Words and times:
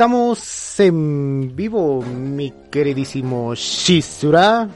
Estamos 0.00 0.80
en 0.80 1.54
vivo, 1.54 2.00
mi 2.00 2.50
queridísimo 2.70 3.54
Shizura. 3.54 4.66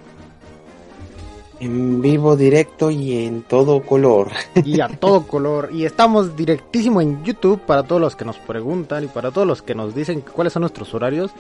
En 1.61 2.03
vivo, 2.03 2.37
directo 2.37 2.91
y 2.91 3.25
en 3.25 3.41
todo 3.45 3.81
color. 3.81 4.33
Y 4.67 4.83
a 4.83 4.89
todo 4.89 5.27
color. 5.27 5.71
Y 5.73 5.87
estamos 5.87 6.37
directísimo 6.37 7.01
en 7.01 7.25
YouTube 7.25 7.59
para 7.63 7.85
todos 7.85 8.03
los 8.03 8.17
que 8.17 8.27
nos 8.27 8.37
preguntan 8.37 9.05
y 9.05 9.07
para 9.07 9.31
todos 9.31 9.47
los 9.47 9.63
que 9.63 9.75
nos 9.75 9.95
dicen 9.95 10.21
cuáles 10.21 10.53
son 10.53 10.61
nuestros 10.61 10.93
horarios. 10.93 11.31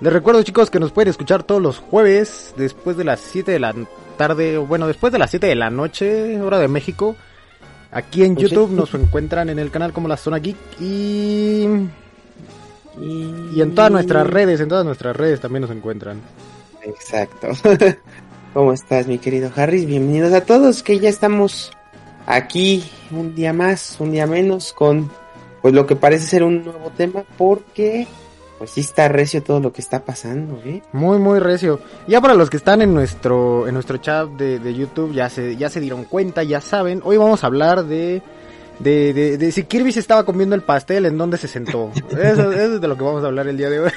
Les 0.00 0.12
recuerdo 0.12 0.42
chicos 0.42 0.68
que 0.68 0.78
nos 0.78 0.92
pueden 0.92 1.08
escuchar 1.08 1.44
todos 1.44 1.62
los 1.62 1.78
jueves 1.78 2.52
después 2.58 2.98
de 2.98 3.04
las 3.04 3.20
7 3.20 3.52
de 3.52 3.58
la 3.58 3.74
tarde, 4.18 4.58
bueno, 4.58 4.86
después 4.86 5.14
de 5.14 5.18
las 5.18 5.30
7 5.30 5.46
de 5.46 5.54
la 5.54 5.70
noche, 5.70 6.38
hora 6.42 6.58
de 6.58 6.68
México. 6.68 7.16
Aquí 7.90 8.22
en 8.22 8.36
YouTube 8.36 8.70
nos 8.72 8.92
encuentran 8.92 9.48
en 9.48 9.58
el 9.58 9.70
canal 9.70 9.94
como 9.94 10.08
La 10.08 10.18
Zona 10.18 10.40
Geek 10.40 10.58
y 10.78 11.88
y 13.00 13.60
en 13.60 13.74
todas 13.74 13.90
nuestras 13.90 14.26
redes, 14.26 14.60
en 14.60 14.68
todas 14.68 14.84
nuestras 14.84 15.16
redes 15.16 15.40
también 15.40 15.62
nos 15.62 15.70
encuentran. 15.70 16.20
Exacto. 16.82 17.48
¿Cómo 18.54 18.72
estás, 18.72 19.06
mi 19.06 19.18
querido 19.18 19.50
Harris? 19.54 19.86
Bienvenidos 19.86 20.32
a 20.32 20.42
todos, 20.42 20.82
que 20.82 21.00
ya 21.00 21.08
estamos 21.08 21.72
aquí 22.26 22.84
un 23.10 23.34
día 23.34 23.52
más, 23.52 23.96
un 23.98 24.12
día 24.12 24.26
menos, 24.26 24.72
con 24.72 25.10
pues 25.62 25.74
lo 25.74 25.86
que 25.86 25.96
parece 25.96 26.26
ser 26.26 26.44
un 26.44 26.62
nuevo 26.62 26.90
tema, 26.90 27.24
porque 27.36 28.06
pues 28.58 28.70
sí 28.70 28.82
está 28.82 29.08
recio 29.08 29.42
todo 29.42 29.60
lo 29.60 29.72
que 29.72 29.80
está 29.80 30.04
pasando, 30.04 30.60
¿eh? 30.64 30.82
Muy, 30.92 31.18
muy 31.18 31.38
recio. 31.40 31.80
Ya 32.06 32.20
para 32.20 32.34
los 32.34 32.50
que 32.50 32.58
están 32.58 32.82
en 32.82 32.94
nuestro, 32.94 33.66
en 33.66 33.74
nuestro 33.74 33.96
chat 33.96 34.28
de, 34.28 34.58
de 34.58 34.74
YouTube, 34.74 35.12
ya 35.12 35.28
se, 35.28 35.56
ya 35.56 35.68
se 35.68 35.80
dieron 35.80 36.04
cuenta, 36.04 36.42
ya 36.42 36.60
saben, 36.60 37.00
hoy 37.02 37.16
vamos 37.16 37.42
a 37.42 37.48
hablar 37.48 37.84
de 37.86 38.22
de, 38.78 39.12
de, 39.12 39.38
de, 39.38 39.52
si 39.52 39.64
Kirby 39.64 39.92
se 39.92 40.00
estaba 40.00 40.24
comiendo 40.24 40.54
el 40.54 40.62
pastel, 40.62 41.06
en 41.06 41.18
dónde 41.18 41.38
se 41.38 41.48
sentó. 41.48 41.92
Eso, 42.10 42.52
eso, 42.52 42.52
es 42.52 42.80
de 42.80 42.88
lo 42.88 42.96
que 42.96 43.04
vamos 43.04 43.22
a 43.24 43.26
hablar 43.26 43.46
el 43.48 43.56
día 43.56 43.70
de 43.70 43.80
hoy. 43.80 43.90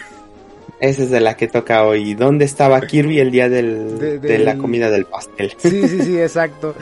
Esa 0.79 1.03
es 1.03 1.09
de 1.09 1.19
la 1.19 1.35
que 1.35 1.47
toca 1.47 1.83
hoy. 1.83 2.13
¿Dónde 2.13 2.45
estaba 2.45 2.79
Kirby 2.81 3.19
el 3.19 3.31
día 3.31 3.49
del, 3.49 3.97
de, 3.97 4.19
de 4.19 4.39
la 4.39 4.57
comida 4.57 4.91
del 4.91 5.05
pastel? 5.05 5.53
Sí, 5.57 5.87
sí, 5.87 6.01
sí, 6.03 6.19
exacto. 6.19 6.75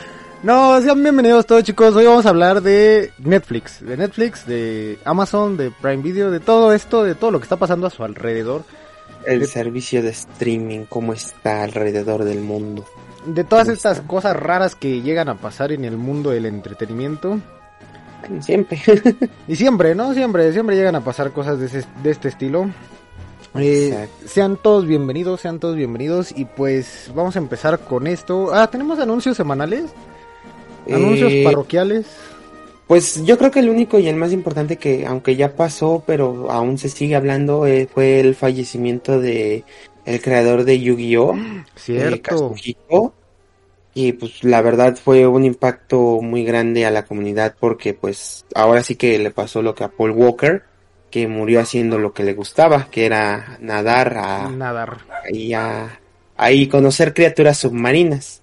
No, 0.44 0.80
sean 0.82 1.02
bienvenidos 1.02 1.48
todos 1.48 1.64
chicos. 1.64 1.96
Hoy 1.96 2.06
vamos 2.06 2.26
a 2.26 2.30
hablar 2.30 2.62
de 2.62 3.12
Netflix, 3.18 3.84
de 3.84 3.98
Netflix, 3.98 4.46
de 4.46 5.00
Amazon, 5.04 5.58
de 5.58 5.72
Prime 5.72 6.04
Video, 6.04 6.30
de 6.30 6.40
todo 6.40 6.72
esto, 6.74 7.04
de 7.04 7.16
todo 7.16 7.32
lo 7.32 7.40
que 7.40 7.46
está 7.46 7.56
pasando 7.56 7.88
a 7.88 7.90
su 7.90 8.04
alrededor. 8.04 8.64
El 9.26 9.40
de... 9.40 9.48
servicio 9.48 10.04
de 10.04 10.10
streaming, 10.10 10.86
cómo 10.88 11.14
está 11.14 11.64
alrededor 11.64 12.26
del 12.26 12.42
mundo. 12.42 12.86
De 13.26 13.44
todas 13.44 13.70
estas 13.70 13.98
está? 13.98 14.08
cosas 14.08 14.36
raras 14.36 14.76
que 14.76 15.02
llegan 15.02 15.30
a 15.30 15.36
pasar 15.36 15.72
en 15.72 15.84
el 15.84 15.98
mundo 15.98 16.30
del 16.30 16.46
entretenimiento. 16.46 17.40
Siempre. 18.42 18.82
y 19.48 19.56
siempre, 19.56 19.96
¿no? 19.96 20.14
Siempre, 20.14 20.52
siempre 20.54 20.76
llegan 20.76 20.96
a 20.96 21.04
pasar 21.04 21.32
cosas 21.32 21.60
de, 21.60 21.68
ese, 21.68 21.84
de 22.04 22.12
este 22.12 22.28
estilo. 22.30 22.70
Eh, 23.58 24.10
sean 24.26 24.58
todos 24.58 24.86
bienvenidos, 24.86 25.42
sean 25.42 25.60
todos 25.60 25.76
bienvenidos. 25.76 26.34
Y 26.36 26.46
pues 26.46 27.12
vamos 27.16 27.36
a 27.36 27.40
empezar 27.40 27.80
con 27.80 28.08
esto. 28.08 28.54
Ah, 28.54 28.70
tenemos 28.70 29.00
anuncios 29.00 29.38
semanales. 29.38 29.86
Anuncios 30.92 31.32
eh, 31.32 31.44
parroquiales. 31.44 32.06
Pues 32.88 33.24
yo 33.26 33.38
creo 33.38 33.50
que 33.50 33.60
el 33.60 33.70
único 33.70 33.98
y 33.98 34.08
el 34.08 34.16
más 34.16 34.32
importante 34.32 34.78
que, 34.78 35.06
aunque 35.08 35.36
ya 35.36 35.56
pasó, 35.56 36.04
pero 36.06 36.52
aún 36.52 36.78
se 36.78 36.90
sigue 36.90 37.16
hablando, 37.16 37.66
eh, 37.66 37.88
fue 37.92 38.20
el 38.20 38.36
fallecimiento 38.36 39.20
de 39.20 39.64
el 40.06 40.22
creador 40.22 40.66
de 40.66 40.80
Yu-Gi-Oh! 40.80 41.36
Cierto. 41.76 42.54
Eh, 43.96 44.02
y 44.08 44.12
pues 44.14 44.44
la 44.44 44.62
verdad 44.62 44.98
fue 45.02 45.26
un 45.26 45.46
impacto 45.46 46.22
muy 46.22 46.44
grande 46.44 46.86
a 46.86 46.92
la 46.92 47.06
comunidad 47.06 47.56
porque 47.60 47.94
pues 47.94 48.46
ahora 48.54 48.84
sí 48.84 48.96
que 48.96 49.18
le 49.18 49.32
pasó 49.32 49.62
lo 49.62 49.74
que 49.74 49.86
a 49.86 49.90
Paul 49.90 50.12
Walker 50.12 50.64
que 51.10 51.28
murió 51.28 51.62
haciendo 51.62 51.98
lo 51.98 52.14
que 52.14 52.24
le 52.24 52.34
gustaba 52.34 52.90
que 52.92 53.06
era 53.06 53.58
nadar 53.62 54.18
a 54.18 54.50
nadar. 54.50 54.98
y 55.30 55.54
a 55.54 56.00
ahí 56.36 56.68
conocer 56.68 57.14
criaturas 57.14 57.58
submarinas. 57.58 58.42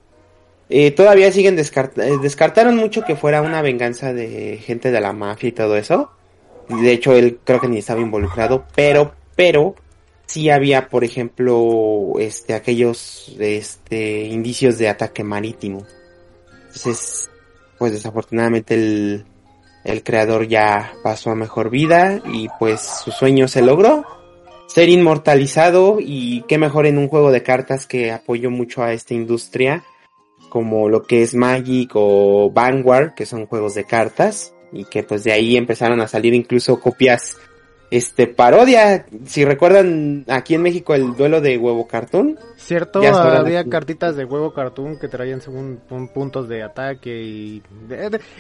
Eh, 0.71 0.91
todavía 0.91 1.31
siguen 1.31 1.55
descart 1.55 1.95
descartaron 1.97 2.77
mucho 2.77 3.05
que 3.05 3.15
fuera 3.15 3.43
una 3.43 3.61
venganza 3.61 4.15
de 4.15 4.57
gente 4.57 4.91
de 4.91 5.01
la 5.03 5.13
mafia 5.13 5.51
y 5.51 5.53
todo 5.53 5.77
eso. 5.77 6.11
De 6.69 6.93
hecho 6.93 7.15
él 7.15 7.41
creo 7.45 7.61
que 7.61 7.69
ni 7.69 7.79
estaba 7.79 8.01
involucrado 8.01 8.65
pero 8.75 9.13
pero 9.37 9.75
sí 10.33 10.49
había, 10.49 10.89
por 10.89 11.05
ejemplo, 11.05 12.15
este, 12.19 12.55
aquellos, 12.55 13.37
este, 13.39 14.23
indicios 14.25 14.79
de 14.79 14.89
ataque 14.89 15.23
marítimo. 15.23 15.87
Entonces, 16.69 17.31
pues 17.79 17.93
desafortunadamente 17.93 18.73
el, 18.73 19.27
el 19.85 20.03
creador 20.03 20.49
ya 20.49 20.95
pasó 21.03 21.31
a 21.31 21.35
mejor 21.35 21.69
vida 21.69 22.23
y 22.33 22.49
pues 22.59 22.81
su 22.81 23.11
sueño 23.11 23.47
se 23.47 23.61
logró. 23.61 24.07
Ser 24.69 24.89
inmortalizado 24.89 25.99
y 26.01 26.47
qué 26.49 26.57
mejor 26.57 26.87
en 26.87 26.97
un 26.97 27.09
juego 27.09 27.31
de 27.31 27.43
cartas 27.43 27.87
que 27.87 28.11
apoyó 28.11 28.51
mucho 28.51 28.83
a 28.83 28.95
esta 28.95 29.13
industria 29.13 29.85
como 30.49 30.89
lo 30.89 31.03
que 31.03 31.23
es 31.23 31.35
Magic 31.35 31.91
o 31.93 32.51
Vanguard, 32.51 33.13
que 33.13 33.27
son 33.27 33.47
juegos 33.47 33.75
de 33.75 33.85
cartas 33.85 34.55
y 34.73 34.87
que 34.87 35.03
pues 35.03 35.25
de 35.25 35.33
ahí 35.33 35.59
empezaron 35.59 36.01
a 36.01 36.09
salir 36.09 36.33
incluso 36.33 36.81
copias 36.81 37.37
este 37.93 38.27
parodia, 38.27 39.05
si 39.27 39.45
recuerdan 39.45 40.25
aquí 40.27 40.55
en 40.55 40.63
México 40.63 40.95
el 40.95 41.15
duelo 41.15 41.43
de 41.43 41.59
huevo 41.59 41.87
cartoon. 41.87 42.39
Cierto, 42.57 43.03
había 43.03 43.69
cartitas 43.69 44.17
de 44.17 44.25
huevo 44.25 44.55
cartoon 44.55 44.99
que 44.99 45.09
traían 45.09 45.43
según 45.43 45.79
puntos 46.15 46.49
de 46.49 46.63
ataque 46.63 47.23
y 47.23 47.63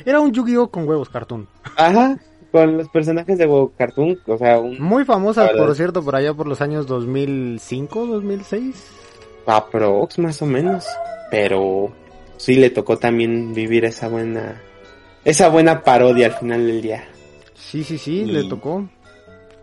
era 0.06 0.20
un 0.20 0.32
Yu-Gi-Oh 0.32 0.70
con 0.70 0.88
huevos 0.88 1.10
cartoon. 1.10 1.46
Ajá, 1.76 2.18
con 2.50 2.78
los 2.78 2.88
personajes 2.88 3.36
de 3.36 3.44
huevo 3.44 3.74
cartoon, 3.76 4.18
o 4.26 4.38
sea, 4.38 4.58
un... 4.58 4.80
muy 4.80 5.04
famosas 5.04 5.50
por 5.50 5.74
cierto 5.76 6.02
por 6.02 6.16
allá 6.16 6.32
por 6.32 6.46
los 6.46 6.62
años 6.62 6.86
2005, 6.86 8.06
2006. 8.06 8.86
Aprox 9.44 10.18
más 10.18 10.40
o 10.40 10.46
menos, 10.46 10.86
pero 11.30 11.92
sí 12.38 12.54
le 12.54 12.70
tocó 12.70 12.96
también 12.96 13.52
vivir 13.52 13.84
esa 13.84 14.08
buena 14.08 14.62
esa 15.26 15.50
buena 15.50 15.82
parodia 15.82 16.28
al 16.28 16.34
final 16.36 16.66
del 16.66 16.80
día. 16.80 17.04
Sí, 17.52 17.84
sí, 17.84 17.98
sí, 17.98 18.20
y... 18.20 18.24
le 18.24 18.44
tocó. 18.44 18.88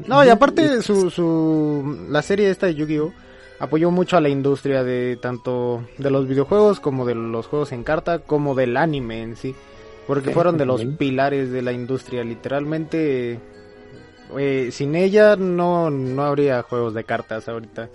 No, 0.08 0.26
y 0.26 0.30
aparte 0.30 0.82
su, 0.82 1.10
su 1.10 2.06
la 2.10 2.22
serie 2.22 2.50
esta 2.50 2.68
de 2.68 2.76
Yu-Gi-Oh 2.76 3.14
apoyó 3.60 3.92
mucho 3.92 4.18
a 4.18 4.22
la 4.22 4.30
industria 4.30 4.84
de 4.84 5.18
tanto 5.22 5.84
de 5.98 6.10
los 6.10 6.28
videojuegos 6.28 6.80
como 6.80 7.06
de 7.06 7.16
los 7.16 7.48
juegos 7.48 7.72
en 7.72 7.84
carta 7.84 8.20
como 8.20 8.56
del 8.56 8.78
anime 8.78 9.22
en 9.22 9.36
sí, 9.36 9.54
porque 10.08 10.32
fueron 10.32 10.58
de 10.58 10.66
los 10.66 10.84
pilares 10.86 11.52
de 11.52 11.62
la 11.62 11.74
industria, 11.74 12.24
literalmente 12.24 13.40
eh, 14.38 14.70
sin 14.72 14.96
ella 14.96 15.36
no 15.36 15.90
no 15.90 16.24
habría 16.24 16.62
juegos 16.64 16.94
de 16.94 17.04
cartas 17.04 17.50
ahorita. 17.50 17.90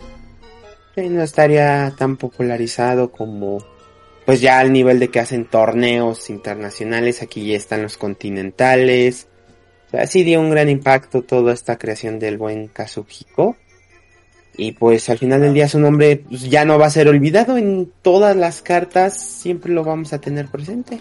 no 0.97 1.23
estaría 1.23 1.95
tan 1.97 2.17
popularizado 2.17 3.11
como 3.11 3.65
pues 4.27 4.41
ya 4.41 4.59
al 4.59 4.73
nivel 4.73 5.01
de 5.01 5.09
que 5.09 5.21
hacen 5.21 5.45
torneos 5.47 6.31
internacionales, 6.31 7.23
aquí 7.23 7.47
ya 7.47 7.57
están 7.57 7.83
los 7.83 7.99
continentales, 7.99 9.29
sí 10.07 10.23
dio 10.23 10.41
un 10.41 10.51
gran 10.51 10.69
impacto 10.69 11.23
toda 11.23 11.53
esta 11.53 11.79
creación 11.79 12.19
del 12.19 12.39
buen 12.39 12.69
Kazuhiko. 12.69 13.57
Y 14.57 14.73
pues 14.73 15.09
al 15.11 15.19
final 15.19 15.41
del 15.41 15.53
día 15.53 15.69
su 15.69 15.81
nombre 15.81 16.23
pues, 16.29 16.43
ya 16.43 16.65
no 16.65 16.79
va 16.79 16.87
a 16.87 16.91
ser 16.91 17.09
olvidado 17.09 17.57
en 17.59 17.91
todas 18.03 18.37
las 18.37 18.63
cartas, 18.63 19.19
siempre 19.19 19.73
lo 19.73 19.83
vamos 19.83 20.13
a 20.13 20.21
tener 20.21 20.47
presente. 20.47 21.01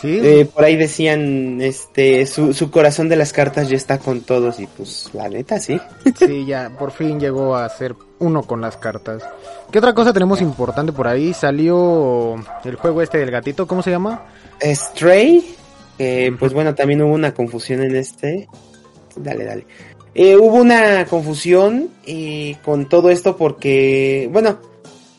Sí. 0.00 0.20
Eh, 0.22 0.48
por 0.52 0.64
ahí 0.64 0.76
decían, 0.76 1.60
este, 1.60 2.26
su, 2.26 2.54
su 2.54 2.70
corazón 2.70 3.08
de 3.08 3.16
las 3.16 3.32
cartas 3.32 3.68
ya 3.68 3.76
está 3.76 3.98
con 3.98 4.20
todos 4.20 4.60
y 4.60 4.66
pues 4.66 5.10
la 5.12 5.28
neta 5.28 5.58
sí. 5.58 5.80
Sí, 6.18 6.46
ya 6.46 6.70
por 6.78 6.92
fin 6.92 7.18
llegó 7.18 7.56
a 7.56 7.68
ser 7.68 7.94
uno 8.18 8.42
con 8.42 8.60
las 8.60 8.76
cartas. 8.76 9.22
¿Qué 9.70 9.78
otra 9.78 9.94
cosa 9.94 10.12
tenemos 10.12 10.40
importante 10.40 10.92
por 10.92 11.06
ahí? 11.06 11.32
Salió 11.32 12.36
el 12.64 12.76
juego 12.76 13.02
este 13.02 13.18
del 13.18 13.30
gatito, 13.30 13.66
¿cómo 13.66 13.82
se 13.82 13.90
llama? 13.90 14.24
Stray. 14.60 15.56
Eh, 16.02 16.34
pues 16.38 16.54
bueno, 16.54 16.74
también 16.74 17.02
hubo 17.02 17.12
una 17.12 17.34
confusión 17.34 17.82
en 17.82 17.94
este. 17.94 18.48
Dale, 19.16 19.44
dale. 19.44 19.66
Eh, 20.14 20.34
hubo 20.34 20.56
una 20.56 21.04
confusión 21.04 21.90
eh, 22.06 22.56
con 22.64 22.88
todo 22.88 23.10
esto 23.10 23.36
porque, 23.36 24.26
bueno, 24.32 24.58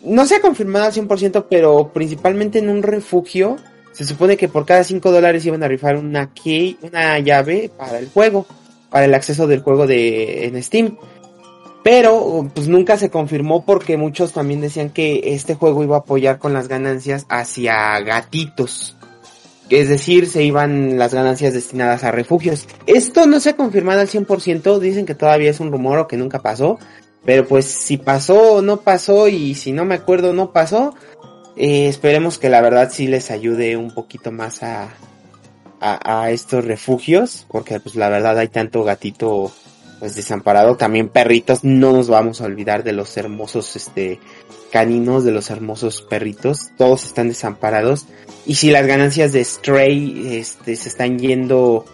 no 0.03 0.25
se 0.25 0.37
ha 0.37 0.41
confirmado 0.41 0.85
al 0.85 0.91
100%, 0.91 1.45
pero 1.47 1.91
principalmente 1.93 2.57
en 2.57 2.69
un 2.69 2.81
refugio, 2.81 3.57
se 3.91 4.05
supone 4.05 4.37
que 4.37 4.47
por 4.47 4.65
cada 4.65 4.83
5 4.83 5.11
dólares 5.11 5.45
iban 5.45 5.61
a 5.61 5.67
rifar 5.67 5.97
una 5.97 6.33
key, 6.33 6.79
una 6.81 7.19
llave 7.19 7.69
para 7.77 7.99
el 7.99 8.09
juego, 8.09 8.47
para 8.89 9.05
el 9.05 9.13
acceso 9.13 9.45
del 9.45 9.61
juego 9.61 9.85
de 9.85 10.47
en 10.47 10.63
Steam. 10.63 10.97
Pero 11.83 12.49
pues 12.55 12.67
nunca 12.67 12.97
se 12.97 13.11
confirmó 13.11 13.65
porque 13.65 13.97
muchos 13.97 14.33
también 14.33 14.61
decían 14.61 14.89
que 14.89 15.21
este 15.25 15.53
juego 15.53 15.83
iba 15.83 15.97
a 15.97 15.99
apoyar 15.99 16.39
con 16.39 16.53
las 16.53 16.67
ganancias 16.67 17.27
hacia 17.29 17.99
gatitos 17.99 18.95
es 19.71 19.89
decir, 19.89 20.27
se 20.27 20.43
iban 20.43 20.97
las 20.97 21.13
ganancias 21.13 21.53
destinadas 21.53 22.03
a 22.03 22.11
refugios. 22.11 22.67
Esto 22.87 23.25
no 23.25 23.39
se 23.39 23.51
ha 23.51 23.55
confirmado 23.55 24.01
al 24.01 24.09
100%, 24.09 24.79
dicen 24.79 25.05
que 25.05 25.15
todavía 25.15 25.49
es 25.49 25.59
un 25.59 25.71
rumor 25.71 25.99
o 25.99 26.07
que 26.07 26.17
nunca 26.17 26.39
pasó, 26.39 26.77
pero 27.23 27.47
pues 27.47 27.65
si 27.65 27.97
pasó 27.97 28.55
o 28.55 28.61
no 28.61 28.81
pasó 28.81 29.27
y 29.27 29.55
si 29.55 29.71
no 29.71 29.85
me 29.85 29.95
acuerdo 29.95 30.33
no 30.33 30.51
pasó, 30.51 30.93
eh, 31.55 31.87
esperemos 31.87 32.37
que 32.37 32.49
la 32.49 32.61
verdad 32.61 32.89
sí 32.91 33.07
les 33.07 33.31
ayude 33.31 33.77
un 33.77 33.93
poquito 33.93 34.31
más 34.31 34.63
a, 34.63 34.89
a, 35.79 36.23
a, 36.23 36.31
estos 36.31 36.65
refugios, 36.65 37.45
porque 37.49 37.79
pues 37.79 37.95
la 37.95 38.09
verdad 38.09 38.37
hay 38.37 38.47
tanto 38.47 38.83
gatito 38.83 39.51
pues 39.99 40.15
desamparado. 40.15 40.77
También 40.77 41.09
perritos, 41.09 41.63
no 41.63 41.91
nos 41.93 42.09
vamos 42.09 42.41
a 42.41 42.45
olvidar 42.45 42.83
de 42.83 42.91
los 42.91 43.15
hermosos, 43.17 43.75
este, 43.75 44.19
caninos, 44.71 45.23
de 45.23 45.31
los 45.31 45.49
hermosos 45.49 46.01
perritos. 46.01 46.71
Todos 46.77 47.05
están 47.05 47.27
desamparados. 47.27 48.05
Y 48.45 48.55
si 48.55 48.71
las 48.71 48.87
ganancias 48.87 49.33
de 49.33 49.43
Stray, 49.43 50.37
este, 50.37 50.75
se 50.75 50.89
están 50.89 51.19
yendo 51.19 51.85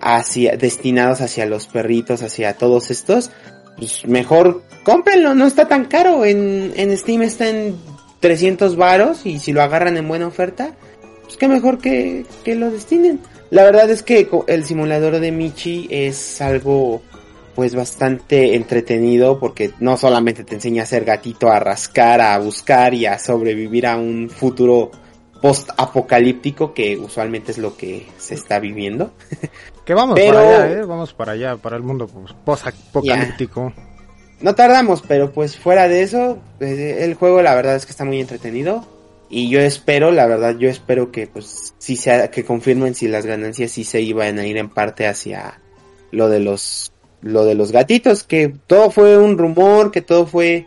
hacia, 0.00 0.56
destinados 0.56 1.20
hacia 1.20 1.46
los 1.46 1.66
perritos, 1.66 2.22
hacia 2.22 2.54
todos 2.54 2.90
estos, 2.90 3.30
pues 3.76 4.06
mejor 4.06 4.62
cómprenlo, 4.84 5.34
no 5.34 5.46
está 5.46 5.68
tan 5.68 5.84
caro. 5.84 6.24
En, 6.24 6.72
en 6.76 6.96
Steam 6.96 7.22
está 7.22 7.48
en 7.48 7.76
300 8.20 8.76
varos 8.76 9.26
y 9.26 9.38
si 9.38 9.52
lo 9.52 9.62
agarran 9.62 9.96
en 9.96 10.08
buena 10.08 10.26
oferta, 10.26 10.74
pues 11.24 11.36
qué 11.36 11.48
mejor 11.48 11.78
que, 11.78 12.24
que 12.44 12.54
lo 12.54 12.70
destinen. 12.70 13.20
La 13.50 13.64
verdad 13.64 13.90
es 13.90 14.02
que 14.02 14.28
el 14.46 14.64
simulador 14.64 15.18
de 15.18 15.32
Michi 15.32 15.88
es 15.90 16.40
algo 16.40 17.02
pues 17.60 17.74
bastante 17.74 18.54
entretenido 18.56 19.38
porque 19.38 19.72
no 19.80 19.98
solamente 19.98 20.44
te 20.44 20.54
enseña 20.54 20.84
a 20.84 20.86
ser 20.86 21.04
gatito, 21.04 21.50
a 21.50 21.60
rascar, 21.60 22.22
a 22.22 22.38
buscar 22.38 22.94
y 22.94 23.04
a 23.04 23.18
sobrevivir 23.18 23.86
a 23.86 23.98
un 23.98 24.30
futuro 24.30 24.90
post-apocalíptico 25.42 26.72
que 26.72 26.96
usualmente 26.96 27.52
es 27.52 27.58
lo 27.58 27.76
que 27.76 28.06
se 28.16 28.34
está 28.34 28.60
viviendo. 28.60 29.12
Que 29.84 29.92
vamos 29.92 30.18
para 30.18 30.40
allá, 30.40 30.72
¿eh? 30.72 30.84
Vamos 30.86 31.12
para 31.12 31.32
allá, 31.32 31.56
para 31.58 31.76
el 31.76 31.82
mundo 31.82 32.06
pues, 32.06 32.32
post-apocalíptico. 32.46 33.74
No 34.40 34.54
tardamos, 34.54 35.02
pero 35.06 35.30
pues 35.30 35.58
fuera 35.58 35.86
de 35.86 36.00
eso, 36.00 36.38
eh, 36.60 37.00
el 37.00 37.12
juego 37.12 37.42
la 37.42 37.54
verdad 37.54 37.76
es 37.76 37.84
que 37.84 37.92
está 37.92 38.06
muy 38.06 38.22
entretenido. 38.22 38.86
Y 39.28 39.50
yo 39.50 39.60
espero, 39.60 40.12
la 40.12 40.24
verdad, 40.24 40.56
yo 40.56 40.70
espero 40.70 41.12
que 41.12 41.26
pues 41.26 41.74
sí 41.76 41.96
sea, 41.96 42.30
que 42.30 42.42
confirmen 42.42 42.94
si 42.94 43.06
las 43.06 43.26
ganancias 43.26 43.72
sí 43.72 43.84
se 43.84 44.00
iban 44.00 44.38
a 44.38 44.46
ir 44.46 44.56
en 44.56 44.70
parte 44.70 45.06
hacia 45.06 45.60
lo 46.10 46.28
de 46.28 46.40
los, 46.40 46.92
lo 47.22 47.44
de 47.44 47.54
los 47.54 47.72
gatitos, 47.72 48.24
que 48.24 48.54
todo 48.66 48.90
fue 48.90 49.18
un 49.18 49.38
rumor, 49.38 49.90
que 49.90 50.02
todo 50.02 50.26
fue, 50.26 50.66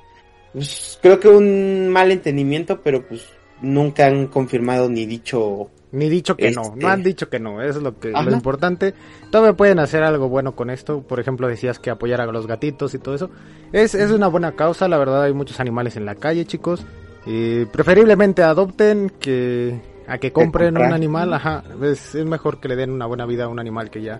pues, 0.53 0.99
creo 1.01 1.19
que 1.19 1.27
un 1.27 1.89
mal 1.89 2.11
entendimiento, 2.11 2.81
pero 2.81 3.07
pues 3.07 3.25
nunca 3.61 4.07
han 4.07 4.27
confirmado 4.27 4.89
ni 4.89 5.05
dicho 5.05 5.69
ni 5.93 6.09
dicho 6.09 6.35
que 6.35 6.49
no, 6.49 6.73
no 6.75 6.87
han 6.87 7.01
este, 7.01 7.09
dicho 7.09 7.29
que 7.29 7.39
no, 7.39 7.61
eso 7.61 7.77
es 7.77 7.83
lo 7.83 7.99
que 7.99 8.09
lo 8.09 8.31
importante. 8.31 8.95
Todavía 9.29 9.55
pueden 9.55 9.77
hacer 9.77 10.01
algo 10.01 10.27
bueno 10.27 10.55
con 10.55 10.71
esto, 10.71 11.03
por 11.03 11.19
ejemplo 11.19 11.47
decías 11.47 11.77
que 11.77 11.91
apoyar 11.91 12.19
a 12.19 12.25
los 12.25 12.47
gatitos 12.47 12.95
y 12.95 12.97
todo 12.97 13.13
eso. 13.13 13.29
Es, 13.71 13.93
es 13.93 14.09
una 14.09 14.27
buena 14.27 14.53
causa, 14.53 14.87
la 14.87 14.97
verdad 14.97 15.23
hay 15.23 15.33
muchos 15.33 15.59
animales 15.59 15.95
en 15.95 16.05
la 16.05 16.15
calle 16.15 16.45
chicos. 16.45 16.83
Y 17.27 17.65
preferiblemente 17.65 18.41
adopten 18.41 19.11
que 19.19 19.79
a 20.07 20.17
que 20.17 20.33
compren 20.33 20.75
un 20.77 20.93
animal, 20.93 21.31
ajá, 21.31 21.63
es, 21.83 22.15
es, 22.15 22.25
mejor 22.25 22.59
que 22.59 22.69
le 22.69 22.75
den 22.75 22.89
una 22.89 23.05
buena 23.05 23.27
vida 23.27 23.43
a 23.43 23.47
un 23.47 23.59
animal 23.59 23.91
que 23.91 24.01
ya 24.01 24.19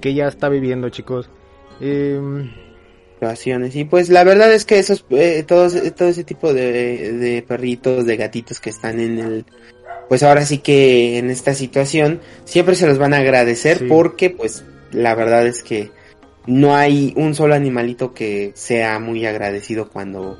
que 0.00 0.14
ya 0.14 0.28
está 0.28 0.48
viviendo 0.48 0.88
chicos. 0.90 1.28
Eh, 1.80 2.20
y 3.72 3.84
pues 3.84 4.10
la 4.10 4.24
verdad 4.24 4.52
es 4.52 4.64
que 4.64 4.78
esos 4.78 5.04
eh, 5.10 5.44
todos 5.46 5.74
todo 5.94 6.08
ese 6.08 6.24
tipo 6.24 6.52
de, 6.52 7.12
de 7.12 7.42
perritos 7.42 8.04
de 8.04 8.16
gatitos 8.16 8.60
que 8.60 8.70
están 8.70 9.00
en 9.00 9.18
el 9.18 9.46
pues 10.08 10.22
ahora 10.22 10.44
sí 10.44 10.58
que 10.58 11.18
en 11.18 11.30
esta 11.30 11.54
situación 11.54 12.20
siempre 12.44 12.74
se 12.74 12.86
los 12.86 12.98
van 12.98 13.14
a 13.14 13.18
agradecer 13.18 13.88
porque 13.88 14.28
pues 14.28 14.64
la 14.92 15.14
verdad 15.14 15.46
es 15.46 15.62
que 15.62 15.90
no 16.46 16.76
hay 16.76 17.14
un 17.16 17.34
solo 17.34 17.54
animalito 17.54 18.12
que 18.12 18.52
sea 18.54 18.98
muy 18.98 19.24
agradecido 19.24 19.88
cuando 19.88 20.38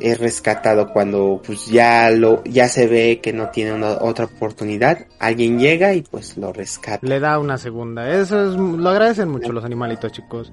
es 0.00 0.18
rescatado 0.18 0.92
cuando 0.92 1.40
pues 1.44 1.66
ya 1.66 2.10
lo 2.10 2.42
ya 2.44 2.68
se 2.68 2.86
ve 2.86 3.20
que 3.22 3.32
no 3.32 3.50
tiene 3.50 3.72
una, 3.72 3.92
otra 4.00 4.26
oportunidad 4.26 5.06
alguien 5.18 5.58
llega 5.58 5.94
y 5.94 6.02
pues 6.02 6.36
lo 6.36 6.52
rescata 6.52 7.06
le 7.06 7.20
da 7.20 7.38
una 7.38 7.58
segunda 7.58 8.08
eso 8.10 8.50
es 8.50 8.56
lo 8.56 8.88
agradecen 8.90 9.28
mucho 9.28 9.52
los 9.52 9.64
animalitos 9.64 10.12
chicos 10.12 10.52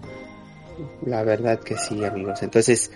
la 1.06 1.24
verdad 1.24 1.60
que 1.60 1.77
sí 1.77 2.04
amigos 2.04 2.44
entonces 2.44 2.92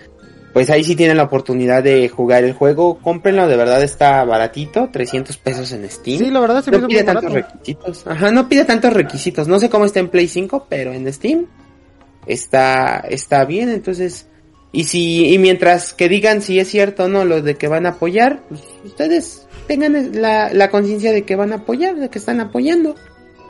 pues 0.54 0.70
ahí 0.70 0.84
sí 0.84 0.96
tienen 0.96 1.18
la 1.18 1.24
oportunidad 1.24 1.82
de 1.82 2.10
jugar 2.10 2.44
el 2.44 2.54
juego. 2.54 2.98
Cómprenlo, 3.00 3.48
de 3.48 3.56
verdad 3.56 3.82
está 3.84 4.24
baratito, 4.26 4.90
300 4.92 5.38
pesos 5.38 5.72
en 5.72 5.90
Steam. 5.90 6.18
Sí, 6.20 6.30
la 6.30 6.42
verdad 6.42 6.62
se 6.62 6.72
no 6.72 6.88
pide 6.88 7.04
tantos 7.04 7.32
requisitos. 7.32 8.06
Ajá, 8.06 8.32
no 8.32 8.50
pide 8.50 8.66
tantos 8.66 8.92
requisitos. 8.92 9.48
No 9.48 9.60
sé 9.60 9.70
cómo 9.70 9.86
está 9.86 10.02
en 10.02 10.10
Play 10.10 10.28
5, 10.28 10.68
pero 10.68 10.92
en 10.92 11.12
Steam 11.12 11.46
está 12.26 13.00
está 13.10 13.46
bien, 13.46 13.70
entonces 13.70 14.28
y 14.72 14.86
si 14.86 15.34
y 15.34 15.38
mientras 15.38 15.94
que 15.94 16.08
digan 16.08 16.42
si 16.42 16.60
es 16.60 16.70
cierto 16.70 17.06
o 17.06 17.08
no 17.08 17.26
lo 17.26 17.42
de 17.42 17.56
que 17.56 17.68
van 17.68 17.86
a 17.86 17.90
apoyar, 17.90 18.42
pues 18.48 18.62
ustedes 18.86 19.48
tengan 19.68 20.22
la, 20.22 20.54
la 20.54 20.70
conciencia 20.70 21.12
de 21.12 21.24
que 21.24 21.36
van 21.36 21.52
a 21.52 21.58
apoyar, 21.58 21.96
de 21.96 22.10
que 22.10 22.20
están 22.20 22.40
apoyando. 22.40 22.96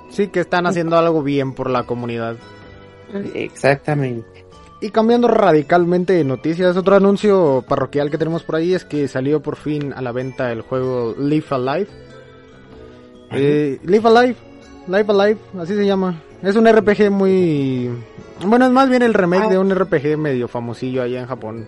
Sí, 0.10 0.28
que 0.28 0.42
están 0.42 0.66
haciendo 0.66 0.98
algo 0.98 1.24
bien 1.24 1.54
por 1.54 1.70
la 1.70 1.84
comunidad. 1.84 2.36
Exactamente. 3.34 4.46
Y 4.82 4.90
cambiando 4.90 5.28
radicalmente 5.28 6.14
de 6.14 6.24
noticias, 6.24 6.76
otro 6.76 6.96
anuncio 6.96 7.64
parroquial 7.68 8.10
que 8.10 8.18
tenemos 8.18 8.44
por 8.44 8.56
ahí 8.56 8.74
es 8.74 8.84
que 8.84 9.08
salió 9.08 9.42
por 9.42 9.56
fin 9.56 9.94
a 9.94 10.02
la 10.02 10.12
venta 10.12 10.52
el 10.52 10.62
juego 10.62 11.14
Live 11.20 11.46
Alive. 11.52 11.88
Eh, 13.32 13.80
Live 13.84 14.10
Alive, 14.10 14.36
Live 14.88 15.06
Alive, 15.08 15.38
así 15.60 15.76
se 15.76 15.86
llama. 15.86 16.20
Es 16.44 16.56
un 16.56 16.68
RPG 16.68 17.12
muy... 17.12 17.90
Bueno, 18.44 18.66
es 18.66 18.72
más 18.72 18.90
bien 18.90 19.04
el 19.04 19.14
remake 19.14 19.50
de 19.50 19.56
ah. 19.56 19.60
un 19.60 19.74
RPG 19.74 20.18
medio 20.18 20.48
famosillo 20.48 21.04
allá 21.04 21.22
en 21.22 21.28
Japón. 21.28 21.68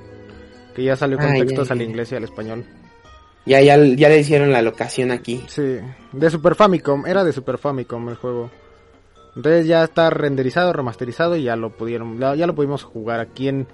Que 0.76 0.84
ya 0.84 0.96
salió 0.96 1.18
con 1.18 1.28
ah, 1.28 1.34
textos 1.34 1.70
al 1.70 1.82
inglés 1.82 2.12
y 2.12 2.16
al 2.16 2.24
español. 2.24 2.66
Ya, 3.46 3.62
ya, 3.62 3.78
ya 3.78 4.10
le 4.10 4.20
hicieron 4.20 4.52
la 4.52 4.62
locación 4.62 5.12
aquí. 5.12 5.44
Sí, 5.48 5.78
de 6.12 6.30
Super 6.30 6.56
Famicom, 6.56 7.06
era 7.06 7.24
de 7.24 7.34
Super 7.34 7.58
Famicom 7.58 8.10
el 8.10 8.16
juego. 8.16 8.50
Entonces 9.36 9.68
ya 9.68 9.84
está 9.84 10.10
renderizado, 10.10 10.74
remasterizado 10.74 11.36
y 11.36 11.44
ya 11.44 11.56
lo 11.56 11.72
pudieron, 11.72 12.20
ya 12.20 12.48
lo 12.48 12.56
pudimos 12.56 12.84
jugar 12.84 13.20
aquí 13.20 13.50
en, 13.50 13.68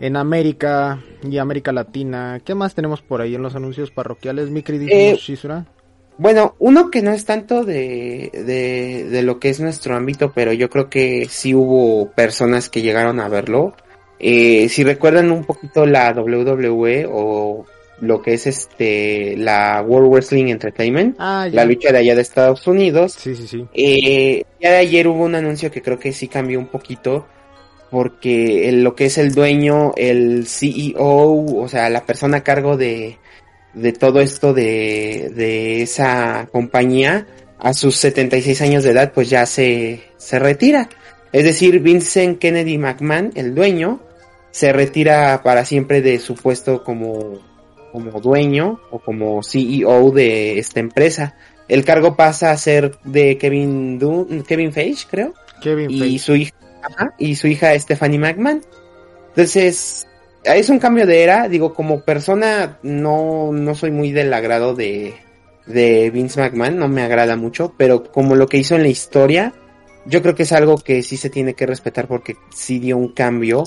en 0.00 0.16
América 0.16 1.00
y 1.22 1.38
América 1.38 1.72
Latina. 1.72 2.40
¿Qué 2.44 2.54
más 2.54 2.74
tenemos 2.74 3.00
por 3.00 3.20
ahí 3.20 3.34
en 3.34 3.42
los 3.42 3.54
anuncios 3.54 3.90
parroquiales, 3.90 4.50
mi 4.50 4.62
querido 4.62 4.86
eh, 4.90 5.16
Shizura? 5.16 5.66
Bueno, 6.20 6.54
uno 6.58 6.90
que 6.90 7.00
no 7.00 7.12
es 7.12 7.24
tanto 7.24 7.64
de, 7.64 8.30
de, 8.34 9.08
de, 9.08 9.22
lo 9.22 9.40
que 9.40 9.48
es 9.48 9.58
nuestro 9.58 9.96
ámbito, 9.96 10.32
pero 10.34 10.52
yo 10.52 10.68
creo 10.68 10.90
que 10.90 11.26
sí 11.30 11.54
hubo 11.54 12.10
personas 12.10 12.68
que 12.68 12.82
llegaron 12.82 13.20
a 13.20 13.28
verlo. 13.28 13.72
Eh, 14.18 14.68
si 14.68 14.84
recuerdan 14.84 15.30
un 15.30 15.44
poquito 15.44 15.86
la 15.86 16.12
WWE 16.12 17.08
o 17.10 17.64
lo 18.02 18.20
que 18.20 18.34
es 18.34 18.46
este 18.46 19.34
la 19.38 19.82
World 19.82 20.12
Wrestling 20.12 20.48
Entertainment, 20.48 21.16
ah, 21.18 21.48
la 21.50 21.64
lucha 21.64 21.90
de 21.90 22.00
allá 22.00 22.14
de 22.14 22.20
Estados 22.20 22.66
Unidos. 22.66 23.14
Sí, 23.14 23.34
sí, 23.34 23.48
sí. 23.48 23.66
Eh, 23.72 24.44
ya 24.60 24.72
de 24.72 24.76
ayer 24.76 25.08
hubo 25.08 25.24
un 25.24 25.36
anuncio 25.36 25.70
que 25.70 25.80
creo 25.80 25.98
que 25.98 26.12
sí 26.12 26.28
cambió 26.28 26.58
un 26.58 26.66
poquito 26.66 27.26
porque 27.90 28.70
lo 28.72 28.94
que 28.94 29.06
es 29.06 29.16
el 29.16 29.32
dueño, 29.32 29.92
el 29.96 30.46
CEO, 30.46 31.62
o 31.62 31.66
sea, 31.66 31.88
la 31.88 32.04
persona 32.04 32.36
a 32.36 32.44
cargo 32.44 32.76
de, 32.76 33.16
de 33.74 33.92
todo 33.92 34.20
esto 34.20 34.52
de, 34.52 35.30
de 35.34 35.82
esa 35.82 36.48
compañía, 36.50 37.26
a 37.58 37.74
sus 37.74 37.96
76 37.96 38.60
años 38.62 38.84
de 38.84 38.90
edad, 38.90 39.12
pues 39.12 39.28
ya 39.28 39.46
se, 39.46 40.02
se 40.16 40.38
retira. 40.38 40.88
Es 41.32 41.44
decir, 41.44 41.80
Vincent 41.80 42.38
Kennedy 42.38 42.78
McMahon, 42.78 43.32
el 43.34 43.54
dueño, 43.54 44.00
se 44.50 44.72
retira 44.72 45.42
para 45.44 45.64
siempre 45.64 46.00
de 46.00 46.18
su 46.18 46.34
puesto 46.34 46.82
como 46.82 47.38
como 47.92 48.20
dueño 48.20 48.80
o 48.90 49.00
como 49.00 49.42
CEO 49.42 50.10
de 50.12 50.58
esta 50.58 50.80
empresa. 50.80 51.34
El 51.68 51.84
cargo 51.84 52.16
pasa 52.16 52.50
a 52.50 52.56
ser 52.56 52.98
de 53.04 53.36
Kevin 53.38 53.98
Kevin 54.46 54.72
Feige, 54.72 55.06
creo. 55.08 55.34
Kevin 55.62 55.90
y 55.90 56.18
su 56.18 56.34
hija 56.34 56.54
y 57.18 57.34
su 57.34 57.46
hija 57.46 57.78
Stephanie 57.78 58.18
McMahon. 58.18 58.62
Entonces, 59.28 60.06
es 60.44 60.68
un 60.68 60.78
cambio 60.78 61.06
de 61.06 61.22
era, 61.22 61.48
digo, 61.48 61.74
como 61.74 62.02
persona 62.02 62.78
no 62.82 63.52
no 63.52 63.74
soy 63.74 63.90
muy 63.90 64.12
del 64.12 64.32
agrado 64.32 64.74
de 64.74 65.14
de 65.66 66.10
Vince 66.10 66.40
McMahon, 66.40 66.78
no 66.78 66.88
me 66.88 67.02
agrada 67.02 67.36
mucho, 67.36 67.74
pero 67.76 68.04
como 68.10 68.34
lo 68.34 68.48
que 68.48 68.58
hizo 68.58 68.74
en 68.74 68.82
la 68.82 68.88
historia, 68.88 69.52
yo 70.06 70.22
creo 70.22 70.34
que 70.34 70.42
es 70.44 70.52
algo 70.52 70.76
que 70.78 71.02
sí 71.02 71.16
se 71.16 71.30
tiene 71.30 71.54
que 71.54 71.66
respetar 71.66 72.08
porque 72.08 72.36
sí 72.52 72.78
dio 72.78 72.96
un 72.96 73.12
cambio 73.12 73.64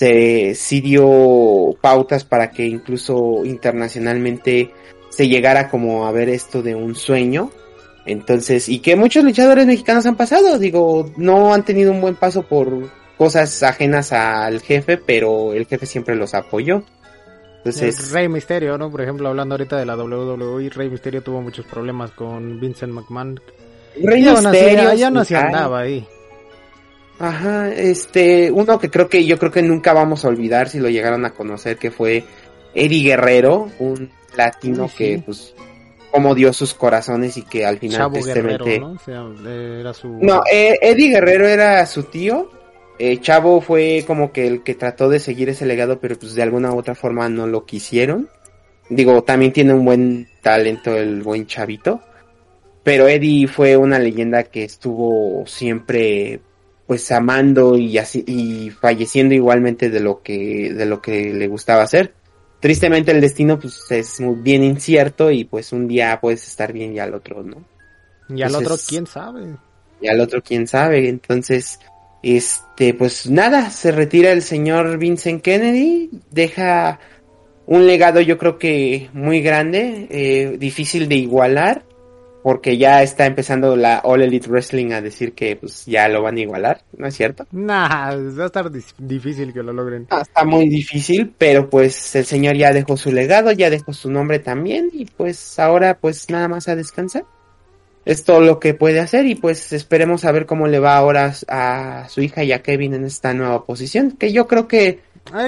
se 0.00 0.54
sí 0.54 0.80
dio 0.80 1.76
pautas 1.80 2.24
para 2.24 2.50
que 2.50 2.64
incluso 2.64 3.44
internacionalmente 3.44 4.70
se 5.10 5.28
llegara 5.28 5.68
como 5.68 6.06
a 6.06 6.12
ver 6.12 6.30
esto 6.30 6.62
de 6.62 6.74
un 6.74 6.94
sueño. 6.94 7.50
Entonces, 8.06 8.68
y 8.70 8.78
que 8.78 8.96
muchos 8.96 9.24
luchadores 9.24 9.66
mexicanos 9.66 10.06
han 10.06 10.16
pasado, 10.16 10.58
digo, 10.58 11.10
no 11.18 11.52
han 11.52 11.64
tenido 11.64 11.92
un 11.92 12.00
buen 12.00 12.14
paso 12.14 12.44
por 12.44 12.88
cosas 13.20 13.62
ajenas 13.62 14.14
al 14.14 14.62
jefe, 14.62 14.96
pero 14.96 15.52
el 15.52 15.66
jefe 15.66 15.84
siempre 15.84 16.16
los 16.16 16.32
apoyó. 16.32 16.84
Entonces, 17.58 18.12
Rey 18.12 18.30
Misterio, 18.30 18.78
¿no? 18.78 18.90
Por 18.90 19.02
ejemplo, 19.02 19.28
hablando 19.28 19.56
ahorita 19.56 19.76
de 19.76 19.84
la 19.84 19.94
WWE, 19.94 20.70
Rey 20.70 20.88
Misterio 20.88 21.22
tuvo 21.22 21.42
muchos 21.42 21.66
problemas 21.66 22.12
con 22.12 22.58
Vincent 22.58 22.94
McMahon. 22.94 23.38
Rey 24.02 24.22
Misterio 24.22 24.94
ya 24.94 25.10
no 25.10 25.22
se 25.22 25.36
andaba 25.36 25.80
ahí. 25.80 26.06
Ajá, 27.18 27.70
este, 27.70 28.50
uno 28.50 28.78
que 28.78 28.88
creo 28.88 29.10
que 29.10 29.26
yo 29.26 29.38
creo 29.38 29.52
que 29.52 29.62
nunca 29.62 29.92
vamos 29.92 30.24
a 30.24 30.28
olvidar 30.28 30.70
si 30.70 30.78
lo 30.78 30.88
llegaron 30.88 31.26
a 31.26 31.34
conocer, 31.34 31.76
que 31.76 31.90
fue 31.90 32.24
Eddie 32.74 33.02
Guerrero, 33.02 33.68
un 33.80 34.10
latino 34.34 34.88
que 34.96 35.22
pues 35.26 35.54
como 36.10 36.34
dio 36.34 36.54
sus 36.54 36.72
corazones 36.72 37.36
y 37.36 37.42
que 37.42 37.66
al 37.66 37.78
final 37.78 38.10
tristemente... 38.12 38.80
¿no? 38.80 38.96
era 39.06 39.92
su... 39.92 40.08
no 40.08 40.42
eh, 40.50 40.78
Eddie 40.80 41.10
Guerrero 41.10 41.46
era 41.46 41.84
su 41.84 42.04
tío, 42.04 42.50
Eh, 43.02 43.18
Chavo 43.18 43.62
fue 43.62 44.04
como 44.06 44.30
que 44.30 44.46
el 44.46 44.62
que 44.62 44.74
trató 44.74 45.08
de 45.08 45.20
seguir 45.20 45.48
ese 45.48 45.64
legado, 45.64 46.00
pero 46.00 46.18
pues 46.18 46.34
de 46.34 46.42
alguna 46.42 46.70
u 46.74 46.78
otra 46.78 46.94
forma 46.94 47.30
no 47.30 47.46
lo 47.46 47.64
quisieron. 47.64 48.28
Digo, 48.90 49.22
también 49.24 49.54
tiene 49.54 49.72
un 49.72 49.86
buen 49.86 50.28
talento 50.42 50.94
el 50.94 51.22
buen 51.22 51.46
Chavito. 51.46 52.02
Pero 52.82 53.08
Eddie 53.08 53.48
fue 53.48 53.78
una 53.78 53.98
leyenda 53.98 54.42
que 54.42 54.64
estuvo 54.64 55.46
siempre 55.46 56.40
pues 56.86 57.10
amando 57.10 57.78
y 57.78 57.96
así 57.96 58.22
y 58.26 58.68
falleciendo 58.68 59.34
igualmente 59.34 59.88
de 59.88 60.00
lo 60.00 60.20
que 60.20 60.70
de 60.74 60.84
lo 60.84 61.00
que 61.00 61.32
le 61.32 61.48
gustaba 61.48 61.84
hacer. 61.84 62.12
Tristemente 62.60 63.12
el 63.12 63.22
destino 63.22 63.58
pues 63.58 63.90
es 63.90 64.20
muy 64.20 64.34
bien 64.42 64.62
incierto 64.62 65.30
y 65.30 65.44
pues 65.44 65.72
un 65.72 65.88
día 65.88 66.18
puedes 66.20 66.46
estar 66.46 66.70
bien 66.74 66.94
y 66.94 66.98
al 66.98 67.14
otro 67.14 67.42
no. 67.42 67.64
Y 68.28 68.42
al 68.42 68.54
otro 68.54 68.76
quién 68.86 69.06
sabe. 69.06 69.56
Y 70.02 70.08
al 70.08 70.20
otro 70.20 70.42
quién 70.42 70.66
sabe. 70.66 71.08
Entonces, 71.08 71.78
este 72.22 72.94
pues 72.94 73.28
nada, 73.28 73.70
se 73.70 73.92
retira 73.92 74.32
el 74.32 74.42
señor 74.42 74.98
Vincent 74.98 75.42
Kennedy, 75.42 76.10
deja 76.30 76.98
un 77.66 77.86
legado 77.86 78.20
yo 78.20 78.38
creo 78.38 78.58
que 78.58 79.08
muy 79.12 79.40
grande, 79.40 80.06
eh, 80.10 80.56
difícil 80.58 81.08
de 81.08 81.16
igualar 81.16 81.84
porque 82.42 82.78
ya 82.78 83.02
está 83.02 83.26
empezando 83.26 83.76
la 83.76 84.00
All 84.04 84.22
Elite 84.22 84.48
Wrestling 84.48 84.92
a 84.92 85.00
decir 85.00 85.34
que 85.34 85.56
pues 85.56 85.84
ya 85.86 86.08
lo 86.08 86.22
van 86.22 86.36
a 86.36 86.40
igualar, 86.40 86.82
¿no 86.96 87.06
es 87.06 87.14
cierto? 87.14 87.46
Nah, 87.52 88.14
va 88.16 88.44
a 88.44 88.46
estar 88.46 88.70
difícil 88.70 89.52
que 89.52 89.62
lo 89.62 89.72
logren. 89.72 90.06
Ah, 90.10 90.22
está 90.22 90.44
muy 90.44 90.68
difícil, 90.68 91.32
pero 91.36 91.68
pues 91.68 92.14
el 92.16 92.24
señor 92.24 92.56
ya 92.56 92.72
dejó 92.72 92.96
su 92.96 93.12
legado, 93.12 93.52
ya 93.52 93.70
dejó 93.70 93.92
su 93.92 94.10
nombre 94.10 94.38
también 94.38 94.90
y 94.92 95.04
pues 95.04 95.58
ahora 95.58 95.98
pues 95.98 96.30
nada 96.30 96.48
más 96.48 96.68
a 96.68 96.76
descansar. 96.76 97.24
Es 98.04 98.24
todo 98.24 98.40
lo 98.40 98.58
que 98.58 98.72
puede 98.72 98.98
hacer 98.98 99.26
y 99.26 99.34
pues 99.34 99.72
esperemos 99.72 100.24
a 100.24 100.32
ver 100.32 100.46
cómo 100.46 100.66
le 100.66 100.78
va 100.78 100.96
ahora 100.96 101.34
a 101.48 102.06
su 102.08 102.22
hija 102.22 102.42
y 102.42 102.52
a 102.52 102.62
Kevin 102.62 102.94
en 102.94 103.04
esta 103.04 103.34
nueva 103.34 103.64
posición, 103.64 104.12
que 104.12 104.32
yo 104.32 104.46
creo 104.46 104.66
que 104.66 105.00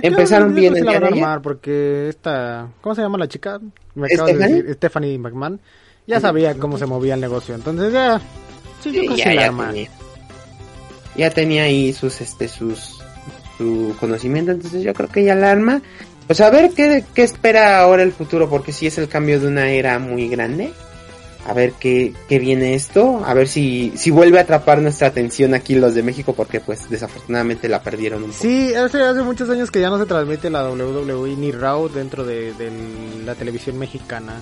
empezaron 0.02 0.54
bien 0.54 0.76
el 0.76 0.84
día 1.14 1.40
porque 1.42 2.08
esta, 2.08 2.68
¿cómo 2.80 2.94
se 2.94 3.02
llama 3.02 3.18
la 3.18 3.28
chica? 3.28 3.58
Me 3.94 4.06
acabo 4.06 4.28
de 4.28 4.34
decir, 4.34 4.74
Stephanie 4.74 5.18
McMahon 5.18 5.60
ya 6.06 6.20
sabía 6.20 6.54
cómo 6.54 6.78
se 6.78 6.86
movía 6.86 7.14
el 7.14 7.20
negocio. 7.20 7.54
Entonces 7.54 7.92
ya, 7.92 8.20
sí, 8.82 8.92
yo 8.92 9.14
ya, 9.14 9.34
ya 9.34 9.50
tenía, 9.50 9.90
ya 11.16 11.30
tenía 11.30 11.62
ahí 11.64 11.92
sus, 11.92 12.20
este, 12.20 12.48
sus, 12.48 13.00
su 13.58 13.94
conocimiento, 14.00 14.52
entonces 14.52 14.82
yo 14.82 14.92
creo 14.94 15.08
que 15.08 15.24
ya 15.24 15.34
la 15.34 15.50
arma. 15.50 15.82
Pues 16.26 16.40
a 16.40 16.50
ver 16.50 16.70
qué, 16.70 17.04
qué 17.14 17.22
espera 17.22 17.80
ahora 17.80 18.02
el 18.02 18.12
futuro, 18.12 18.48
porque 18.48 18.72
si 18.72 18.86
es 18.86 18.96
el 18.98 19.08
cambio 19.08 19.40
de 19.40 19.48
una 19.48 19.70
era 19.70 19.98
muy 19.98 20.28
grande. 20.28 20.72
A 21.46 21.54
ver 21.54 21.72
qué, 21.72 22.12
qué 22.28 22.38
viene 22.38 22.74
esto, 22.74 23.22
a 23.24 23.34
ver 23.34 23.48
si, 23.48 23.92
si 23.96 24.10
vuelve 24.10 24.38
a 24.38 24.42
atrapar 24.42 24.80
nuestra 24.80 25.08
atención 25.08 25.54
aquí 25.54 25.74
los 25.74 25.94
de 25.94 26.02
México, 26.04 26.34
porque 26.34 26.60
pues 26.60 26.88
desafortunadamente 26.88 27.68
la 27.68 27.82
perdieron 27.82 28.22
un 28.22 28.30
poco. 28.30 28.42
Sí, 28.42 28.72
hace, 28.74 29.02
hace 29.02 29.22
muchos 29.22 29.50
años 29.50 29.70
que 29.70 29.80
ya 29.80 29.90
no 29.90 29.98
se 29.98 30.06
transmite 30.06 30.50
la 30.50 30.70
WWE 30.70 31.36
ni 31.36 31.50
Raw 31.50 31.88
dentro 31.88 32.24
de, 32.24 32.52
de 32.54 32.70
la 33.24 33.34
televisión 33.34 33.78
mexicana. 33.78 34.40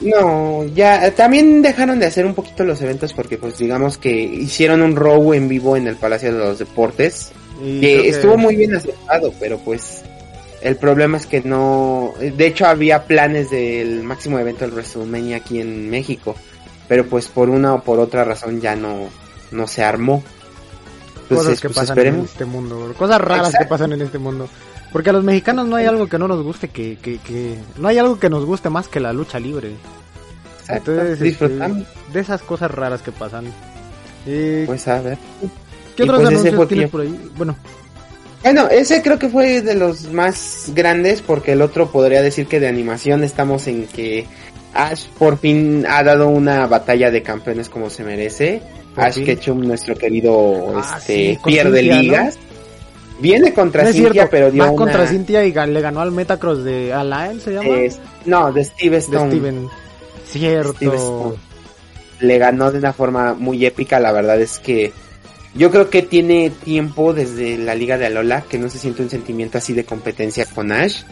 No, 0.00 0.64
ya 0.64 1.12
también 1.12 1.60
dejaron 1.60 1.98
de 1.98 2.06
hacer 2.06 2.24
un 2.24 2.34
poquito 2.34 2.64
los 2.64 2.80
eventos 2.82 3.12
porque 3.12 3.36
pues 3.36 3.58
digamos 3.58 3.98
que 3.98 4.12
hicieron 4.12 4.82
un 4.82 4.94
row 4.94 5.34
en 5.34 5.48
vivo 5.48 5.76
en 5.76 5.88
el 5.88 5.96
Palacio 5.96 6.32
de 6.32 6.38
los 6.38 6.58
Deportes 6.60 7.32
que 7.58 8.08
estuvo 8.08 8.36
muy 8.36 8.56
bien 8.56 8.74
aceptado, 8.74 9.32
pero 9.40 9.58
pues 9.58 10.04
el 10.60 10.76
problema 10.76 11.16
es 11.16 11.26
que 11.26 11.40
no, 11.42 12.14
de 12.18 12.46
hecho 12.46 12.66
había 12.66 13.04
planes 13.04 13.50
del 13.50 14.02
máximo 14.02 14.38
evento 14.38 14.64
del 14.64 14.74
WrestleMania 14.74 15.38
aquí 15.38 15.60
en 15.60 15.88
México, 15.90 16.34
pero 16.88 17.06
pues 17.06 17.28
por 17.28 17.50
una 17.50 17.74
o 17.74 17.82
por 17.82 18.00
otra 18.00 18.24
razón 18.24 18.60
ya 18.60 18.74
no 18.76 19.08
no 19.50 19.66
se 19.66 19.84
armó. 19.84 20.22
Entonces, 21.22 21.46
cosas 21.46 21.60
que 21.60 21.68
pues, 21.68 21.78
pasan 21.78 21.98
en 21.98 22.20
este 22.20 22.44
mundo, 22.44 22.94
cosas 22.96 23.20
raras 23.20 23.54
que 23.58 23.66
pasan 23.66 23.92
en 23.92 24.02
este 24.02 24.18
mundo. 24.18 24.48
Porque 24.92 25.10
a 25.10 25.12
los 25.12 25.22
mexicanos 25.22 25.68
no 25.68 25.76
hay 25.76 25.84
algo 25.84 26.08
que 26.08 26.18
no 26.18 26.26
nos 26.26 26.42
guste, 26.42 26.68
que, 26.68 26.96
que, 26.96 27.18
que 27.18 27.58
no 27.76 27.88
hay 27.88 27.98
algo 27.98 28.18
que 28.18 28.30
nos 28.30 28.46
guste 28.46 28.70
más 28.70 28.88
que 28.88 29.00
la 29.00 29.12
lucha 29.12 29.38
libre. 29.38 29.72
Entonces, 30.66 31.12
este, 31.12 31.24
disfrutamos. 31.24 31.86
de 32.12 32.20
esas 32.20 32.42
cosas 32.42 32.70
raras 32.70 33.02
que 33.02 33.12
pasan. 33.12 33.52
pues 34.24 34.88
a 34.88 35.02
ver. 35.02 35.18
¿Qué 35.94 36.04
otros 36.04 36.20
pues 36.20 36.28
anuncios 36.28 36.68
tienes 36.68 36.90
por 36.90 37.00
ahí? 37.02 37.30
Bueno. 37.36 37.56
Bueno, 38.42 38.68
ese 38.68 39.02
creo 39.02 39.18
que 39.18 39.28
fue 39.28 39.62
de 39.62 39.74
los 39.74 40.12
más 40.12 40.70
grandes 40.74 41.22
porque 41.22 41.52
el 41.52 41.62
otro 41.62 41.90
podría 41.90 42.22
decir 42.22 42.46
que 42.46 42.60
de 42.60 42.68
animación 42.68 43.24
estamos 43.24 43.66
en 43.66 43.86
que 43.86 44.26
Ash 44.74 45.06
por 45.18 45.38
fin 45.38 45.84
ha 45.88 46.02
dado 46.04 46.28
una 46.28 46.66
batalla 46.66 47.10
de 47.10 47.22
campeones 47.22 47.68
como 47.68 47.90
se 47.90 48.04
merece. 48.04 48.62
Ash 48.96 49.22
Ketchum, 49.22 49.60
nuestro 49.60 49.94
querido, 49.94 50.72
ah, 50.76 50.96
este, 50.98 51.38
pierde 51.44 51.82
ligas. 51.82 52.38
Viene 53.20 53.52
contra 53.52 53.92
Cintia, 53.92 54.28
pero 54.30 54.50
dio 54.50 54.64
Va 54.64 54.74
contra 54.74 55.06
Cintia 55.06 55.44
y 55.44 55.52
le 55.52 55.80
ganó 55.80 56.00
al 56.00 56.12
Metacross 56.12 56.62
de 56.62 56.92
Alain, 56.92 57.40
¿se 57.40 57.52
llama? 57.52 57.74
no, 58.24 58.52
de 58.52 58.64
Steve 58.64 58.98
Stone. 58.98 59.30
De 59.30 59.36
Steven. 59.36 59.68
Cierto. 60.26 61.36
Le 62.20 62.38
ganó 62.38 62.70
de 62.70 62.78
una 62.78 62.92
forma 62.92 63.34
muy 63.34 63.64
épica, 63.66 63.98
la 63.98 64.12
verdad 64.12 64.40
es 64.40 64.58
que 64.58 64.92
yo 65.54 65.70
creo 65.70 65.90
que 65.90 66.02
tiene 66.02 66.50
tiempo 66.50 67.12
desde 67.12 67.58
la 67.58 67.74
Liga 67.74 67.98
de 67.98 68.06
Alola 68.06 68.42
que 68.42 68.58
no 68.58 68.68
se 68.68 68.78
siente 68.78 69.02
un 69.02 69.10
sentimiento 69.10 69.58
así 69.58 69.72
de 69.72 69.84
competencia 69.84 70.46
con 70.46 70.72
Ash. 70.72 71.02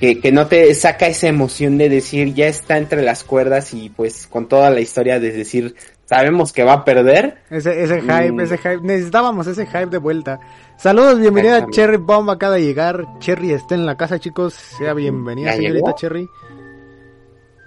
Que, 0.00 0.20
que 0.20 0.32
no 0.32 0.48
te 0.48 0.74
saca 0.74 1.06
esa 1.06 1.28
emoción 1.28 1.78
de 1.78 1.88
decir 1.88 2.34
ya 2.34 2.48
está 2.48 2.78
entre 2.78 3.00
las 3.00 3.22
cuerdas 3.22 3.72
y 3.72 3.90
pues 3.90 4.26
con 4.26 4.48
toda 4.48 4.68
la 4.68 4.80
historia 4.80 5.20
de 5.20 5.30
decir 5.30 5.76
sabemos 6.04 6.52
que 6.52 6.64
va 6.64 6.74
a 6.74 6.84
perder. 6.84 7.38
Ese, 7.50 7.82
ese 7.82 8.00
hype, 8.00 8.32
mm. 8.32 8.40
ese 8.40 8.58
hype, 8.58 8.80
necesitábamos 8.82 9.46
ese 9.46 9.66
hype 9.66 9.86
de 9.86 9.98
vuelta. 9.98 10.40
Saludos, 10.76 11.20
bienvenida 11.20 11.66
Cherry 11.70 11.96
Bomb, 11.96 12.28
acaba 12.30 12.56
de 12.56 12.62
llegar. 12.62 13.04
Cherry 13.20 13.52
está 13.52 13.74
en 13.74 13.86
la 13.86 13.96
casa, 13.96 14.18
chicos. 14.18 14.54
Sea 14.54 14.94
bienvenida, 14.94 15.52
señorita 15.54 15.94
Cherry. 15.94 16.28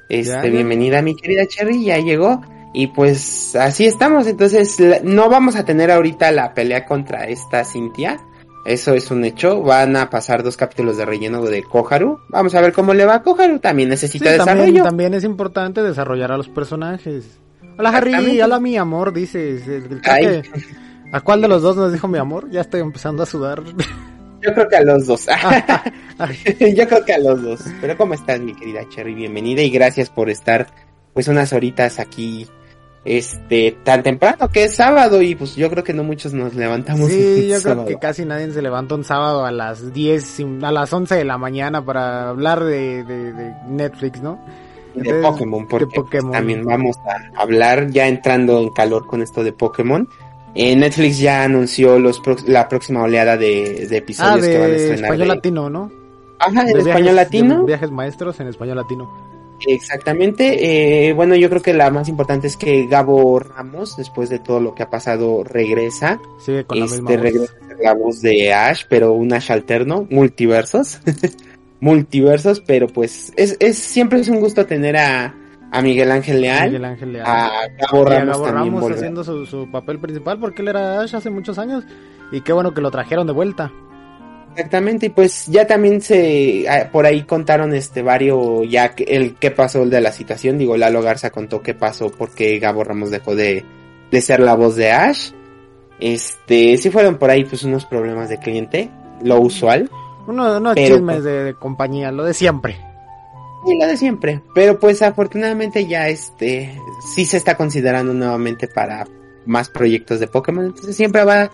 Este, 0.09 0.49
bienvenida 0.49 1.01
mi 1.01 1.15
querida 1.15 1.45
Cherry, 1.47 1.85
ya 1.85 1.97
llegó. 1.97 2.41
Y 2.79 2.85
pues 2.85 3.55
así 3.55 3.87
estamos, 3.87 4.27
entonces 4.27 4.77
no 5.03 5.29
vamos 5.29 5.55
a 5.55 5.65
tener 5.65 5.89
ahorita 5.89 6.31
la 6.31 6.53
pelea 6.53 6.85
contra 6.85 7.25
esta 7.25 7.65
Cintia. 7.65 8.19
Eso 8.67 8.93
es 8.93 9.09
un 9.09 9.25
hecho. 9.25 9.63
Van 9.63 9.95
a 9.95 10.11
pasar 10.11 10.43
dos 10.43 10.57
capítulos 10.57 10.95
de 10.95 11.03
relleno 11.03 11.43
de 11.43 11.63
Koharu. 11.63 12.19
Vamos 12.29 12.53
a 12.53 12.61
ver 12.61 12.73
cómo 12.73 12.93
le 12.93 13.05
va 13.05 13.15
a 13.15 13.23
Koharu. 13.23 13.57
También 13.57 13.89
necesita 13.89 14.29
desarrollo. 14.29 14.65
También, 14.65 14.83
también 14.83 15.13
es 15.15 15.23
importante 15.23 15.81
desarrollar 15.81 16.31
a 16.31 16.37
los 16.37 16.49
personajes. 16.49 17.39
Hola 17.79 17.89
Harry, 17.89 18.39
hola 18.39 18.59
mi 18.59 18.77
amor, 18.77 19.11
dices. 19.11 19.63
¿A 21.11 21.21
cuál 21.21 21.41
de 21.41 21.47
los 21.47 21.63
dos 21.63 21.77
nos 21.77 21.91
dijo 21.91 22.07
mi 22.07 22.19
amor? 22.19 22.47
Ya 22.51 22.61
estoy 22.61 22.81
empezando 22.81 23.23
a 23.23 23.25
sudar. 23.25 23.63
Yo 24.43 24.53
creo 24.53 24.69
que 24.69 24.75
a 24.75 24.83
los 24.83 25.07
dos. 25.07 25.25
Yo 26.59 26.87
creo 26.87 27.03
que 27.03 27.13
a 27.13 27.17
los 27.17 27.41
dos. 27.41 27.61
Pero 27.81 27.97
¿cómo 27.97 28.13
estás, 28.13 28.39
mi 28.39 28.53
querida 28.53 28.87
Cherry? 28.87 29.15
Bienvenida 29.15 29.63
y 29.63 29.71
gracias 29.71 30.11
por 30.11 30.29
estar 30.29 30.67
pues 31.15 31.27
unas 31.27 31.51
horitas 31.53 31.97
aquí 31.97 32.47
este 33.07 33.77
tan 33.83 34.03
temprano 34.03 34.49
que 34.49 34.65
es 34.65 34.75
sábado 34.75 35.21
y 35.21 35.35
pues 35.35 35.55
yo 35.55 35.69
creo 35.69 35.83
que 35.83 35.93
no 35.93 36.03
muchos 36.03 36.33
nos 36.33 36.53
levantamos. 36.55 37.09
Sí, 37.09 37.47
yo 37.49 37.61
creo 37.61 37.85
que 37.85 37.97
casi 37.97 38.25
nadie 38.25 38.51
se 38.51 38.61
levanta 38.61 38.95
un 38.95 39.03
sábado 39.03 39.45
a 39.45 39.51
las 39.51 39.93
10, 39.93 40.39
a 40.63 40.71
las 40.71 40.91
11 40.91 41.15
de 41.15 41.25
la 41.25 41.37
mañana 41.37 41.83
para 41.83 42.29
hablar 42.29 42.63
de, 42.63 43.03
de 43.03 43.53
Netflix, 43.67 44.21
¿no? 44.21 44.39
de 45.01 45.21
Pokémon, 45.21 45.67
porque 45.67 46.19
también 46.31 46.63
vamos 46.63 46.97
a 46.97 47.41
hablar 47.41 47.89
ya 47.89 48.07
entrando 48.07 48.59
en 48.59 48.69
calor 48.69 49.05
con 49.07 49.21
esto 49.21 49.43
de 49.43 49.53
Pokémon. 49.53 50.07
Eh, 50.55 50.75
Netflix 50.75 51.19
ya 51.19 51.43
anunció 51.43 51.99
los 51.99 52.21
la 52.47 52.67
próxima 52.67 53.03
oleada 53.03 53.37
de, 53.37 53.83
episodios 53.95 54.43
ah, 54.43 54.47
que 54.47 54.57
van 54.57 54.71
a 54.71 54.73
estrenar. 54.73 55.03
español 55.03 55.27
latino, 55.27 55.69
¿no? 55.69 55.91
Ajá, 56.39 56.69
en 56.69 56.77
español 56.77 57.15
latino. 57.15 57.63
Viajes 57.63 57.91
maestros 57.91 58.39
en 58.39 58.47
español 58.47 58.77
latino. 58.77 59.26
Exactamente. 59.65 61.09
Eh, 61.09 61.13
bueno, 61.13 61.35
yo 61.35 61.49
creo 61.49 61.61
que 61.61 61.73
la 61.73 61.89
más 61.89 62.09
importante 62.09 62.47
es 62.47 62.57
que 62.57 62.85
Gabo 62.87 63.39
Ramos, 63.39 63.97
después 63.97 64.29
de 64.29 64.39
todo 64.39 64.59
lo 64.59 64.75
que 64.75 64.83
ha 64.83 64.89
pasado, 64.89 65.43
regresa. 65.43 66.19
Sigue 66.39 66.65
con 66.65 66.79
la 66.79 66.85
este, 66.85 67.01
misma 67.01 67.21
regresa 67.21 67.53
la 67.81 67.93
voz 67.93 68.21
de 68.21 68.53
Ash, 68.53 68.83
pero 68.89 69.13
un 69.13 69.33
Ash 69.33 69.51
alterno, 69.51 70.07
multiversos. 70.09 70.99
multiversos, 71.79 72.59
pero 72.61 72.87
pues 72.87 73.31
es, 73.35 73.55
es 73.59 73.77
siempre 73.77 74.19
es 74.19 74.29
un 74.29 74.39
gusto 74.39 74.65
tener 74.65 74.97
a, 74.97 75.35
a 75.71 75.81
Miguel 75.81 76.11
Ángel 76.11 76.41
Leal, 76.41 76.67
Miguel 76.67 76.85
Ángel 76.85 77.13
Leal. 77.13 77.25
a 77.27 77.67
Gabo 77.79 78.05
Ramos, 78.05 78.51
Ramos 78.51 78.91
haciendo 78.91 79.23
su, 79.23 79.45
su, 79.45 79.69
papel 79.69 79.99
principal 79.99 80.39
porque 80.39 80.63
él 80.63 80.69
era 80.69 81.01
Ash 81.01 81.15
hace 81.15 81.29
muchos 81.29 81.59
años 81.59 81.83
y 82.31 82.41
qué 82.41 82.51
bueno 82.51 82.73
que 82.73 82.81
lo 82.81 82.91
trajeron 82.91 83.27
de 83.27 83.33
vuelta. 83.33 83.71
Exactamente, 84.57 85.05
y 85.05 85.09
pues 85.09 85.45
ya 85.45 85.67
también 85.67 86.01
se 86.01 86.67
ah, 86.67 86.89
por 86.91 87.05
ahí 87.05 87.21
contaron 87.25 87.75
este 87.75 88.01
varios 88.01 88.67
ya 88.67 88.95
el 88.97 89.35
qué 89.35 89.51
pasó 89.51 89.85
de 89.85 90.01
la 90.01 90.11
situación, 90.11 90.57
digo 90.57 90.75
Lalo 90.75 91.03
Garza 91.03 91.29
contó 91.29 91.61
qué 91.61 91.75
pasó 91.75 92.09
porque 92.09 92.57
Gabo 92.57 92.83
Ramos 92.83 93.11
dejó 93.11 93.35
de, 93.35 93.63
de 94.09 94.21
ser 94.21 94.39
la 94.39 94.55
voz 94.55 94.75
de 94.75 94.91
Ash. 94.91 95.29
Este, 95.99 96.75
sí 96.77 96.89
fueron 96.89 97.19
por 97.19 97.29
ahí 97.29 97.45
pues 97.45 97.63
unos 97.65 97.85
problemas 97.85 98.29
de 98.29 98.39
cliente, 98.39 98.89
lo 99.21 99.39
usual. 99.39 99.91
Uno, 100.25 100.57
unos 100.57 100.73
chismes 100.73 101.23
de, 101.23 101.55
compañía, 101.59 102.11
lo 102.11 102.23
de 102.23 102.33
siempre. 102.33 102.83
Y 103.63 103.79
lo 103.79 103.85
de 103.85 103.95
siempre. 103.95 104.41
Pero 104.55 104.79
pues 104.79 105.03
afortunadamente 105.03 105.85
ya 105.85 106.09
este 106.09 106.81
sí 107.13 107.25
se 107.25 107.37
está 107.37 107.55
considerando 107.55 108.11
nuevamente 108.11 108.67
para 108.67 109.05
más 109.45 109.69
proyectos 109.69 110.19
de 110.19 110.25
Pokémon. 110.25 110.65
Entonces 110.65 110.95
siempre 110.95 111.23
va, 111.23 111.51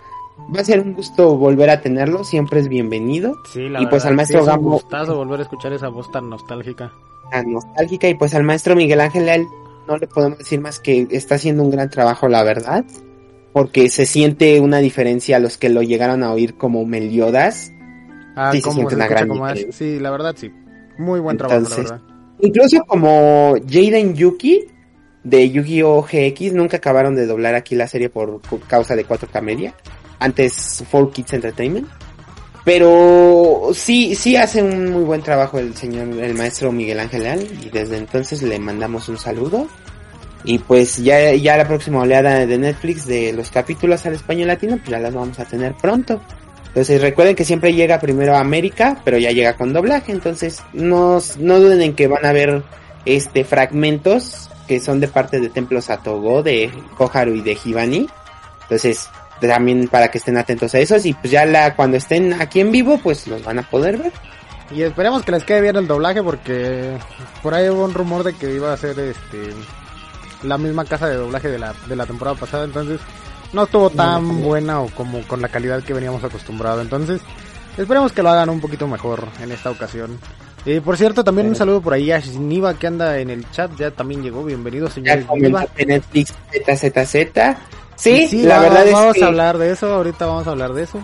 va 0.54 0.60
a 0.60 0.64
ser 0.64 0.80
un 0.80 0.94
gusto 0.94 1.36
volver 1.36 1.70
a 1.70 1.80
tenerlo, 1.80 2.24
siempre 2.24 2.60
es 2.60 2.68
bienvenido. 2.68 3.36
Sí, 3.52 3.68
la 3.68 3.80
y 3.80 3.86
pues 3.86 4.02
verdad, 4.02 4.08
al 4.08 4.16
maestro 4.16 4.38
sí, 4.40 4.42
es 4.42 4.48
un 4.48 4.54
Gambo, 4.56 4.70
gustazo 4.72 5.16
volver 5.16 5.40
a 5.40 5.42
escuchar 5.42 5.72
esa 5.72 5.88
voz 5.88 6.10
tan 6.10 6.28
nostálgica. 6.30 6.92
tan 7.30 7.52
nostálgica, 7.52 8.08
y 8.08 8.14
pues 8.14 8.34
al 8.34 8.42
maestro 8.44 8.74
Miguel 8.76 9.00
Ángel 9.00 9.46
no 9.86 9.96
le 9.98 10.06
podemos 10.06 10.38
decir 10.38 10.60
más 10.60 10.80
que 10.80 11.06
está 11.10 11.36
haciendo 11.36 11.62
un 11.62 11.70
gran 11.70 11.90
trabajo, 11.90 12.28
la 12.28 12.42
verdad, 12.42 12.84
porque 13.52 13.88
se 13.88 14.06
siente 14.06 14.60
una 14.60 14.78
diferencia 14.78 15.36
a 15.36 15.40
los 15.40 15.58
que 15.58 15.68
lo 15.68 15.82
llegaron 15.82 16.22
a 16.22 16.32
oír 16.32 16.56
como 16.56 16.84
Meliodas. 16.84 17.70
Ah, 18.36 18.50
Sí, 18.52 18.60
se 18.60 18.70
siente 18.72 18.94
una 18.96 19.06
gran 19.06 19.28
diferencia. 19.28 19.72
Sí, 19.72 20.00
la 20.00 20.10
verdad 20.10 20.34
sí. 20.36 20.50
Muy 20.98 21.20
buen 21.20 21.36
trabajo, 21.36 21.58
Entonces, 21.58 21.84
la 21.90 21.96
verdad. 21.98 22.14
Incluso 22.40 22.82
como 22.86 23.54
Jaden 23.68 24.14
Yuki 24.14 24.64
de 25.22 25.50
Yu-Gi-Oh! 25.50 26.02
GX 26.02 26.52
nunca 26.52 26.78
acabaron 26.78 27.14
de 27.14 27.26
doblar 27.26 27.54
aquí 27.54 27.76
la 27.76 27.86
serie 27.86 28.10
por 28.10 28.40
causa 28.66 28.96
de 28.96 29.06
4K 29.06 29.40
Media. 29.40 29.74
Antes 30.24 30.82
4Kids 30.90 31.34
Entertainment. 31.34 31.88
Pero 32.64 33.70
sí, 33.74 34.14
sí 34.14 34.36
hace 34.36 34.62
un 34.62 34.90
muy 34.90 35.04
buen 35.04 35.22
trabajo 35.22 35.58
el 35.58 35.76
señor, 35.76 36.08
el 36.18 36.34
maestro 36.34 36.72
Miguel 36.72 36.98
Ángel 36.98 37.24
Leal. 37.24 37.46
Y 37.62 37.68
desde 37.68 37.98
entonces 37.98 38.42
le 38.42 38.58
mandamos 38.58 39.08
un 39.10 39.18
saludo. 39.18 39.68
Y 40.44 40.58
pues 40.58 40.96
ya, 40.96 41.34
ya 41.34 41.56
la 41.56 41.66
próxima 41.66 42.00
oleada 42.00 42.46
de 42.46 42.58
Netflix 42.58 43.06
de 43.06 43.32
los 43.32 43.50
capítulos 43.50 44.04
al 44.06 44.14
español 44.14 44.48
latino, 44.48 44.76
pues 44.78 44.90
ya 44.90 44.98
las 44.98 45.14
vamos 45.14 45.38
a 45.38 45.44
tener 45.44 45.74
pronto. 45.74 46.20
Entonces 46.68 47.00
recuerden 47.02 47.36
que 47.36 47.44
siempre 47.44 47.72
llega 47.74 48.00
primero 48.00 48.34
a 48.34 48.40
América, 48.40 49.00
pero 49.04 49.18
ya 49.18 49.30
llega 49.30 49.56
con 49.56 49.72
doblaje. 49.72 50.12
Entonces 50.12 50.62
no, 50.72 51.18
no 51.38 51.60
duden 51.60 51.82
en 51.82 51.94
que 51.94 52.08
van 52.08 52.24
a 52.24 52.32
ver 52.32 52.62
este 53.04 53.44
fragmentos 53.44 54.48
que 54.66 54.80
son 54.80 55.00
de 55.00 55.08
parte 55.08 55.38
de 55.40 55.50
Templo 55.50 55.82
Satogo, 55.82 56.42
de 56.42 56.70
Koharu 56.96 57.34
y 57.34 57.42
de 57.42 57.58
Hibani. 57.62 58.08
Entonces 58.62 59.08
también 59.40 59.88
para 59.88 60.10
que 60.10 60.18
estén 60.18 60.36
atentos 60.36 60.74
a 60.74 60.78
esos 60.78 61.04
y 61.06 61.12
pues 61.12 61.30
ya 61.30 61.44
la 61.44 61.74
cuando 61.74 61.96
estén 61.96 62.32
aquí 62.40 62.60
en 62.60 62.72
vivo 62.72 62.98
pues 63.02 63.26
los 63.26 63.42
van 63.44 63.58
a 63.58 63.62
poder 63.62 63.98
ver. 63.98 64.12
Y 64.70 64.82
esperemos 64.82 65.22
que 65.22 65.32
les 65.32 65.44
quede 65.44 65.60
bien 65.60 65.76
el 65.76 65.86
doblaje 65.86 66.22
porque 66.22 66.96
por 67.42 67.54
ahí 67.54 67.68
hubo 67.68 67.84
un 67.84 67.94
rumor 67.94 68.24
de 68.24 68.32
que 68.32 68.54
iba 68.54 68.72
a 68.72 68.76
ser 68.76 68.98
este 68.98 69.50
la 70.42 70.58
misma 70.58 70.84
casa 70.84 71.08
de 71.08 71.16
doblaje 71.16 71.48
de 71.48 71.58
la, 71.58 71.74
de 71.86 71.96
la 71.96 72.06
temporada 72.06 72.36
pasada, 72.36 72.64
entonces 72.64 73.00
no 73.52 73.64
estuvo 73.64 73.90
tan 73.90 74.26
no. 74.26 74.34
buena 74.46 74.80
o 74.80 74.88
como 74.88 75.22
con 75.26 75.40
la 75.40 75.48
calidad 75.48 75.82
que 75.82 75.94
veníamos 75.94 76.22
acostumbrados. 76.22 76.82
Entonces, 76.82 77.20
esperemos 77.78 78.12
que 78.12 78.22
lo 78.22 78.30
hagan 78.30 78.50
un 78.50 78.60
poquito 78.60 78.86
mejor 78.86 79.26
en 79.40 79.52
esta 79.52 79.70
ocasión. 79.70 80.18
Y 80.66 80.80
por 80.80 80.96
cierto, 80.96 81.22
también 81.22 81.48
un 81.48 81.56
saludo 81.56 81.82
por 81.82 81.92
ahí 81.92 82.10
a 82.10 82.18
Shiniva 82.18 82.74
que 82.74 82.86
anda 82.86 83.18
en 83.18 83.30
el 83.30 83.48
chat, 83.50 83.70
ya 83.76 83.90
también 83.90 84.22
llegó, 84.22 84.44
bienvenido 84.44 84.88
señor 84.88 85.20
Ya 85.20 85.66
que 85.74 85.86
Netflix 85.86 86.34
ZZZ. 86.52 87.16
Sí, 87.96 88.26
Sí, 88.28 88.42
la 88.42 88.60
verdad 88.60 88.84
vamos 88.92 89.14
es 89.14 89.18
que 89.20 89.24
a 89.24 89.28
hablar 89.28 89.58
de 89.58 89.70
eso, 89.70 89.92
ahorita 89.94 90.26
vamos 90.26 90.46
a 90.46 90.50
hablar 90.50 90.72
de 90.72 90.82
eso. 90.82 91.00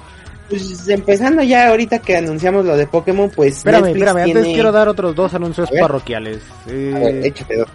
pues, 0.48 0.88
empezando 0.88 1.42
ya 1.42 1.68
ahorita 1.68 2.00
que 2.00 2.16
anunciamos 2.16 2.64
lo 2.64 2.76
de 2.76 2.86
Pokémon, 2.86 3.30
pues 3.30 3.58
Espérame, 3.58 3.84
Netflix 3.86 4.06
espérame, 4.08 4.28
antes 4.36 4.46
quiero 4.54 4.72
dar 4.72 4.88
otros 4.88 5.14
dos 5.14 5.32
anuncios 5.34 5.70
ver. 5.70 5.80
parroquiales. 5.80 6.42
Eh, 6.68 6.92
A 6.94 6.98
ver, 6.98 7.26
échate 7.26 7.56
dos. 7.56 7.68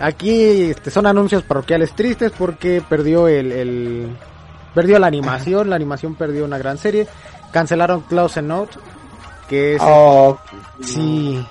Aquí 0.00 0.62
este, 0.70 0.90
son 0.90 1.06
anuncios 1.06 1.42
parroquiales 1.42 1.92
tristes 1.94 2.32
porque 2.36 2.82
perdió 2.88 3.28
el, 3.28 3.52
el- 3.52 4.16
perdió 4.74 4.98
la 4.98 5.06
animación, 5.06 5.68
la 5.68 5.76
animación 5.76 6.14
perdió 6.14 6.44
una 6.46 6.56
gran 6.58 6.78
serie, 6.78 7.06
cancelaron 7.52 8.00
Close 8.00 8.40
Note, 8.40 8.78
que 9.48 9.74
es 9.74 9.82
Oh, 9.84 10.38
sí, 10.82 11.44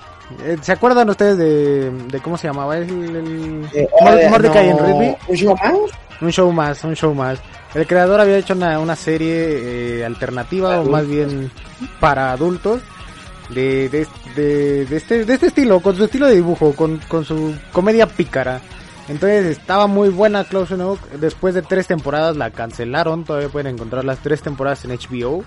eh, 0.44 0.56
¿se 0.60 0.72
acuerdan 0.72 1.08
ustedes 1.08 1.38
de, 1.38 1.90
de 2.08 2.20
cómo 2.20 2.36
se 2.36 2.48
llamaba 2.48 2.76
el, 2.78 2.90
el- 2.90 3.64
eh, 3.72 3.88
eh, 3.88 4.28
Mordecai 4.28 4.68
no, 4.70 4.78
en 4.80 4.86
Rigby? 4.86 5.16
¿Un 6.22 6.30
show 6.30 6.50
más? 6.52 6.82
Un 6.84 6.94
show 6.94 7.14
más. 7.14 7.40
El 7.74 7.86
creador 7.86 8.20
había 8.20 8.38
hecho 8.38 8.54
una, 8.54 8.78
una 8.78 8.94
serie 8.96 9.98
eh, 9.98 10.04
alternativa 10.04 10.80
o 10.80 10.84
más 10.84 11.06
bien 11.06 11.50
para 11.98 12.32
adultos 12.32 12.80
de, 13.50 13.88
de, 13.88 14.06
de, 14.36 14.86
de 14.86 14.96
este, 14.96 15.24
de 15.24 15.34
este 15.34 15.46
estilo, 15.48 15.80
con 15.80 15.96
su 15.96 16.04
estilo 16.04 16.26
de 16.26 16.36
dibujo, 16.36 16.74
con, 16.74 16.98
con 17.08 17.24
su 17.24 17.54
comedia 17.72 18.06
pícara. 18.06 18.60
Entonces 19.08 19.46
estaba 19.46 19.88
muy 19.88 20.10
buena 20.10 20.44
Close 20.44 20.74
Enough. 20.74 21.00
Después 21.20 21.54
de 21.54 21.62
tres 21.62 21.88
temporadas 21.88 22.36
la 22.36 22.50
cancelaron. 22.50 23.24
Todavía 23.24 23.48
pueden 23.48 23.74
encontrar 23.74 24.04
las 24.04 24.18
tres 24.20 24.42
temporadas 24.42 24.84
en 24.84 24.92
HBO. 24.92 25.44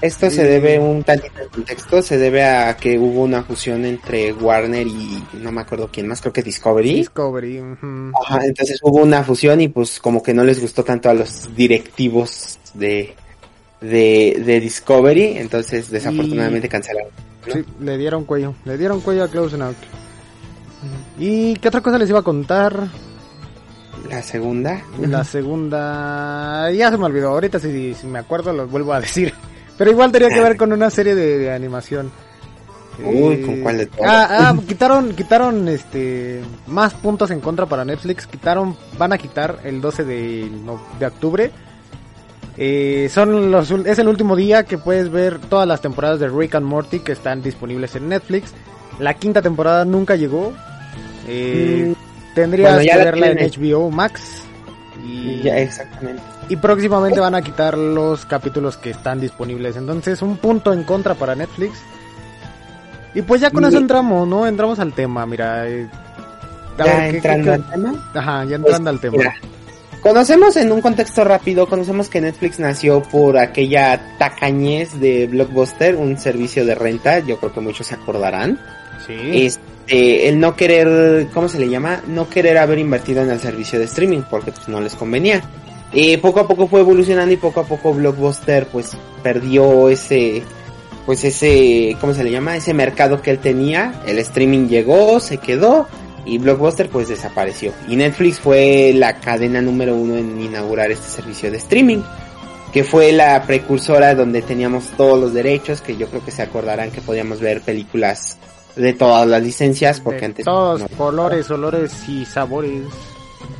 Esto 0.00 0.30
se 0.30 0.44
debe, 0.44 0.78
un 0.78 1.02
tantito 1.02 1.40
de 1.40 1.48
contexto, 1.48 2.02
se 2.02 2.18
debe 2.18 2.44
a 2.44 2.76
que 2.76 2.96
hubo 2.98 3.22
una 3.22 3.42
fusión 3.42 3.84
entre 3.84 4.32
Warner 4.32 4.86
y 4.86 5.24
no 5.34 5.50
me 5.50 5.60
acuerdo 5.62 5.88
quién 5.92 6.06
más, 6.06 6.20
creo 6.20 6.32
que 6.32 6.42
Discovery. 6.42 6.94
Discovery. 6.94 7.60
ujú. 7.60 8.12
Ajá, 8.22 8.44
entonces 8.44 8.78
hubo 8.82 9.02
una 9.02 9.24
fusión 9.24 9.60
y 9.60 9.68
pues 9.68 9.98
como 9.98 10.22
que 10.22 10.32
no 10.32 10.44
les 10.44 10.60
gustó 10.60 10.84
tanto 10.84 11.10
a 11.10 11.14
los 11.14 11.54
directivos 11.56 12.60
de, 12.74 13.14
de, 13.80 14.40
de 14.44 14.60
Discovery, 14.60 15.38
entonces 15.38 15.90
desafortunadamente 15.90 16.68
cancelaron. 16.68 17.10
¿no? 17.46 17.54
Sí, 17.54 17.64
le 17.80 17.98
dieron 17.98 18.24
cuello. 18.24 18.54
Le 18.64 18.78
dieron 18.78 19.00
cuello 19.00 19.24
a 19.24 19.28
Close 19.28 19.56
Enough. 19.56 19.74
¿Y 21.18 21.56
qué 21.56 21.68
otra 21.68 21.80
cosa 21.80 21.98
les 21.98 22.08
iba 22.08 22.20
a 22.20 22.22
contar? 22.22 22.86
La 24.08 24.22
segunda. 24.22 24.80
La 25.00 25.24
segunda, 25.24 26.70
ya 26.70 26.90
se 26.90 26.96
me 26.96 27.04
olvidó, 27.06 27.30
ahorita 27.30 27.58
si, 27.58 27.94
si 27.94 28.06
me 28.06 28.20
acuerdo 28.20 28.52
lo 28.52 28.68
vuelvo 28.68 28.92
a 28.92 29.00
decir. 29.00 29.34
Pero 29.78 29.90
igual 29.90 30.10
tenía 30.12 30.28
que 30.28 30.40
ver 30.40 30.56
con 30.56 30.72
una 30.72 30.90
serie 30.90 31.14
de, 31.14 31.38
de 31.38 31.52
animación. 31.52 32.10
Uy, 33.02 33.34
Eh, 33.34 33.42
¿con 33.46 33.60
cuál 33.62 33.78
de 33.78 33.86
todas? 33.86 34.10
Ah, 34.12 34.48
ah, 34.50 34.56
quitaron, 34.66 35.14
quitaron 35.14 35.68
este 35.68 36.40
más 36.66 36.94
puntos 36.94 37.30
en 37.30 37.40
contra 37.40 37.64
para 37.66 37.84
Netflix. 37.84 38.26
Quitaron, 38.26 38.76
van 38.98 39.12
a 39.12 39.18
quitar 39.18 39.60
el 39.62 39.80
12 39.80 40.04
de, 40.04 40.50
no- 40.64 40.82
de 40.98 41.06
octubre. 41.06 41.50
Eh, 42.56 43.08
son 43.12 43.52
los, 43.52 43.70
es 43.70 43.98
el 44.00 44.08
último 44.08 44.34
día 44.34 44.64
que 44.64 44.78
puedes 44.78 45.10
ver 45.12 45.38
todas 45.38 45.68
las 45.68 45.80
temporadas 45.80 46.18
de 46.18 46.28
Rick 46.28 46.56
and 46.56 46.66
Morty 46.66 46.98
que 46.98 47.12
están 47.12 47.40
disponibles 47.40 47.94
en 47.94 48.08
Netflix. 48.08 48.52
La 48.98 49.14
quinta 49.14 49.40
temporada 49.42 49.84
nunca 49.84 50.16
llegó. 50.16 50.52
Eh, 51.28 51.94
tendrías 52.34 52.74
Bueno, 52.74 52.84
ya 52.84 52.92
que 52.94 52.98
la 52.98 53.04
verla 53.04 53.26
en. 53.28 53.38
HBO 53.38 53.90
Max. 53.92 54.42
Y, 55.06 55.40
Ya, 55.42 55.56
exactamente. 55.58 56.20
Y 56.48 56.56
próximamente 56.56 57.20
van 57.20 57.34
a 57.34 57.42
quitar 57.42 57.76
los 57.76 58.24
capítulos 58.26 58.76
que 58.76 58.90
están 58.90 59.20
disponibles. 59.20 59.76
Entonces, 59.76 60.22
un 60.22 60.36
punto 60.38 60.72
en 60.72 60.84
contra 60.84 61.14
para 61.14 61.34
Netflix. 61.34 61.78
Y 63.14 63.22
pues 63.22 63.40
ya 63.40 63.50
con 63.50 63.64
eso 63.64 63.78
entramos, 63.78 64.26
¿no? 64.28 64.46
Entramos 64.46 64.78
al 64.78 64.92
tema, 64.92 65.26
mira. 65.26 65.68
eh, 65.68 65.88
Ya 66.78 66.84
ver, 66.84 67.10
¿qué- 67.10 67.16
entrando 67.16 67.44
qué- 67.44 67.50
al 67.50 67.70
tema. 67.70 68.10
Ajá, 68.14 68.44
ya 68.44 68.58
Pues, 68.58 68.58
entrando 68.60 68.90
al 68.90 69.00
tema. 69.00 69.16
mira, 69.18 69.34
Conocemos 70.00 70.56
en 70.56 70.70
un 70.70 70.80
contexto 70.80 71.24
rápido, 71.24 71.66
conocemos 71.66 72.08
que 72.08 72.20
Netflix 72.20 72.60
nació 72.60 73.02
por 73.02 73.36
aquella 73.36 74.00
tacañez 74.16 75.00
de 75.00 75.26
Blockbuster, 75.26 75.96
un 75.96 76.16
servicio 76.18 76.64
de 76.64 76.76
renta, 76.76 77.18
yo 77.18 77.36
creo 77.38 77.52
que 77.52 77.60
muchos 77.60 77.88
se 77.88 77.94
acordarán. 77.96 78.60
sí. 79.04 79.14
Este, 79.46 80.28
el 80.28 80.38
no 80.38 80.54
querer, 80.54 81.26
¿cómo 81.34 81.48
se 81.48 81.58
le 81.58 81.68
llama? 81.68 82.00
No 82.06 82.28
querer 82.28 82.58
haber 82.58 82.78
invertido 82.78 83.22
en 83.22 83.30
el 83.30 83.40
servicio 83.40 83.78
de 83.80 83.86
streaming 83.86 84.20
porque 84.30 84.52
pues 84.52 84.68
no 84.68 84.80
les 84.80 84.94
convenía. 84.94 85.42
Y 85.92 86.16
poco 86.18 86.40
a 86.40 86.48
poco 86.48 86.66
fue 86.66 86.80
evolucionando 86.80 87.32
y 87.32 87.38
poco 87.38 87.60
a 87.60 87.64
poco 87.64 87.94
Blockbuster 87.94 88.66
pues 88.66 88.90
perdió 89.22 89.88
ese, 89.88 90.42
pues 91.06 91.24
ese, 91.24 91.96
¿cómo 92.00 92.12
se 92.14 92.24
le 92.24 92.30
llama? 92.30 92.56
Ese 92.56 92.74
mercado 92.74 93.22
que 93.22 93.30
él 93.30 93.38
tenía. 93.38 94.02
El 94.06 94.18
streaming 94.18 94.68
llegó, 94.68 95.18
se 95.20 95.38
quedó 95.38 95.86
y 96.26 96.38
Blockbuster 96.38 96.90
pues 96.90 97.08
desapareció. 97.08 97.72
Y 97.88 97.96
Netflix 97.96 98.38
fue 98.38 98.92
la 98.94 99.18
cadena 99.20 99.62
número 99.62 99.96
uno 99.96 100.16
en 100.16 100.40
inaugurar 100.40 100.90
este 100.90 101.08
servicio 101.08 101.50
de 101.50 101.56
streaming. 101.56 102.02
Que 102.72 102.84
fue 102.84 103.12
la 103.12 103.42
precursora 103.44 104.14
donde 104.14 104.42
teníamos 104.42 104.88
todos 104.98 105.18
los 105.18 105.32
derechos, 105.32 105.80
que 105.80 105.96
yo 105.96 106.06
creo 106.08 106.22
que 106.22 106.30
se 106.30 106.42
acordarán 106.42 106.90
que 106.90 107.00
podíamos 107.00 107.40
ver 107.40 107.62
películas 107.62 108.36
de 108.76 108.92
todas 108.92 109.26
las 109.26 109.42
licencias, 109.42 110.00
porque 110.00 110.20
De 110.20 110.26
antes... 110.26 110.44
todos 110.44 110.82
no. 110.82 110.88
colores, 110.88 111.50
olores 111.50 111.92
y 112.06 112.26
sabores. 112.26 112.82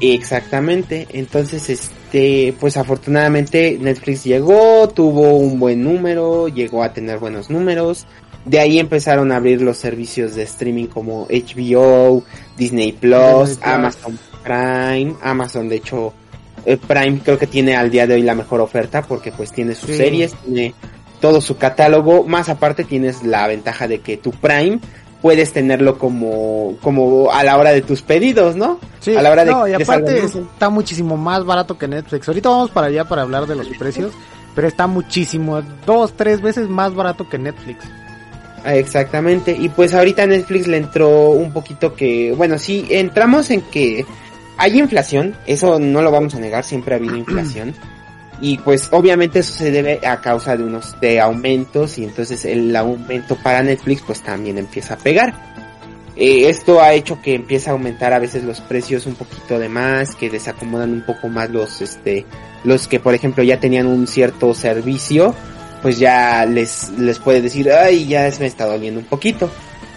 Exactamente, 0.00 1.08
entonces 1.10 1.90
este, 2.08 2.54
pues 2.58 2.78
afortunadamente 2.78 3.76
Netflix 3.78 4.24
llegó, 4.24 4.88
tuvo 4.88 5.36
un 5.36 5.60
buen 5.60 5.84
número, 5.84 6.48
llegó 6.48 6.82
a 6.82 6.92
tener 6.94 7.18
buenos 7.18 7.50
números, 7.50 8.06
de 8.46 8.60
ahí 8.60 8.78
empezaron 8.78 9.30
a 9.30 9.36
abrir 9.36 9.60
los 9.60 9.76
servicios 9.76 10.34
de 10.34 10.44
streaming 10.44 10.86
como 10.86 11.26
HBO, 11.26 12.22
Disney 12.56 12.92
Plus. 12.92 13.58
Amazon 13.60 14.18
Prime, 14.42 15.14
Amazon 15.20 15.68
de 15.68 15.76
hecho 15.76 16.14
eh, 16.64 16.78
Prime 16.78 17.20
creo 17.22 17.38
que 17.38 17.46
tiene 17.46 17.76
al 17.76 17.90
día 17.90 18.06
de 18.06 18.14
hoy 18.14 18.22
la 18.22 18.34
mejor 18.34 18.62
oferta 18.62 19.02
porque 19.02 19.30
pues 19.30 19.52
tiene 19.52 19.74
sus 19.74 19.90
Sí. 19.90 19.96
series, 19.98 20.32
tiene 20.46 20.74
todo 21.20 21.42
su 21.42 21.58
catálogo, 21.58 22.24
más 22.24 22.48
aparte 22.48 22.84
tienes 22.84 23.22
la 23.22 23.46
ventaja 23.48 23.86
de 23.86 24.00
que 24.00 24.16
tu 24.16 24.30
Prime 24.30 24.78
puedes 25.20 25.52
tenerlo 25.52 25.98
como 25.98 26.76
como 26.80 27.30
a 27.32 27.42
la 27.44 27.56
hora 27.56 27.70
de 27.70 27.82
tus 27.82 28.02
pedidos, 28.02 28.56
¿no? 28.56 28.78
Sí, 29.00 29.16
A 29.16 29.22
la 29.22 29.30
hora 29.30 29.44
de 29.44 29.50
no, 29.50 29.66
y 29.66 29.76
que 29.76 29.82
aparte 29.82 30.18
está 30.24 30.70
muchísimo 30.70 31.16
más 31.16 31.44
barato 31.44 31.78
que 31.78 31.88
Netflix. 31.88 32.28
Ahorita 32.28 32.48
vamos 32.48 32.70
para 32.70 32.88
allá 32.88 33.04
para 33.04 33.22
hablar 33.22 33.46
de 33.46 33.56
los 33.56 33.68
precios, 33.78 34.12
pero 34.54 34.68
está 34.68 34.86
muchísimo, 34.86 35.62
dos, 35.86 36.14
tres 36.14 36.40
veces 36.40 36.68
más 36.68 36.94
barato 36.94 37.28
que 37.28 37.38
Netflix. 37.38 37.84
Ah, 38.64 38.74
Exactamente, 38.74 39.56
y 39.58 39.68
pues 39.68 39.94
ahorita 39.94 40.26
Netflix 40.26 40.66
le 40.66 40.78
entró 40.78 41.30
un 41.30 41.52
poquito 41.52 41.94
que, 41.94 42.34
bueno, 42.36 42.58
sí, 42.58 42.86
entramos 42.90 43.50
en 43.50 43.62
que 43.62 44.04
hay 44.56 44.78
inflación, 44.78 45.36
eso 45.46 45.78
no 45.78 46.02
lo 46.02 46.10
vamos 46.10 46.34
a 46.34 46.40
negar, 46.40 46.64
siempre 46.64 46.94
ha 46.94 46.98
habido 46.98 47.16
inflación, 47.16 47.74
y 48.40 48.58
pues 48.58 48.88
obviamente 48.92 49.40
eso 49.40 49.52
se 49.52 49.70
debe 49.70 50.00
a 50.06 50.20
causa 50.20 50.56
de 50.56 50.64
unos 50.64 50.98
de 51.00 51.20
aumentos 51.20 51.98
y 51.98 52.04
entonces 52.04 52.44
el 52.44 52.74
aumento 52.76 53.36
para 53.36 53.62
Netflix 53.62 54.02
pues 54.06 54.20
también 54.22 54.58
empieza 54.58 54.94
a 54.94 54.98
pegar. 54.98 55.34
Eh, 56.16 56.48
esto 56.48 56.80
ha 56.80 56.94
hecho 56.94 57.20
que 57.22 57.34
empiece 57.34 57.70
a 57.70 57.72
aumentar 57.72 58.12
a 58.12 58.18
veces 58.18 58.42
los 58.42 58.60
precios 58.60 59.06
un 59.06 59.14
poquito 59.14 59.58
de 59.58 59.68
más, 59.68 60.14
que 60.14 60.30
desacomodan 60.30 60.92
un 60.92 61.02
poco 61.02 61.28
más 61.28 61.50
los 61.50 61.80
este 61.80 62.26
los 62.64 62.88
que 62.88 62.98
por 62.98 63.14
ejemplo 63.14 63.44
ya 63.44 63.60
tenían 63.60 63.86
un 63.86 64.06
cierto 64.06 64.52
servicio, 64.54 65.34
pues 65.80 65.98
ya 65.98 66.44
les 66.44 66.90
les 66.98 67.18
puede 67.18 67.40
decir, 67.40 67.70
"Ay, 67.70 68.06
ya 68.06 68.28
me 68.40 68.46
está 68.46 68.66
doliendo 68.66 69.00
un 69.00 69.06
poquito." 69.06 69.50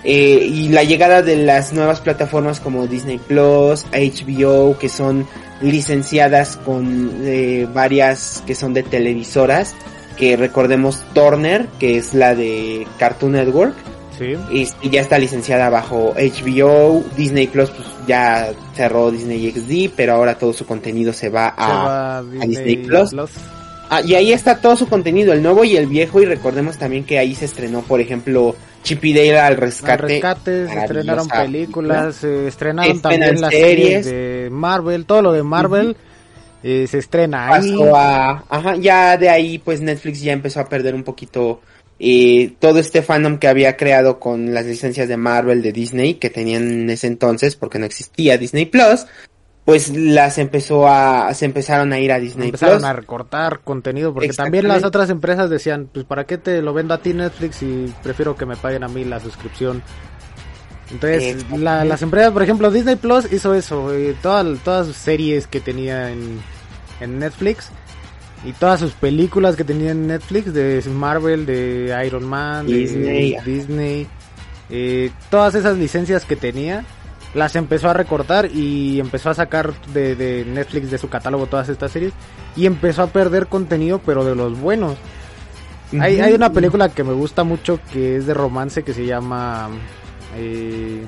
Eh, 0.04 0.47
y 0.47 0.69
la 0.69 0.84
llegada 0.84 1.21
de 1.21 1.36
las 1.38 1.73
nuevas 1.73 2.01
plataformas 2.01 2.60
como 2.60 2.88
Disney 2.88 3.19
Plus, 3.19 3.86
HBO, 3.91 4.77
que 4.80 4.89
son 4.89 5.27
licenciadas 5.62 6.58
con 6.58 7.12
eh, 7.24 7.67
varias 7.74 8.43
que 8.45 8.56
son 8.56 8.74
de 8.74 8.84
televisoras, 8.84 9.76
que 10.17 10.38
recordemos 10.38 11.04
Turner, 11.13 11.67
que 11.80 11.97
es 11.97 12.13
la 12.13 12.36
de 12.36 12.88
Cartoon 12.97 13.34
Network, 13.34 13.76
Sí. 14.17 14.36
y, 14.84 14.89
ya 14.89 15.02
está 15.02 15.17
licenciada 15.17 15.69
bajo 15.69 16.13
HBO, 16.15 17.04
Disney 17.17 17.47
Plus 17.47 17.71
pues 17.71 17.88
ya 18.08 18.52
cerró 18.76 19.10
Disney 19.10 19.50
XD, 19.50 19.93
pero 19.95 20.13
ahora 20.13 20.38
todo 20.38 20.54
su 20.54 20.65
contenido 20.65 21.12
se 21.12 21.30
va 21.30 21.56
a, 21.58 21.67
Se 21.67 21.74
va 21.74 22.17
a 22.17 22.45
Disney 22.45 22.78
Plus. 22.78 23.10
Plus. 23.10 23.32
Ah, 23.89 24.02
y 24.06 24.13
ahí 24.13 24.32
está 24.32 24.58
todo 24.58 24.76
su 24.78 24.88
contenido, 24.88 25.34
el 25.34 25.41
nuevo 25.41 25.63
y 25.63 25.76
el 25.76 25.88
viejo, 25.88 26.21
y 26.21 26.26
recordemos 26.26 26.78
también 26.78 27.04
que 27.04 27.17
ahí 27.19 27.34
se 27.36 27.45
estrenó, 27.45 27.82
por 27.82 28.00
ejemplo, 28.00 28.56
Chip 28.83 29.03
y 29.05 29.13
Dale 29.13 29.39
al 29.39 29.57
rescate. 29.57 29.91
Al 29.91 30.09
rescate, 30.09 30.67
se 30.67 30.79
estrenaron 30.79 31.27
películas, 31.27 32.15
se 32.15 32.47
estrenaron 32.47 32.95
Estrenan 32.95 33.19
también 33.19 33.41
las 33.41 33.51
series. 33.51 34.05
de 34.05 34.49
Marvel, 34.51 35.05
todo 35.05 35.21
lo 35.21 35.33
de 35.33 35.43
Marvel 35.43 35.95
eh, 36.63 36.85
se 36.87 36.99
estrena 36.99 37.53
ahí. 37.53 37.75
a, 37.95 38.43
ajá, 38.47 38.75
ya 38.75 39.17
de 39.17 39.29
ahí 39.29 39.57
pues 39.57 39.81
Netflix 39.81 40.21
ya 40.21 40.33
empezó 40.33 40.59
a 40.59 40.69
perder 40.69 40.93
un 40.93 41.03
poquito 41.03 41.61
eh, 41.99 42.53
todo 42.59 42.79
este 42.79 43.01
fandom 43.01 43.37
que 43.37 43.47
había 43.47 43.77
creado 43.77 44.19
con 44.19 44.53
las 44.53 44.65
licencias 44.65 45.07
de 45.07 45.17
Marvel, 45.17 45.61
de 45.61 45.71
Disney, 45.71 46.15
que 46.15 46.29
tenían 46.29 46.63
en 46.63 46.89
ese 46.89 47.07
entonces, 47.07 47.55
porque 47.55 47.79
no 47.79 47.85
existía 47.85 48.37
Disney 48.37 48.65
Plus, 48.65 49.05
pues 49.71 49.89
las 49.95 50.38
empezó 50.38 50.86
a, 50.86 51.34
se 51.34 51.45
empezaron 51.45 51.93
a 51.93 51.99
ir 51.99 52.12
a 52.12 52.19
Disney 52.19 52.47
Empezaron 52.49 52.79
Plus. 52.79 52.89
a 52.89 52.91
recortar 52.93 53.62
contenido 53.63 54.13
porque 54.13 54.34
también 54.34 54.67
las 54.67 54.84
otras 54.84 55.10
empresas 55.10 55.49
decían, 55.49 55.88
pues 55.93 56.03
para 56.05 56.25
qué 56.25 56.38
te 56.38 56.62
lo 56.62 56.73
vendo 56.73 56.93
a 56.93 56.97
ti 56.97 57.13
Netflix 57.13 57.63
y 57.63 57.93
prefiero 58.03 58.36
que 58.36 58.45
me 58.45 58.57
paguen 58.57 58.84
a 58.84 58.89
mí 58.89 59.05
la 59.05 59.21
suscripción. 59.21 59.81
Entonces, 60.91 61.45
la- 61.57 61.86
las 61.86 62.01
empresas, 62.01 62.31
por 62.34 62.43
ejemplo, 62.43 62.69
Disney 62.69 62.97
Plus 62.97 63.31
hizo 63.31 63.53
eso, 63.53 63.93
eh, 63.93 64.13
todas, 64.21 64.45
todas 64.63 64.88
sus 64.88 64.97
series 64.97 65.47
que 65.47 65.62
tenía 65.62 66.12
en, 66.12 66.41
en 66.99 67.17
Netflix 67.19 67.69
y 68.43 68.51
todas 68.51 68.81
sus 68.81 68.91
películas 68.91 69.55
que 69.55 69.63
tenía 69.63 69.91
en 69.91 70.07
Netflix 70.07 70.53
de 70.53 70.84
Marvel, 70.93 71.45
de 71.45 71.97
Iron 72.05 72.25
Man, 72.25 72.67
de 72.67 72.73
Disney. 72.75 73.38
Disney, 73.45 74.07
eh, 74.69 75.12
todas 75.29 75.55
esas 75.55 75.77
licencias 75.77 76.25
que 76.25 76.36
tenía 76.36 76.84
las 77.33 77.55
empezó 77.55 77.89
a 77.89 77.93
recortar 77.93 78.49
y 78.51 78.99
empezó 78.99 79.29
a 79.29 79.33
sacar 79.33 79.73
de, 79.93 80.15
de 80.15 80.45
Netflix 80.45 80.91
de 80.91 80.97
su 80.97 81.09
catálogo 81.09 81.47
todas 81.47 81.69
estas 81.69 81.91
series 81.91 82.13
y 82.55 82.65
empezó 82.65 83.03
a 83.03 83.07
perder 83.07 83.47
contenido 83.47 83.99
pero 84.05 84.25
de 84.25 84.35
los 84.35 84.59
buenos. 84.59 84.97
Hay, 85.99 86.21
hay 86.21 86.33
una 86.33 86.51
película 86.53 86.89
que 86.89 87.03
me 87.03 87.13
gusta 87.13 87.43
mucho 87.43 87.79
que 87.91 88.15
es 88.17 88.25
de 88.25 88.33
romance 88.33 88.83
que 88.83 88.93
se 88.93 89.05
llama... 89.05 89.69
Eh... 90.35 91.05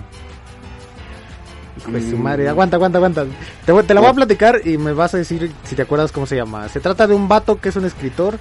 Mm. 1.88 2.22
madre, 2.22 2.48
aguanta, 2.48 2.76
aguanta, 2.76 2.98
aguanta. 2.98 3.26
Te, 3.66 3.74
te 3.84 3.94
la 3.94 4.02
voy 4.02 4.10
a 4.10 4.14
platicar 4.14 4.62
y 4.64 4.78
me 4.78 4.94
vas 4.94 5.14
a 5.16 5.18
decir 5.18 5.52
si 5.64 5.76
te 5.76 5.82
acuerdas 5.82 6.12
cómo 6.12 6.26
se 6.26 6.36
llama. 6.36 6.70
Se 6.70 6.80
trata 6.80 7.08
de 7.08 7.16
un 7.16 7.28
vato 7.28 7.60
que 7.60 7.70
es 7.70 7.76
un 7.76 7.86
escritor 7.86 8.38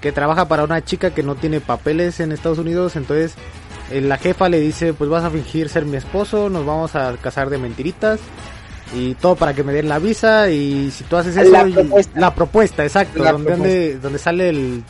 que 0.00 0.12
trabaja 0.12 0.48
para 0.48 0.64
una 0.64 0.82
chica 0.82 1.10
que 1.10 1.22
no 1.22 1.34
tiene 1.34 1.60
papeles 1.60 2.20
en 2.20 2.32
Estados 2.32 2.58
Unidos, 2.58 2.96
entonces 2.96 3.34
eh, 3.34 3.36
la 3.90 4.18
jefa 4.18 4.48
le 4.48 4.60
dice, 4.60 4.92
pues 4.94 5.10
vas 5.10 5.24
a 5.24 5.30
fingir 5.30 5.68
ser 5.68 5.84
mi 5.84 5.96
esposo, 5.96 6.48
nos 6.48 6.64
vamos 6.64 6.94
a 6.94 7.16
casar 7.20 7.50
de 7.50 7.58
mentiritas 7.58 8.20
y 8.94 9.14
todo 9.14 9.36
para 9.36 9.54
que 9.54 9.62
me 9.62 9.72
den 9.72 9.88
la 9.88 9.98
visa 9.98 10.50
y 10.50 10.90
si 10.90 11.04
tú 11.04 11.16
haces 11.16 11.36
eso 11.36 11.50
La 11.50 11.64
propuesta. 11.64 12.20
la 12.20 12.34
propuesta, 12.34 12.82
exacto, 12.84 13.22
La 13.22 13.32
donde, 13.32 13.50
donde, 13.50 13.98
donde 13.98 14.18
sale 14.18 14.48
el 14.48 14.82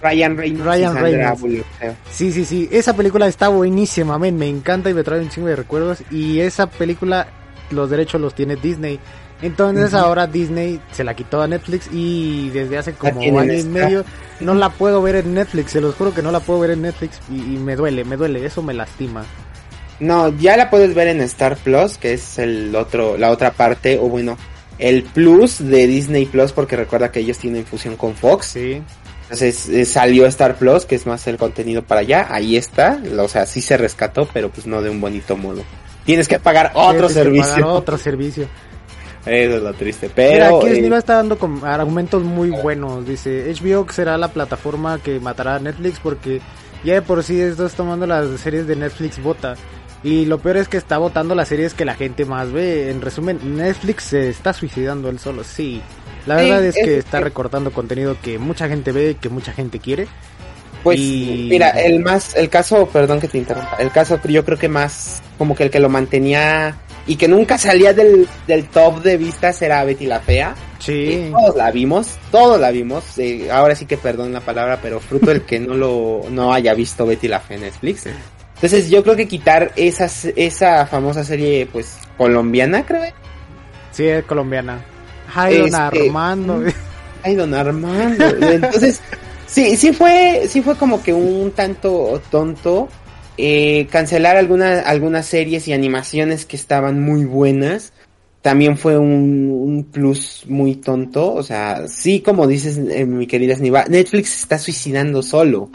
Ryan 0.00 0.36
Reynolds. 0.36 0.64
Ryan 0.64 0.96
Reynolds. 0.96 1.40
Bullock. 1.40 1.66
Sí, 2.10 2.32
sí, 2.32 2.44
sí. 2.44 2.68
Esa 2.70 2.94
película 2.94 3.26
está 3.26 3.48
buenísima, 3.48 4.18
men. 4.18 4.36
Me 4.36 4.48
encanta 4.48 4.90
y 4.90 4.94
me 4.94 5.02
trae 5.02 5.20
un 5.20 5.28
chingo 5.28 5.48
de 5.48 5.56
recuerdos. 5.56 6.02
Y 6.12 6.38
esa 6.38 6.68
película, 6.68 7.26
los 7.70 7.90
derechos 7.90 8.20
los 8.20 8.32
tiene 8.34 8.54
Disney. 8.56 9.00
Entonces 9.40 9.94
ahora 9.94 10.26
Disney 10.26 10.80
se 10.90 11.04
la 11.04 11.14
quitó 11.14 11.40
a 11.40 11.46
Netflix 11.46 11.88
y 11.92 12.50
desde 12.50 12.78
hace 12.78 12.92
como 12.94 13.22
en 13.22 13.38
año 13.38 13.52
y 13.52 13.62
medio 13.62 14.04
no 14.40 14.54
la 14.54 14.70
puedo 14.70 15.00
ver 15.00 15.16
en 15.16 15.34
Netflix. 15.34 15.72
Se 15.72 15.80
los 15.80 15.94
juro 15.94 16.12
que 16.12 16.22
no 16.22 16.32
la 16.32 16.40
puedo 16.40 16.60
ver 16.60 16.70
en 16.70 16.82
Netflix 16.82 17.20
y, 17.30 17.36
y 17.36 17.58
me 17.58 17.76
duele, 17.76 18.04
me 18.04 18.16
duele. 18.16 18.44
Eso 18.44 18.62
me 18.62 18.74
lastima. 18.74 19.24
No, 20.00 20.28
ya 20.36 20.56
la 20.56 20.70
puedes 20.70 20.94
ver 20.94 21.08
en 21.08 21.20
Star 21.22 21.56
Plus, 21.56 21.98
que 21.98 22.14
es 22.14 22.38
el 22.38 22.74
otro, 22.74 23.16
la 23.16 23.30
otra 23.30 23.52
parte, 23.52 23.98
o 23.98 24.08
bueno, 24.08 24.36
el 24.78 25.02
plus 25.02 25.58
de 25.58 25.86
Disney 25.86 26.26
Plus, 26.26 26.52
porque 26.52 26.76
recuerda 26.76 27.10
que 27.10 27.20
ellos 27.20 27.38
tienen 27.38 27.64
fusión 27.64 27.96
con 27.96 28.14
Fox. 28.14 28.46
Sí. 28.46 28.80
Entonces 29.22 29.68
eh, 29.68 29.84
salió 29.84 30.26
Star 30.26 30.54
Plus, 30.56 30.86
que 30.86 30.94
es 30.94 31.06
más 31.06 31.26
el 31.26 31.36
contenido 31.36 31.82
para 31.82 32.00
allá. 32.00 32.28
Ahí 32.30 32.56
está. 32.56 33.00
O 33.18 33.28
sea, 33.28 33.44
sí 33.44 33.60
se 33.60 33.76
rescató, 33.76 34.28
pero 34.32 34.50
pues 34.50 34.66
no 34.66 34.80
de 34.80 34.88
un 34.88 35.00
bonito 35.00 35.36
modo. 35.36 35.62
Tienes 36.04 36.28
que 36.28 36.38
pagar 36.38 36.70
otro 36.74 37.08
Tienes 37.08 37.12
que 37.12 37.14
pagar 37.14 37.24
servicio. 37.24 37.68
Otro 37.68 37.98
servicio. 37.98 38.48
Eso 39.26 39.56
es 39.56 39.62
lo 39.62 39.72
triste. 39.74 40.06
Mira, 40.08 40.14
Pero 40.16 40.58
aquí 40.58 40.66
eh, 40.68 40.76
Sniva 40.76 40.98
está 40.98 41.14
dando 41.16 41.38
argumentos 41.64 42.22
muy 42.22 42.50
buenos. 42.50 43.06
Dice, 43.06 43.52
HBO 43.60 43.86
será 43.90 44.16
la 44.16 44.28
plataforma 44.28 44.98
que 44.98 45.20
matará 45.20 45.56
a 45.56 45.58
Netflix 45.58 45.98
porque 46.00 46.40
ya 46.84 46.94
de 46.94 47.02
por 47.02 47.22
sí 47.24 47.40
estás 47.40 47.74
tomando 47.74 48.06
las 48.06 48.28
series 48.40 48.66
de 48.66 48.76
Netflix 48.76 49.22
vota. 49.22 49.56
Y 50.04 50.26
lo 50.26 50.38
peor 50.38 50.58
es 50.58 50.68
que 50.68 50.76
está 50.76 50.96
votando 50.98 51.34
las 51.34 51.48
series 51.48 51.74
que 51.74 51.84
la 51.84 51.94
gente 51.94 52.24
más 52.24 52.52
ve. 52.52 52.90
En 52.90 53.00
resumen, 53.00 53.56
Netflix 53.56 54.04
se 54.04 54.28
está 54.28 54.52
suicidando 54.52 55.08
él 55.10 55.18
solo. 55.18 55.42
Sí, 55.44 55.82
la 56.26 56.38
Sí, 56.38 56.44
verdad 56.44 56.64
es 56.64 56.74
que 56.76 56.98
es 56.98 57.04
está 57.04 57.20
recortando 57.20 57.72
contenido 57.72 58.16
que 58.22 58.38
mucha 58.38 58.68
gente 58.68 58.92
ve, 58.92 59.16
que 59.20 59.28
mucha 59.28 59.52
gente 59.52 59.80
quiere. 59.80 60.06
pues 60.84 60.98
y- 61.00 61.48
mira, 61.50 61.70
el 61.70 61.98
más, 62.00 62.36
el 62.36 62.48
caso, 62.48 62.86
perdón 62.86 63.18
que 63.20 63.26
te 63.28 63.36
interrumpa, 63.38 63.76
el 63.80 63.90
caso 63.90 64.20
yo 64.28 64.44
creo 64.44 64.56
que 64.56 64.68
más 64.68 65.20
como 65.36 65.56
que 65.56 65.64
el 65.64 65.70
que 65.70 65.80
lo 65.80 65.88
mantenía 65.88 66.76
y 67.08 67.16
que 67.16 67.26
nunca 67.26 67.58
salía 67.58 67.92
del, 67.92 68.28
del 68.46 68.68
top 68.68 69.02
de 69.02 69.16
vistas 69.16 69.60
era 69.62 69.82
Betty 69.82 70.06
la 70.06 70.20
Fea. 70.20 70.54
Sí, 70.78 71.30
Todos 71.32 71.56
la 71.56 71.72
vimos, 71.72 72.16
todos 72.30 72.60
la 72.60 72.70
vimos. 72.70 73.18
eh, 73.18 73.50
ahora 73.50 73.74
sí 73.74 73.86
que 73.86 73.96
perdón 73.96 74.32
la 74.32 74.40
palabra, 74.40 74.78
pero 74.80 75.00
fruto 75.00 75.32
el 75.32 75.42
que 75.42 75.58
no 75.58 75.74
lo 75.74 76.22
no 76.30 76.52
haya 76.54 76.72
visto 76.74 77.04
Betty 77.04 77.26
la 77.26 77.40
Fea 77.40 77.56
en 77.56 77.62
Netflix. 77.64 78.06
Entonces 78.54 78.88
yo 78.90 79.02
creo 79.02 79.16
que 79.16 79.26
quitar 79.26 79.72
esas, 79.74 80.26
esa 80.36 80.86
famosa 80.86 81.24
serie 81.24 81.66
pues 81.72 81.96
colombiana, 82.16 82.84
creo. 82.86 83.02
sí, 83.90 84.06
es 84.06 84.24
colombiana. 84.24 84.84
Ay, 85.34 85.56
don 85.58 85.66
Este, 85.66 85.76
Armando. 85.76 86.62
Ay, 87.22 87.34
don 87.34 87.54
Armando. 87.54 88.24
Entonces, 88.40 89.00
sí, 89.46 89.76
sí 89.76 89.92
fue, 89.92 90.44
sí 90.48 90.62
fue 90.62 90.76
como 90.76 91.02
que 91.02 91.12
un 91.12 91.50
tanto 91.52 92.20
tonto 92.30 92.88
eh, 93.38 93.86
cancelar 93.90 94.36
algunas 94.36 94.84
algunas 94.84 95.24
series 95.26 95.68
y 95.68 95.72
animaciones 95.72 96.44
que 96.44 96.56
estaban 96.56 97.00
muy 97.00 97.24
buenas. 97.24 97.92
También 98.42 98.76
fue 98.76 98.98
un, 98.98 99.50
un 99.50 99.84
plus 99.84 100.44
muy 100.48 100.76
tonto. 100.76 101.34
O 101.34 101.42
sea, 101.42 101.88
sí, 101.88 102.20
como 102.20 102.46
dices, 102.46 102.78
eh, 102.78 103.06
mi 103.06 103.26
querida 103.26 103.56
Sniva, 103.56 103.84
Netflix 103.88 104.30
se 104.30 104.42
está 104.42 104.58
suicidando 104.58 105.22
solo. 105.22 105.70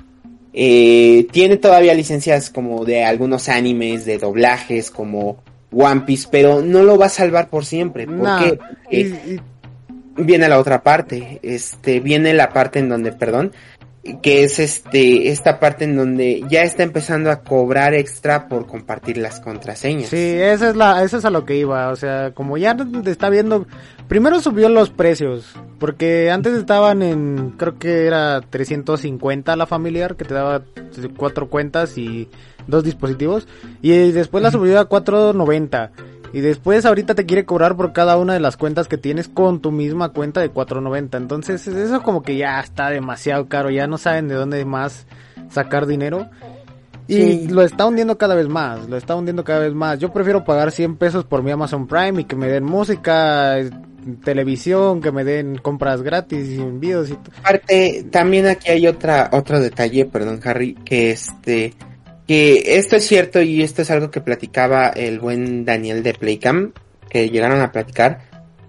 Eh, 0.54 1.28
tiene 1.32 1.58
todavía 1.58 1.94
licencias 1.94 2.50
como 2.50 2.86
de 2.86 3.04
algunos 3.04 3.50
animes, 3.50 4.06
de 4.06 4.18
doblajes, 4.18 4.92
como 4.92 5.44
One 5.72 6.02
Piece, 6.02 6.28
pero 6.30 6.62
no 6.62 6.84
lo 6.84 6.98
va 6.98 7.08
a 7.08 7.10
salvar 7.10 7.50
por 7.50 7.66
siempre. 7.66 8.06
Porque 8.06 8.60
y 8.92 9.40
viene 10.16 10.48
la 10.48 10.60
otra 10.60 10.84
parte, 10.84 11.40
este, 11.42 12.00
viene 12.00 12.34
la 12.34 12.50
parte 12.50 12.80
en 12.80 12.90
donde, 12.90 13.12
perdón, 13.12 13.52
que 14.22 14.44
es 14.44 14.60
este, 14.60 15.30
esta 15.30 15.60
parte 15.60 15.86
en 15.86 15.96
donde 15.96 16.44
ya 16.50 16.64
está 16.64 16.84
empezando 16.84 17.32
a 17.32 17.42
cobrar 17.42 17.94
extra 17.94 18.50
por 18.50 18.68
compartir 18.68 19.18
las 19.18 19.40
contraseñas. 19.40 20.10
Sí, 20.10 20.18
esa 20.18 20.70
es 20.70 20.76
la, 20.76 21.04
eso 21.04 21.18
es 21.18 21.26
a 21.26 21.30
lo 21.30 21.46
que 21.46 21.56
iba, 21.56 21.90
o 21.90 21.96
sea, 21.96 22.32
como 22.32 22.58
ya 22.58 22.76
te 22.76 23.10
está 23.10 23.30
viendo, 23.30 23.66
primero 24.10 24.42
subió 24.42 24.68
los 24.68 24.90
precios, 24.90 25.54
porque 25.80 26.32
antes 26.32 26.54
estaban 26.54 27.02
en, 27.02 27.52
creo 27.52 27.80
que 27.80 28.06
era 28.06 28.42
350 28.42 29.56
la 29.56 29.66
familiar, 29.66 30.18
que 30.18 30.26
te 30.26 30.34
daba 30.34 30.64
cuatro 31.16 31.50
cuentas 31.50 31.98
y 31.98 32.30
dos 32.68 32.84
dispositivos, 32.84 33.48
y 33.82 34.12
después 34.12 34.44
la 34.44 34.52
subió 34.52 34.80
a 34.82 34.86
490. 34.86 35.92
Y 36.34 36.42
después 36.42 36.86
ahorita 36.86 37.14
te 37.16 37.26
quiere 37.26 37.46
cobrar 37.46 37.78
por 37.78 37.94
cada 37.94 38.18
una 38.18 38.34
de 38.34 38.40
las 38.40 38.58
cuentas 38.58 38.88
que 38.88 38.98
tienes 38.98 39.28
con 39.28 39.62
tu 39.62 39.72
misma 39.72 40.10
cuenta 40.10 40.42
de 40.42 40.50
490. 40.50 41.18
Entonces 41.18 41.68
eso 41.68 42.02
como 42.02 42.24
que 42.24 42.36
ya 42.36 42.60
está 42.60 42.90
demasiado 42.90 43.48
caro, 43.48 43.70
ya 43.70 43.86
no 43.88 43.98
saben 44.00 44.28
de 44.28 44.36
dónde 44.36 44.66
más 44.66 45.06
sacar 45.50 45.86
dinero. 45.86 46.28
Y 47.08 47.16
Sí. 47.16 47.48
lo 47.50 47.62
está 47.64 47.86
hundiendo 47.86 48.18
cada 48.18 48.34
vez 48.34 48.48
más, 48.48 48.90
lo 48.90 48.98
está 48.98 49.16
hundiendo 49.16 49.44
cada 49.44 49.60
vez 49.60 49.74
más. 49.74 50.00
Yo 50.00 50.12
prefiero 50.12 50.44
pagar 50.44 50.72
100 50.72 50.96
pesos 50.96 51.24
por 51.26 51.44
mi 51.44 51.52
Amazon 51.52 51.86
Prime 51.86 52.22
y 52.22 52.24
que 52.24 52.36
me 52.36 52.48
den 52.48 52.64
música, 52.64 53.58
televisión, 54.24 55.02
que 55.02 55.12
me 55.12 55.24
den 55.24 55.58
compras 55.58 56.02
gratis 56.02 56.48
y 56.50 56.60
envíos 56.62 57.10
y 57.10 57.18
Aparte, 57.40 58.06
también 58.12 58.48
aquí 58.48 58.70
hay 58.70 58.88
otra, 58.88 59.30
otro 59.34 59.60
detalle, 59.60 60.06
perdón 60.06 60.40
Harry, 60.44 60.74
que 60.86 61.12
este, 61.12 61.74
que 62.34 62.78
esto 62.78 62.96
es 62.96 63.06
cierto 63.06 63.44
y 63.44 63.62
esto 63.62 63.84
es 63.84 63.92
algo 63.92 64.10
que 64.10 64.20
platicaba 64.20 64.88
el 64.88 65.20
buen 65.20 65.66
Daniel 65.66 66.02
de 66.02 66.16
Playcam, 66.16 66.74
que 67.08 67.30
llegaron 67.30 67.62
a 67.62 67.72
platicar. 67.72 68.22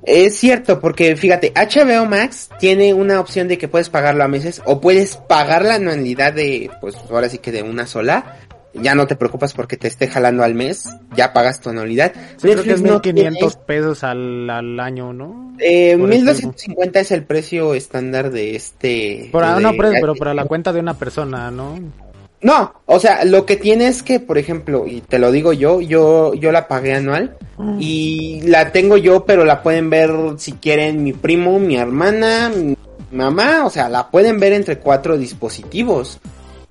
Es 0.03 0.37
cierto, 0.37 0.81
porque 0.81 1.17
fíjate, 1.17 1.51
HBO 1.57 2.05
Max 2.05 2.51
tiene 2.59 2.93
una 2.93 3.19
opción 3.19 3.49
de 3.49 3.57
que 3.57 3.67
puedes 3.67 3.89
pagarlo 3.89 4.23
a 4.23 4.29
meses 4.29 4.61
o 4.67 4.83
puedes 4.83 5.17
pagar 5.17 5.65
la 5.65 5.77
anualidad 5.77 6.35
de, 6.35 6.71
pues 6.83 6.95
ahora 7.09 7.31
sí 7.31 7.39
que 7.39 7.53
de 7.53 7.63
una 7.63 7.87
sola. 7.87 8.37
Ya 8.75 8.95
no 8.95 9.07
te 9.07 9.17
preocupas 9.17 9.55
porque 9.55 9.79
te 9.79 9.89
esté 9.89 10.09
jalando 10.09 10.43
al 10.43 10.55
mes, 10.55 10.87
ya 11.17 11.33
pagas 11.33 11.63
tu 11.63 11.71
anualidad. 11.71 12.13
Sí, 12.37 12.49
creo 12.49 12.65
que 12.65 12.73
es 12.73 12.83
1500 12.83 13.57
pesos 13.59 14.05
al, 14.05 14.51
al, 14.51 14.79
año, 14.79 15.15
¿no? 15.15 15.55
Eh, 15.59 15.97
1250 15.97 17.01
es 17.01 17.13
el 17.13 17.23
precio 17.23 17.73
estándar 17.73 18.31
de 18.31 18.57
este. 18.57 19.31
Por, 19.33 19.47
de, 19.47 19.63
no, 19.63 19.73
pero, 19.75 19.93
pero 19.93 20.15
para 20.17 20.35
la 20.35 20.45
cuenta 20.45 20.71
de 20.73 20.81
una 20.81 20.99
persona, 20.99 21.51
¿no? 21.51 21.79
No, 22.45 22.75
o 22.85 23.01
sea, 23.01 23.25
lo 23.25 23.47
que 23.47 23.57
tiene 23.57 23.89
es 23.89 24.03
que, 24.03 24.21
por 24.21 24.37
ejemplo, 24.37 24.87
y 24.87 25.01
te 25.01 25.19
lo 25.19 25.33
digo 25.33 25.55
yo, 25.55 25.81
yo, 25.81 26.35
yo 26.35 26.53
la 26.53 26.69
pagué 26.69 26.93
anual 26.93 27.39
mm. 27.57 27.79
y 27.81 28.43
la 28.43 28.71
tengo 28.71 28.99
yo, 28.99 29.25
pero 29.25 29.47
la 29.47 29.63
pueden 29.63 29.89
ver 29.89 30.13
si 30.37 30.53
quieren 30.53 31.03
mi 31.03 31.15
primo, 31.15 31.59
mi 31.59 31.77
hermana, 31.77 32.53
mi 32.55 32.77
mamá, 33.13 33.65
o 33.65 33.71
sea, 33.71 33.89
la 33.89 34.11
pueden 34.11 34.39
ver 34.39 34.53
entre 34.53 34.79
cuatro 34.79 35.17
dispositivos. 35.17 36.21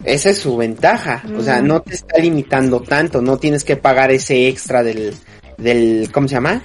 Esa 0.03 0.29
es 0.29 0.37
su 0.37 0.55
ventaja, 0.57 1.23
mm. 1.27 1.37
o 1.37 1.41
sea, 1.41 1.59
no 1.63 1.81
te 1.81 1.95
está 1.95 2.19
limitando 2.19 2.79
tanto, 2.81 3.23
no 3.23 3.37
tienes 3.37 3.63
que 3.63 3.75
pagar 3.75 4.11
ese 4.11 4.47
extra 4.49 4.83
del, 4.83 5.15
del, 5.57 6.07
¿cómo 6.13 6.27
se 6.27 6.35
llama? 6.35 6.61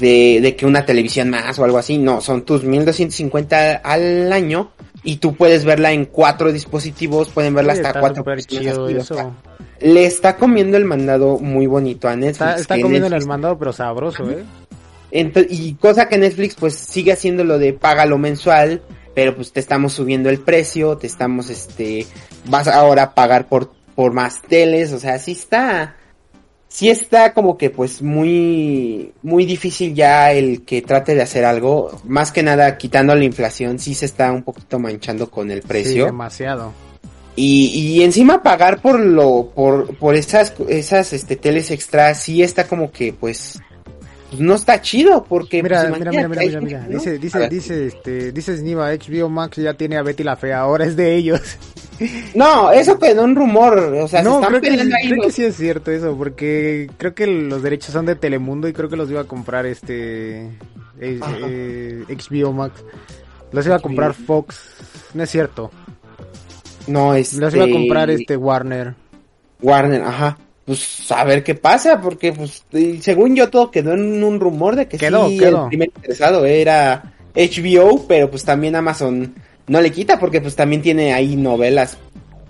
De, 0.00 0.40
de 0.42 0.56
que 0.56 0.66
una 0.66 0.84
televisión 0.84 1.30
más 1.30 1.56
o 1.60 1.64
algo 1.64 1.78
así, 1.78 1.96
no, 1.96 2.20
son 2.20 2.42
tus 2.42 2.64
1250 2.64 3.76
al 3.84 4.32
año 4.32 4.72
y 5.02 5.16
tú 5.16 5.34
puedes 5.36 5.64
verla 5.64 5.92
en 5.92 6.04
cuatro 6.06 6.52
dispositivos, 6.52 7.28
pueden 7.30 7.54
verla 7.54 7.74
Sí, 7.74 7.80
hasta 7.80 7.88
está 7.90 8.00
cuatro 8.00 8.24
personas. 8.24 8.74
Le 9.80 10.04
está 10.06 10.36
comiendo 10.36 10.76
el 10.76 10.84
mandado 10.84 11.38
muy 11.38 11.66
bonito 11.66 12.08
a 12.08 12.16
Netflix. 12.16 12.40
Está, 12.40 12.56
está 12.56 12.80
comiendo 12.80 13.08
Netflix- 13.08 13.22
el 13.22 13.28
mandado, 13.28 13.58
pero 13.58 13.72
sabroso, 13.72 14.28
¿eh? 14.30 14.44
Ento- 15.12 15.46
y 15.48 15.74
cosa 15.74 16.08
que 16.08 16.18
Netflix 16.18 16.54
pues 16.56 16.74
sigue 16.74 17.12
haciendo 17.12 17.44
lo 17.44 17.58
de 17.58 17.72
págalo 17.72 18.18
mensual, 18.18 18.82
pero 19.14 19.34
pues 19.34 19.52
te 19.52 19.60
estamos 19.60 19.92
subiendo 19.94 20.28
el 20.30 20.40
precio, 20.40 20.98
te 20.98 21.06
estamos 21.06 21.48
este, 21.48 22.06
vas 22.46 22.68
ahora 22.68 23.02
a 23.04 23.14
pagar 23.14 23.46
por, 23.46 23.70
por 23.94 24.12
más 24.12 24.42
teles, 24.42 24.92
o 24.92 24.98
sea, 24.98 25.18
sí 25.18 25.32
está, 25.32 25.96
sí 26.68 26.90
está 26.90 27.32
como 27.34 27.56
que 27.56 27.70
pues 27.70 28.02
muy, 28.02 29.12
muy 29.22 29.44
difícil 29.46 29.94
ya 29.94 30.32
el 30.32 30.62
que 30.64 30.82
trate 30.82 31.14
de 31.14 31.22
hacer 31.22 31.44
algo, 31.44 31.90
más 32.04 32.30
que 32.32 32.42
nada 32.42 32.76
quitando 32.78 33.14
la 33.14 33.24
inflación, 33.24 33.78
sí 33.78 33.94
se 33.94 34.06
está 34.06 34.30
un 34.32 34.42
poquito 34.42 34.78
manchando 34.78 35.30
con 35.30 35.50
el 35.50 35.62
Sí, 35.62 35.68
precio. 35.68 36.04
demasiado. 36.06 36.72
Y, 37.36 37.66
y 37.98 38.02
encima 38.02 38.42
pagar 38.42 38.82
por 38.82 38.98
lo, 38.98 39.52
por, 39.54 39.96
por 39.96 40.16
esas, 40.16 40.52
esas, 40.68 41.12
este, 41.12 41.36
teles 41.36 41.70
extras, 41.70 42.20
sí 42.20 42.42
está 42.42 42.66
como 42.66 42.90
que, 42.90 43.12
pues, 43.12 43.60
pues, 44.30 44.40
no 44.40 44.54
está 44.54 44.80
chido, 44.80 45.24
porque, 45.24 45.62
Mira, 45.62 45.86
pues, 45.88 45.98
mira, 45.98 46.10
mira, 46.10 46.28
mira, 46.28 46.42
mira, 46.44 46.60
mira. 46.60 46.80
¿no? 46.88 46.98
Dice, 46.98 47.18
dice, 47.18 47.38
ver. 47.38 47.50
dice, 47.50 47.86
este, 47.86 48.32
dice 48.32 48.56
Sniva, 48.56 48.90
HBO 48.92 49.28
Max 49.28 49.56
ya 49.58 49.74
tiene 49.74 49.96
a 49.96 50.02
Betty 50.02 50.22
la 50.24 50.36
Fea, 50.36 50.60
ahora 50.60 50.84
es 50.84 50.96
de 50.96 51.14
ellos. 51.14 51.40
No, 52.32 52.70
eso 52.70 52.96
quedó 52.96 53.24
un 53.24 53.34
rumor, 53.34 53.76
o 53.76 54.06
sea, 54.06 54.20
se 54.22 54.28
no, 54.28 54.36
están 54.36 54.60
creo, 54.60 54.60
que, 54.60 54.80
ahí 54.80 55.08
creo 55.08 55.16
los- 55.16 55.26
que 55.26 55.32
sí 55.32 55.44
es 55.44 55.56
cierto 55.56 55.90
eso, 55.90 56.16
porque 56.16 56.88
creo 56.96 57.12
que 57.12 57.26
los 57.26 57.60
derechos 57.60 57.92
son 57.92 58.06
de 58.06 58.14
Telemundo 58.14 58.68
y 58.68 58.72
creo 58.72 58.88
que 58.88 58.94
los 58.94 59.10
iba 59.10 59.22
a 59.22 59.24
comprar 59.24 59.66
este 59.66 60.42
eh, 61.00 61.20
eh, 61.20 62.04
HBO 62.08 62.52
Max. 62.52 62.84
Los 63.50 63.66
iba 63.66 63.74
a 63.74 63.80
comprar 63.80 64.14
Fox, 64.14 64.60
no 65.12 65.24
es 65.24 65.30
cierto. 65.30 65.72
No, 66.86 67.14
este... 67.16 67.38
Los 67.40 67.52
iba 67.56 67.64
a 67.64 67.68
comprar 67.70 68.10
este 68.10 68.36
Warner. 68.36 68.94
Warner, 69.60 70.02
ajá. 70.02 70.38
Pues 70.68 71.10
a 71.10 71.24
ver 71.24 71.42
qué 71.42 71.54
pasa, 71.54 71.98
porque 72.00 72.32
pues 72.34 72.62
según 73.00 73.34
yo 73.34 73.48
todo 73.48 73.70
quedó 73.70 73.94
en 73.94 74.22
un 74.22 74.38
rumor 74.38 74.76
de 74.76 74.86
que 74.86 74.98
Quedó, 74.98 75.26
sí 75.30 75.38
quedó. 75.38 75.62
el 75.62 75.68
primer 75.68 75.88
interesado 75.96 76.44
era 76.44 77.14
HBO, 77.34 78.04
pero 78.06 78.30
pues 78.30 78.44
también 78.44 78.76
Amazon 78.76 79.34
no 79.66 79.80
le 79.80 79.90
quita 79.90 80.18
porque 80.20 80.42
pues 80.42 80.54
también 80.56 80.82
tiene 80.82 81.14
ahí 81.14 81.36
novelas 81.36 81.96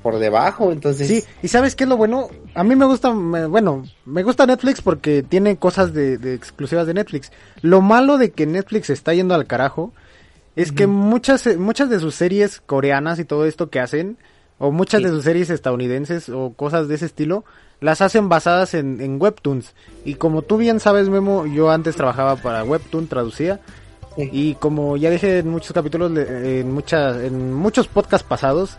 por 0.03 0.19
debajo, 0.19 0.73
entonces 0.73 1.07
Sí, 1.07 1.23
y 1.45 1.49
¿sabes 1.49 1.77
qué 1.77 1.85
es 1.85 1.91
lo 1.91 1.97
bueno? 1.97 2.29
A 2.55 2.65
mí 2.65 2.75
me 2.75 2.87
gusta, 2.87 3.13
me- 3.15 3.47
bueno, 3.47 3.85
me 4.05 4.25
gusta 4.25 4.47
Netflix 4.47 4.83
porque 4.83 5.23
tiene 5.23 5.57
cosas 5.57 5.93
de, 5.95 6.19
de 6.19 6.35
exclusivas 6.35 6.89
de 6.89 6.95
Netflix. 6.95 7.31
Lo 7.63 7.83
malo 7.83 8.19
de 8.19 8.33
que 8.33 8.47
Netflix 8.47 8.91
está 8.91 9.15
yendo 9.15 9.35
al 9.37 9.47
carajo 9.47 9.93
es 10.57 10.73
que 10.73 10.89
muchas, 10.89 11.47
eh, 11.47 11.57
muchas 11.57 11.89
de 11.89 12.01
sus 12.01 12.17
series 12.17 12.61
coreanas 12.67 13.21
y 13.21 13.25
todo 13.25 13.47
esto 13.47 13.71
que 13.71 13.79
hacen, 13.79 14.17
o 14.59 14.73
muchas 14.73 14.99
Sí. 15.03 15.05
de 15.07 15.11
sus 15.13 15.23
series 15.23 15.51
estadounidenses 15.51 16.29
o 16.31 16.53
cosas 16.57 16.89
de 16.89 16.97
ese 16.97 17.07
estilo, 17.07 17.45
las 17.81 18.01
hacen 18.01 18.29
basadas 18.29 18.75
en, 18.75 19.01
en 19.01 19.21
webtoons. 19.21 19.73
Y 20.05 20.15
como 20.15 20.43
tú 20.43 20.57
bien 20.57 20.81
sabes, 20.81 21.09
Memo, 21.09 21.47
yo 21.47 21.71
antes 21.71 21.97
trabajaba 21.97 22.37
para 22.37 22.65
webtoon, 22.65 23.07
traducía. 23.07 23.61
Sí. 24.17 24.29
Y 24.33 24.55
como 24.57 24.97
ya 24.97 25.11
dije 25.11 25.39
en 25.39 25.49
muchos 25.49 25.73
capítulos, 25.73 26.11
en, 26.17 26.73
muchas, 26.73 27.19
en 27.23 27.53
muchos 27.55 27.87
podcasts 27.87 28.27
pasados, 28.27 28.77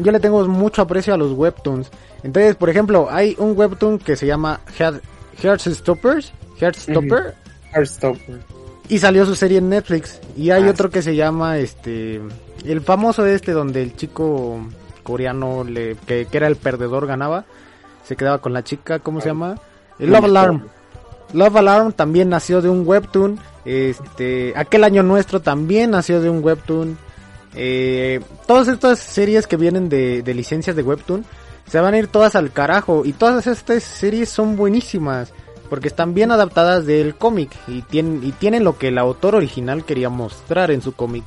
yo 0.00 0.10
le 0.10 0.18
tengo 0.20 0.46
mucho 0.48 0.82
aprecio 0.82 1.14
a 1.14 1.16
los 1.16 1.32
webtoons. 1.32 1.88
Entonces, 2.24 2.56
por 2.56 2.68
ejemplo, 2.68 3.08
hay 3.10 3.36
un 3.38 3.56
webtoon 3.56 3.98
que 3.98 4.16
se 4.16 4.26
llama 4.26 4.60
Heart- 4.78 5.02
Heartstoppers, 5.42 6.32
Heartstopper, 6.60 7.34
Heartstopper. 7.72 8.40
y 8.88 8.98
salió 8.98 9.24
su 9.26 9.34
serie 9.34 9.58
en 9.58 9.68
Netflix. 9.68 10.20
Y 10.36 10.50
hay 10.50 10.64
Ah, 10.64 10.70
otro 10.70 10.90
que 10.90 11.02
se 11.02 11.14
llama, 11.14 11.58
este, 11.58 12.20
el 12.64 12.80
famoso 12.80 13.24
este 13.26 13.52
donde 13.52 13.82
el 13.82 13.94
chico 13.96 14.60
coreano 15.02 15.64
le, 15.64 15.96
que, 16.06 16.26
que 16.30 16.36
era 16.36 16.46
el 16.48 16.56
perdedor 16.56 17.06
ganaba, 17.06 17.44
se 18.04 18.16
quedaba 18.16 18.38
con 18.38 18.52
la 18.52 18.62
chica, 18.62 18.98
¿cómo 18.98 19.20
se 19.20 19.28
llama? 19.28 19.56
El 19.98 20.10
Love 20.10 20.24
Alarm. 20.24 20.68
Love 21.32 21.56
Alarm 21.56 21.92
también 21.92 22.28
nació 22.28 22.60
de 22.60 22.68
un 22.68 22.86
webtoon. 22.86 23.38
Este, 23.64 24.52
aquel 24.56 24.84
año 24.84 25.02
nuestro 25.02 25.40
también 25.40 25.90
nació 25.90 26.20
de 26.20 26.28
un 26.28 26.42
webtoon. 26.44 26.98
Eh, 27.54 28.20
todas 28.46 28.68
estas 28.68 28.98
series 28.98 29.46
que 29.46 29.56
vienen 29.56 29.88
de, 29.88 30.22
de 30.22 30.34
licencias 30.34 30.74
de 30.74 30.82
webtoon 30.82 31.24
se 31.66 31.80
van 31.80 31.94
a 31.94 31.98
ir 31.98 32.08
todas 32.08 32.34
al 32.34 32.52
carajo. 32.52 33.04
Y 33.04 33.12
todas 33.12 33.46
estas 33.46 33.82
series 33.82 34.28
son 34.28 34.56
buenísimas. 34.56 35.32
Porque 35.70 35.88
están 35.88 36.12
bien 36.12 36.30
adaptadas 36.32 36.84
del 36.84 37.14
cómic. 37.14 37.50
Y 37.66 37.82
tienen, 37.82 38.20
y 38.22 38.32
tienen 38.32 38.64
lo 38.64 38.76
que 38.76 38.88
el 38.88 38.98
autor 38.98 39.36
original 39.36 39.84
quería 39.84 40.10
mostrar 40.10 40.70
en 40.70 40.82
su 40.82 40.92
cómic. 40.92 41.24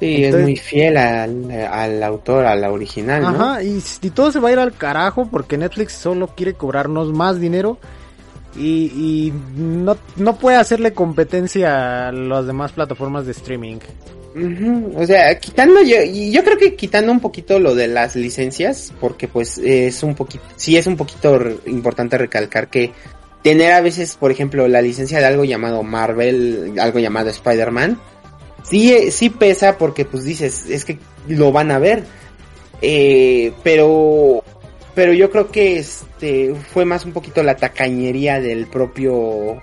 Sí, 0.00 0.16
Entonces- 0.24 0.40
es 0.40 0.42
muy 0.44 0.56
fiel 0.56 0.96
al, 0.96 1.50
al 1.50 2.02
autor, 2.02 2.44
a 2.44 2.54
la 2.54 2.70
original, 2.70 3.22
¿no? 3.22 3.28
Ajá, 3.28 3.62
y, 3.62 3.82
y 4.02 4.10
todo 4.10 4.30
se 4.30 4.40
va 4.40 4.50
a 4.50 4.52
ir 4.52 4.58
al 4.58 4.72
carajo 4.74 5.26
porque 5.30 5.56
Netflix 5.56 5.92
solo 5.94 6.28
quiere 6.28 6.54
cobrarnos 6.54 7.12
más 7.12 7.40
dinero 7.40 7.78
y, 8.56 8.86
y 8.94 9.32
no, 9.56 9.96
no 10.16 10.36
puede 10.36 10.56
hacerle 10.56 10.92
competencia 10.92 12.08
a 12.08 12.12
las 12.12 12.46
demás 12.46 12.72
plataformas 12.72 13.26
de 13.26 13.32
streaming. 13.32 13.78
O 14.96 15.06
sea, 15.06 15.38
quitando 15.38 15.80
yo, 15.82 16.02
y 16.02 16.30
yo 16.30 16.44
creo 16.44 16.58
que 16.58 16.74
quitando 16.76 17.10
un 17.10 17.20
poquito 17.20 17.58
lo 17.58 17.74
de 17.74 17.88
las 17.88 18.16
licencias, 18.16 18.92
porque 19.00 19.28
pues 19.28 19.56
es 19.56 20.02
un 20.02 20.14
poquito, 20.14 20.44
sí 20.56 20.76
es 20.76 20.86
un 20.86 20.96
poquito 20.98 21.40
importante 21.64 22.18
recalcar 22.18 22.68
que 22.68 22.92
tener 23.42 23.72
a 23.72 23.80
veces, 23.80 24.14
por 24.16 24.30
ejemplo, 24.30 24.68
la 24.68 24.82
licencia 24.82 25.20
de 25.20 25.24
algo 25.24 25.44
llamado 25.44 25.82
Marvel, 25.82 26.74
algo 26.78 26.98
llamado 26.98 27.30
Spider-Man, 27.30 27.98
sí, 28.68 28.92
eh, 28.92 29.10
sí 29.10 29.30
pesa 29.30 29.78
porque 29.78 30.04
pues 30.04 30.24
dices, 30.24 30.66
es 30.68 30.84
que 30.84 30.98
lo 31.28 31.52
van 31.52 31.70
a 31.70 31.78
ver, 31.78 32.04
eh, 32.82 33.52
pero, 33.62 34.42
pero 34.94 35.12
yo 35.12 35.30
creo 35.30 35.50
que 35.50 35.78
este 35.78 36.54
fue 36.54 36.84
más 36.84 37.04
un 37.04 37.12
poquito 37.12 37.42
la 37.42 37.56
tacañería 37.56 38.40
del 38.40 38.66
propio 38.66 39.60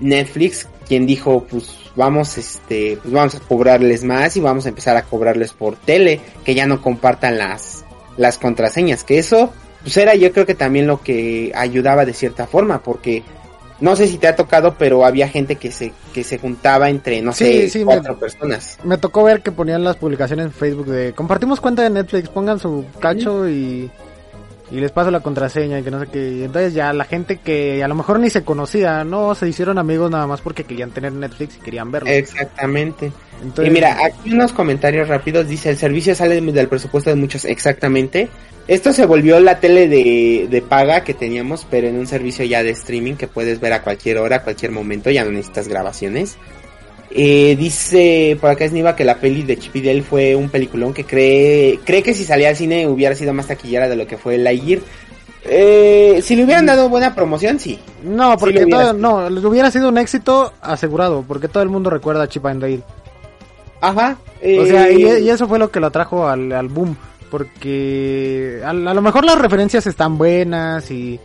Netflix 0.00 0.68
quien 0.86 1.06
dijo 1.06 1.44
pues 1.48 1.76
vamos 1.96 2.36
este 2.36 2.98
pues 3.00 3.12
vamos 3.12 3.34
a 3.34 3.40
cobrarles 3.40 4.04
más 4.04 4.36
y 4.36 4.40
vamos 4.40 4.66
a 4.66 4.68
empezar 4.68 4.96
a 4.96 5.02
cobrarles 5.02 5.52
por 5.52 5.76
tele 5.76 6.20
que 6.44 6.54
ya 6.54 6.66
no 6.66 6.82
compartan 6.82 7.38
las 7.38 7.84
las 8.16 8.38
contraseñas 8.38 9.04
que 9.04 9.18
eso 9.18 9.52
pues 9.82 9.96
era 9.96 10.14
yo 10.14 10.32
creo 10.32 10.46
que 10.46 10.54
también 10.54 10.86
lo 10.86 11.00
que 11.00 11.52
ayudaba 11.54 12.04
de 12.04 12.12
cierta 12.12 12.46
forma 12.46 12.82
porque 12.82 13.22
no 13.84 13.94
sé 13.96 14.06
si 14.08 14.16
te 14.18 14.26
ha 14.26 14.34
tocado 14.34 14.74
pero 14.78 15.04
había 15.04 15.28
gente 15.28 15.56
que 15.56 15.70
se 15.70 15.92
que 16.14 16.24
se 16.24 16.38
juntaba 16.38 16.88
entre 16.88 17.20
no 17.20 17.32
Sí, 17.32 17.44
sé 17.44 17.68
sí, 17.70 17.78
me- 17.80 17.84
cuatro 17.96 18.18
personas 18.18 18.78
Me 18.82 18.96
tocó 18.98 19.22
ver 19.24 19.42
que 19.42 19.52
ponían 19.52 19.84
las 19.84 19.96
publicaciones 19.96 20.46
en 20.46 20.52
Facebook 20.52 20.86
de 20.86 21.12
compartimos 21.12 21.60
cuenta 21.60 21.82
de 21.82 21.90
Netflix, 21.90 22.28
pongan 22.30 22.58
su 22.58 22.84
cacho 22.98 23.48
y, 23.48 23.90
y 24.70 24.80
les 24.80 24.90
paso 24.90 25.10
la 25.10 25.20
contraseña 25.20 25.78
y 25.78 25.82
que 25.82 25.90
no 25.90 26.00
sé 26.00 26.06
qué. 26.06 26.30
Y 26.30 26.42
entonces 26.44 26.72
ya 26.72 26.92
la 26.94 27.04
gente 27.04 27.36
que 27.36 27.84
a 27.84 27.88
lo 27.88 27.94
mejor 27.94 28.18
ni 28.18 28.30
se 28.30 28.42
conocía, 28.42 29.04
no, 29.04 29.34
se 29.34 29.46
hicieron 29.48 29.78
amigos 29.78 30.10
nada 30.10 30.26
más 30.26 30.40
porque 30.40 30.64
querían 30.64 30.90
tener 30.90 31.12
Netflix 31.12 31.56
y 31.56 31.60
querían 31.60 31.92
verlo. 31.92 32.08
exactamente 32.08 33.12
Entonces, 33.42 33.66
y 33.70 33.74
mira, 33.74 33.98
aquí 34.04 34.32
unos 34.32 34.52
comentarios 34.52 35.08
rápidos. 35.08 35.46
Dice, 35.46 35.68
el 35.70 35.76
servicio 35.76 36.14
sale 36.14 36.40
del 36.40 36.68
presupuesto 36.68 37.10
de 37.10 37.16
muchos. 37.16 37.44
Exactamente. 37.44 38.28
Esto 38.66 38.92
se 38.92 39.04
volvió 39.04 39.38
la 39.40 39.60
tele 39.60 39.88
de, 39.88 40.46
de 40.50 40.62
paga 40.62 41.04
que 41.04 41.12
teníamos, 41.12 41.66
pero 41.70 41.86
en 41.88 41.98
un 41.98 42.06
servicio 42.06 42.44
ya 42.44 42.62
de 42.62 42.70
streaming 42.70 43.14
que 43.14 43.28
puedes 43.28 43.60
ver 43.60 43.74
a 43.74 43.82
cualquier 43.82 44.18
hora, 44.18 44.36
a 44.36 44.42
cualquier 44.42 44.70
momento. 44.70 45.10
Ya 45.10 45.24
no 45.24 45.30
necesitas 45.30 45.68
grabaciones. 45.68 46.38
Eh, 47.16 47.54
dice 47.56 48.36
por 48.40 48.50
acá 48.50 48.66
Sniva 48.66 48.96
que 48.96 49.04
la 49.04 49.20
peli 49.20 49.42
de 49.42 49.56
Chip 49.56 49.76
y 49.76 49.82
Dale 49.82 50.02
fue 50.02 50.34
un 50.34 50.48
peliculón 50.48 50.92
que 50.92 51.04
cree, 51.04 51.78
cree 51.84 52.02
que 52.02 52.12
si 52.12 52.24
salía 52.24 52.48
al 52.48 52.56
cine 52.56 52.88
hubiera 52.88 53.14
sido 53.14 53.32
más 53.32 53.46
taquillera 53.46 53.88
de 53.88 53.94
lo 53.94 54.06
que 54.06 54.16
fue 54.16 54.36
Lightyear. 54.36 54.80
Eh, 55.44 56.20
si 56.22 56.34
le 56.34 56.44
hubieran 56.44 56.66
dado 56.66 56.88
buena 56.88 57.14
promoción, 57.14 57.60
sí. 57.60 57.78
No, 58.02 58.36
porque 58.36 58.64
Sí, 58.64 58.70
todo, 58.70 58.94
no, 58.94 59.28
le 59.28 59.46
hubiera 59.46 59.70
sido 59.70 59.90
un 59.90 59.98
éxito 59.98 60.54
asegurado, 60.60 61.22
porque 61.28 61.48
todo 61.48 61.62
el 61.62 61.68
mundo 61.68 61.90
recuerda 61.90 62.24
a 62.24 62.28
Chip 62.28 62.46
and 62.46 62.62
Dale. 62.62 62.80
Ajá. 63.80 64.16
O 64.58 64.64
sea, 64.66 64.88
eh, 64.88 65.20
y, 65.20 65.24
y 65.24 65.30
eso 65.30 65.46
fue 65.46 65.58
lo 65.58 65.70
que 65.70 65.80
lo 65.80 65.88
atrajo 65.88 66.26
al, 66.26 66.50
al 66.50 66.68
boom, 66.68 66.96
porque 67.34 68.60
a, 68.64 68.70
a 68.70 68.72
lo 68.94 69.02
mejor 69.02 69.24
las 69.24 69.38
referencias 69.38 69.86
están 69.86 70.16
buenas 70.18 70.90
y 70.90 71.18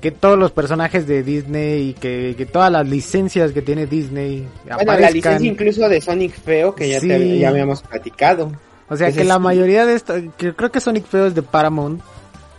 que 0.00 0.10
todos 0.10 0.38
los 0.38 0.50
personajes 0.50 1.06
de 1.06 1.22
Disney 1.22 1.90
y 1.90 1.92
que, 1.94 2.34
que 2.36 2.46
todas 2.46 2.72
las 2.72 2.88
licencias 2.88 3.52
que 3.52 3.62
tiene 3.62 3.86
Disney 3.86 4.46
Bueno, 4.74 4.98
la 4.98 5.10
licencia 5.10 5.48
incluso 5.48 5.88
de 5.88 6.00
Sonic 6.00 6.34
Feo, 6.40 6.74
que 6.74 6.88
ya, 6.88 7.00
te- 7.00 7.38
ya 7.38 7.50
habíamos 7.50 7.82
platicado. 7.82 8.50
O 8.88 8.96
sea, 8.96 9.12
que 9.12 9.24
la 9.24 9.38
mayoría 9.38 9.86
de 9.86 9.94
esto, 9.94 10.14
que 10.36 10.54
creo 10.54 10.70
que 10.72 10.80
Sonic 10.80 11.06
Feo 11.06 11.26
es 11.26 11.34
de 11.34 11.42
Paramount. 11.42 12.00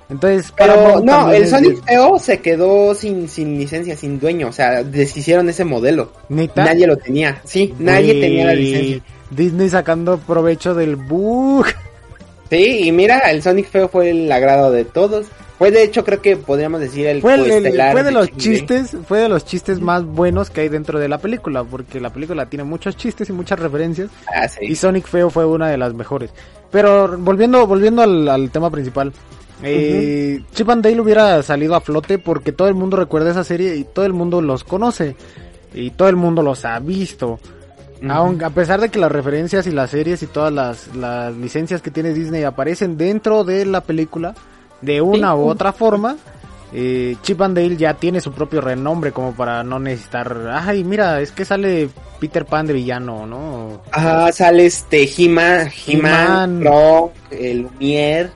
Entonces, 0.09 0.53
Pero 0.57 0.73
Paramount 0.75 1.05
no, 1.05 1.31
el 1.31 1.47
Sonic 1.47 1.75
de- 1.75 1.81
Feo 1.83 2.17
se 2.19 2.39
quedó 2.39 2.95
sin, 2.95 3.27
sin 3.27 3.57
licencia, 3.57 3.97
sin 3.97 4.19
dueño. 4.19 4.47
O 4.47 4.53
sea, 4.53 4.83
deshicieron 4.83 5.49
ese 5.49 5.65
modelo. 5.65 6.13
¿Neta? 6.29 6.63
Nadie 6.63 6.87
lo 6.87 6.95
tenía. 6.97 7.41
Sí, 7.43 7.73
nadie 7.77 8.13
tenía 8.21 8.45
la 8.45 8.53
licencia. 8.55 9.01
Disney 9.31 9.69
sacando 9.69 10.17
provecho 10.19 10.73
del 10.75 10.95
bug. 10.95 11.65
Sí, 12.53 12.87
y 12.87 12.91
mira, 12.91 13.19
el 13.31 13.41
Sonic 13.41 13.67
Feo 13.69 13.87
fue 13.87 14.09
el 14.11 14.31
agrado 14.31 14.71
de 14.71 14.85
todos. 14.85 15.27
Fue 15.57 15.71
de 15.71 15.83
hecho, 15.83 16.03
creo 16.03 16.21
que 16.21 16.35
podríamos 16.35 16.81
decir 16.81 17.07
el 17.07 17.21
Fue, 17.21 17.35
el- 17.35 17.41
el- 17.45 17.49
coestelar 17.63 17.91
fue 17.93 18.03
de 18.03 18.11
los 18.11 18.31
chistes, 18.37 18.97
fue 19.07 19.19
de 19.19 19.29
los 19.29 19.45
chistes 19.45 19.79
más 19.79 20.03
buenos 20.03 20.49
que 20.49 20.61
hay 20.61 20.69
dentro 20.69 20.99
de 20.99 21.07
la 21.07 21.19
película, 21.19 21.63
porque 21.63 21.99
la 22.01 22.11
película 22.11 22.47
tiene 22.47 22.63
muchos 22.63 22.97
chistes 22.97 23.29
y 23.29 23.33
muchas 23.33 23.59
referencias. 23.59 24.09
Ah, 24.33 24.47
sí. 24.47 24.65
Y 24.65 24.75
Sonic 24.75 25.05
Feo 25.07 25.29
fue 25.29 25.45
una 25.45 25.69
de 25.69 25.77
las 25.77 25.93
mejores. 25.93 26.31
Pero 26.71 27.17
volviendo, 27.17 27.65
volviendo 27.67 28.01
al, 28.01 28.27
al 28.27 28.49
tema 28.51 28.69
principal. 28.71 29.13
Eh, 29.65 30.41
Chip 30.53 30.69
and 30.69 30.83
Dale 30.83 30.99
hubiera 30.99 31.41
salido 31.43 31.75
a 31.75 31.81
flote 31.81 32.17
porque 32.17 32.51
todo 32.51 32.67
el 32.67 32.73
mundo 32.75 32.97
recuerda 32.97 33.31
esa 33.31 33.43
serie 33.45 33.75
y 33.77 33.85
todo 33.85 34.05
el 34.05 34.13
mundo 34.13 34.41
los 34.41 34.63
conoce. 34.63 35.15
Y 35.73 35.91
todo 35.91 36.09
el 36.09 36.15
mundo 36.17 36.41
los 36.41 36.65
ha 36.65 36.77
visto. 36.79 37.39
Aunque 38.09 38.45
a 38.45 38.49
pesar 38.49 38.81
de 38.81 38.89
que 38.89 38.99
las 38.99 39.11
referencias 39.11 39.65
y 39.67 39.71
las 39.71 39.89
series 39.91 40.21
y 40.23 40.27
todas 40.27 40.51
las, 40.51 40.95
las 40.95 41.33
licencias 41.35 41.81
que 41.81 41.91
tiene 41.91 42.13
Disney 42.13 42.43
aparecen 42.43 42.97
dentro 42.97 43.43
de 43.43 43.65
la 43.65 43.81
película 43.81 44.33
de 44.81 45.01
una 45.01 45.31
Sí. 45.33 45.37
u 45.39 45.47
otra 45.47 45.71
forma, 45.73 46.17
eh, 46.73 47.15
Chip 47.21 47.41
and 47.41 47.55
Dale 47.55 47.77
ya 47.77 47.93
tiene 47.93 48.19
su 48.19 48.31
propio 48.33 48.59
renombre 48.61 49.11
como 49.11 49.33
para 49.33 49.63
no 49.63 49.79
necesitar, 49.79 50.35
ay 50.51 50.83
mira, 50.83 51.21
es 51.21 51.31
que 51.31 51.45
sale 51.45 51.87
Peter 52.19 52.45
Pan 52.45 52.65
de 52.67 52.73
villano, 52.73 53.25
¿no? 53.25 53.81
Ajá, 53.91 54.31
sale 54.31 54.65
este 54.65 55.07
He-Man. 55.17 55.69
He-Man, 55.87 56.59
Frog, 56.61 57.11
el 57.31 57.63
Lumière. 57.67 58.31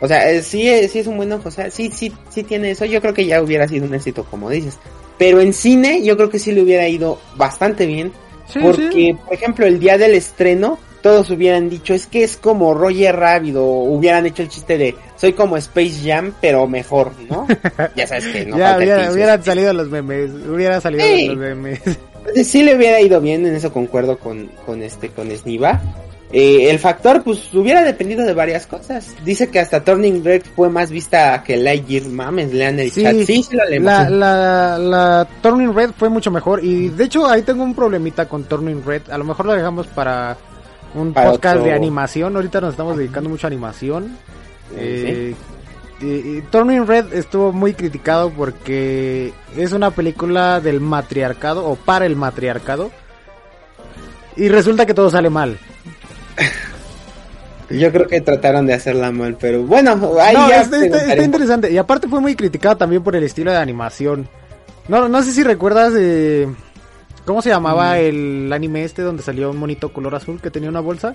O 0.00 0.06
sea, 0.08 0.30
eh, 0.30 0.42
sí, 0.42 0.68
eh, 0.68 0.88
sí 0.88 0.98
es 0.98 1.06
un 1.06 1.16
buen 1.16 1.32
ojo. 1.32 1.48
O 1.48 1.50
sea, 1.50 1.70
sí, 1.70 1.90
sí, 1.94 2.12
sí 2.28 2.42
tiene 2.42 2.72
eso. 2.72 2.84
Yo 2.84 3.00
creo 3.00 3.14
que 3.14 3.24
ya 3.24 3.40
hubiera 3.40 3.66
sido 3.66 3.86
un 3.86 3.94
éxito, 3.94 4.24
como 4.30 4.50
dices. 4.50 4.78
Pero 5.16 5.40
en 5.40 5.54
cine, 5.54 6.02
yo 6.04 6.16
creo 6.18 6.28
que 6.28 6.38
sí 6.38 6.52
le 6.52 6.62
hubiera 6.62 6.86
ido 6.86 7.18
bastante 7.36 7.86
bien. 7.86 8.12
Sí, 8.48 8.58
porque, 8.62 8.90
sí. 8.92 9.16
por 9.24 9.34
ejemplo, 9.34 9.66
el 9.66 9.78
día 9.80 9.98
del 9.98 10.14
estreno, 10.14 10.78
todos 11.02 11.30
hubieran 11.30 11.68
dicho, 11.68 11.94
es 11.94 12.06
que 12.06 12.24
es 12.24 12.36
como 12.36 12.74
Roger 12.74 13.14
Rabbit, 13.16 13.56
o 13.56 13.64
hubieran 13.64 14.26
hecho 14.26 14.42
el 14.42 14.48
chiste 14.48 14.76
de, 14.78 14.94
soy 15.16 15.32
como 15.34 15.56
Space 15.56 16.00
Jam, 16.04 16.32
pero 16.40 16.66
mejor, 16.66 17.12
¿no? 17.28 17.46
ya 17.96 18.06
sabes 18.06 18.26
que 18.26 18.44
no 18.46 18.58
ya 18.58 18.76
hubiera- 18.76 19.12
hubieran 19.12 19.42
salido 19.44 19.72
los 19.72 19.88
memes, 19.88 20.30
hubiera 20.48 20.80
salido 20.80 21.04
Sí. 21.04 21.26
los 21.28 21.36
memes. 21.36 21.80
Entonces, 22.18 22.46
sí 22.48 22.62
le 22.64 22.74
hubiera 22.74 23.00
ido 23.00 23.20
bien, 23.20 23.46
en 23.46 23.54
eso 23.54 23.72
concuerdo 23.72 24.18
con, 24.18 24.46
con 24.64 24.82
este, 24.82 25.10
con 25.10 25.30
Sniva. 25.30 25.80
Eh, 26.32 26.70
el 26.70 26.78
factor, 26.80 27.22
pues, 27.22 27.54
hubiera 27.54 27.84
dependido 27.84 28.24
de 28.26 28.34
varias 28.34 28.66
cosas. 28.66 29.14
Dice 29.24 29.48
que 29.48 29.60
hasta 29.60 29.84
Turning 29.84 30.24
Red 30.24 30.42
fue 30.56 30.68
más 30.68 30.90
vista 30.90 31.42
que 31.44 31.56
Lightyear, 31.56 32.06
mames, 32.08 32.52
lean 32.52 32.80
el 32.80 32.90
Sí, 32.90 33.02
chat. 33.02 33.14
Sí, 33.24 33.42
sí 33.44 33.56
lo 33.56 33.64
leemos. 33.64 33.86
La, 33.86 34.10
la, 34.10 34.78
la 34.78 35.28
Turning 35.40 35.72
Red 35.72 35.90
fue 35.96 36.08
mucho 36.08 36.30
mejor 36.32 36.64
y 36.64 36.88
de 36.88 37.04
hecho 37.04 37.26
ahí 37.26 37.42
tengo 37.42 37.62
un 37.62 37.74
problemita 37.74 38.28
con 38.28 38.42
Turning 38.44 38.82
Red. 38.84 39.02
A 39.10 39.18
lo 39.18 39.24
mejor 39.24 39.46
lo 39.46 39.52
dejamos 39.52 39.86
para 39.86 40.36
un 40.94 41.12
Para 41.12 41.30
podcast 41.30 41.56
otro- 41.58 41.68
de 41.68 41.74
animación. 41.76 42.34
Ahorita 42.34 42.60
nos 42.60 42.70
estamos 42.72 42.96
dedicando 42.96 43.30
mucho 43.30 43.46
a 43.46 43.48
animación. 43.48 44.18
Eh, 44.74 45.32
Turning 46.50 46.86
Red 46.86 47.14
estuvo 47.14 47.52
muy 47.52 47.72
criticado 47.72 48.30
porque 48.30 49.32
es 49.56 49.72
una 49.72 49.92
película 49.92 50.60
del 50.60 50.80
matriarcado 50.80 51.64
o 51.64 51.76
para 51.76 52.04
el 52.04 52.16
matriarcado. 52.16 52.90
Y 54.36 54.48
resulta 54.48 54.84
que 54.84 54.92
todo 54.92 55.08
sale 55.08 55.30
mal. 55.30 55.56
Yo 57.70 57.90
creo 57.90 58.06
que 58.06 58.20
trataron 58.20 58.66
de 58.66 58.74
hacerla 58.74 59.10
mal, 59.10 59.36
pero 59.40 59.64
bueno, 59.64 59.90
ahí 60.20 60.34
no, 60.36 60.48
ya 60.48 60.60
está, 60.60 60.84
está- 60.84 61.22
interesante. 61.22 61.72
Y 61.72 61.78
aparte 61.78 62.06
fue 62.06 62.20
muy 62.20 62.36
criticado 62.36 62.76
también 62.76 63.02
por 63.02 63.16
el 63.16 63.24
estilo 63.24 63.50
de 63.50 63.56
animación. 63.56 64.28
No, 64.86 65.08
no 65.08 65.22
sé 65.22 65.32
si 65.32 65.42
recuerdas 65.42 65.92
eh, 65.98 66.46
cómo 67.24 67.42
se 67.42 67.48
llamaba 67.48 67.94
Mm. 67.94 67.98
el 67.98 68.52
anime 68.52 68.84
este 68.84 69.02
donde 69.02 69.24
salió 69.24 69.50
un 69.50 69.56
monito 69.56 69.92
color 69.92 70.14
azul 70.14 70.40
que 70.40 70.50
tenía 70.52 70.68
una 70.68 70.78
bolsa. 70.80 71.14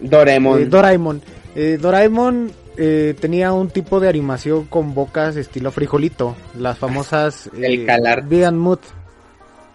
Doraemon. 0.00 0.62
Eh, 0.62 0.64
Doraemon. 0.66 1.22
Eh, 1.54 1.78
Doraemon 1.80 2.50
eh, 2.76 3.14
tenía 3.20 3.52
un 3.52 3.70
tipo 3.70 4.00
de 4.00 4.08
animación 4.08 4.64
con 4.64 4.94
bocas 4.94 5.36
estilo 5.36 5.70
frijolito. 5.70 6.34
Las 6.58 6.78
famosas... 6.78 7.48
El 7.56 7.86
calar. 7.86 8.24
Big 8.24 8.42
and 8.44 8.58
Mood. 8.58 8.80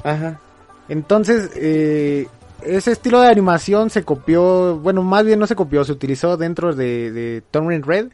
Ajá. 0.03 0.39
Entonces, 0.89 1.49
eh, 1.55 2.27
ese 2.65 2.91
estilo 2.91 3.21
de 3.21 3.27
animación 3.27 3.89
se 3.89 4.03
copió, 4.03 4.77
bueno, 4.77 5.03
más 5.03 5.25
bien 5.25 5.39
no 5.39 5.47
se 5.47 5.55
copió, 5.55 5.83
se 5.83 5.91
utilizó 5.91 6.37
dentro 6.37 6.73
de, 6.73 7.11
de 7.11 7.43
Turning 7.51 7.83
Red 7.83 8.07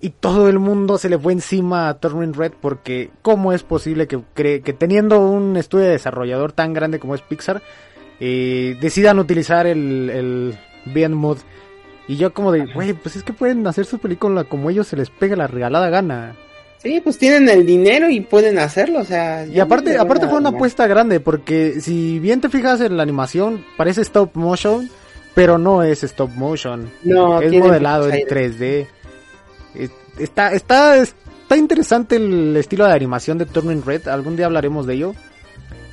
y 0.00 0.10
todo 0.10 0.48
el 0.48 0.58
mundo 0.58 0.98
se 0.98 1.08
le 1.08 1.18
fue 1.18 1.32
encima 1.32 1.88
a 1.88 1.98
Turning 1.98 2.34
Red 2.34 2.52
porque 2.60 3.10
¿cómo 3.22 3.52
es 3.52 3.62
posible 3.62 4.06
que, 4.06 4.20
cree, 4.34 4.60
que 4.60 4.72
teniendo 4.72 5.20
un 5.20 5.56
estudio 5.56 5.86
de 5.86 5.92
desarrollador 5.92 6.52
tan 6.52 6.72
grande 6.74 6.98
como 6.98 7.14
es 7.14 7.22
Pixar, 7.22 7.62
eh, 8.20 8.76
decidan 8.80 9.18
utilizar 9.18 9.66
el, 9.66 10.54
el 10.94 11.10
Mood? 11.10 11.38
Y 12.08 12.16
yo 12.16 12.32
como 12.32 12.52
de, 12.52 12.66
güey, 12.66 12.92
pues 12.92 13.16
es 13.16 13.22
que 13.22 13.32
pueden 13.32 13.66
hacer 13.66 13.84
su 13.84 13.98
película 13.98 14.44
como 14.44 14.70
ellos 14.70 14.86
se 14.86 14.96
les 14.96 15.10
pega 15.10 15.34
la 15.34 15.48
regalada 15.48 15.90
gana. 15.90 16.36
Sí, 16.86 17.00
pues 17.00 17.18
tienen 17.18 17.48
el 17.48 17.66
dinero 17.66 18.08
y 18.08 18.20
pueden 18.20 18.58
hacerlo, 18.58 19.00
o 19.00 19.04
sea. 19.04 19.44
Y 19.46 19.58
aparte, 19.60 19.98
aparte 19.98 20.28
fue 20.28 20.38
una 20.38 20.50
apuesta 20.50 20.86
grande, 20.86 21.20
porque 21.20 21.80
si 21.80 22.18
bien 22.20 22.40
te 22.40 22.48
fijas 22.48 22.80
en 22.80 22.96
la 22.96 23.02
animación, 23.02 23.64
parece 23.76 24.02
stop 24.02 24.30
motion, 24.34 24.88
pero 25.34 25.58
no 25.58 25.82
es 25.82 26.02
stop 26.04 26.30
motion. 26.34 26.90
No, 27.02 27.40
es 27.40 27.52
modelado 27.52 28.08
en 28.08 28.20
muchos 28.20 28.32
aires. 28.32 28.56
3D. 28.58 28.86
Es- 29.74 29.90
Está, 30.18 30.52
está, 30.52 30.96
está 30.96 31.56
interesante 31.58 32.16
el 32.16 32.56
estilo 32.56 32.86
de 32.86 32.92
animación 32.94 33.36
de 33.36 33.44
Turning 33.44 33.82
Red. 33.84 34.08
Algún 34.08 34.34
día 34.36 34.46
hablaremos 34.46 34.86
de 34.86 34.94
ello. 34.94 35.14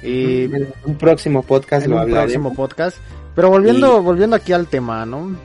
Eh, 0.01 0.49
En 0.51 0.73
un 0.85 0.97
próximo 0.97 1.41
podcast 1.43 1.83
en 1.85 1.91
lo 1.91 1.97
un 1.97 2.01
hablaremos. 2.03 2.31
próximo 2.31 2.53
podcast. 2.55 2.97
Pero 3.35 3.49
volviendo, 3.49 4.01
volviendo 4.01 4.35
aquí 4.35 4.53
al 4.53 4.67
tema, 4.67 5.05
¿no? 5.05 5.35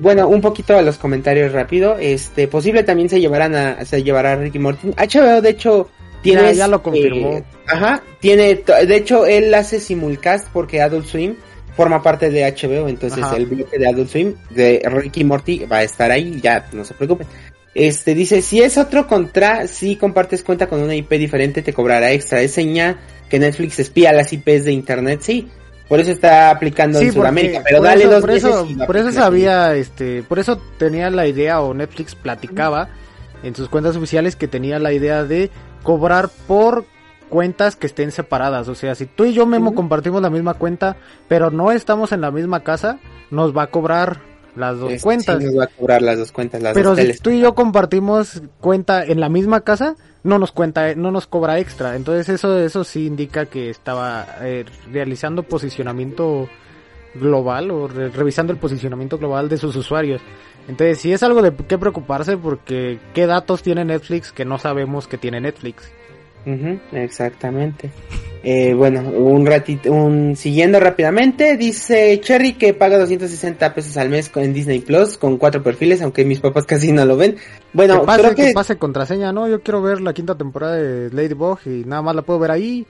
Bueno, 0.00 0.28
un 0.28 0.40
poquito 0.40 0.76
a 0.76 0.82
los 0.82 0.98
comentarios 0.98 1.52
rápido. 1.52 1.96
Este, 1.98 2.48
posible 2.48 2.82
también 2.84 3.08
se 3.08 3.20
llevarán 3.20 3.54
a, 3.54 3.84
se 3.84 4.02
llevará 4.02 4.32
a 4.32 4.36
Ricky 4.36 4.58
Morty. 4.58 4.88
HBO, 4.96 5.40
de 5.40 5.50
hecho, 5.50 5.88
tiene. 6.22 6.42
Ya- 6.42 6.52
ya 6.52 6.68
lo 6.68 6.82
confirmó. 6.82 7.42
ajá, 7.66 8.02
tiene, 8.20 8.54
de 8.86 8.96
hecho, 8.96 9.26
él 9.26 9.52
hace 9.54 9.80
simulcast 9.80 10.48
porque 10.52 10.80
Adult 10.80 11.06
Swim 11.06 11.34
forma 11.76 12.02
parte 12.02 12.30
de 12.30 12.42
HBO, 12.44 12.88
entonces 12.88 13.22
Ajá. 13.22 13.36
el 13.36 13.46
bloque 13.46 13.78
de 13.78 13.88
Adult 13.88 14.08
Swim 14.10 14.34
de 14.50 14.82
Ricky 14.84 15.22
Morty 15.24 15.64
va 15.64 15.78
a 15.78 15.82
estar 15.84 16.10
ahí, 16.10 16.40
ya, 16.42 16.68
no 16.72 16.84
se 16.84 16.94
preocupen. 16.94 17.26
Este, 17.74 18.14
dice, 18.16 18.42
si 18.42 18.60
es 18.60 18.76
otro 18.78 19.06
contra, 19.06 19.68
si 19.68 19.94
compartes 19.94 20.42
cuenta 20.42 20.66
con 20.66 20.80
una 20.82 20.96
IP 20.96 21.12
diferente, 21.12 21.62
te 21.62 21.72
cobrará 21.72 22.10
extra. 22.10 22.40
Es 22.40 22.52
señal 22.52 22.98
que 23.28 23.38
Netflix 23.38 23.78
espía 23.78 24.12
las 24.12 24.32
IPs 24.32 24.64
de 24.64 24.72
internet, 24.72 25.20
sí. 25.22 25.48
Por 25.88 26.00
eso 26.00 26.10
está 26.10 26.50
aplicando 26.50 27.00
en 27.00 27.12
Sudamérica, 27.12 27.62
pero 27.64 27.80
dale 27.82 28.04
eso- 28.04 28.10
dos 28.12 28.20
por 28.20 28.30
eso, 28.30 28.68
por 28.86 28.96
eso 28.96 29.12
sabía, 29.12 29.74
este, 29.74 30.22
por 30.22 30.38
eso 30.38 30.60
tenía 30.78 31.08
la 31.10 31.26
idea 31.26 31.60
o 31.60 31.72
Netflix 31.72 32.14
platicaba 32.14 32.88
en 33.42 33.54
sus 33.54 33.68
cuentas 33.68 33.96
oficiales 33.96 34.36
que 34.36 34.48
tenía 34.48 34.78
la 34.78 34.92
idea 34.92 35.24
de 35.24 35.50
cobrar 35.82 36.28
por 36.46 36.84
cuentas 37.30 37.76
que 37.76 37.86
estén 37.86 38.10
separadas, 38.10 38.68
o 38.68 38.74
sea, 38.74 38.94
si 38.94 39.06
tú 39.06 39.24
y 39.24 39.32
yo 39.32 39.46
Memo 39.46 39.68
Ujú. 39.70 39.76
compartimos 39.76 40.20
la 40.22 40.30
misma 40.30 40.54
cuenta, 40.54 40.96
pero 41.28 41.50
no 41.50 41.72
estamos 41.72 42.12
en 42.12 42.20
la 42.22 42.30
misma 42.30 42.60
casa, 42.60 42.98
nos 43.30 43.56
va 43.56 43.64
a 43.64 43.66
cobrar 43.68 44.20
las 44.58 44.78
dos 44.78 44.92
Este, 44.92 45.02
cuentas. 45.04 45.38
sí 45.38 45.44
nos 45.46 45.58
va 45.58 45.64
a 45.64 45.68
cobrar 45.68 46.02
las 46.02 46.18
dos 46.18 46.32
cuentas, 46.32 46.62
las 46.62 46.74
Pero 46.74 46.90
dos 46.90 46.98
si 46.98 47.04
teles. 47.04 47.22
tú 47.22 47.30
y 47.30 47.40
yo 47.40 47.54
compartimos 47.54 48.42
cuenta 48.60 49.04
en 49.04 49.20
la 49.20 49.28
misma 49.28 49.60
casa, 49.62 49.96
no 50.24 50.38
nos 50.38 50.52
cuenta, 50.52 50.94
no 50.94 51.10
nos 51.10 51.26
cobra 51.26 51.58
extra. 51.58 51.96
Entonces 51.96 52.28
eso, 52.28 52.58
eso 52.58 52.84
sí 52.84 53.06
indica 53.06 53.46
que 53.46 53.70
estaba 53.70 54.26
eh, 54.42 54.64
realizando 54.92 55.42
posicionamiento 55.44 56.48
global 57.14 57.70
o 57.70 57.88
re- 57.88 58.10
revisando 58.10 58.52
el 58.52 58.58
posicionamiento 58.58 59.18
global 59.18 59.48
de 59.48 59.56
sus 59.58 59.74
usuarios. 59.76 60.20
Entonces 60.68 60.98
sí 60.98 61.12
es 61.12 61.22
algo 61.22 61.40
de 61.40 61.52
qué 61.66 61.78
preocuparse 61.78 62.36
porque 62.36 62.98
qué 63.14 63.26
datos 63.26 63.62
tiene 63.62 63.84
Netflix 63.84 64.32
que 64.32 64.44
no 64.44 64.58
sabemos 64.58 65.08
que 65.08 65.16
tiene 65.16 65.40
Netflix. 65.40 65.90
Ujú, 66.48 66.78
exactamente. 66.92 67.90
Eh, 68.42 68.72
bueno, 68.72 69.02
un 69.02 69.44
ratito, 69.44 69.92
un, 69.92 70.34
siguiendo 70.34 70.80
rápidamente, 70.80 71.58
dice 71.58 72.18
Cherry 72.20 72.54
que 72.54 72.72
paga 72.72 72.96
260 72.98 73.74
pesos 73.74 73.96
al 73.98 74.08
mes 74.08 74.30
en 74.34 74.54
Disney 74.54 74.78
Plus 74.78 75.18
con 75.18 75.36
cuatro 75.36 75.62
perfiles, 75.62 76.00
aunque 76.00 76.24
mis 76.24 76.40
papás 76.40 76.64
casi 76.66 76.92
no 76.92 77.04
lo 77.04 77.16
ven. 77.18 77.36
Bueno, 77.74 78.00
que 78.00 78.06
pase, 78.06 78.22
creo 78.22 78.34
que, 78.34 78.46
que 78.46 78.52
pase 78.52 78.78
contraseña, 78.78 79.32
¿no? 79.32 79.46
Yo 79.48 79.60
quiero 79.60 79.82
ver 79.82 80.00
la 80.00 80.14
quinta 80.14 80.36
temporada 80.36 80.76
de 80.76 81.10
Ladybug 81.10 81.58
y 81.66 81.84
nada 81.84 82.00
más 82.00 82.14
la 82.14 82.22
puedo 82.22 82.38
ver 82.38 82.52
ahí. 82.52 82.86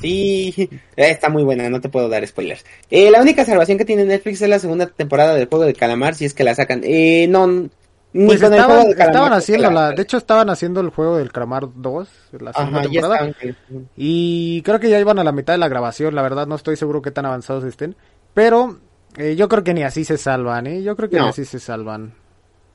sí, 0.00 0.70
está 0.94 1.28
muy 1.28 1.42
buena, 1.42 1.68
no 1.68 1.80
te 1.80 1.88
puedo 1.88 2.08
dar 2.08 2.24
spoilers. 2.24 2.64
Eh, 2.88 3.10
la 3.10 3.20
única 3.20 3.44
salvación 3.44 3.78
que 3.78 3.84
tiene 3.84 4.04
Netflix 4.04 4.40
es 4.42 4.48
la 4.48 4.60
segunda 4.60 4.86
temporada 4.86 5.34
del 5.34 5.48
juego 5.48 5.64
de 5.64 5.74
calamar, 5.74 6.14
si 6.14 6.26
es 6.26 6.34
que 6.34 6.44
la 6.44 6.54
sacan. 6.54 6.82
Eh, 6.84 7.26
no, 7.28 7.68
ni 8.14 8.26
Pues 8.26 8.40
con 8.40 8.52
el 8.52 8.58
estaban, 8.60 8.76
juego 8.82 8.94
de 8.94 9.02
estaban 9.04 9.32
haciendo 9.32 9.70
la, 9.70 9.90
de 9.92 10.02
hecho 10.02 10.16
estaban 10.18 10.50
haciendo 10.50 10.80
el 10.80 10.90
juego 10.90 11.16
del 11.16 11.32
Calamar 11.32 11.68
2, 11.74 12.08
la 12.40 12.52
segunda 12.52 12.80
Ajá, 12.80 12.88
temporada. 12.88 13.32
Y 13.96 14.62
creo 14.62 14.80
que 14.80 14.90
ya 14.90 15.00
iban 15.00 15.18
a 15.18 15.24
la 15.24 15.32
mitad 15.32 15.54
de 15.54 15.58
la 15.58 15.68
grabación, 15.68 16.14
la 16.14 16.22
verdad 16.22 16.46
no 16.46 16.54
estoy 16.56 16.76
seguro 16.76 17.00
qué 17.02 17.10
tan 17.10 17.24
avanzados 17.26 17.64
estén. 17.64 17.96
Pero 18.34 18.78
eh, 19.16 19.34
yo 19.36 19.48
creo 19.48 19.64
que 19.64 19.74
ni 19.74 19.82
así 19.82 20.04
se 20.04 20.18
salvan, 20.18 20.66
¿eh? 20.66 20.82
Yo 20.82 20.96
creo 20.96 21.08
que 21.08 21.16
No. 21.16 21.24
ni 21.24 21.28
así 21.30 21.44
se 21.44 21.58
salvan. 21.58 22.14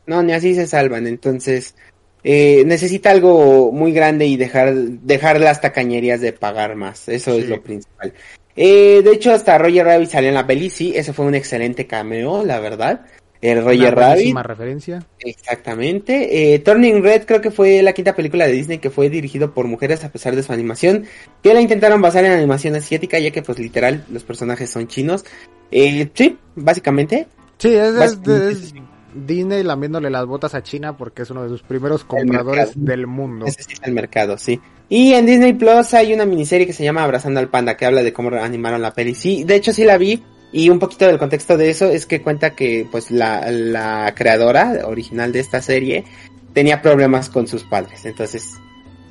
No, 0.06 0.24
ni 0.24 0.34
así 0.34 0.56
se 0.56 0.66
salvan. 0.68 1.06
Entonces, 1.06 1.76
eh, 2.24 2.64
necesita 2.66 3.12
algo 3.12 3.72
muy 3.72 3.92
grande 3.92 4.26
y 4.26 4.38
dejar, 4.38 4.74
dejar 4.74 5.40
las 5.40 5.62
tacañerías 5.62 6.22
de 6.22 6.34
pagar 6.34 6.76
más. 6.76 7.08
Eso 7.10 7.32
es 7.34 7.48
lo 7.50 7.62
principal. 7.62 8.14
Eh, 8.56 9.02
de 9.04 9.12
hecho, 9.12 9.32
hasta 9.34 9.58
Roger 9.58 9.86
Rabbit 9.86 10.10
salió 10.10 10.30
en 10.30 10.36
la 10.36 10.48
peli. 10.48 10.70
Sí, 10.70 10.94
ese 10.96 11.14
fue 11.14 11.26
un 11.26 11.36
excelente 11.36 11.86
cameo, 11.86 12.44
la 12.44 12.60
verdad. 12.60 13.02
El 13.42 13.64
Roger 13.64 13.94
Una 13.94 14.02
Rabbit. 14.10 14.36
referencia. 14.38 15.06
Exactamente. 15.20 16.54
Eh, 16.54 16.60
Turning 16.60 17.04
Red 17.04 17.26
creo 17.26 17.42
que 17.42 17.52
fue 17.52 17.82
la 17.82 17.94
quinta 17.94 18.16
película 18.16 18.46
de 18.46 18.54
Disney 18.54 18.80
que 18.80 18.90
fue 18.90 19.10
dirigido 19.10 19.54
por 19.54 19.68
mujeres 19.68 20.04
a 20.04 20.12
pesar 20.12 20.36
de 20.36 20.44
su 20.44 20.54
animación. 20.54 21.06
Que 21.44 21.54
la 21.54 21.62
intentaron 21.62 22.02
basar 22.02 22.26
en 22.26 22.32
animación 22.32 22.76
asiática 22.76 23.20
ya 23.20 23.32
que 23.32 23.42
pues 23.42 23.60
literal 23.60 24.06
los 24.10 24.24
personajes 24.24 24.70
son 24.70 24.88
chinos. 24.88 25.26
Eh, 25.72 26.10
sí, 26.14 26.38
básicamente. 26.56 27.28
Sí, 27.58 27.74
es, 27.74 27.96
Básicamente. 27.96 28.84
Disney 29.26 29.64
lambiéndole 29.64 30.10
las 30.10 30.26
botas 30.26 30.54
a 30.54 30.62
China 30.62 30.96
porque 30.96 31.24
es 31.24 31.32
uno 31.32 31.44
de 31.44 31.50
sus 31.50 31.64
primeros 31.64 32.04
compradores 32.04 32.74
del 32.76 33.08
mundo. 33.08 33.46
Necesita 33.46 33.88
el 33.88 33.94
mercado, 33.94 34.38
sí. 34.38 34.60
Y 34.90 35.14
en 35.14 35.26
Disney 35.26 35.54
Plus 35.54 35.94
hay 35.94 36.14
una 36.14 36.26
miniserie 36.26 36.68
que 36.68 36.74
se 36.74 36.84
llama 36.84 37.04
Abrazando 37.04 37.40
al 37.40 37.50
Panda, 37.50 37.76
que 37.76 37.86
habla 37.86 38.04
de 38.04 38.14
cómo 38.14 38.30
animaron 38.30 38.82
la 38.82 38.94
peli. 38.94 39.16
Sí, 39.16 39.44
de 39.44 39.56
hecho 39.56 39.74
sí 39.74 39.84
la 39.84 39.98
vi. 39.98 40.22
Y 40.52 40.70
un 40.70 40.80
poquito 40.80 41.06
del 41.06 41.18
contexto 41.20 41.58
de 41.58 41.70
eso 41.70 41.86
es 41.90 42.06
que 42.06 42.22
cuenta 42.22 42.52
que 42.56 42.88
pues 42.92 43.12
la, 43.12 43.50
la 43.52 44.14
creadora 44.16 44.82
original 44.86 45.32
de 45.32 45.40
esta 45.42 45.62
serie 45.62 46.06
tenía 46.54 46.82
problemas 46.82 47.30
con 47.30 47.48
sus 47.48 47.64
padres. 47.64 48.06
Entonces, 48.06 48.54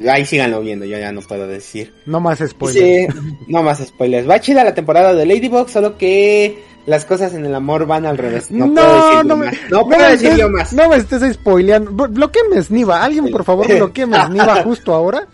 ahí 0.09 0.25
síganlo 0.25 0.61
viendo, 0.63 0.87
yo 0.87 0.99
ya 0.99 1.13
no 1.13 1.21
puedo 1.21 1.47
decir. 1.47 1.93
No 2.07 2.21
más 2.21 2.39
spoilers. 2.39 3.15
Sí, 3.15 3.21
no 3.49 3.63
más 3.63 3.79
spoilers. 3.87 4.29
Va 4.29 4.41
chida 4.41 4.65
la 4.65 4.75
temporada 4.75 5.15
de 5.15 5.27
Ladybug, 5.27 5.69
solo 5.69 5.99
que 5.99 6.65
las 6.87 7.05
cosas 7.05 7.35
en 7.35 7.45
el 7.45 7.55
amor 7.55 7.87
van 7.87 8.07
al 8.07 8.17
revés. 8.17 8.51
No, 8.51 8.73
puedo 8.73 8.95
decir 9.11 9.25
no 9.27 9.37
me, 9.37 9.47
más. 9.47 9.57
No 9.71 9.85
puedo 9.85 9.99
me 10.01 10.11
decir 10.13 10.31
estés- 10.31 10.51
más. 10.51 10.73
No 10.73 10.89
me 10.89 10.97
estés 10.97 11.35
spoileando. 11.35 11.91
Blo- 11.93 12.09
Bloquéame 12.13 12.63
Sniva. 12.63 13.05
Alguien, 13.05 13.31
por 13.31 13.45
favor, 13.45 13.67
bloquéame 13.69 14.17
Sniva 14.27 14.63
justo 14.65 14.95
ahora. 14.95 15.27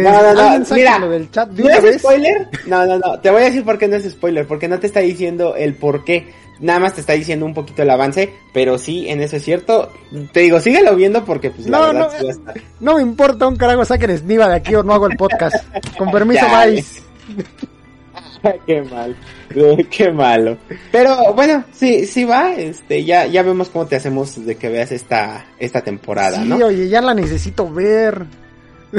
No, 0.00 0.22
no, 0.34 0.34
no, 0.58 0.64
mira, 0.74 0.98
del 0.98 1.30
chat 1.30 1.48
de 1.50 1.62
¿No 1.62 1.68
una 1.68 1.76
es 1.76 1.82
vez. 1.82 1.98
spoiler? 1.98 2.48
No, 2.66 2.86
no, 2.86 2.98
no. 2.98 3.20
Te 3.20 3.30
voy 3.30 3.42
a 3.42 3.46
decir 3.46 3.64
por 3.64 3.78
qué 3.78 3.88
no 3.88 3.96
es 3.96 4.10
spoiler. 4.10 4.46
Porque 4.46 4.68
no 4.68 4.78
te 4.80 4.86
está 4.86 5.00
diciendo 5.00 5.54
el 5.56 5.74
por 5.74 6.04
qué. 6.04 6.32
Nada 6.60 6.78
más 6.78 6.94
te 6.94 7.00
está 7.00 7.12
diciendo 7.14 7.44
un 7.44 7.54
poquito 7.54 7.82
el 7.82 7.90
avance. 7.90 8.32
Pero 8.54 8.78
sí, 8.78 9.08
en 9.08 9.20
eso 9.20 9.36
es 9.36 9.44
cierto. 9.44 9.90
Te 10.32 10.40
digo, 10.40 10.60
síguelo 10.60 10.94
viendo 10.96 11.24
porque 11.24 11.50
pues 11.50 11.68
la 11.68 11.78
No, 11.78 11.86
verdad 11.88 12.00
no, 12.00 12.10
sí 12.18 12.24
va 12.24 12.30
a 12.30 12.32
estar. 12.32 12.54
No 12.80 12.96
me 12.96 13.02
importa 13.02 13.46
un 13.48 13.56
carajo, 13.56 13.84
saquen 13.84 14.16
Sniva 14.16 14.48
de 14.48 14.56
aquí 14.56 14.74
o 14.74 14.82
no 14.82 14.94
hago 14.94 15.06
el 15.08 15.16
podcast. 15.16 15.56
Con 15.98 16.10
permiso, 16.12 16.46
Vice. 16.70 17.02
qué 18.66 18.82
mal. 18.82 19.16
qué 19.90 20.10
malo. 20.10 20.56
Pero 20.90 21.32
bueno, 21.34 21.64
sí, 21.72 22.06
sí 22.06 22.24
va. 22.24 22.52
Este, 22.54 23.04
ya, 23.04 23.26
ya 23.26 23.42
vemos 23.42 23.68
cómo 23.68 23.86
te 23.86 23.96
hacemos 23.96 24.44
de 24.44 24.56
que 24.56 24.68
veas 24.68 24.92
esta, 24.92 25.44
esta 25.58 25.80
temporada, 25.82 26.38
Sí, 26.42 26.48
¿no? 26.48 26.56
oye, 26.66 26.88
ya 26.88 27.00
la 27.00 27.14
necesito 27.14 27.70
ver. 27.70 28.24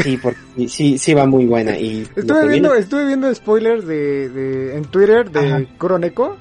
Sí, 0.01 0.17
porque 0.21 0.39
sí, 0.67 0.97
sí, 0.97 1.13
va 1.13 1.25
muy 1.25 1.45
buena. 1.45 1.77
Y 1.77 2.01
Estuve 2.15 2.47
viendo, 2.47 2.69
viene- 2.69 2.79
estuve 2.83 3.05
viendo 3.05 3.33
spoilers 3.35 3.85
de, 3.85 4.29
de 4.29 4.75
en 4.77 4.85
Twitter 4.85 5.29
de 5.29 5.39
Ajá. 5.39 5.61
Kuroneko. 5.77 6.37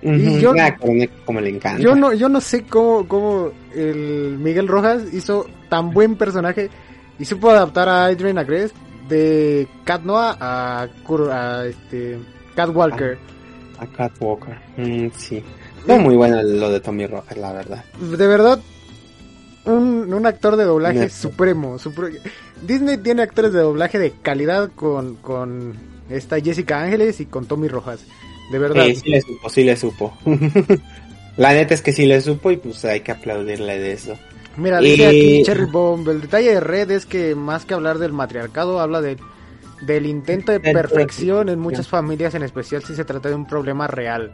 Y 0.00 0.38
yo- 0.40 0.52
ah, 0.60 0.76
como, 1.24 1.40
le 1.40 1.50
encanta. 1.50 1.82
Yo 1.82 1.96
no, 1.96 2.12
yo 2.12 2.28
no 2.28 2.40
sé 2.40 2.64
cómo, 2.64 3.06
cómo 3.08 3.50
el 3.74 4.38
Miguel 4.38 4.68
Rojas 4.68 5.02
hizo 5.12 5.46
tan 5.68 5.90
buen 5.90 6.14
personaje 6.16 6.70
y 7.18 7.24
supo 7.24 7.50
adaptar 7.50 7.88
a 7.88 8.04
Adrian 8.06 8.38
Agrest 8.38 8.76
de 9.08 9.66
Cat 9.84 10.02
Noah 10.02 10.36
a, 10.40 10.86
a 11.32 11.66
este 11.66 12.18
Cat 12.54 12.70
Walker. 12.72 13.18
A 13.80 13.86
Catwalker. 13.86 14.56
Mm, 14.76 15.08
sí. 15.16 15.42
Fue 15.86 15.98
muy 15.98 16.16
bueno 16.16 16.42
lo 16.42 16.70
de 16.70 16.80
Tommy 16.80 17.06
Rojas, 17.06 17.36
la 17.36 17.52
verdad. 17.52 17.84
De 18.00 18.26
verdad, 18.26 18.58
un, 19.68 20.12
un 20.12 20.26
actor 20.26 20.56
de 20.56 20.64
doblaje 20.64 21.08
supremo. 21.10 21.78
supre- 21.78 22.20
Disney 22.62 22.96
tiene 22.98 23.22
actores 23.22 23.52
de 23.52 23.60
doblaje 23.60 23.98
de 23.98 24.12
calidad 24.22 24.70
con, 24.74 25.16
con 25.16 25.74
esta 26.10 26.40
Jessica 26.40 26.82
Ángeles 26.82 27.20
y 27.20 27.26
con 27.26 27.46
Tommy 27.46 27.68
Rojas. 27.68 28.00
De 28.50 28.58
verdad. 28.58 28.86
Eh, 28.88 28.94
sí 28.96 29.10
le 29.10 29.20
supo, 29.20 29.48
sí 29.50 29.62
le 29.64 29.76
supo. 29.76 30.12
la 31.36 31.52
neta 31.52 31.74
es 31.74 31.82
que 31.82 31.92
sí 31.92 32.06
le 32.06 32.20
supo 32.20 32.50
y 32.50 32.56
pues 32.56 32.84
hay 32.84 33.00
que 33.00 33.12
aplaudirle 33.12 33.78
de 33.78 33.92
eso. 33.92 34.18
Mira, 34.56 34.80
dice 34.80 35.04
Eh, 35.04 35.08
aquí 35.08 35.42
Cherry 35.44 35.66
Bomb, 35.66 36.08
el 36.08 36.20
detalle 36.22 36.54
de 36.54 36.60
Red 36.60 36.90
es 36.90 37.06
que 37.06 37.34
más 37.34 37.64
que 37.64 37.74
hablar 37.74 37.98
del 37.98 38.12
matriarcado, 38.12 38.80
habla 38.80 39.00
de, 39.00 39.16
del 39.82 40.06
intento 40.06 40.50
de 40.50 40.58
perfección 40.60 41.48
en 41.48 41.60
muchas 41.60 41.86
familias, 41.86 42.34
en 42.34 42.42
especial 42.42 42.82
si 42.82 42.96
se 42.96 43.04
trata 43.04 43.28
de 43.28 43.36
un 43.36 43.46
problema 43.46 43.86
real. 43.86 44.32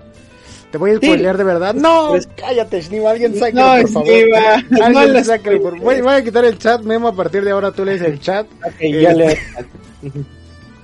Te 0.75 0.79
voy 0.79 0.91
a 0.91 0.95
Sí. 0.95 1.07
spoilear 1.07 1.37
de 1.39 1.45
verdad. 1.45 1.73
No, 1.73 2.09
Pues- 2.09 2.29
cállate, 2.37 2.81
Shniva, 2.83 3.13
alguien 3.13 3.39
sáquelo, 3.39 3.63
No, 3.77 3.81
por 3.83 3.91
favor. 3.91 4.09
Shniva, 4.09 4.63
no 4.71 4.85
Alguien 4.87 5.13
lo 5.13 5.23
sáquelo, 5.25 5.63
por- 5.63 5.77
spoilees. 5.79 5.85
voy, 5.85 6.01
voy 6.01 6.15
a 6.15 6.25
quitar 6.25 6.45
el 6.47 6.59
chat, 6.59 6.83
Memo, 6.83 7.07
a 7.07 7.15
partir 7.15 7.45
de 7.45 7.53
ahora 7.53 7.71
tú 7.71 7.85
lees 7.85 8.03
el 8.03 8.19
chat. 8.19 8.45
Ok, 8.67 8.75
Eh, 8.81 8.91
yo 8.91 9.13
leo 9.13 9.31
el 9.31 9.37
chat. 9.37 9.67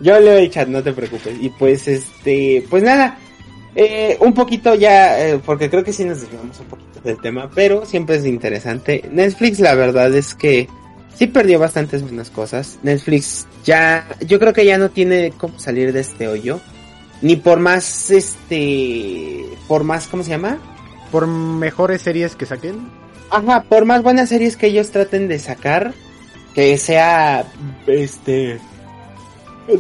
Yo 0.01 0.21
leo 0.21 0.39
el 0.39 0.49
chat, 0.49 0.69
no 0.69 0.81
te 0.81 0.93
preocupes. 0.93 1.35
Y 1.41 1.49
pues 1.51 1.89
este, 1.89 2.65
pues 2.71 2.85
nada, 2.85 3.19
eh, 3.75 4.17
un 4.21 4.33
poquito 4.33 4.77
ya, 4.77 5.27
eh, 5.29 5.41
porque 5.45 5.69
creo 5.69 5.83
que 5.83 5.93
sí 5.93 6.05
nos 6.05 6.21
desviamos 6.21 6.61
un 6.61 6.67
poquito 6.67 7.01
del 7.03 7.21
tema, 7.21 7.51
pero 7.53 7.85
siempre 7.85 8.15
es 8.15 8.25
interesante. 8.27 9.03
Netflix 9.11 9.59
la 9.59 9.75
verdad 9.75 10.15
es 10.15 10.37
que 10.37 10.69
sí 11.17 11.27
perdió 11.27 11.59
bastantes 11.59 12.03
buenas 12.03 12.31
cosas. 12.31 12.79
Netflix 12.85 13.49
ya, 13.65 14.07
yo 14.25 14.39
creo 14.39 14.53
que 14.53 14.65
ya 14.65 14.79
no 14.79 14.89
tiene 14.89 15.33
cómo 15.37 15.59
salir 15.59 15.93
de 15.93 15.99
este 16.01 16.29
hoyo. 16.29 16.61
Ni 17.23 17.37
por 17.37 17.59
más, 17.59 18.11
este, 18.11 19.47
por 19.69 19.85
más, 19.85 20.09
¿cómo 20.09 20.23
se 20.23 20.31
llama? 20.31 20.59
Por 21.11 21.27
mejores 21.27 22.03
series 22.03 22.35
que 22.35 22.47
saquen. 22.47 22.91
Ajá, 23.31 23.63
por 23.63 23.85
más 23.85 24.03
buenas 24.03 24.29
series 24.29 24.57
que 24.57 24.69
ellos 24.69 24.91
traten 24.91 25.29
de 25.29 25.39
sacar, 25.39 25.95
que 26.55 26.77
sea, 26.79 27.45
este, 27.87 28.59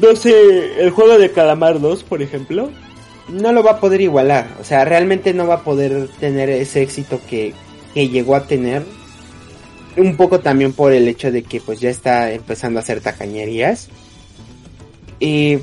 no 0.00 0.14
sé, 0.14 0.82
el 0.82 0.90
juego 0.90 1.18
de 1.18 1.32
Calamar 1.32 1.80
2, 1.80 2.04
por 2.04 2.22
ejemplo, 2.22 2.70
no 3.28 3.52
lo 3.52 3.62
va 3.62 3.72
a 3.72 3.80
poder 3.80 4.00
igualar. 4.00 4.48
O 4.60 4.64
sea, 4.64 4.84
realmente 4.84 5.32
no 5.34 5.46
va 5.46 5.56
a 5.56 5.64
poder 5.64 6.08
tener 6.20 6.50
ese 6.50 6.82
éxito 6.82 7.20
que, 7.28 7.54
que 7.94 8.08
llegó 8.08 8.36
a 8.36 8.46
tener. 8.46 8.84
Un 9.96 10.16
poco 10.16 10.40
también 10.40 10.72
por 10.72 10.92
el 10.92 11.08
hecho 11.08 11.32
de 11.32 11.42
que 11.42 11.60
pues 11.60 11.80
ya 11.80 11.90
está 11.90 12.32
empezando 12.32 12.78
a 12.78 12.82
hacer 12.82 13.00
tacañerías. 13.00 13.88
Y 15.18 15.58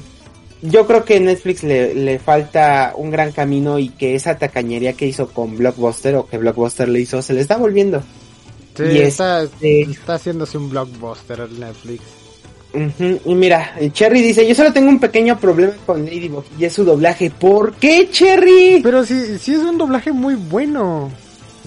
yo 0.61 0.87
creo 0.87 1.03
que 1.05 1.19
Netflix 1.19 1.63
le, 1.63 1.93
le 1.93 2.19
falta 2.19 2.93
un 2.95 3.11
gran 3.11 3.31
camino 3.31 3.77
y 3.79 3.89
que 3.89 4.15
esa 4.15 4.37
tacañería 4.37 4.93
que 4.93 5.05
hizo 5.05 5.27
con 5.29 5.57
Blockbuster 5.57 6.15
o 6.15 6.27
que 6.27 6.37
Blockbuster 6.37 6.87
le 6.89 6.99
hizo 7.01 7.21
se 7.21 7.33
le 7.33 7.41
está 7.41 7.57
volviendo. 7.57 8.01
Sí, 8.75 8.83
Y 8.83 8.97
está, 8.99 9.43
este- 9.43 9.81
está 9.81 10.15
haciéndose 10.15 10.57
un 10.57 10.69
blockbuster 10.69 11.39
el 11.41 11.59
Netflix. 11.59 12.01
Y 13.25 13.33
mira, 13.33 13.73
Cherry 13.91 14.21
dice, 14.21 14.45
yo 14.47 14.53
solo 14.53 14.71
tengo 14.71 14.89
un 14.89 14.99
pequeño 14.99 15.39
problema 15.39 15.73
con 15.85 16.05
Ladybug 16.05 16.43
y 16.59 16.65
es 16.65 16.73
su 16.73 16.83
doblaje. 16.83 17.31
¿Por 17.31 17.73
qué, 17.75 18.07
Cherry? 18.11 18.81
Pero 18.83 19.03
sí, 19.03 19.37
sí 19.39 19.53
es 19.53 19.59
un 19.61 19.77
doblaje 19.79 20.11
muy 20.11 20.35
bueno. 20.35 21.09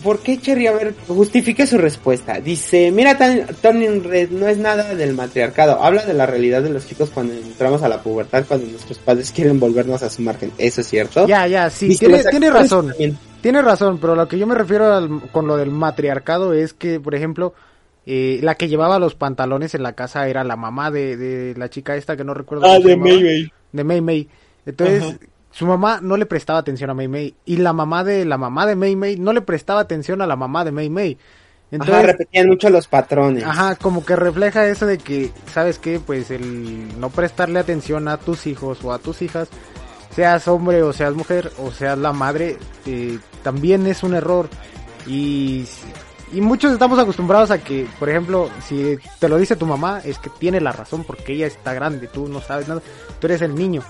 ¿Por 0.02 0.20
qué, 0.20 0.38
Cherry? 0.38 0.66
A 0.66 0.72
ver, 0.72 0.94
justifique 1.08 1.66
su 1.66 1.78
respuesta. 1.78 2.40
Dice, 2.40 2.90
mira, 2.90 3.16
Tan- 3.18 3.46
Turning 3.62 4.02
Red 4.04 4.30
no 4.30 4.48
es 4.48 4.58
nada 4.58 4.94
del 4.94 5.14
matriarcado. 5.14 5.82
Habla 5.82 6.04
de 6.06 6.14
la 6.14 6.26
realidad 6.26 6.62
de 6.62 6.70
los 6.70 6.86
chicos 6.86 7.10
cuando 7.10 7.34
entramos 7.34 7.82
a 7.82 7.88
la 7.88 8.02
pubertad, 8.02 8.44
cuando 8.48 8.66
nuestros 8.66 8.98
padres 8.98 9.30
quieren 9.32 9.58
volvernos 9.60 10.02
a 10.02 10.10
su 10.10 10.22
margen. 10.22 10.52
¿Eso 10.58 10.80
es 10.80 10.88
cierto? 10.88 11.26
Ya, 11.26 11.46
ya, 11.46 11.68
sí, 11.70 11.88
Dice, 11.88 12.06
tiene, 12.06 12.24
tiene 12.24 12.50
razón. 12.50 12.88
también- 12.88 13.18
Tiene 13.40 13.62
razón, 13.62 13.98
pero 13.98 14.14
lo 14.14 14.28
que 14.28 14.38
yo 14.38 14.46
me 14.46 14.54
refiero 14.54 14.92
al- 14.92 15.22
con 15.32 15.46
lo 15.46 15.56
del 15.56 15.70
matriarcado 15.70 16.52
es 16.52 16.74
que, 16.74 17.00
por 17.00 17.14
ejemplo, 17.14 17.54
eh, 18.06 18.38
la 18.42 18.54
que 18.54 18.68
llevaba 18.68 18.98
los 18.98 19.14
pantalones 19.14 19.74
en 19.74 19.82
la 19.82 19.94
casa 19.94 20.28
era 20.28 20.44
la 20.44 20.56
mamá 20.56 20.90
de, 20.90 21.16
de 21.16 21.54
la 21.56 21.68
chica 21.70 21.96
esta 21.96 22.16
que 22.16 22.24
no 22.24 22.34
recuerdo. 22.34 22.66
Ah, 22.66 22.78
de. 22.78 22.96
May 22.96 23.22
May. 23.22 23.52
De 23.72 23.84
May 23.84 24.00
May. 24.00 24.28
Entonces, 24.66 25.02
Ajá. 25.02 25.18
Su 25.50 25.66
mamá 25.66 26.00
no 26.00 26.16
le 26.16 26.26
prestaba 26.26 26.58
atención 26.58 26.90
a 26.90 26.94
May 26.94 27.08
May. 27.08 27.34
Y 27.44 27.56
la 27.56 27.72
mamá 27.72 28.04
de 28.04 28.24
la 28.24 28.38
mamá 28.38 28.66
de 28.66 28.76
May 28.76 28.96
May 28.96 29.16
no 29.16 29.32
le 29.32 29.42
prestaba 29.42 29.80
atención 29.80 30.22
a 30.22 30.26
la 30.26 30.36
mamá 30.36 30.64
de 30.64 30.72
May 30.72 30.90
May. 30.90 31.18
Entonces, 31.72 31.96
ajá, 31.96 32.06
repetían 32.06 32.48
mucho 32.48 32.68
los 32.68 32.88
patrones. 32.88 33.44
Ajá, 33.44 33.76
como 33.76 34.04
que 34.04 34.16
refleja 34.16 34.66
eso 34.66 34.86
de 34.86 34.98
que, 34.98 35.30
¿sabes 35.52 35.78
qué? 35.78 36.00
Pues 36.00 36.30
el 36.30 36.98
no 37.00 37.10
prestarle 37.10 37.60
atención 37.60 38.08
a 38.08 38.16
tus 38.16 38.46
hijos 38.46 38.82
o 38.82 38.92
a 38.92 38.98
tus 38.98 39.22
hijas, 39.22 39.48
seas 40.14 40.48
hombre 40.48 40.82
o 40.82 40.92
seas 40.92 41.14
mujer 41.14 41.52
o 41.58 41.70
seas 41.70 41.96
la 41.96 42.12
madre, 42.12 42.56
eh, 42.86 43.18
también 43.44 43.86
es 43.86 44.02
un 44.02 44.14
error. 44.14 44.48
Y, 45.06 45.64
y 46.32 46.40
muchos 46.40 46.72
estamos 46.72 46.98
acostumbrados 46.98 47.52
a 47.52 47.58
que, 47.58 47.86
por 48.00 48.08
ejemplo, 48.08 48.50
si 48.66 48.98
te 49.20 49.28
lo 49.28 49.38
dice 49.38 49.54
tu 49.54 49.66
mamá, 49.66 50.00
es 50.04 50.18
que 50.18 50.30
tiene 50.30 50.60
la 50.60 50.72
razón 50.72 51.04
porque 51.04 51.34
ella 51.34 51.46
está 51.46 51.72
grande, 51.72 52.08
tú 52.08 52.26
no 52.28 52.40
sabes 52.40 52.66
nada, 52.66 52.82
tú 53.20 53.28
eres 53.28 53.42
el 53.42 53.54
niño. 53.54 53.82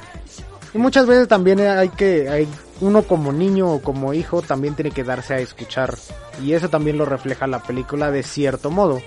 Y 0.74 0.78
muchas 0.78 1.06
veces 1.06 1.28
también 1.28 1.60
hay 1.60 1.88
que, 1.88 2.28
hay, 2.28 2.48
uno 2.80 3.02
como 3.02 3.32
niño 3.32 3.68
o 3.70 3.82
como 3.82 4.14
hijo 4.14 4.42
también 4.42 4.74
tiene 4.74 4.90
que 4.90 5.04
darse 5.04 5.34
a 5.34 5.38
escuchar. 5.38 5.96
Y 6.42 6.52
eso 6.52 6.68
también 6.68 6.98
lo 6.98 7.04
refleja 7.04 7.46
la 7.46 7.62
película 7.62 8.10
de 8.10 8.22
cierto 8.22 8.70
modo. 8.70 9.00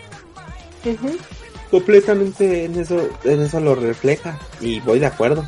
Completamente 1.72 2.66
en 2.66 2.80
eso, 2.80 3.10
en 3.24 3.42
eso 3.42 3.60
lo 3.60 3.76
refleja. 3.76 4.38
Y 4.62 4.80
voy 4.82 5.00
de 5.00 5.08
acuerdo. 5.08 5.48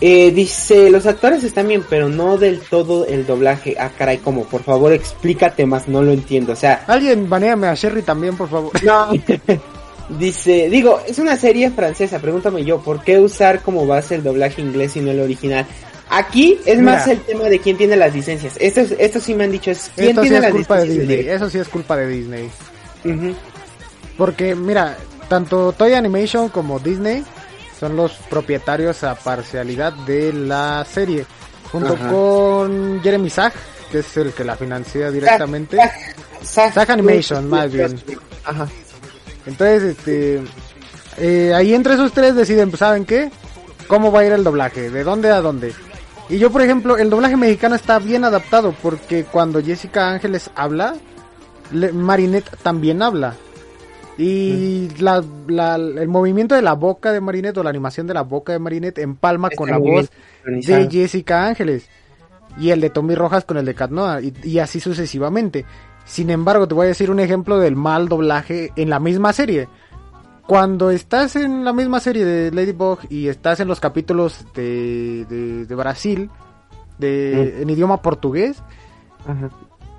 Eh, 0.00 0.32
dice, 0.32 0.90
los 0.90 1.06
actores 1.06 1.44
están 1.44 1.68
bien, 1.68 1.84
pero 1.88 2.08
no 2.08 2.36
del 2.36 2.60
todo 2.60 3.06
el 3.06 3.26
doblaje. 3.26 3.76
Ah, 3.78 3.90
caray, 3.96 4.18
como, 4.18 4.44
por 4.44 4.62
favor, 4.62 4.92
explícate 4.92 5.64
más, 5.66 5.88
no 5.88 6.02
lo 6.02 6.12
entiendo. 6.12 6.52
O 6.52 6.56
sea... 6.56 6.84
Alguien 6.88 7.30
baneame 7.30 7.68
a 7.68 7.74
Sherry 7.74 8.02
también, 8.02 8.36
por 8.36 8.48
favor. 8.48 8.72
No. 8.84 9.08
Dice, 10.08 10.68
digo, 10.68 11.00
es 11.06 11.18
una 11.18 11.36
serie 11.36 11.70
francesa, 11.70 12.18
pregúntame 12.18 12.64
yo, 12.64 12.80
¿por 12.80 13.02
qué 13.02 13.18
usar 13.18 13.62
como 13.62 13.86
base 13.86 14.16
el 14.16 14.22
doblaje 14.22 14.60
inglés 14.60 14.96
y 14.96 15.00
no 15.00 15.10
el 15.10 15.20
original? 15.20 15.66
Aquí 16.10 16.58
es 16.66 16.78
más 16.80 17.08
el 17.08 17.20
tema 17.20 17.44
de 17.44 17.58
quién 17.58 17.76
tiene 17.78 17.96
las 17.96 18.14
licencias. 18.14 18.54
Esto, 18.60 18.82
esto 18.98 19.20
sí 19.20 19.34
me 19.34 19.44
han 19.44 19.52
dicho, 19.52 19.70
es 19.70 19.90
quién 19.96 20.14
tiene 20.20 20.40
las 20.40 20.52
culpa 20.52 20.78
De 20.80 20.88
Disney. 20.88 21.28
Eso 21.28 21.48
sí 21.48 21.58
es 21.58 21.68
culpa 21.68 21.96
de 21.96 22.06
Disney. 22.06 22.50
Porque, 24.18 24.54
mira, 24.54 24.96
tanto 25.28 25.72
Toy 25.72 25.94
Animation 25.94 26.50
como 26.50 26.78
Disney 26.78 27.24
son 27.80 27.96
los 27.96 28.12
propietarios 28.30 29.02
a 29.02 29.14
parcialidad 29.14 29.92
de 29.92 30.32
la 30.32 30.86
serie. 30.88 31.24
Junto 31.72 31.96
con 31.96 33.00
Jeremy 33.02 33.30
Zag, 33.30 33.52
que 33.90 34.00
es 34.00 34.16
el 34.18 34.32
que 34.32 34.44
la 34.44 34.54
financia 34.54 35.10
directamente. 35.10 35.78
Zag 36.44 36.90
Animation, 36.90 37.48
más 37.48 37.72
bien. 37.72 37.98
Ajá. 38.44 38.68
Entonces, 39.46 39.96
este, 39.96 40.42
eh, 41.18 41.52
ahí 41.54 41.74
entre 41.74 41.94
esos 41.94 42.12
tres 42.12 42.34
deciden, 42.34 42.70
pues, 42.70 42.80
¿saben 42.80 43.04
qué? 43.04 43.30
¿Cómo 43.86 44.10
va 44.10 44.20
a 44.20 44.26
ir 44.26 44.32
el 44.32 44.44
doblaje? 44.44 44.90
¿De 44.90 45.04
dónde 45.04 45.30
a 45.30 45.40
dónde? 45.40 45.72
Y 46.28 46.38
yo, 46.38 46.50
por 46.50 46.62
ejemplo, 46.62 46.96
el 46.96 47.10
doblaje 47.10 47.36
mexicano 47.36 47.74
está 47.74 47.98
bien 47.98 48.24
adaptado 48.24 48.74
porque 48.82 49.24
cuando 49.24 49.62
Jessica 49.62 50.08
Ángeles 50.08 50.50
habla, 50.54 50.94
Marinette 51.92 52.50
también 52.62 53.02
habla. 53.02 53.34
Y 54.16 54.88
la, 54.98 55.24
el 55.76 56.08
movimiento 56.08 56.54
de 56.54 56.62
la 56.62 56.74
boca 56.74 57.12
de 57.12 57.20
Marinette 57.20 57.58
o 57.58 57.62
la 57.62 57.70
animación 57.70 58.06
de 58.06 58.14
la 58.14 58.22
boca 58.22 58.52
de 58.52 58.60
Marinette 58.60 58.98
empalma 58.98 59.50
con 59.50 59.68
la 59.68 59.78
voz 59.78 60.10
de 60.44 60.88
Jessica 60.90 61.46
Ángeles. 61.46 61.88
Y 62.56 62.70
el 62.70 62.80
de 62.80 62.90
Tommy 62.90 63.16
Rojas 63.16 63.44
con 63.44 63.56
el 63.56 63.64
de 63.64 63.74
Cat 63.74 63.90
y, 64.22 64.48
y 64.48 64.58
así 64.60 64.78
sucesivamente. 64.78 65.64
Sin 66.04 66.30
embargo, 66.30 66.68
te 66.68 66.74
voy 66.74 66.84
a 66.84 66.88
decir 66.88 67.10
un 67.10 67.20
ejemplo 67.20 67.58
del 67.58 67.76
mal 67.76 68.08
doblaje 68.08 68.72
en 68.76 68.90
la 68.90 69.00
misma 69.00 69.32
serie. 69.32 69.68
Cuando 70.46 70.90
estás 70.90 71.36
en 71.36 71.64
la 71.64 71.72
misma 71.72 72.00
serie 72.00 72.24
de 72.24 72.50
Ladybug 72.50 72.98
y 73.08 73.28
estás 73.28 73.60
en 73.60 73.68
los 73.68 73.80
capítulos 73.80 74.44
de, 74.54 75.24
de, 75.66 75.74
Brasil, 75.74 76.30
de, 76.98 77.62
en 77.62 77.70
idioma 77.70 78.02
portugués, 78.02 78.62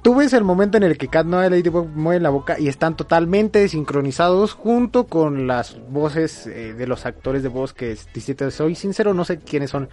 tú 0.04 0.14
ves 0.14 0.34
el 0.34 0.44
momento 0.44 0.78
en 0.78 0.84
el 0.84 1.00
que 1.00 1.08
Cat 1.08 1.26
Noir 1.26 1.48
y 1.48 1.56
Ladybug 1.56 1.88
mueven 1.88 2.22
la 2.22 2.30
boca 2.30 2.60
y 2.60 2.68
están 2.68 2.96
totalmente 2.96 3.68
sincronizados 3.68 4.54
junto 4.54 5.08
con 5.08 5.48
las 5.48 5.80
voces 5.90 6.46
eh, 6.46 6.76
de 6.76 6.86
los 6.86 7.08
actores 7.08 7.42
de 7.42 7.50
voz 7.50 7.74
que, 7.74 7.96
si 7.96 8.36
soy 8.52 8.76
sincero, 8.76 9.16
no 9.16 9.26
sé 9.26 9.40
quiénes 9.40 9.72
son. 9.72 9.90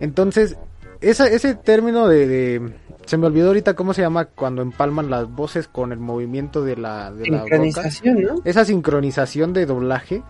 Entonces, 0.00 0.56
ese 1.00 1.54
término 1.54 2.08
de, 2.08 2.72
Se 3.06 3.16
me 3.16 3.26
olvidó 3.26 3.48
ahorita 3.48 3.74
cómo 3.74 3.94
se 3.94 4.02
llama 4.02 4.26
cuando 4.26 4.62
empalman 4.62 5.10
las 5.10 5.30
voces 5.30 5.68
con 5.68 5.92
el 5.92 5.98
movimiento 5.98 6.62
de 6.62 6.76
la, 6.76 7.10
de 7.12 7.24
sincronización, 7.24 8.22
¿no? 8.22 8.34
Esa 8.44 8.64
sincronización 8.64 9.52
de 9.52 9.66
doblaje 9.66 10.22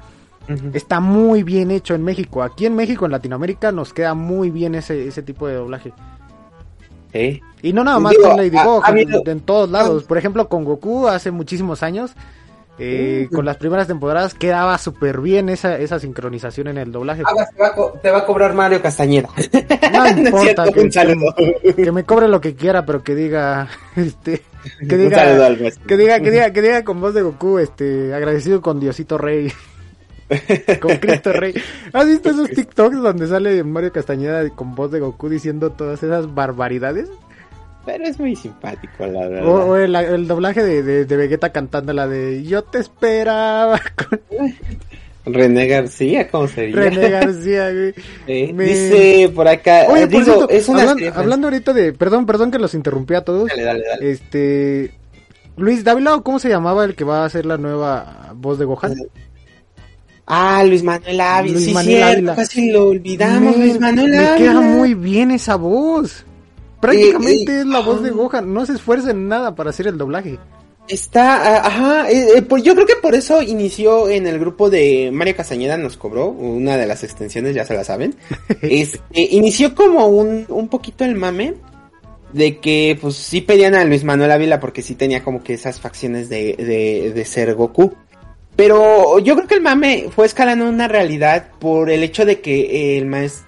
está 0.72 1.00
muy 1.00 1.42
bien 1.42 1.70
hecho 1.70 1.94
en 1.94 2.02
México. 2.02 2.42
Aquí 2.42 2.66
en 2.66 2.74
México, 2.74 3.04
en 3.04 3.12
Latinoamérica, 3.12 3.72
nos 3.72 3.92
queda 3.92 4.14
muy 4.14 4.50
bien 4.50 4.74
ese, 4.74 5.06
ese 5.06 5.22
tipo 5.22 5.46
de 5.46 5.54
doblaje. 5.54 5.92
¿Eh? 7.12 7.40
Y 7.62 7.72
no 7.72 7.84
nada 7.84 7.98
más 7.98 8.14
con 8.16 8.36
Ladybug, 8.36 8.82
en 9.26 9.40
todos 9.40 9.70
lados. 9.70 10.04
Por 10.04 10.18
ejemplo, 10.18 10.48
con 10.48 10.64
Goku 10.64 11.08
hace 11.08 11.30
muchísimos 11.30 11.82
años 11.82 12.12
eh, 12.82 13.28
con 13.30 13.44
las 13.44 13.58
primeras 13.58 13.86
temporadas 13.86 14.32
quedaba 14.32 14.78
súper 14.78 15.20
bien 15.20 15.50
esa, 15.50 15.76
esa 15.76 15.98
sincronización 15.98 16.68
en 16.68 16.78
el 16.78 16.92
doblaje. 16.92 17.22
te, 18.02 18.10
va 18.10 18.18
a 18.18 18.26
cobrar 18.26 18.54
Mario 18.54 18.80
Castañeda. 18.80 19.28
No 19.92 20.08
importa, 20.08 20.64
que, 21.76 21.92
me 21.92 22.04
cobre 22.04 22.28
lo 22.28 22.40
que 22.40 22.54
quiera, 22.54 22.86
pero 22.86 23.02
que 23.02 23.14
diga, 23.14 23.68
este, 23.96 24.42
que 24.88 24.96
diga, 24.96 25.22
que 25.86 25.96
diga, 25.96 26.20
que 26.20 26.30
diga, 26.30 26.52
que 26.52 26.62
diga 26.62 26.84
con 26.84 27.00
voz 27.00 27.12
de 27.12 27.22
Goku, 27.22 27.58
este, 27.58 28.14
agradecido 28.14 28.62
con 28.62 28.80
Diosito 28.80 29.18
Rey. 29.18 29.52
con 30.80 30.96
Cristo 30.96 31.32
Rey. 31.32 31.54
¿Has 31.92 32.06
visto 32.06 32.30
esos 32.30 32.48
TikToks 32.50 33.02
donde 33.02 33.26
sale 33.26 33.62
Mario 33.64 33.92
Castañeda 33.92 34.48
con 34.50 34.74
voz 34.74 34.90
de 34.90 35.00
Goku 35.00 35.28
diciendo 35.28 35.72
todas 35.72 36.02
esas 36.02 36.32
barbaridades? 36.32 37.10
Pero 37.90 38.04
es 38.04 38.20
muy 38.20 38.36
simpático, 38.36 39.04
la 39.06 39.26
verdad. 39.26 39.48
O, 39.48 39.76
el, 39.76 40.28
doblaje 40.28 40.62
de, 40.62 41.04
de, 41.04 41.16
Vegeta 41.16 41.50
cantando 41.50 41.92
la 41.92 42.06
de 42.06 42.44
Yo 42.44 42.62
te 42.62 42.78
esperaba. 42.78 43.80
René 45.26 45.66
García, 45.66 46.28
¿cómo 46.28 46.46
sería? 46.46 46.76
René 46.76 47.10
García, 47.10 47.70
güey. 47.72 48.52
Dice 48.52 49.32
por 49.34 49.48
acá. 49.48 49.86
Oye, 49.88 50.06
digo, 50.06 50.48
es 50.48 50.68
una 50.68 50.94
hablando, 51.14 51.48
ahorita 51.48 51.72
de. 51.72 51.92
Perdón, 51.92 52.26
perdón 52.26 52.52
que 52.52 52.60
los 52.60 52.74
interrumpí 52.74 53.14
a 53.14 53.22
todos. 53.22 53.48
Dale, 53.48 53.62
dale, 53.64 53.84
dale. 53.84 54.10
Este. 54.10 54.94
Luis 55.56 55.82
Dávila, 55.82 56.14
¿o 56.14 56.22
cómo 56.22 56.38
se 56.38 56.48
llamaba 56.48 56.84
el 56.84 56.94
que 56.94 57.04
va 57.04 57.22
a 57.22 57.26
hacer 57.26 57.44
la 57.44 57.58
nueva 57.58 58.32
voz 58.36 58.58
de 58.58 58.64
Gohan? 58.64 58.94
Ah, 60.26 60.62
Luis 60.64 60.84
Manuel 60.84 61.20
Ávila. 61.20 61.54
Luis 61.54 61.64
sí, 61.66 61.74
Manuel 61.74 62.02
Ávila. 62.02 62.36
casi 62.36 62.70
lo 62.70 62.88
olvidamos, 62.88 63.56
Luis 63.56 63.80
Manuel 63.80 64.14
Ávila. 64.14 64.30
Me 64.30 64.38
queda 64.38 64.60
muy 64.60 64.94
bien 64.94 65.32
esa 65.32 65.56
voz. 65.56 66.24
Prácticamente 66.80 67.52
eh, 67.52 67.60
es 67.60 67.66
la 67.66 67.80
voz 67.80 68.02
de 68.02 68.10
Gohan, 68.10 68.52
no 68.52 68.64
se 68.64 68.72
esfuerza 68.72 69.10
en 69.10 69.28
nada 69.28 69.54
para 69.54 69.70
hacer 69.70 69.86
el 69.86 69.98
doblaje. 69.98 70.38
Está, 70.88 71.36
ah, 71.36 71.66
ajá, 71.66 72.10
eh, 72.10 72.38
eh, 72.38 72.42
pues 72.42 72.64
yo 72.64 72.74
creo 72.74 72.86
que 72.86 72.96
por 72.96 73.14
eso 73.14 73.42
inició 73.42 74.08
en 74.08 74.26
el 74.26 74.40
grupo 74.40 74.70
de 74.70 75.10
Mario 75.12 75.36
Castañeda 75.36 75.76
nos 75.76 75.96
cobró 75.96 76.28
una 76.28 76.76
de 76.76 76.86
las 76.86 77.04
extensiones, 77.04 77.54
ya 77.54 77.64
se 77.64 77.74
la 77.74 77.84
saben. 77.84 78.16
este, 78.62 79.00
inició 79.12 79.74
como 79.74 80.08
un, 80.08 80.46
un 80.48 80.68
poquito 80.68 81.04
el 81.04 81.14
mame 81.14 81.54
de 82.32 82.58
que 82.58 82.98
pues 83.00 83.16
sí 83.16 83.40
pedían 83.40 83.74
a 83.74 83.84
Luis 83.84 84.02
Manuel 84.02 84.32
Ávila 84.32 84.58
porque 84.58 84.82
sí 84.82 84.94
tenía 84.94 85.22
como 85.22 85.42
que 85.44 85.54
esas 85.54 85.80
facciones 85.80 86.28
de, 86.28 86.56
de, 86.56 87.12
de 87.14 87.24
ser 87.24 87.54
Goku. 87.54 87.94
Pero 88.56 89.18
yo 89.20 89.36
creo 89.36 89.46
que 89.46 89.54
el 89.54 89.62
mame 89.62 90.08
fue 90.14 90.26
escalando 90.26 90.68
una 90.68 90.88
realidad 90.88 91.48
por 91.58 91.88
el 91.88 92.02
hecho 92.02 92.26
de 92.26 92.40
que 92.40 92.98
el 92.98 93.06
maestro, 93.06 93.46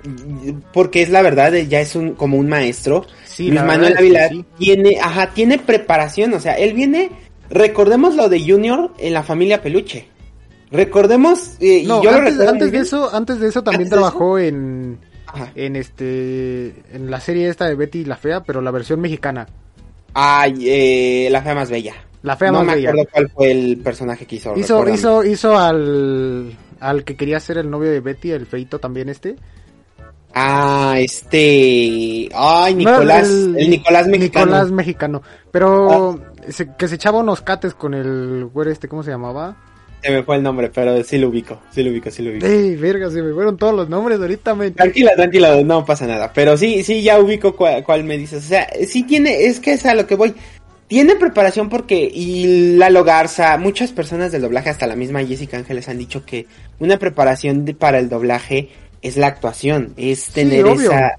porque 0.72 1.02
es 1.02 1.10
la 1.10 1.22
verdad, 1.22 1.52
ya 1.52 1.80
es 1.80 1.96
un 1.96 2.14
como 2.14 2.38
un 2.38 2.48
maestro. 2.48 3.04
Sí, 3.32 3.48
Luis 3.48 3.62
Manuel 3.62 3.96
Ávila 3.96 4.30
tiene, 4.58 4.98
ajá, 5.00 5.30
tiene 5.30 5.58
preparación, 5.58 6.34
o 6.34 6.40
sea, 6.40 6.54
él 6.58 6.74
viene, 6.74 7.10
recordemos 7.48 8.14
lo 8.14 8.28
de 8.28 8.40
Junior 8.40 8.92
en 8.98 9.14
la 9.14 9.22
familia 9.22 9.62
Peluche. 9.62 10.08
Recordemos, 10.70 11.56
eh, 11.60 11.84
yo 11.84 12.10
antes, 12.10 12.40
antes 12.40 12.72
de 12.72 12.78
eso, 12.78 13.14
antes 13.14 13.40
de 13.40 13.48
eso 13.48 13.62
también 13.62 13.90
trabajó 13.90 14.38
en, 14.38 14.98
en 15.54 15.76
este, 15.76 16.74
en 16.92 17.10
la 17.10 17.20
serie 17.20 17.48
esta 17.48 17.66
de 17.66 17.74
Betty 17.74 18.04
la 18.04 18.16
Fea, 18.16 18.42
pero 18.42 18.60
la 18.62 18.70
versión 18.70 19.00
mexicana. 19.00 19.46
Ay, 20.14 20.64
eh, 20.66 21.28
la 21.30 21.42
fea 21.42 21.54
más 21.54 21.70
bella. 21.70 21.94
La 22.22 22.36
fea 22.36 22.52
no 22.52 22.62
me 22.62 22.72
acuerdo 22.72 23.06
cuál 23.10 23.30
fue 23.30 23.50
el 23.50 23.78
personaje 23.78 24.26
que 24.26 24.36
hizo. 24.36 24.56
Hizo, 24.56 24.88
hizo, 24.88 25.24
hizo 25.24 25.58
al, 25.58 26.56
al 26.80 27.04
que 27.04 27.16
quería 27.16 27.40
ser 27.40 27.58
el 27.58 27.70
novio 27.70 27.90
de 27.90 28.00
Betty, 28.00 28.30
el 28.30 28.46
feito 28.46 28.78
también 28.78 29.08
este. 29.08 29.36
Ah, 30.34 30.94
este. 30.98 32.28
Ay, 32.34 32.74
Nicolás. 32.74 33.28
el, 33.28 33.70
Nicolás 33.70 34.06
mexicano. 34.06 34.46
Nicolás 34.46 34.70
mexicano. 34.70 35.22
Pero 35.50 36.18
ah. 36.20 36.66
que 36.78 36.88
se 36.88 36.94
echaba 36.94 37.18
unos 37.18 37.42
cates 37.42 37.74
con 37.74 37.94
el 37.94 38.46
güero 38.46 38.70
este, 38.70 38.88
¿cómo 38.88 39.02
se 39.02 39.10
llamaba? 39.10 39.56
Se 40.02 40.10
me 40.10 40.24
fue 40.24 40.36
el 40.36 40.42
nombre, 40.42 40.68
pero 40.74 41.00
sí 41.04 41.16
lo 41.16 41.28
ubico, 41.28 41.60
sí 41.70 41.82
lo 41.82 41.90
ubico, 41.90 42.10
sí 42.10 42.22
lo 42.22 42.32
ubico. 42.32 42.44
Ey, 42.44 42.74
verga, 42.74 43.08
se 43.08 43.22
me 43.22 43.32
fueron 43.32 43.56
todos 43.56 43.72
los 43.72 43.88
nombres 43.88 44.18
ahorita. 44.18 44.54
Me... 44.54 44.72
Tranquila, 44.72 45.12
tranquila, 45.14 45.62
no 45.62 45.84
pasa 45.84 46.06
nada. 46.08 46.32
Pero 46.32 46.56
sí, 46.56 46.82
sí, 46.82 47.02
ya 47.02 47.20
ubico 47.20 47.54
cuál, 47.54 47.84
cuál 47.84 48.02
me 48.02 48.18
dices. 48.18 48.44
O 48.44 48.48
sea, 48.48 48.68
sí 48.86 49.04
tiene, 49.04 49.44
es 49.44 49.60
que 49.60 49.74
es 49.74 49.86
a 49.86 49.94
lo 49.94 50.06
que 50.06 50.16
voy 50.16 50.34
tiene 50.92 51.16
preparación 51.16 51.70
porque 51.70 52.10
y 52.12 52.76
Lalo 52.76 53.02
Garza, 53.02 53.56
muchas 53.56 53.92
personas 53.92 54.30
del 54.30 54.42
doblaje, 54.42 54.68
hasta 54.68 54.86
la 54.86 54.94
misma 54.94 55.24
Jessica 55.24 55.56
Ángeles 55.56 55.88
han 55.88 55.96
dicho 55.96 56.26
que 56.26 56.46
una 56.80 56.98
preparación 56.98 57.64
para 57.78 57.98
el 57.98 58.10
doblaje 58.10 58.68
es 59.02 59.16
la 59.16 59.26
actuación, 59.26 59.92
es 59.96 60.28
tener 60.28 60.66
esa 60.66 61.16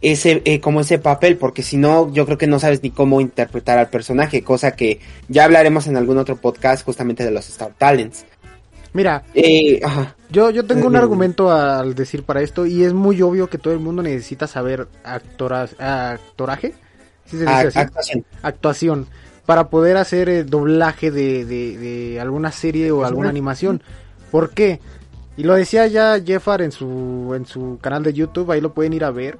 ese 0.00 0.42
eh, 0.44 0.60
como 0.60 0.80
ese 0.80 0.98
papel 0.98 1.36
porque 1.36 1.62
si 1.62 1.76
no 1.76 2.12
yo 2.12 2.24
creo 2.24 2.38
que 2.38 2.46
no 2.46 2.58
sabes 2.60 2.82
ni 2.82 2.90
cómo 2.90 3.20
interpretar 3.20 3.78
al 3.78 3.88
personaje 3.90 4.44
cosa 4.44 4.72
que 4.76 5.00
ya 5.28 5.44
hablaremos 5.44 5.88
en 5.88 5.96
algún 5.96 6.18
otro 6.18 6.36
podcast 6.36 6.84
justamente 6.84 7.24
de 7.24 7.32
los 7.32 7.48
Star 7.48 7.72
Talents 7.76 8.24
Mira, 8.92 9.22
eh, 9.34 9.80
yo, 10.30 10.50
yo 10.50 10.64
tengo 10.64 10.86
un 10.86 10.94
Eh, 10.94 10.98
argumento 10.98 11.50
al 11.52 11.94
decir 11.94 12.22
para 12.22 12.40
esto 12.42 12.64
y 12.64 12.84
es 12.84 12.94
muy 12.94 13.20
obvio 13.22 13.48
que 13.48 13.58
todo 13.58 13.74
el 13.74 13.80
mundo 13.80 14.02
necesita 14.02 14.46
saber 14.46 14.88
actoras, 15.04 15.74
actoraje, 15.78 16.74
¿Sí 17.26 17.32
se 17.36 17.40
dice 17.40 17.50
Ac- 17.52 17.66
así? 17.68 17.78
actuación 17.78 18.24
actuación 18.42 19.06
para 19.44 19.68
poder 19.68 19.96
hacer 19.98 20.28
el 20.28 20.46
doblaje 20.48 21.10
de, 21.10 21.44
de, 21.44 21.76
de 21.76 22.20
alguna 22.20 22.52
serie 22.52 22.90
o 22.90 23.04
alguna 23.04 23.28
animación. 23.30 23.82
¿Por 24.30 24.50
qué? 24.50 24.80
Y 25.38 25.44
lo 25.44 25.54
decía 25.54 25.86
ya 25.86 26.20
Jeffar 26.20 26.60
en 26.60 26.72
su, 26.72 27.32
en 27.34 27.46
su 27.46 27.78
canal 27.80 28.02
de 28.02 28.12
YouTube, 28.12 28.50
ahí 28.50 28.60
lo 28.60 28.74
pueden 28.74 28.92
ir 28.92 29.04
a 29.04 29.10
ver. 29.10 29.38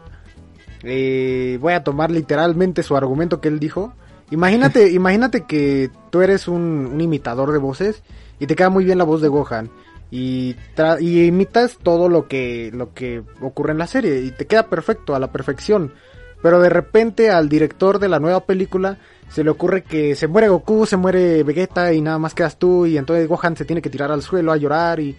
Eh, 0.85 1.59
voy 1.61 1.73
a 1.73 1.83
tomar 1.83 2.11
literalmente 2.11 2.83
su 2.83 2.97
argumento 2.97 3.41
que 3.41 3.49
él 3.49 3.59
dijo. 3.59 3.93
Imagínate, 4.31 4.91
imagínate 4.93 5.43
que 5.45 5.91
tú 6.11 6.23
eres 6.23 6.49
un, 6.49 6.89
un 6.93 7.01
imitador 7.01 7.53
de 7.53 7.59
voces 7.59 8.03
y 8.39 8.47
te 8.47 8.55
queda 8.55 8.71
muy 8.71 8.85
bien 8.85 8.99
la 8.99 9.05
voz 9.05 9.21
de 9.21 9.29
Gohan 9.29 9.71
y, 10.11 10.55
tra- 10.77 11.01
y 11.03 11.25
imitas 11.27 11.79
todo 11.83 12.09
lo 12.09 12.29
que, 12.29 12.71
lo 12.73 12.95
que 12.95 13.23
ocurre 13.43 13.73
en 13.73 13.79
la 13.79 13.87
serie 13.89 14.21
y 14.23 14.31
te 14.31 14.47
queda 14.47 14.69
perfecto, 14.69 15.15
a 15.15 15.19
la 15.19 15.33
perfección. 15.33 15.93
Pero 16.41 16.61
de 16.61 16.69
repente 16.69 17.31
al 17.31 17.49
director 17.49 17.99
de 17.99 18.09
la 18.09 18.21
nueva 18.21 18.45
película 18.45 18.99
se 19.29 19.43
le 19.43 19.51
ocurre 19.51 19.83
que 19.83 20.15
se 20.15 20.29
muere 20.29 20.49
Goku, 20.49 20.87
se 20.87 20.97
muere 20.97 21.43
Vegeta 21.43 21.93
y 21.93 22.01
nada 22.01 22.19
más 22.19 22.35
quedas 22.35 22.57
tú 22.57 22.87
y 22.87 22.97
entonces 22.97 23.27
Gohan 23.29 23.57
se 23.57 23.65
tiene 23.65 23.83
que 23.83 23.91
tirar 23.91 24.13
al 24.13 24.23
suelo 24.23 24.53
a 24.53 24.57
llorar 24.57 25.01
y, 25.01 25.17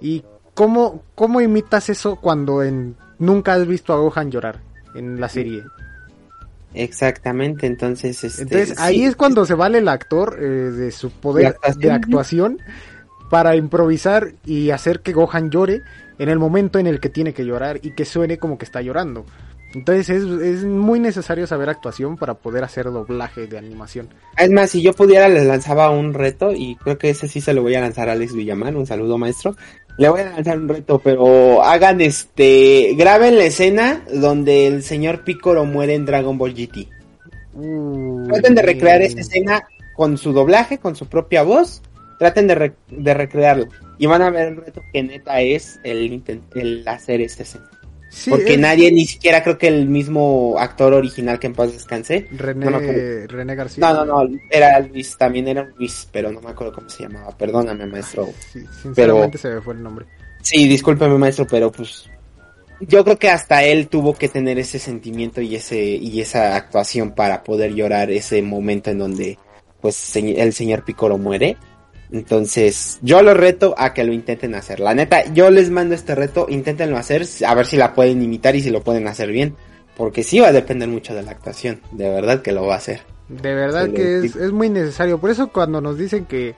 y 0.00 0.24
¿cómo, 0.54 1.02
cómo 1.14 1.40
imitas 1.40 1.88
eso 1.90 2.16
cuando 2.16 2.62
en, 2.62 2.96
nunca 3.18 3.54
has 3.54 3.66
visto 3.66 3.92
a 3.92 3.96
Gohan 3.98 4.30
llorar 4.30 4.60
en 4.94 5.20
la 5.20 5.28
serie? 5.28 5.64
exactamente 6.74 7.66
entonces 7.66 8.22
este, 8.24 8.42
Entonces 8.42 8.70
sí. 8.70 8.74
ahí 8.78 9.04
es 9.04 9.16
cuando 9.16 9.44
se 9.46 9.54
vale 9.54 9.78
el 9.78 9.88
actor 9.88 10.36
eh, 10.38 10.44
de 10.44 10.92
su 10.92 11.10
poder 11.10 11.42
De 11.42 11.48
actuación. 11.48 11.80
de 11.80 11.90
actuación 11.92 12.58
para 13.30 13.56
improvisar 13.56 14.32
y 14.44 14.70
hacer 14.70 15.00
que 15.00 15.12
Gohan 15.12 15.50
llore 15.50 15.82
en 16.18 16.28
el 16.28 16.38
momento 16.38 16.78
en 16.78 16.86
el 16.86 17.00
que 17.00 17.08
tiene 17.08 17.32
que 17.32 17.44
llorar 17.44 17.80
y 17.82 17.92
que 17.92 18.04
suene 18.04 18.38
como 18.38 18.58
que 18.58 18.64
está 18.64 18.80
llorando. 18.82 19.24
Entonces 19.74 20.08
es, 20.08 20.24
es 20.24 20.64
muy 20.64 20.98
necesario 20.98 21.46
saber 21.46 21.68
actuación 21.68 22.16
para 22.16 22.34
poder 22.34 22.64
hacer 22.64 22.86
doblaje 22.86 23.46
de 23.46 23.58
animación. 23.58 24.08
Es 24.36 24.50
más, 24.50 24.70
si 24.70 24.82
yo 24.82 24.94
pudiera 24.94 25.28
les 25.28 25.46
lanzaba 25.46 25.90
un 25.90 26.14
reto 26.14 26.52
y 26.52 26.76
creo 26.76 26.96
que 26.96 27.10
ese 27.10 27.28
sí 27.28 27.40
se 27.42 27.52
lo 27.52 27.62
voy 27.62 27.74
a 27.74 27.80
lanzar 27.82 28.08
a 28.08 28.12
Alex 28.12 28.34
Villamar, 28.34 28.76
un 28.76 28.86
saludo 28.86 29.18
maestro. 29.18 29.56
Le 29.98 30.08
voy 30.08 30.20
a 30.20 30.30
lanzar 30.30 30.56
un 30.58 30.68
reto, 30.68 31.00
pero 31.00 31.62
hagan 31.62 32.00
este, 32.00 32.94
graben 32.96 33.36
la 33.36 33.44
escena 33.44 34.04
donde 34.14 34.66
el 34.68 34.82
señor 34.84 35.24
Piccolo 35.24 35.64
muere 35.64 35.94
en 35.94 36.06
Dragon 36.06 36.38
Ball 36.38 36.54
GT. 36.54 36.88
Traten 38.28 38.54
de 38.54 38.62
recrear 38.62 39.02
esa 39.02 39.20
escena 39.20 39.66
con 39.96 40.16
su 40.16 40.32
doblaje, 40.32 40.78
con 40.78 40.94
su 40.94 41.06
propia 41.06 41.42
voz. 41.42 41.82
Traten 42.20 42.46
de, 42.46 42.54
re- 42.54 42.72
de 42.88 43.14
recrearlo. 43.14 43.66
Y 43.98 44.06
van 44.06 44.22
a 44.22 44.30
ver 44.30 44.48
el 44.48 44.56
reto 44.56 44.82
que 44.92 45.02
neta 45.02 45.40
es 45.40 45.80
el, 45.84 46.22
el 46.54 46.86
hacer 46.86 47.20
esa 47.20 47.42
escena. 47.42 47.68
Sí, 48.10 48.30
Porque 48.30 48.54
es 48.54 48.58
nadie, 48.58 48.90
ni 48.90 49.06
siquiera 49.06 49.42
creo 49.42 49.58
que 49.58 49.68
el 49.68 49.86
mismo 49.86 50.56
actor 50.58 50.94
original 50.94 51.38
que 51.38 51.46
en 51.48 51.54
paz 51.54 51.72
descanse. 51.72 52.26
René, 52.32 52.66
no. 52.70 52.78
René 52.80 53.54
García. 53.54 53.92
No, 53.92 54.04
no, 54.04 54.24
no, 54.24 54.38
era 54.50 54.80
Luis, 54.80 55.16
también 55.18 55.46
era 55.48 55.68
Luis, 55.76 56.08
pero 56.10 56.32
no 56.32 56.40
me 56.40 56.50
acuerdo 56.50 56.72
cómo 56.72 56.88
se 56.88 57.02
llamaba. 57.02 57.36
Perdóname, 57.36 57.86
maestro. 57.86 58.28
Sí, 58.52 58.60
sinceramente 58.82 59.38
Pero- 59.38 59.50
se 59.52 59.54
me 59.56 59.60
fue 59.60 59.74
el 59.74 59.82
nombre. 59.82 60.06
Sí, 60.42 60.66
discúlpeme, 60.68 61.18
maestro, 61.18 61.46
pero 61.48 61.70
pues 61.70 62.08
yo 62.80 63.04
creo 63.04 63.18
que 63.18 63.28
hasta 63.28 63.62
él 63.64 63.88
tuvo 63.88 64.14
que 64.14 64.28
tener 64.28 64.58
ese 64.58 64.78
sentimiento 64.78 65.40
y 65.40 65.56
ese 65.56 65.78
y 65.84 66.20
esa 66.20 66.56
actuación 66.56 67.12
para 67.12 67.42
poder 67.42 67.74
llorar 67.74 68.10
ese 68.10 68.40
momento 68.40 68.90
en 68.90 68.98
donde 68.98 69.38
pues 69.80 70.16
el 70.16 70.52
señor 70.52 70.84
Piccolo 70.84 71.18
muere. 71.18 71.56
Entonces, 72.10 72.98
yo 73.02 73.22
los 73.22 73.36
reto 73.36 73.74
a 73.76 73.92
que 73.94 74.04
lo 74.04 74.12
intenten 74.12 74.54
hacer. 74.54 74.80
La 74.80 74.94
neta, 74.94 75.24
yo 75.32 75.50
les 75.50 75.70
mando 75.70 75.94
este 75.94 76.14
reto, 76.14 76.46
inténtenlo 76.48 76.96
hacer, 76.96 77.26
a 77.46 77.54
ver 77.54 77.66
si 77.66 77.76
la 77.76 77.94
pueden 77.94 78.22
imitar 78.22 78.56
y 78.56 78.62
si 78.62 78.70
lo 78.70 78.82
pueden 78.82 79.06
hacer 79.08 79.30
bien. 79.30 79.56
Porque 79.96 80.22
sí 80.22 80.38
va 80.38 80.48
a 80.48 80.52
depender 80.52 80.88
mucho 80.88 81.14
de 81.14 81.22
la 81.22 81.32
actuación, 81.32 81.80
de 81.92 82.08
verdad 82.08 82.40
que 82.40 82.52
lo 82.52 82.64
va 82.66 82.74
a 82.74 82.78
hacer. 82.78 83.00
De 83.28 83.54
verdad 83.54 83.86
Se 83.86 83.92
que 83.94 84.18
es, 84.18 84.36
es 84.36 84.52
muy 84.52 84.70
necesario. 84.70 85.18
Por 85.18 85.30
eso 85.30 85.48
cuando 85.48 85.80
nos 85.80 85.98
dicen 85.98 86.24
que, 86.24 86.54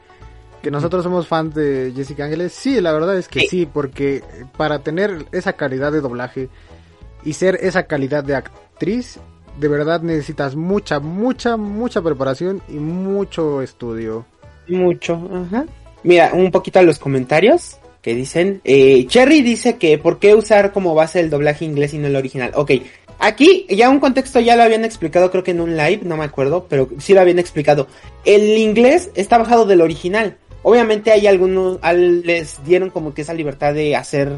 que 0.62 0.70
nosotros 0.70 1.02
somos 1.02 1.26
fans 1.26 1.54
de 1.54 1.92
Jessica 1.96 2.24
Ángeles, 2.24 2.52
sí, 2.52 2.80
la 2.80 2.92
verdad 2.92 3.16
es 3.16 3.28
que 3.28 3.40
Sí. 3.40 3.46
sí, 3.48 3.66
porque 3.66 4.22
para 4.56 4.80
tener 4.80 5.24
esa 5.32 5.54
calidad 5.54 5.90
de 5.90 6.00
doblaje 6.02 6.48
y 7.24 7.32
ser 7.32 7.58
esa 7.62 7.84
calidad 7.84 8.22
de 8.22 8.34
actriz, 8.36 9.18
de 9.58 9.68
verdad 9.68 10.02
necesitas 10.02 10.54
mucha, 10.54 11.00
mucha, 11.00 11.56
mucha 11.56 12.02
preparación 12.02 12.62
y 12.68 12.74
mucho 12.74 13.62
estudio. 13.62 14.26
Mucho, 14.70 15.28
ajá. 15.32 15.66
Mira, 16.02 16.30
un 16.32 16.50
poquito 16.50 16.78
a 16.78 16.82
los 16.82 16.98
comentarios 16.98 17.76
que 18.02 18.14
dicen. 18.14 18.60
Eh, 18.64 19.06
Cherry 19.06 19.42
dice 19.42 19.76
que 19.76 19.98
por 19.98 20.18
qué 20.18 20.34
usar 20.34 20.72
como 20.72 20.94
base 20.94 21.20
el 21.20 21.28
doblaje 21.30 21.64
inglés 21.64 21.92
y 21.92 21.98
no 21.98 22.06
el 22.06 22.16
original. 22.16 22.52
Ok, 22.54 22.70
aquí 23.18 23.66
ya 23.68 23.90
un 23.90 24.00
contexto 24.00 24.40
ya 24.40 24.56
lo 24.56 24.62
habían 24.62 24.84
explicado, 24.84 25.30
creo 25.30 25.44
que 25.44 25.50
en 25.50 25.60
un 25.60 25.76
live, 25.76 26.00
no 26.04 26.16
me 26.16 26.24
acuerdo, 26.24 26.66
pero 26.68 26.88
sí 26.98 27.12
lo 27.12 27.20
habían 27.20 27.38
explicado. 27.38 27.86
El 28.24 28.56
inglés 28.56 29.10
está 29.14 29.36
bajado 29.36 29.66
del 29.66 29.82
original. 29.82 30.38
Obviamente 30.62 31.10
hay 31.12 31.26
algunos, 31.26 31.78
al- 31.82 32.22
les 32.22 32.64
dieron 32.64 32.90
como 32.90 33.12
que 33.12 33.22
esa 33.22 33.34
libertad 33.34 33.74
de 33.74 33.96
hacer, 33.96 34.32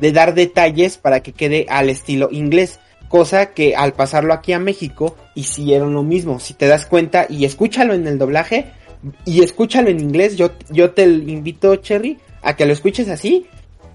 de 0.00 0.12
dar 0.12 0.34
detalles 0.34 0.98
para 0.98 1.20
que 1.22 1.32
quede 1.32 1.66
al 1.68 1.88
estilo 1.88 2.28
inglés. 2.30 2.80
Cosa 3.08 3.54
que 3.54 3.74
al 3.74 3.94
pasarlo 3.94 4.34
aquí 4.34 4.52
a 4.52 4.58
México 4.58 5.16
hicieron 5.34 5.94
lo 5.94 6.02
mismo. 6.02 6.40
Si 6.40 6.52
te 6.52 6.66
das 6.66 6.84
cuenta 6.84 7.24
y 7.30 7.46
escúchalo 7.46 7.94
en 7.94 8.06
el 8.06 8.18
doblaje, 8.18 8.66
y 9.24 9.42
escúchalo 9.42 9.88
en 9.88 10.00
inglés. 10.00 10.36
Yo, 10.36 10.50
yo 10.70 10.90
te 10.90 11.04
invito, 11.04 11.76
Cherry, 11.76 12.18
a 12.42 12.56
que 12.56 12.66
lo 12.66 12.72
escuches 12.72 13.08
así. 13.08 13.46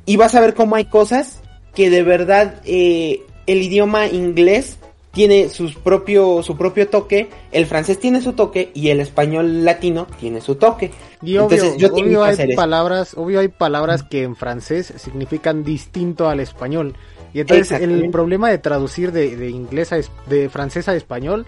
Y 0.06 0.18
vas 0.18 0.36
a 0.36 0.42
ver 0.42 0.54
cómo 0.54 0.76
hay 0.76 0.86
cosas 0.86 1.42
que 1.74 1.90
de 1.90 2.04
verdad 2.04 2.62
eh, 2.66 3.22
el 3.48 3.62
idioma 3.62 4.08
inglés 4.08 4.78
tiene 5.12 5.50
sus 5.50 5.76
propio, 5.76 6.42
su 6.42 6.58
propio 6.58 6.90
toque, 6.90 7.30
el 7.52 7.68
francés 7.68 8.00
tiene 8.00 8.20
su 8.20 8.34
toque 8.34 8.72
y 8.74 8.90
el 8.90 9.00
español 9.00 9.64
latino 9.64 10.08
tiene 10.20 10.42
su 10.42 10.56
toque. 10.56 10.92
Y 11.22 11.38
obvio, 11.38 11.58
Entonces, 11.58 11.78
yo 11.78 11.94
obvio 11.94 12.24
hay 12.24 12.34
hacer 12.34 12.56
palabras, 12.56 13.14
obvio 13.16 13.40
hay 13.40 13.48
palabras 13.48 14.04
que 14.04 14.24
en 14.24 14.36
francés 14.36 14.92
significan 14.98 15.64
distinto 15.64 16.28
al 16.28 16.40
español. 16.40 16.96
Y 17.32 17.40
entonces 17.40 17.80
el 17.82 18.10
problema 18.12 18.50
de 18.50 18.58
traducir 18.58 19.12
de, 19.12 19.36
de 19.36 19.50
inglés 19.50 19.94
a 19.94 20.00
de 20.28 20.50
francés 20.50 20.88
a 20.88 20.96
español 20.96 21.46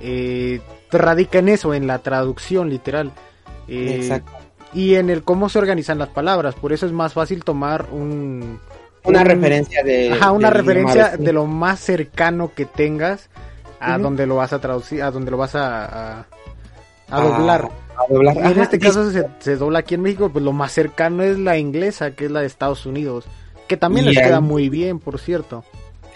eh, 0.00 0.60
radica 0.90 1.38
en 1.38 1.48
eso, 1.48 1.74
en 1.74 1.86
la 1.86 1.98
traducción 2.00 2.70
literal. 2.70 3.12
Eh, 3.68 3.96
Exacto. 4.00 4.30
y 4.72 4.94
en 4.94 5.10
el 5.10 5.22
cómo 5.24 5.48
se 5.48 5.58
organizan 5.58 5.98
las 5.98 6.08
palabras. 6.08 6.54
Por 6.54 6.72
eso 6.72 6.86
es 6.86 6.92
más 6.92 7.12
fácil 7.12 7.42
tomar 7.44 7.86
un 7.90 8.60
Una 9.04 9.20
un- 9.20 9.26
referencia 9.26 9.82
de. 9.82 10.12
Ajá, 10.12 10.32
una 10.32 10.50
referencia 10.50 11.16
de 11.16 11.32
lo 11.32 11.46
más 11.46 11.80
cercano 11.80 12.52
que 12.54 12.64
tengas 12.66 13.28
a 13.80 13.98
donde 13.98 14.26
lo 14.26 14.36
vas 14.36 14.52
a 14.52 14.60
traducir, 14.60 15.02
a 15.02 15.10
donde 15.10 15.30
lo 15.30 15.36
vas 15.36 15.54
a, 15.54 15.84
a, 15.84 16.18
a 16.20 16.26
Ah, 17.10 17.20
doblar. 17.20 17.68
a 17.96 18.12
doblar. 18.12 18.36
Y 18.36 18.52
en 18.52 18.60
este 18.60 18.78
caso 18.78 19.10
se, 19.10 19.26
se 19.38 19.56
dobla 19.56 19.80
aquí 19.80 19.94
en 19.94 20.02
México, 20.02 20.30
pues 20.30 20.44
lo 20.44 20.52
más 20.52 20.72
cercano 20.72 21.22
es 21.22 21.38
la 21.38 21.56
inglesa, 21.58 22.12
que 22.12 22.24
es 22.26 22.30
la 22.30 22.40
de 22.40 22.46
Estados 22.46 22.86
Unidos. 22.86 23.24
Que 23.68 23.76
también 23.76 24.06
les 24.06 24.16
queda 24.18 24.40
muy 24.40 24.68
bien, 24.68 24.98
por 25.00 25.18
cierto. 25.18 25.64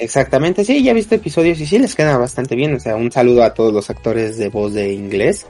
Exactamente, 0.00 0.64
sí, 0.64 0.82
ya 0.82 0.90
he 0.92 0.94
visto 0.94 1.14
episodios 1.14 1.60
y 1.60 1.66
sí 1.66 1.78
les 1.78 1.94
queda 1.94 2.16
bastante 2.18 2.56
bien. 2.56 2.74
O 2.74 2.80
sea, 2.80 2.96
un 2.96 3.12
saludo 3.12 3.42
a 3.44 3.54
todos 3.54 3.72
los 3.72 3.90
actores 3.90 4.38
de 4.38 4.48
voz 4.48 4.72
de 4.74 4.92
inglés. 4.92 5.46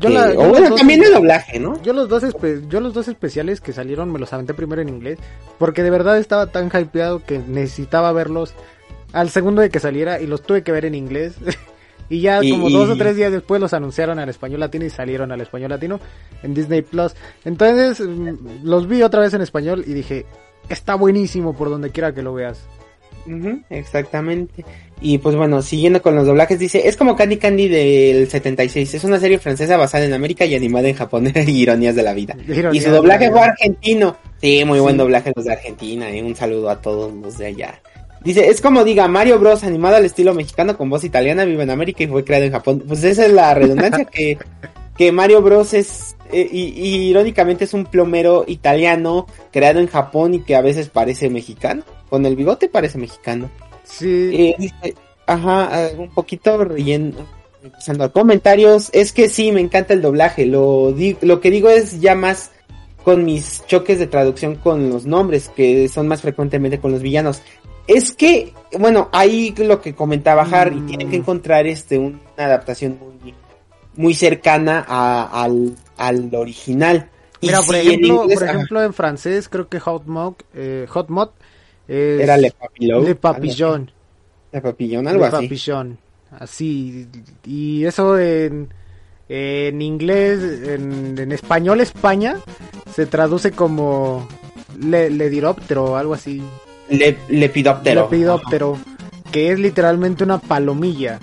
Yo, 0.00 0.08
que- 0.08 0.14
la- 0.14 0.32
yo 0.34 0.40
o 0.40 0.48
bueno, 0.48 0.70
dos- 0.70 0.78
también 0.78 1.00
de 1.00 1.10
doblaje, 1.10 1.58
¿no? 1.60 1.80
yo 1.82 1.92
los 1.92 2.08
dos 2.08 2.22
yo 2.68 2.80
los 2.80 2.94
dos 2.94 3.08
especiales 3.08 3.60
que 3.60 3.72
salieron 3.72 4.10
me 4.10 4.18
los 4.18 4.32
aventé 4.32 4.54
primero 4.54 4.80
en 4.82 4.88
inglés, 4.88 5.18
porque 5.58 5.82
de 5.82 5.90
verdad 5.90 6.18
estaba 6.18 6.46
tan 6.46 6.68
hypeado 6.74 7.22
que 7.24 7.38
necesitaba 7.38 8.10
verlos 8.12 8.54
al 9.12 9.28
segundo 9.30 9.60
de 9.62 9.68
que 9.70 9.78
saliera 9.78 10.20
y 10.20 10.26
los 10.26 10.42
tuve 10.42 10.62
que 10.62 10.72
ver 10.72 10.84
en 10.86 10.94
inglés. 10.94 11.34
y 12.08 12.20
ya 12.22 12.42
Y- 12.42 12.50
como 12.50 12.70
dos 12.70 12.88
o 12.90 12.96
tres 12.96 13.16
días 13.16 13.30
después 13.30 13.60
los 13.60 13.72
anunciaron 13.74 14.18
al 14.18 14.28
español 14.30 14.60
latino 14.60 14.84
y 14.86 14.90
salieron 14.90 15.30
al 15.30 15.42
español 15.42 15.70
latino 15.70 16.00
en 16.42 16.54
Disney 16.54 16.80
Plus. 16.82 17.12
Entonces 17.44 18.00
mm, 18.00 18.64
los 18.64 18.88
vi 18.88 19.02
otra 19.02 19.20
vez 19.20 19.34
en 19.34 19.42
español 19.42 19.84
y 19.86 19.92
dije, 19.92 20.24
está 20.70 20.94
buenísimo 20.94 21.54
por 21.54 21.68
donde 21.68 21.90
quiera 21.90 22.14
que 22.14 22.22
lo 22.22 22.32
veas. 22.32 22.66
Exactamente. 23.70 24.64
Y 25.00 25.18
pues 25.18 25.36
bueno, 25.36 25.60
siguiendo 25.60 26.00
con 26.00 26.14
los 26.14 26.26
doblajes, 26.26 26.58
dice, 26.58 26.88
es 26.88 26.96
como 26.96 27.16
Candy 27.16 27.36
Candy 27.36 27.68
del 27.68 28.28
76, 28.28 28.94
es 28.94 29.04
una 29.04 29.20
serie 29.20 29.38
francesa 29.38 29.76
basada 29.76 30.04
en 30.04 30.14
América 30.14 30.46
y 30.46 30.54
animada 30.54 30.88
en 30.88 30.94
Japón, 30.94 31.30
ironías 31.46 31.94
de 31.94 32.02
la 32.02 32.14
vida. 32.14 32.36
Y 32.72 32.80
su 32.80 32.90
doblaje 32.90 33.30
fue 33.30 33.40
argentino. 33.40 34.16
Sí, 34.40 34.64
muy 34.64 34.80
buen 34.80 34.96
doblaje 34.96 35.32
los 35.34 35.44
de 35.44 35.52
Argentina, 35.52 36.10
eh, 36.10 36.22
un 36.22 36.34
saludo 36.34 36.70
a 36.70 36.80
todos 36.80 37.12
los 37.12 37.36
de 37.38 37.46
allá. 37.46 37.80
Dice, 38.24 38.48
es 38.48 38.60
como 38.60 38.84
diga 38.84 39.06
Mario 39.06 39.38
Bros 39.38 39.62
animado 39.64 39.96
al 39.96 40.04
estilo 40.04 40.34
mexicano 40.34 40.76
con 40.76 40.90
voz 40.90 41.04
italiana, 41.04 41.44
vive 41.44 41.62
en 41.62 41.70
América 41.70 42.02
y 42.02 42.06
fue 42.06 42.24
creado 42.24 42.44
en 42.44 42.52
Japón. 42.52 42.82
Pues 42.86 43.04
esa 43.04 43.26
es 43.26 43.32
la 43.32 43.54
redundancia 43.54 44.04
que, 44.10 44.38
que 44.96 45.12
Mario 45.12 45.42
Bros 45.42 45.74
es, 45.74 46.16
eh, 46.32 46.48
y, 46.50 46.62
y 46.68 47.08
irónicamente 47.08 47.64
es 47.64 47.74
un 47.74 47.84
plomero 47.84 48.44
italiano 48.48 49.26
creado 49.52 49.78
en 49.78 49.86
Japón 49.86 50.34
y 50.34 50.40
que 50.40 50.56
a 50.56 50.62
veces 50.62 50.88
parece 50.88 51.28
mexicano. 51.28 51.84
Con 52.16 52.24
el 52.24 52.34
bigote 52.34 52.68
parece 52.70 52.96
mexicano. 52.96 53.50
Sí. 53.84 54.30
Eh, 54.32 54.54
dice, 54.58 54.94
ajá, 55.26 55.90
un 55.98 56.08
poquito 56.14 56.64
relleno. 56.64 57.12
Empezando 57.62 58.04
a 58.04 58.08
comentarios. 58.10 58.88
Es 58.94 59.12
que 59.12 59.28
sí, 59.28 59.52
me 59.52 59.60
encanta 59.60 59.92
el 59.92 60.00
doblaje. 60.00 60.46
Lo, 60.46 60.92
di- 60.92 61.18
lo 61.20 61.40
que 61.42 61.50
digo 61.50 61.68
es 61.68 62.00
ya 62.00 62.14
más 62.14 62.52
con 63.04 63.26
mis 63.26 63.66
choques 63.66 63.98
de 63.98 64.06
traducción 64.06 64.54
con 64.56 64.88
los 64.88 65.04
nombres, 65.04 65.50
que 65.54 65.88
son 65.88 66.08
más 66.08 66.22
frecuentemente 66.22 66.80
con 66.80 66.90
los 66.90 67.02
villanos. 67.02 67.42
Es 67.86 68.12
que, 68.12 68.54
bueno, 68.78 69.10
ahí 69.12 69.54
lo 69.58 69.82
que 69.82 69.94
comentaba 69.94 70.42
Harry, 70.50 70.76
Mm. 70.76 70.86
tienen 70.86 71.10
que 71.10 71.16
encontrar 71.16 71.66
este 71.66 71.98
una 71.98 72.18
adaptación 72.38 72.98
muy, 73.22 73.34
muy 73.94 74.14
cercana 74.14 74.86
a- 74.88 75.42
al, 75.44 75.76
al 75.98 76.34
original. 76.34 77.10
Y 77.42 77.48
Mira, 77.48 77.58
por 77.60 77.74
si 77.74 77.80
en 77.82 77.86
ejemplo, 77.88 78.22
inglés, 78.22 78.38
por 78.38 78.48
ejemplo 78.48 78.82
en 78.82 78.94
francés 78.94 79.48
creo 79.50 79.68
que 79.68 79.78
Hot 79.80 80.06
Mod, 80.06 80.34
eh, 80.54 80.86
Hot 80.88 81.10
Mod 81.10 81.28
es 81.88 82.20
era 82.22 82.36
Le 82.36 82.50
Papillon. 82.50 83.04
Le 83.04 83.14
Papillon. 83.14 83.90
Le 84.52 84.60
Papillon, 84.60 85.06
algo 85.08 85.20
Le 85.22 85.26
así. 85.26 85.42
Papillon. 85.46 85.98
Así. 86.38 87.06
Y 87.44 87.84
eso 87.84 88.18
en, 88.18 88.68
en 89.28 89.82
inglés, 89.82 90.40
en, 90.68 91.16
en 91.18 91.32
español 91.32 91.80
España, 91.80 92.36
se 92.94 93.06
traduce 93.06 93.52
como 93.52 94.26
le, 94.80 95.10
Lediróptero 95.10 95.84
o 95.84 95.96
algo 95.96 96.14
así. 96.14 96.42
Le, 96.90 97.16
Lepidóptero. 97.28 98.02
Lepidóptero. 98.02 98.78
Que 99.32 99.52
es 99.52 99.58
literalmente 99.58 100.24
una 100.24 100.38
palomilla. 100.38 101.18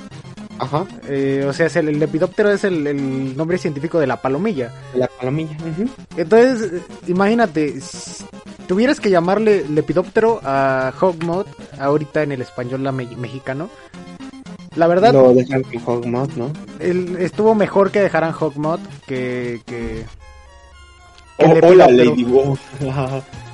Ajá, 0.59 0.85
Eh, 1.09 1.43
o 1.47 1.51
sea, 1.51 1.67
el, 1.67 1.89
el 1.89 1.99
lepidóptero 1.99 2.51
es 2.51 2.63
el, 2.63 2.85
el 2.85 3.35
nombre 3.35 3.57
científico 3.57 3.99
de 3.99 4.07
la 4.07 4.21
palomilla. 4.21 4.71
la 4.93 5.07
palomilla. 5.07 5.57
ujú. 5.57 5.89
Entonces, 6.15 6.73
eh, 6.73 6.81
imagínate, 7.07 7.79
tuvieras 8.67 8.99
que 8.99 9.09
llamarle 9.09 9.65
lepidóptero 9.69 10.39
a 10.43 10.93
Hogmod 10.99 11.45
ahorita 11.79 12.23
en 12.23 12.31
el 12.31 12.41
español 12.41 12.83
la 12.83 12.91
me- 12.91 13.05
mexicano. 13.17 13.69
La 14.75 14.87
verdad, 14.87 15.13
Lo 15.13 15.33
dejan 15.33 15.63
Hogmod, 15.85 16.29
¿no? 16.35 16.51
el- 16.79 17.17
estuvo 17.17 17.53
mejor 17.55 17.91
que 17.91 18.01
dejaran 18.01 18.33
Hogmod 18.37 18.79
que, 19.05 19.61
que, 19.67 20.03
que 21.37 21.45
O, 21.45 21.49
o 21.49 21.53
lepidóptero. 21.53 21.75
la 21.75 21.87
Ladybug. 21.91 22.57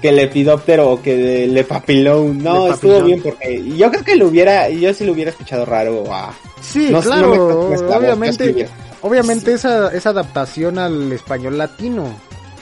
que 0.01 0.11
Lepidóptero 0.13 0.89
o 0.91 1.01
que 1.01 1.45
Le 1.47 1.63
Papillon. 1.65 2.41
No, 2.41 2.67
Le 2.67 2.73
estuvo 2.73 3.01
bien 3.03 3.21
porque 3.21 3.61
yo 3.77 3.89
creo 3.91 4.03
que 4.05 4.15
lo 4.15 4.27
hubiera, 4.27 4.69
yo 4.69 4.93
sí 4.93 5.03
lo 5.05 5.11
hubiera 5.11 5.31
escuchado 5.31 5.65
raro. 5.65 6.05
ah. 6.09 6.31
Sí, 6.61 6.87
No 6.89 7.01
claro, 7.01 7.67
me 7.69 7.77
sí 7.77 7.83
obviamente, 7.83 8.67
obviamente 9.01 9.53
esa, 9.53 9.93
esa 9.93 10.09
adaptación 10.11 10.77
al 10.77 11.11
español 11.11 11.57
latino, 11.57 12.03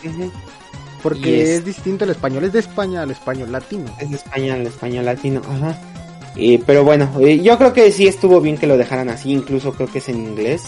Ujú. 0.03 0.31
Porque 1.15 1.41
es- 1.41 1.49
es 1.49 1.65
distinto 1.65 2.03
el 2.05 2.11
español 2.11 2.43
es 2.45 2.53
de 2.53 2.59
España 2.59 3.01
al 3.01 3.11
español 3.11 3.51
latino. 3.51 3.85
Es 3.99 4.09
de 4.09 4.15
España, 4.17 4.55
el 4.55 4.67
español 4.67 5.05
latino, 5.05 5.41
ajá. 5.47 5.77
Eh, 6.35 6.61
pero 6.65 6.83
bueno, 6.83 7.09
eh, 7.19 7.39
yo 7.41 7.57
creo 7.57 7.73
que 7.73 7.91
sí 7.91 8.07
estuvo 8.07 8.39
bien 8.41 8.57
que 8.57 8.67
lo 8.67 8.77
dejaran 8.77 9.09
así, 9.09 9.31
incluso 9.31 9.73
creo 9.73 9.87
que 9.91 9.97
es 9.99 10.09
en 10.09 10.17
inglés. 10.17 10.63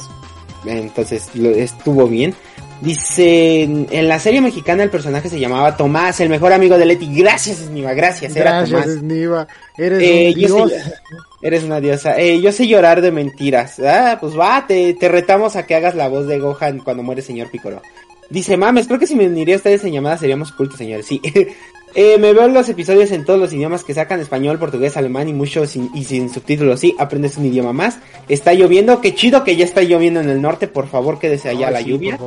Entonces 0.66 1.30
lo, 1.36 1.50
estuvo 1.50 2.08
bien. 2.08 2.34
Dice, 2.82 3.64
en 3.64 4.08
la 4.08 4.20
serie 4.20 4.40
mexicana 4.42 4.84
el 4.84 4.90
personaje 4.90 5.30
se 5.30 5.40
llamaba 5.40 5.76
Tomás, 5.76 6.20
el 6.22 6.30
mejor 6.30 6.54
amigo 6.54 6.78
de 6.78 6.86
Leti. 6.86 7.14
Gracias, 7.14 7.60
Esniva, 7.60 7.94
gracias, 7.94 8.36
era 8.36 8.52
Gracias, 8.62 8.82
Tomás. 8.84 9.00
Sniva, 9.00 9.48
eres 9.78 10.02
Eh, 10.02 10.34
un 10.34 10.42
yo 10.42 10.48
dios. 10.68 10.72
sé- 10.72 10.94
eres 11.42 11.64
una 11.64 11.80
diosa. 11.82 12.18
Eh, 12.18 12.40
yo 12.42 12.52
sé 12.54 12.68
llorar 12.68 13.02
de 13.02 13.12
mentiras. 13.12 13.80
Ah, 13.80 14.18
pues 14.20 14.38
va, 14.40 14.66
te, 14.66 14.94
te 14.94 15.08
retamos 15.10 15.56
a 15.58 15.66
que 15.68 15.76
hagas 15.76 15.94
la 15.94 16.08
voz 16.08 16.26
de 16.26 16.40
Gohan 16.40 16.80
cuando 16.80 17.04
muere 17.04 17.22
señor 17.22 17.52
Piccolo. 17.52 17.82
Dice, 18.30 18.58
mames, 18.58 18.88
creo 18.88 19.00
que 19.00 19.08
si 19.08 19.16
me 19.16 19.28
uniría 19.28 19.56
a 19.56 19.58
ustedes 19.58 19.84
en 19.84 19.94
llamada 19.94 20.18
seríamos 20.18 20.52
cultos, 20.52 20.78
señores. 20.78 21.06
Sí. 21.06 21.22
Eh, 21.96 22.20
me 22.20 22.34
veo 22.34 22.48
los 22.48 22.70
episodios 22.70 23.10
en 23.10 23.26
todos 23.26 23.40
los 23.40 23.52
idiomas 23.52 23.84
que 23.84 23.96
sacan, 23.96 24.20
español, 24.20 24.60
portugués, 24.60 24.96
alemán 24.96 25.28
y 25.28 25.34
mucho 25.34 25.66
sin, 25.66 25.90
y 25.96 26.04
sin 26.04 26.30
subtítulos. 26.30 26.80
Sí, 26.80 26.96
aprendes 27.00 27.36
un 27.38 27.48
idioma 27.48 27.74
más. 27.74 27.98
Está 28.28 28.54
lloviendo, 28.54 29.02
qué 29.02 29.16
chido 29.16 29.44
que 29.44 29.56
ya 29.56 29.66
está 29.66 29.82
lloviendo 29.82 30.20
en 30.20 30.30
el 30.30 30.40
norte. 30.40 30.68
Por 30.68 30.88
favor, 30.88 31.18
quédese 31.18 31.50
allá 31.50 31.70
Ay, 31.70 31.74
la 31.74 31.80
sí, 31.80 31.86
lluvia 31.86 32.20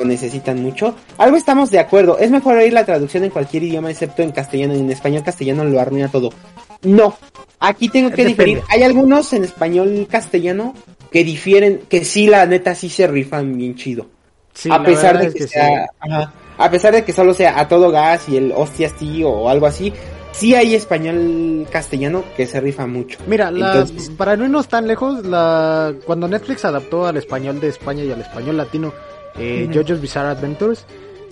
lo 0.00 0.06
necesitan 0.06 0.62
mucho. 0.62 0.94
Algo 1.18 1.36
estamos 1.36 1.70
de 1.70 1.78
acuerdo. 1.78 2.18
Es 2.18 2.30
mejor 2.30 2.56
oír 2.56 2.72
la 2.72 2.86
traducción 2.86 3.24
en 3.24 3.30
cualquier 3.30 3.64
idioma 3.64 3.90
excepto 3.90 4.22
en 4.22 4.32
castellano. 4.32 4.74
En 4.74 4.90
español 4.90 5.22
castellano 5.22 5.64
lo 5.64 5.78
arruina 5.78 6.08
todo. 6.08 6.30
No. 6.82 7.16
Aquí 7.58 7.88
tengo 7.88 8.08
que 8.08 8.24
Depende. 8.24 8.30
diferir. 8.30 8.62
Hay 8.68 8.82
algunos 8.82 9.32
en 9.32 9.44
español 9.44 10.06
castellano 10.10 10.74
que 11.10 11.24
difieren, 11.24 11.82
que 11.88 12.04
sí, 12.04 12.26
la 12.26 12.46
neta, 12.46 12.74
sí 12.74 12.88
se 12.88 13.06
rifan 13.06 13.56
bien 13.56 13.74
chido. 13.74 14.06
Sí, 14.54 14.68
a 14.70 14.82
pesar 14.82 15.18
de 15.18 15.32
que, 15.32 15.42
sí. 15.44 15.48
sea, 15.48 15.90
ajá. 16.00 16.32
a 16.58 16.70
pesar 16.70 16.92
de 16.94 17.04
que 17.04 17.12
solo 17.12 17.32
sea 17.34 17.58
a 17.58 17.68
todo 17.68 17.90
gas 17.90 18.28
y 18.28 18.36
el 18.36 18.52
hostias 18.52 18.92
tío 18.94 19.30
o 19.30 19.48
algo 19.48 19.66
así, 19.66 19.92
sí 20.32 20.54
hay 20.54 20.74
español 20.74 21.66
castellano 21.70 22.24
que 22.36 22.46
se 22.46 22.60
rifa 22.60 22.86
mucho. 22.86 23.18
Mira, 23.26 23.50
la- 23.50 23.86
para 24.16 24.36
no 24.36 24.44
irnos 24.44 24.68
tan 24.68 24.86
lejos, 24.86 25.24
la, 25.24 25.94
cuando 26.04 26.28
Netflix 26.28 26.64
adaptó 26.64 27.06
al 27.06 27.16
español 27.16 27.60
de 27.60 27.68
España 27.68 28.04
y 28.04 28.10
al 28.12 28.20
español 28.20 28.56
latino 28.56 28.92
eh. 29.38 29.68
JoJo's 29.72 30.00
Bizarre 30.00 30.30
Adventures, 30.30 30.84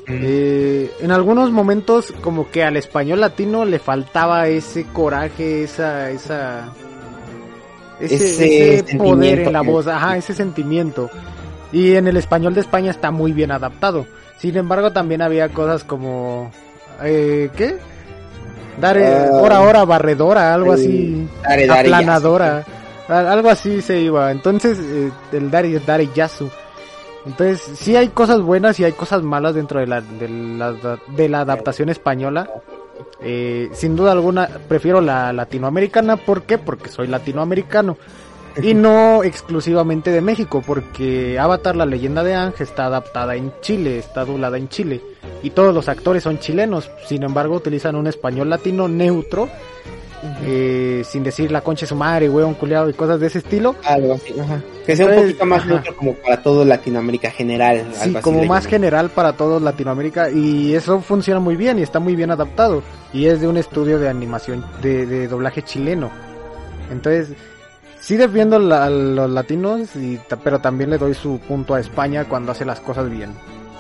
eh, 0.07 0.91
en 1.01 1.11
algunos 1.11 1.51
momentos 1.51 2.15
como 2.23 2.51
que 2.51 2.63
al 2.65 2.77
español 2.79 3.21
latino 3.21 3.65
le 3.67 3.79
faltaba 3.79 4.49
ese 4.49 4.85
coraje, 4.85 5.65
esa, 5.65 6.11
esa, 6.11 6.69
ese, 8.01 8.15
Ese 8.15 8.75
ese 8.77 8.97
poder 8.97 9.41
en 9.41 9.53
la 9.53 9.61
voz, 9.63 9.87
ajá, 9.87 10.17
ese 10.17 10.33
sentimiento. 10.33 11.11
Y 11.73 11.95
en 11.97 12.09
el 12.09 12.17
español 12.17 12.55
de 12.55 12.61
España 12.61 12.91
está 12.91 13.11
muy 13.11 13.33
bien 13.33 13.51
adaptado. 13.51 14.07
Sin 14.39 14.57
embargo, 14.57 14.93
también 14.93 15.21
había 15.23 15.49
cosas 15.51 15.85
como, 15.85 16.51
eh, 17.03 17.51
¿qué? 17.57 17.77
Dar, 18.81 18.97
Ah, 18.99 19.29
hora, 19.33 19.61
hora, 19.61 19.85
barredora, 19.85 20.55
algo 20.55 20.73
así 20.73 21.29
Dare, 21.43 21.67
dare, 21.67 21.89
aplanadora. 21.89 22.65
Al- 23.09 23.27
Algo 23.27 23.51
así 23.51 23.83
se 23.83 23.99
iba. 24.01 24.31
Entonces, 24.31 24.79
eh, 24.81 25.11
el 25.33 25.51
Dari 25.51 25.79
Dari 25.79 26.11
Yasu. 26.15 26.49
Entonces, 27.27 27.61
sí 27.77 27.97
hay 27.97 28.09
cosas 28.09 28.41
buenas 28.41 28.79
y 28.81 28.85
hay 28.85 28.93
cosas 28.93 29.23
malas 29.23 29.55
dentro 29.55 29.81
de 29.81 29.87
la, 29.87 30.01
de 30.01 30.29
la, 30.29 30.75
de 31.09 31.29
la 31.29 31.41
adaptación 31.41 31.89
española. 31.89 32.49
Eh, 33.21 33.69
sin 33.73 33.97
duda 33.97 34.13
alguna, 34.13 34.49
prefiero 34.69 35.01
la 35.01 35.33
latinoamericana. 35.33 36.17
¿Por 36.17 36.43
qué? 36.43 36.57
Porque 36.59 36.89
soy 36.89 37.09
latinoamericano. 37.09 37.97
Y 38.63 38.75
no 38.75 39.23
exclusivamente 39.23 40.11
de 40.11 40.21
México, 40.21 40.63
porque 40.67 41.39
Avatar, 41.39 41.77
la 41.77 41.87
leyenda 41.87 42.25
de 42.25 42.35
Ángel, 42.35 42.67
está 42.67 42.87
adaptada 42.87 43.37
en 43.37 43.53
Chile, 43.61 43.99
está 43.99 44.25
doblada 44.25 44.59
en 44.59 44.69
Chile. 44.69 45.01
Y 45.43 45.51
todos 45.51 45.75
los 45.75 45.89
actores 45.89 46.23
son 46.23 46.39
chilenos. 46.39 46.91
Sin 47.07 47.23
embargo, 47.23 47.57
utilizan 47.57 47.95
un 47.95 48.07
español 48.07 48.51
latino 48.51 48.89
neutro 48.89 49.49
eh, 50.43 51.03
sin 51.05 51.23
decir 51.23 51.53
la 51.53 51.61
concha 51.61 51.83
de 51.83 51.89
su 51.89 51.95
madre, 51.95 52.29
huevón 52.29 52.55
culiado 52.55 52.91
y 52.91 52.95
cosas 52.95 53.21
de 53.21 53.29
ese 53.29 53.39
estilo. 53.39 53.77
Algo 53.85 54.15
así, 54.15 54.35
ajá. 54.39 54.61
Que 54.85 54.97
sea 54.97 55.07
un 55.07 55.15
poquito 55.15 55.47
más 55.47 55.67
neutro 55.67 55.97
como 55.97 56.15
para 56.15 56.43
todo 56.43 56.65
Latinoamérica 56.65 57.31
general. 57.31 57.87
Sí, 57.93 58.13
como 58.15 58.39
más 58.41 58.65
llaman. 58.65 58.71
general 58.71 59.11
para 59.11 59.35
todos 59.35 59.63
Latinoamérica 59.63 60.31
y 60.31 60.75
eso 60.75 61.01
funciona 61.01 61.41
muy 61.41 61.57
bien 61.57 61.79
y 61.79 61.83
está 61.83 62.01
muy 62.01 62.17
bien 62.17 62.31
adaptado 62.31 62.83
y 63.13 63.27
es 63.27 63.41
de 63.41 63.49
un 63.49 63.57
estudio 63.57 63.99
de 63.99 64.09
animación 64.09 64.65
de, 64.83 65.07
de 65.07 65.29
doblaje 65.29 65.63
chileno. 65.63 66.11
Entonces, 66.91 67.37
sí 68.09 68.17
defiendo 68.17 68.57
a 68.57 68.89
los 68.89 69.31
latinos, 69.31 69.95
y, 69.95 70.19
pero 70.43 70.61
también 70.61 70.89
le 70.89 70.97
doy 70.97 71.13
su 71.13 71.39
punto 71.41 71.75
a 71.75 71.81
España 71.81 72.25
cuando 72.25 72.53
hace 72.53 72.65
las 72.65 72.81
cosas 72.81 73.11
bien. 73.11 73.35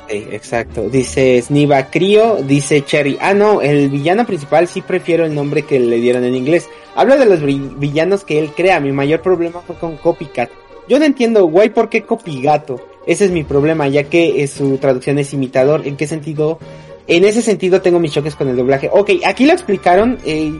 Sí, 0.07 0.26
exacto. 0.31 0.91
Dice 0.91 1.41
Sniva 1.41 1.85
Crio, 1.85 2.37
dice 2.43 2.85
Cherry. 2.85 3.16
Ah, 3.22 3.33
no, 3.33 3.62
el 3.62 3.89
villano 3.89 4.26
principal 4.26 4.68
sí 4.68 4.83
prefiero 4.83 5.24
el 5.24 5.35
nombre 5.35 5.62
que 5.62 5.81
le 5.81 5.97
dieron 5.97 6.24
en 6.24 6.35
inglés. 6.35 6.68
Hablo 6.95 7.16
de 7.16 7.24
los 7.24 7.41
villanos 7.43 8.24
que 8.24 8.39
él 8.39 8.51
crea. 8.55 8.81
Mi 8.81 8.93
mayor 8.93 9.22
problema 9.22 9.62
fue 9.66 9.76
con 9.76 9.97
Copycat. 9.97 10.51
Yo 10.91 10.99
no 10.99 11.07
entiendo, 11.07 11.47
guay, 11.47 11.70
¿por 11.70 11.89
qué 11.89 12.03
Copigato? 12.03 12.79
Ese 13.07 13.24
es 13.24 13.31
mi 13.31 13.45
problema, 13.45 13.89
ya 13.89 14.05
que 14.05 14.43
eh, 14.43 14.47
su 14.47 14.76
traducción 14.76 15.18
es 15.18 15.33
imitador. 15.33 15.87
¿En 15.87 15.97
qué 15.97 16.07
sentido? 16.07 16.59
En 17.07 17.24
ese 17.24 17.41
sentido 17.41 17.81
tengo 17.81 17.99
mis 17.99 18.12
choques 18.12 18.35
con 18.35 18.49
el 18.49 18.57
doblaje. 18.57 18.91
Ok, 18.93 19.11
aquí 19.24 19.47
lo 19.47 19.55
explicaron, 19.55 20.18
eh, 20.26 20.53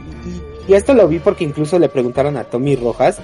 y 0.67 0.73
esto 0.73 0.95
lo 0.95 1.07
vi 1.07 1.19
porque 1.19 1.43
incluso 1.43 1.77
le 1.77 1.87
preguntaron 1.87 2.35
a 2.35 2.45
Tommy 2.45 2.75
Rojas. 2.75 3.19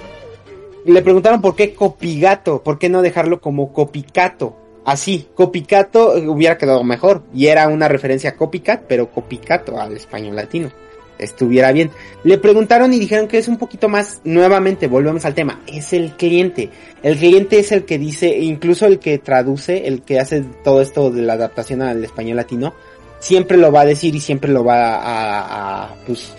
Le 0.86 1.02
preguntaron 1.02 1.40
por 1.40 1.56
qué 1.56 1.74
Copigato, 1.74 2.62
por 2.62 2.78
qué 2.78 2.88
no 2.88 3.02
dejarlo 3.02 3.40
como 3.40 3.72
Copicato. 3.72 4.56
Así, 4.84 5.26
Copicato 5.34 6.12
hubiera 6.30 6.56
quedado 6.56 6.84
mejor. 6.84 7.24
Y 7.34 7.46
era 7.46 7.66
una 7.68 7.88
referencia 7.88 8.30
a 8.30 8.36
Copycat, 8.36 8.84
pero 8.86 9.10
Copicato 9.10 9.80
al 9.80 9.96
español 9.96 10.36
latino. 10.36 10.70
Estuviera 11.18 11.72
bien. 11.72 11.90
Le 12.22 12.38
preguntaron 12.38 12.92
y 12.92 13.00
dijeron 13.00 13.26
que 13.26 13.38
es 13.38 13.48
un 13.48 13.56
poquito 13.56 13.88
más, 13.88 14.20
nuevamente, 14.22 14.86
volvemos 14.86 15.24
al 15.24 15.34
tema, 15.34 15.60
es 15.66 15.92
el 15.92 16.12
cliente. 16.12 16.70
El 17.02 17.16
cliente 17.16 17.58
es 17.58 17.72
el 17.72 17.84
que 17.84 17.98
dice, 17.98 18.38
incluso 18.38 18.86
el 18.86 18.98
que 19.00 19.18
traduce, 19.18 19.88
el 19.88 20.02
que 20.02 20.20
hace 20.20 20.44
todo 20.62 20.82
esto 20.82 21.10
de 21.10 21.22
la 21.22 21.32
adaptación 21.32 21.82
al 21.82 22.04
español 22.04 22.36
latino, 22.36 22.74
siempre 23.18 23.56
lo 23.56 23.72
va 23.72 23.80
a 23.80 23.86
decir 23.86 24.14
y 24.14 24.20
siempre 24.20 24.52
lo 24.52 24.62
va 24.62 24.96
a, 24.96 25.84
a 25.84 25.94
pues, 26.06 26.34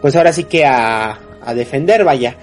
pues 0.00 0.14
ahora 0.14 0.32
sí 0.32 0.44
que 0.44 0.64
a, 0.64 1.18
a 1.42 1.54
defender, 1.54 2.04
vaya 2.04 2.36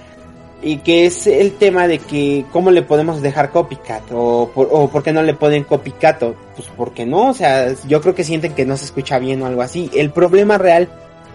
y 0.60 0.78
que 0.78 1.06
es 1.06 1.26
el 1.26 1.52
tema 1.52 1.86
de 1.86 1.98
que 1.98 2.44
cómo 2.52 2.70
le 2.70 2.82
podemos 2.82 3.22
dejar 3.22 3.50
copycat 3.50 4.02
o 4.12 4.50
por, 4.52 4.68
o 4.70 4.88
por 4.88 5.02
qué 5.02 5.12
no 5.12 5.22
le 5.22 5.34
ponen 5.34 5.64
copycat 5.64 6.22
o, 6.24 6.34
pues 6.56 6.68
porque 6.76 7.06
no, 7.06 7.30
o 7.30 7.34
sea, 7.34 7.72
yo 7.86 8.00
creo 8.00 8.14
que 8.14 8.24
sienten 8.24 8.54
que 8.54 8.66
no 8.66 8.76
se 8.76 8.86
escucha 8.86 9.18
bien 9.18 9.40
o 9.42 9.46
algo 9.46 9.62
así. 9.62 9.88
El 9.94 10.10
problema 10.10 10.58
real 10.58 10.88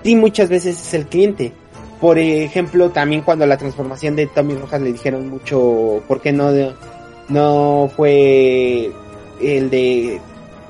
sí 0.04 0.16
muchas 0.16 0.50
veces 0.50 0.80
es 0.80 0.94
el 0.94 1.08
cliente, 1.08 1.54
Por 2.02 2.20
ejemplo, 2.20 2.90
también 2.90 3.22
cuando 3.22 3.46
la 3.46 3.58
transformación 3.58 4.16
de 4.18 4.28
Tommy 4.28 4.56
Rojas 4.56 4.82
le 4.82 4.92
dijeron 4.92 5.30
mucho, 5.30 6.04
¿por 6.08 6.20
qué 6.20 6.34
no, 6.34 6.52
no 7.30 7.90
fue 7.96 8.92
el 9.42 9.70
de... 9.70 10.20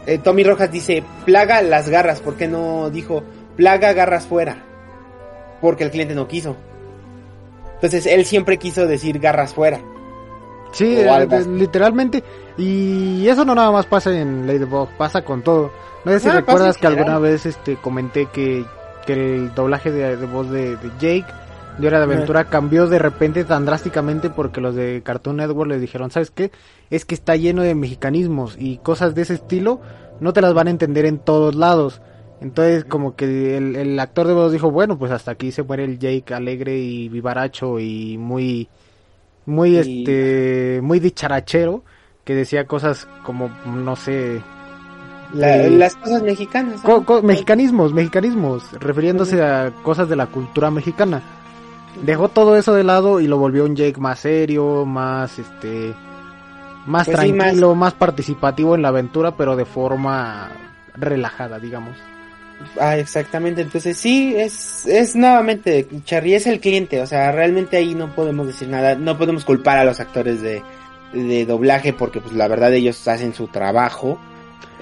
Eh, 0.06 0.18
Tommy 0.20 0.44
Rojas 0.44 0.72
dice, 0.72 1.04
plaga 1.26 1.62
las 1.62 1.90
garras, 1.90 2.20
¿por 2.20 2.36
qué 2.36 2.48
no 2.48 2.92
dijo, 2.92 3.24
plaga 3.56 3.94
garras 3.94 4.28
fuera? 4.28 4.64
Porque 5.60 5.86
el 5.86 5.92
cliente 5.92 6.14
no 6.14 6.28
quiso. 6.28 6.56
Entonces 7.84 8.06
él 8.06 8.24
siempre 8.24 8.58
quiso 8.58 8.88
decir 8.88 9.20
garras 9.20 9.54
fuera. 9.54 9.82
Sí, 10.72 10.98
literalmente. 11.50 12.24
Y 12.58 13.28
eso 13.28 13.44
no 13.44 13.54
nada 13.54 13.72
más 13.72 13.86
pasa 13.88 14.18
en 14.18 14.48
Ladybug, 14.48 14.88
pasa 14.98 15.22
con 15.26 15.42
todo. 15.42 15.70
No 16.06 16.14
sé 16.14 16.22
si 16.22 16.30
ah, 16.30 16.36
recuerdas 16.36 16.78
que 16.78 16.88
alguna 16.88 17.20
vez 17.20 17.46
este 17.46 17.76
comenté 17.76 18.28
que, 18.28 18.64
que 19.06 19.14
el 19.14 19.54
doblaje 19.54 19.92
de, 19.92 20.16
voz 20.26 20.50
de, 20.50 20.78
Jake 20.98 21.26
de 21.78 21.88
Hora 21.88 21.98
de 21.98 22.06
Aventura 22.06 22.46
cambió 22.46 22.88
de 22.88 23.00
repente 23.00 23.44
tan 23.44 23.66
drásticamente 23.66 24.30
porque 24.30 24.62
los 24.62 24.76
de 24.76 25.02
Cartoon 25.04 25.36
Network 25.36 25.70
les 25.70 25.82
dijeron, 25.82 26.10
¿sabes 26.10 26.32
qué? 26.32 26.52
Es 26.90 27.04
que 27.04 27.16
está 27.16 27.36
lleno 27.36 27.64
de 27.64 27.76
mexicanismos 27.76 28.56
y 28.58 28.78
cosas 28.78 29.14
de 29.14 29.24
ese 29.24 29.34
estilo 29.34 29.82
no 30.22 30.32
te 30.32 30.40
las 30.40 30.54
van 30.54 30.68
a 30.68 30.72
entender 30.72 31.06
en 31.06 31.20
todos 31.20 31.54
lados. 31.54 32.00
Entonces 32.44 32.84
como 32.84 33.16
que 33.16 33.56
el, 33.56 33.78
el 33.78 33.98
actor 33.98 34.28
de 34.28 34.34
voz 34.34 34.52
dijo, 34.52 34.70
bueno, 34.70 35.00
pues 35.00 35.14
hasta 35.14 35.32
aquí 35.32 35.54
se 35.54 35.64
muere 35.64 35.86
el 35.86 35.98
Jake 35.98 36.34
alegre 36.34 36.78
y 36.78 37.08
vivaracho 37.08 37.80
y 37.80 38.18
muy 38.18 38.68
muy 39.46 39.78
este 39.78 40.82
muy 40.84 41.00
dicharachero 41.00 41.84
que 42.26 42.36
decía 42.36 42.66
cosas 42.66 43.08
como 43.26 43.50
no 43.66 43.96
sé 43.96 44.42
las 45.34 45.96
cosas 45.96 46.22
mexicanas 46.22 46.82
mexicanismos 47.24 47.94
mexicanismos 47.94 48.72
refiriéndose 48.74 49.42
a 49.42 49.72
cosas 49.82 50.10
de 50.10 50.16
la 50.18 50.28
cultura 50.28 50.70
mexicana. 50.70 51.22
Dejó 52.04 52.28
todo 52.28 52.58
eso 52.58 52.74
de 52.74 52.84
lado 52.84 53.22
y 53.22 53.28
lo 53.28 53.38
volvió 53.38 53.64
un 53.64 53.76
Jake 53.76 54.02
más 54.02 54.20
serio 54.20 54.86
más 54.86 55.40
este 55.40 55.94
más 56.86 57.06
pues 57.06 57.18
tranquilo 57.18 57.74
más 57.74 57.94
participativo 57.94 58.76
en 58.76 58.82
la 58.82 58.90
aventura 58.90 59.38
pero 59.38 59.56
de 59.56 59.64
forma 59.64 60.52
relajada 60.96 61.58
digamos 61.58 61.96
Ah, 62.80 62.98
exactamente. 62.98 63.62
Entonces 63.62 63.98
sí, 63.98 64.36
es, 64.36 64.86
es 64.86 65.16
nuevamente, 65.16 65.88
Charlie 66.06 66.36
es 66.36 66.48
el 66.48 66.60
cliente, 66.60 67.02
o 67.02 67.08
sea, 67.08 67.32
realmente 67.32 67.78
ahí 67.78 67.96
no 67.96 68.14
podemos 68.16 68.48
decir 68.48 68.68
nada, 68.68 68.96
no 68.96 69.18
podemos 69.18 69.46
culpar 69.46 69.78
a 69.78 69.86
los 69.86 70.00
actores 70.00 70.42
de, 70.42 70.62
de 71.14 71.46
doblaje 71.46 71.94
porque 71.94 72.20
pues 72.22 72.34
la 72.34 72.48
verdad 72.48 72.74
ellos 72.74 73.08
hacen 73.08 73.34
su 73.34 73.48
trabajo 73.48 74.20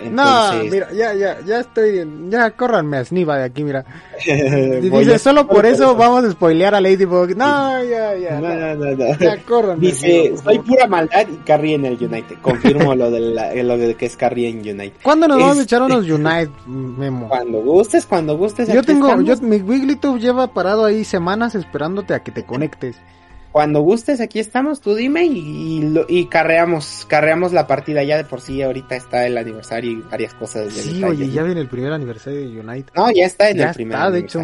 no, 0.09 0.63
mira, 0.63 0.91
ya, 0.93 1.13
ya, 1.13 1.39
ya 1.45 1.59
estoy, 1.59 2.07
ya 2.29 2.51
córranme 2.51 2.97
a 2.97 3.05
Sniva 3.05 3.37
de 3.37 3.43
aquí, 3.43 3.63
mira. 3.63 3.85
dice, 4.81 5.19
solo 5.19 5.47
por 5.47 5.65
eso 5.65 5.95
vamos 5.97 6.23
a 6.23 6.31
spoilear 6.31 6.75
a 6.75 6.81
Ladybug. 6.81 7.35
No, 7.35 7.83
ya, 7.83 8.15
ya. 8.15 8.39
No, 8.39 8.49
no, 8.49 8.75
no, 8.75 8.95
no. 8.95 9.19
Ya 9.19 9.37
córranme. 9.43 9.87
Dice, 9.87 10.33
soy 10.43 10.59
pura 10.59 10.87
maldad 10.87 11.27
y 11.31 11.37
Carrie 11.37 11.75
en 11.75 11.85
el 11.85 11.93
United. 11.93 12.37
Confirmo 12.41 12.95
lo, 12.95 13.11
de 13.11 13.19
la, 13.19 13.53
lo 13.53 13.77
de 13.77 13.95
que 13.95 14.05
es 14.05 14.15
Carrie 14.15 14.49
en 14.49 14.59
United. 14.59 15.01
¿Cuándo 15.03 15.27
nos 15.27 15.37
vamos 15.37 15.59
a 15.59 15.63
echar 15.63 15.81
unos 15.81 16.01
este, 16.01 16.13
United, 16.15 16.49
Memo? 16.65 17.27
Cuando 17.27 17.61
gustes, 17.61 18.05
cuando 18.05 18.37
gustes. 18.37 18.67
Yo 18.67 18.83
tengo, 18.83 19.21
yo, 19.21 19.35
mi 19.37 19.57
Wigglytuff 19.57 20.19
lleva 20.19 20.47
parado 20.47 20.85
ahí 20.85 21.03
semanas 21.03 21.55
esperándote 21.55 22.13
a 22.13 22.19
que 22.19 22.31
te 22.31 22.43
conectes 22.43 22.95
cuando 23.51 23.81
gustes, 23.81 24.21
aquí 24.21 24.39
estamos, 24.39 24.79
tú 24.79 24.95
dime 24.95 25.25
y, 25.25 25.93
y, 26.07 26.25
carreamos, 26.27 27.05
carreamos 27.07 27.51
la 27.51 27.67
partida. 27.67 28.03
Ya 28.03 28.17
de 28.17 28.23
por 28.23 28.39
sí 28.39 28.61
ahorita 28.61 28.95
está 28.95 29.27
el 29.27 29.37
aniversario 29.37 29.91
y 29.91 29.95
varias 30.01 30.33
cosas. 30.33 30.71
Sí, 30.73 31.03
oye, 31.03 31.29
ya 31.29 31.43
viene 31.43 31.59
el 31.59 31.67
primer 31.67 31.91
aniversario 31.91 32.39
de 32.39 32.59
United. 32.59 32.93
No, 32.95 33.11
ya 33.11 33.25
está 33.25 33.49
en 33.49 33.59
el 33.59 33.73
primer 33.73 33.97
está, 33.97 34.11
de 34.11 34.19
hecho. 34.19 34.41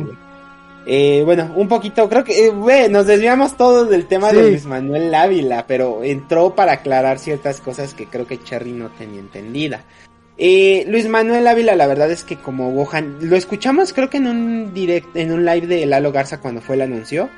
Eh, 0.86 1.24
bueno, 1.26 1.51
un 1.55 1.68
poquito, 1.68 2.08
creo 2.08 2.24
que, 2.24 2.47
eh, 2.47 2.89
nos 2.89 3.08
desviamos 3.08 3.58
todos 3.58 3.89
del 3.89 4.08
tema 4.08 4.32
de 4.32 4.41
Luis 4.41 4.66
Manuel 4.66 5.14
Ávila, 5.14 5.66
pero 5.68 6.03
entró 6.03 6.55
para 6.55 6.74
aclarar 6.74 7.20
ciertas 7.20 7.60
cosas 7.60 7.93
que 7.93 8.05
creo 8.05 8.26
que 8.26 8.41
Cherry 8.41 8.72
no 8.72 8.89
tenía 8.89 9.20
entendida. 9.20 9.84
Eh, 10.38 10.86
Luis 10.88 11.08
Manuel 11.10 11.47
Ávila, 11.47 11.76
la 11.76 11.88
verdad 11.88 12.12
es 12.12 12.24
que 12.24 12.38
como 12.38 12.72
Gohan, 12.72 13.18
lo 13.22 13.36
escuchamos 13.36 13.91
creo 13.91 14.10
que 14.10 14.18
en 14.18 14.28
un 14.28 14.74
direct, 14.74 15.16
en 15.16 15.32
un 15.32 15.45
live 15.45 15.66
de 15.66 15.86
Lalo 15.86 16.12
Garza 16.12 16.39
cuando 16.39 16.62
fue 16.62 16.76
el 16.76 16.84
anuncio 16.84 17.30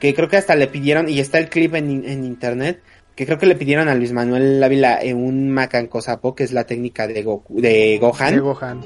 que 0.00 0.14
creo 0.14 0.28
que 0.28 0.36
hasta 0.36 0.54
le 0.54 0.66
pidieron, 0.66 1.08
y 1.08 1.20
está 1.20 1.38
el 1.38 1.48
clip 1.48 1.74
en, 1.74 1.90
internet, 2.24 2.80
que 3.14 3.26
creo 3.26 3.38
que 3.38 3.46
le 3.46 3.54
pidieron 3.54 3.88
a 3.88 3.94
Luis 3.94 4.12
Manuel 4.12 4.62
Ávila 4.62 5.00
en 5.00 5.16
un 5.16 5.50
Macanco 5.50 6.00
Sapo, 6.00 6.34
que 6.34 6.44
es 6.44 6.52
la 6.52 6.64
técnica 6.64 7.06
de, 7.06 7.14
de 7.14 7.98
Gohan. 8.00 8.34
De 8.34 8.40
Gohan. 8.40 8.80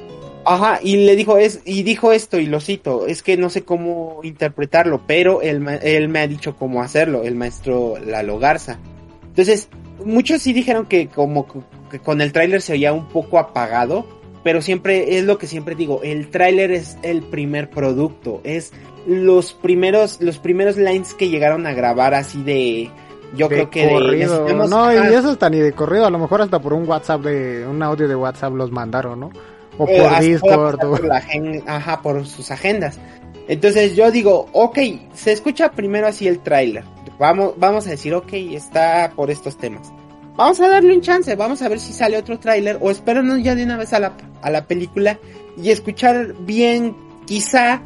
Ajá, 0.45 0.79
y 0.81 0.97
le 0.97 1.15
dijo, 1.15 1.37
es, 1.37 1.61
y 1.65 1.83
dijo 1.83 2.11
esto, 2.11 2.39
y 2.39 2.45
lo 2.45 2.59
cito, 2.59 3.05
es 3.07 3.21
que 3.21 3.37
no 3.37 3.49
sé 3.49 3.63
cómo 3.63 4.21
interpretarlo, 4.23 5.03
pero 5.05 5.41
él, 5.41 5.65
él 5.83 6.09
me 6.09 6.19
ha 6.19 6.27
dicho 6.27 6.55
cómo 6.55 6.81
hacerlo, 6.81 7.23
el 7.23 7.35
maestro 7.35 7.95
Lalo 8.03 8.39
Garza. 8.39 8.79
Entonces, 9.27 9.69
muchos 10.03 10.41
sí 10.41 10.53
dijeron 10.53 10.85
que 10.85 11.07
como 11.07 11.45
que 11.89 11.99
con 11.99 12.21
el 12.21 12.31
tráiler 12.31 12.61
se 12.61 12.73
oía 12.73 12.93
un 12.93 13.07
poco 13.09 13.37
apagado, 13.37 14.05
pero 14.43 14.61
siempre 14.61 15.17
es 15.17 15.25
lo 15.25 15.37
que 15.37 15.47
siempre 15.47 15.75
digo, 15.75 16.01
el 16.03 16.29
tráiler 16.29 16.71
es 16.71 16.97
el 17.03 17.21
primer 17.23 17.69
producto, 17.69 18.41
es 18.43 18.71
los 19.09 19.53
primeros 19.53 20.21
los 20.21 20.37
primeros 20.37 20.77
lines 20.77 21.15
que 21.15 21.29
llegaron 21.29 21.65
a 21.65 21.73
grabar 21.73 22.13
así 22.13 22.43
de 22.43 22.91
yo 23.35 23.47
creo 23.47 23.69
que 23.69 23.89
corrido. 23.89 24.47
no 24.67 24.93
y 24.93 25.13
eso 25.13 25.31
está 25.31 25.49
ni 25.49 25.57
de 25.57 25.71
corrido 25.71 26.05
a 26.05 26.11
lo 26.11 26.19
mejor 26.19 26.43
hasta 26.43 26.59
por 26.59 26.73
un 26.73 26.87
WhatsApp 26.87 27.21
de 27.21 27.65
un 27.65 27.81
audio 27.81 28.07
de 28.07 28.15
WhatsApp 28.15 28.53
los 28.53 28.71
mandaron 28.71 29.19
no 29.19 29.31
o 29.79 29.87
eh, 29.87 29.99
por 29.99 30.19
Discord 30.19 30.79
por, 30.79 31.03
la 31.05 31.23
ajá 31.65 32.01
por 32.01 32.25
sus 32.27 32.51
agendas. 32.51 32.99
Entonces 33.47 33.95
yo 33.95 34.11
digo 34.11 34.47
ok 34.51 34.77
se 35.13 35.31
escucha 35.31 35.71
primero 35.71 36.05
así 36.05 36.27
el 36.27 36.39
tráiler. 36.39 36.83
Vamos 37.17 37.53
vamos 37.57 37.87
a 37.87 37.91
decir 37.91 38.13
ok 38.13 38.33
está 38.33 39.11
por 39.15 39.31
estos 39.31 39.57
temas. 39.57 39.91
Vamos 40.35 40.59
a 40.59 40.69
darle 40.69 40.93
un 40.93 41.01
chance 41.01 41.35
vamos 41.35 41.63
a 41.63 41.69
ver 41.69 41.79
si 41.79 41.93
sale 41.93 42.15
otro 42.15 42.37
tráiler 42.37 42.77
o 42.79 42.91
espéranos 42.91 43.41
ya 43.41 43.55
de 43.55 43.63
una 43.63 43.77
vez 43.77 43.91
a 43.93 43.99
la 43.99 44.13
a 44.43 44.51
la 44.51 44.65
película 44.65 45.17
y 45.57 45.71
escuchar 45.71 46.35
bien 46.41 46.95
quizá 47.25 47.81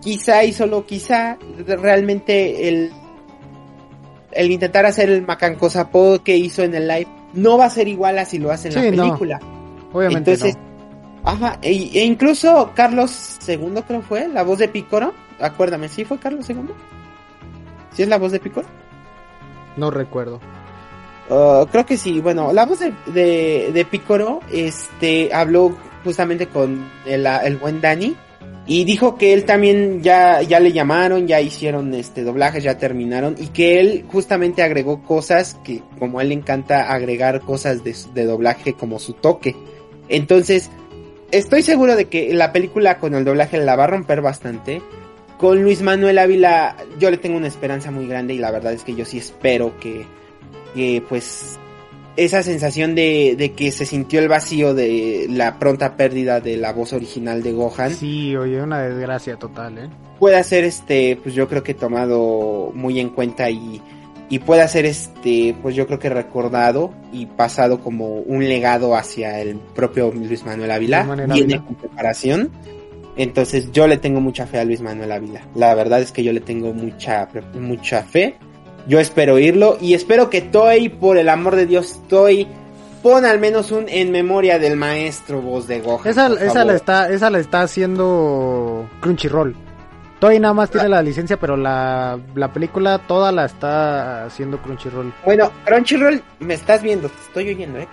quizá 0.00 0.44
y 0.44 0.52
solo 0.52 0.86
quizá 0.86 1.38
realmente 1.66 2.68
el 2.68 2.92
el 4.32 4.50
intentar 4.50 4.86
hacer 4.86 5.10
el 5.10 5.26
macanco 5.26 5.70
sapo 5.70 6.20
que 6.22 6.36
hizo 6.36 6.62
en 6.62 6.74
el 6.74 6.86
live 6.86 7.08
no 7.32 7.58
va 7.58 7.66
a 7.66 7.70
ser 7.70 7.88
igual 7.88 8.18
a 8.18 8.24
si 8.24 8.38
lo 8.38 8.50
hace 8.50 8.68
en 8.68 8.74
la 8.74 8.80
película. 8.82 9.40
Obviamente 9.92 10.32
Entonces, 10.32 10.58
ajá, 11.24 11.58
e, 11.62 11.72
e, 11.72 12.04
incluso 12.04 12.72
Carlos 12.74 13.38
II 13.46 13.82
creo 13.86 14.02
fue, 14.02 14.28
la 14.28 14.42
voz 14.42 14.58
de 14.58 14.68
Picoro, 14.68 15.14
acuérdame, 15.40 15.88
¿sí 15.88 16.04
fue 16.04 16.18
Carlos 16.18 16.48
II? 16.48 16.58
¿Sí 17.92 18.02
es 18.02 18.08
la 18.08 18.18
voz 18.18 18.32
de 18.32 18.40
Picoro? 18.40 18.68
No 19.76 19.90
recuerdo. 19.90 20.40
Uh, 21.30 21.66
creo 21.66 21.84
que 21.84 21.96
sí, 21.96 22.20
bueno, 22.20 22.52
la 22.52 22.64
voz 22.64 22.80
de, 22.80 22.92
de, 23.06 23.70
de 23.72 23.84
Picoro, 23.84 24.40
este, 24.50 25.32
habló 25.32 25.76
justamente 26.04 26.46
con 26.48 26.90
el, 27.06 27.26
el 27.26 27.56
buen 27.56 27.80
Dani 27.80 28.16
y 28.70 28.84
dijo 28.84 29.16
que 29.16 29.32
él 29.32 29.46
también 29.46 30.02
ya, 30.02 30.42
ya 30.42 30.60
le 30.60 30.72
llamaron, 30.72 31.26
ya 31.26 31.40
hicieron 31.40 31.94
este 31.94 32.22
doblajes, 32.22 32.62
ya 32.62 32.76
terminaron. 32.76 33.34
Y 33.38 33.46
que 33.46 33.80
él 33.80 34.04
justamente 34.06 34.62
agregó 34.62 35.02
cosas 35.02 35.58
que, 35.64 35.80
como 35.98 36.18
a 36.18 36.22
él 36.22 36.28
le 36.28 36.34
encanta 36.34 36.92
agregar 36.92 37.40
cosas 37.40 37.82
de, 37.82 37.96
de 38.12 38.24
doblaje 38.26 38.74
como 38.74 38.98
su 38.98 39.14
toque. 39.14 39.56
Entonces, 40.10 40.70
estoy 41.30 41.62
seguro 41.62 41.96
de 41.96 42.10
que 42.10 42.34
la 42.34 42.52
película 42.52 42.98
con 42.98 43.14
el 43.14 43.24
doblaje 43.24 43.56
la 43.56 43.74
va 43.74 43.84
a 43.84 43.88
romper 43.88 44.20
bastante. 44.20 44.82
Con 45.38 45.62
Luis 45.62 45.80
Manuel 45.80 46.18
Ávila, 46.18 46.76
yo 46.98 47.10
le 47.10 47.16
tengo 47.16 47.38
una 47.38 47.48
esperanza 47.48 47.90
muy 47.90 48.06
grande 48.06 48.34
y 48.34 48.38
la 48.38 48.50
verdad 48.50 48.74
es 48.74 48.84
que 48.84 48.94
yo 48.94 49.06
sí 49.06 49.16
espero 49.16 49.78
que, 49.80 50.04
que 50.74 51.02
pues 51.08 51.58
esa 52.18 52.42
sensación 52.42 52.96
de, 52.96 53.36
de, 53.38 53.52
que 53.52 53.70
se 53.70 53.86
sintió 53.86 54.18
el 54.18 54.26
vacío 54.26 54.74
de 54.74 55.26
la 55.30 55.60
pronta 55.60 55.96
pérdida 55.96 56.40
de 56.40 56.56
la 56.56 56.72
voz 56.72 56.92
original 56.92 57.44
de 57.44 57.52
Gohan. 57.52 57.94
Sí, 57.94 58.36
oye, 58.36 58.60
una 58.60 58.82
desgracia 58.82 59.36
total, 59.36 59.78
¿eh? 59.78 59.88
Puede 60.18 60.42
ser, 60.42 60.64
este, 60.64 61.16
pues 61.22 61.36
yo 61.36 61.46
creo 61.48 61.62
que 61.62 61.74
tomado 61.74 62.72
muy 62.74 62.98
en 62.98 63.10
cuenta 63.10 63.48
y, 63.50 63.80
y 64.28 64.40
puede 64.40 64.66
ser, 64.66 64.84
este, 64.84 65.54
pues 65.62 65.76
yo 65.76 65.86
creo 65.86 66.00
que 66.00 66.08
recordado 66.08 66.92
y 67.12 67.26
pasado 67.26 67.80
como 67.80 68.16
un 68.16 68.48
legado 68.48 68.96
hacia 68.96 69.40
el 69.40 69.56
propio 69.56 70.12
Luis 70.12 70.44
Manuel 70.44 70.72
Ávila. 70.72 71.04
Viene 71.32 71.64
con 71.64 71.76
preparación. 71.76 72.50
Entonces 73.16 73.70
yo 73.70 73.86
le 73.86 73.96
tengo 73.96 74.20
mucha 74.20 74.46
fe 74.48 74.58
a 74.58 74.64
Luis 74.64 74.80
Manuel 74.80 75.12
Ávila. 75.12 75.42
La 75.54 75.72
verdad 75.76 76.00
es 76.00 76.10
que 76.10 76.24
yo 76.24 76.32
le 76.32 76.40
tengo 76.40 76.72
mucha, 76.72 77.28
mucha 77.54 78.02
fe 78.02 78.34
yo 78.88 78.98
espero 78.98 79.34
oírlo 79.34 79.76
y 79.80 79.94
espero 79.94 80.30
que 80.30 80.40
Toy, 80.40 80.88
por 80.88 81.18
el 81.18 81.28
amor 81.28 81.54
de 81.54 81.66
Dios, 81.66 82.00
Toy, 82.08 82.48
pon 83.02 83.24
al 83.24 83.38
menos 83.38 83.70
un 83.70 83.88
en 83.88 84.10
memoria 84.10 84.58
del 84.58 84.76
maestro 84.76 85.42
voz 85.42 85.68
de 85.68 85.80
Gohan. 85.80 86.08
Esa, 86.08 86.26
esa 86.42 86.64
la 86.64 86.74
está, 86.74 87.10
esa 87.10 87.28
la 87.30 87.38
está 87.38 87.60
haciendo 87.60 88.88
Crunchyroll. 89.00 89.54
Toy 90.18 90.40
nada 90.40 90.54
más 90.54 90.70
tiene 90.70 90.88
la 90.88 91.00
licencia, 91.00 91.36
pero 91.36 91.56
la, 91.56 92.18
la 92.34 92.52
película 92.52 92.98
toda 93.06 93.30
la 93.30 93.44
está 93.44 94.24
haciendo 94.24 94.60
Crunchyroll. 94.60 95.12
Bueno, 95.24 95.52
Crunchyroll, 95.64 96.22
me 96.40 96.54
estás 96.54 96.82
viendo, 96.82 97.08
te 97.08 97.22
estoy 97.22 97.50
oyendo, 97.50 97.78
¿eh? 97.78 97.88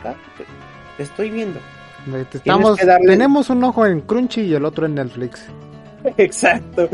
Te 0.97 1.03
estoy 1.03 1.29
viendo. 1.29 1.59
Estamos, 2.31 2.79
Tenemos 3.05 3.49
un 3.49 3.63
ojo 3.63 3.85
en 3.85 4.01
Crunchy 4.01 4.41
y 4.41 4.53
el 4.53 4.63
otro 4.65 4.85
en 4.85 4.95
Netflix. 4.95 5.45
Exacto. 6.17 6.89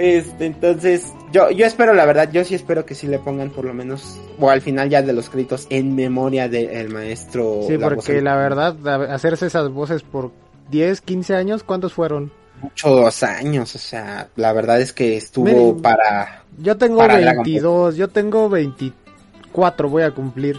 Este, 0.00 0.46
entonces, 0.46 1.12
yo, 1.30 1.50
yo 1.50 1.66
espero, 1.66 1.92
la 1.92 2.06
verdad, 2.06 2.30
yo 2.32 2.42
sí 2.42 2.54
espero 2.54 2.86
que 2.86 2.94
sí 2.94 3.06
le 3.06 3.18
pongan 3.18 3.50
por 3.50 3.66
lo 3.66 3.74
menos, 3.74 4.18
o 4.38 4.48
al 4.48 4.62
final 4.62 4.88
ya 4.88 5.02
de 5.02 5.12
los 5.12 5.28
créditos, 5.28 5.66
en 5.68 5.94
memoria 5.94 6.48
del 6.48 6.88
maestro. 6.88 7.64
Sí, 7.68 7.76
porque 7.76 8.22
la 8.22 8.34
verdad, 8.34 9.12
hacerse 9.12 9.44
esas 9.44 9.68
voces 9.68 10.02
por 10.02 10.32
10, 10.70 11.02
15 11.02 11.34
años, 11.34 11.64
¿cuántos 11.64 11.92
fueron? 11.92 12.32
Muchos 12.62 13.22
años, 13.22 13.74
o 13.74 13.78
sea, 13.78 14.28
la 14.36 14.54
verdad 14.54 14.80
es 14.80 14.94
que 14.94 15.18
estuvo 15.18 15.76
para... 15.82 16.44
Yo 16.56 16.78
tengo 16.78 17.06
22, 17.06 17.96
yo 17.96 18.08
tengo 18.08 18.48
24, 18.48 19.90
voy 19.90 20.02
a 20.04 20.12
cumplir. 20.12 20.58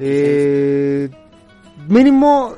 Eh, 0.00 1.08
mínimo 1.86 2.56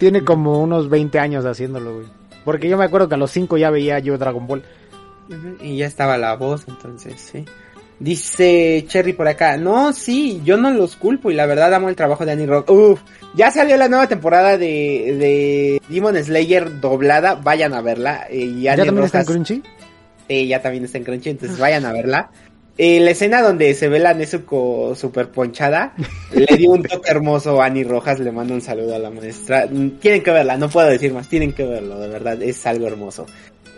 tiene 0.00 0.24
como 0.24 0.60
unos 0.60 0.90
20 0.90 1.20
años 1.20 1.44
haciéndolo, 1.44 1.94
güey. 1.94 2.06
Porque 2.44 2.68
yo 2.68 2.76
me 2.76 2.84
acuerdo 2.84 3.08
que 3.08 3.14
a 3.14 3.18
los 3.18 3.30
5 3.30 3.56
ya 3.56 3.70
veía 3.70 4.00
yo 4.00 4.18
Dragon 4.18 4.48
Ball. 4.48 4.64
Y 5.60 5.78
ya 5.78 5.86
estaba 5.86 6.18
la 6.18 6.34
voz, 6.36 6.64
entonces, 6.68 7.20
sí. 7.20 7.44
Dice 7.98 8.84
Cherry 8.88 9.12
por 9.12 9.28
acá, 9.28 9.56
no, 9.56 9.92
sí, 9.92 10.40
yo 10.44 10.56
no 10.56 10.70
los 10.70 10.96
culpo 10.96 11.30
y 11.30 11.34
la 11.34 11.46
verdad 11.46 11.72
amo 11.72 11.88
el 11.88 11.94
trabajo 11.94 12.26
de 12.26 12.32
Annie 12.32 12.46
Rock. 12.46 12.68
Uf, 12.70 13.00
ya 13.36 13.52
salió 13.52 13.76
la 13.76 13.88
nueva 13.88 14.08
temporada 14.08 14.58
de, 14.58 15.16
de 15.18 15.82
Demon 15.88 16.16
Slayer 16.16 16.80
doblada, 16.80 17.36
vayan 17.36 17.74
a 17.74 17.80
verla. 17.80 18.26
Eh, 18.28 18.60
¿Ya 18.60 18.76
también 18.76 19.04
está 19.04 19.20
en 19.20 19.26
Crunchy? 19.26 19.62
Sí, 20.28 20.48
ya 20.48 20.60
también 20.60 20.84
está 20.84 20.98
en 20.98 21.04
Crunchy, 21.04 21.30
entonces 21.30 21.58
vayan 21.58 21.84
a 21.84 21.92
verla. 21.92 22.30
Eh, 22.78 23.00
la 23.00 23.10
escena 23.10 23.42
donde 23.42 23.74
se 23.74 23.88
ve 23.88 23.98
la 23.98 24.14
Nezuko 24.14 24.94
super 24.96 25.30
ponchada, 25.30 25.94
le 26.34 26.56
dio 26.56 26.70
un 26.70 26.82
toque 26.82 27.10
hermoso 27.10 27.60
a 27.60 27.66
Annie 27.66 27.84
Rojas, 27.84 28.18
le 28.18 28.32
mando 28.32 28.54
un 28.54 28.62
saludo 28.62 28.96
a 28.96 28.98
la 28.98 29.10
maestra. 29.10 29.68
Tienen 29.68 30.22
que 30.22 30.30
verla, 30.30 30.56
no 30.56 30.68
puedo 30.68 30.88
decir 30.88 31.12
más, 31.12 31.28
tienen 31.28 31.52
que 31.52 31.64
verlo, 31.64 32.00
de 32.00 32.08
verdad, 32.08 32.42
es 32.42 32.66
algo 32.66 32.86
hermoso. 32.86 33.26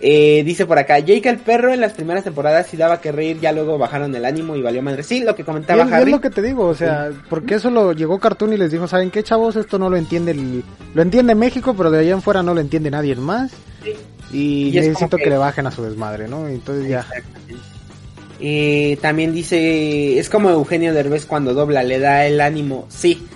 Eh, 0.06 0.42
dice 0.44 0.66
por 0.66 0.78
acá, 0.78 0.98
Jake 0.98 1.30
el 1.30 1.38
perro 1.38 1.72
en 1.72 1.80
las 1.80 1.94
primeras 1.94 2.24
temporadas 2.24 2.66
sí 2.66 2.76
daba 2.76 3.00
que 3.00 3.10
reír, 3.10 3.40
ya 3.40 3.52
luego 3.52 3.78
bajaron 3.78 4.14
el 4.14 4.26
ánimo 4.26 4.54
y 4.54 4.60
valió 4.60 4.82
madre. 4.82 5.02
Sí, 5.02 5.24
lo 5.24 5.34
que 5.34 5.44
comentaba 5.44 5.84
Harry. 5.84 6.10
Es 6.10 6.16
lo 6.16 6.20
que 6.20 6.28
te 6.28 6.42
digo, 6.42 6.66
o 6.66 6.74
sea, 6.74 7.10
porque 7.30 7.54
eso 7.54 7.70
lo 7.70 7.94
llegó 7.94 8.20
Cartoon 8.20 8.52
y 8.52 8.58
les 8.58 8.70
dijo, 8.70 8.86
¿saben 8.86 9.10
qué 9.10 9.22
chavos? 9.22 9.56
Esto 9.56 9.78
no 9.78 9.88
lo 9.88 9.96
entiende 9.96 10.34
lo 10.34 11.00
entiende 11.00 11.34
México, 11.34 11.72
pero 11.74 11.90
de 11.90 12.00
allá 12.00 12.12
en 12.12 12.20
fuera 12.20 12.42
no 12.42 12.52
lo 12.52 12.60
entiende 12.60 12.90
nadie 12.90 13.16
más. 13.16 13.52
Y, 14.30 14.72
necesito 14.74 15.16
que... 15.16 15.30
le 15.30 15.38
bajen 15.38 15.66
a 15.68 15.70
su 15.70 15.82
desmadre, 15.82 16.28
¿no? 16.28 16.48
Entonces 16.48 16.86
ya. 16.86 17.06
Eh, 18.40 18.98
también 19.00 19.32
dice, 19.32 20.18
es 20.18 20.28
como 20.28 20.50
Eugenio 20.50 20.92
Derbez 20.92 21.24
cuando 21.24 21.54
dobla, 21.54 21.82
le 21.82 21.98
da 21.98 22.26
el 22.26 22.42
ánimo. 22.42 22.84
Sí, 22.90 23.26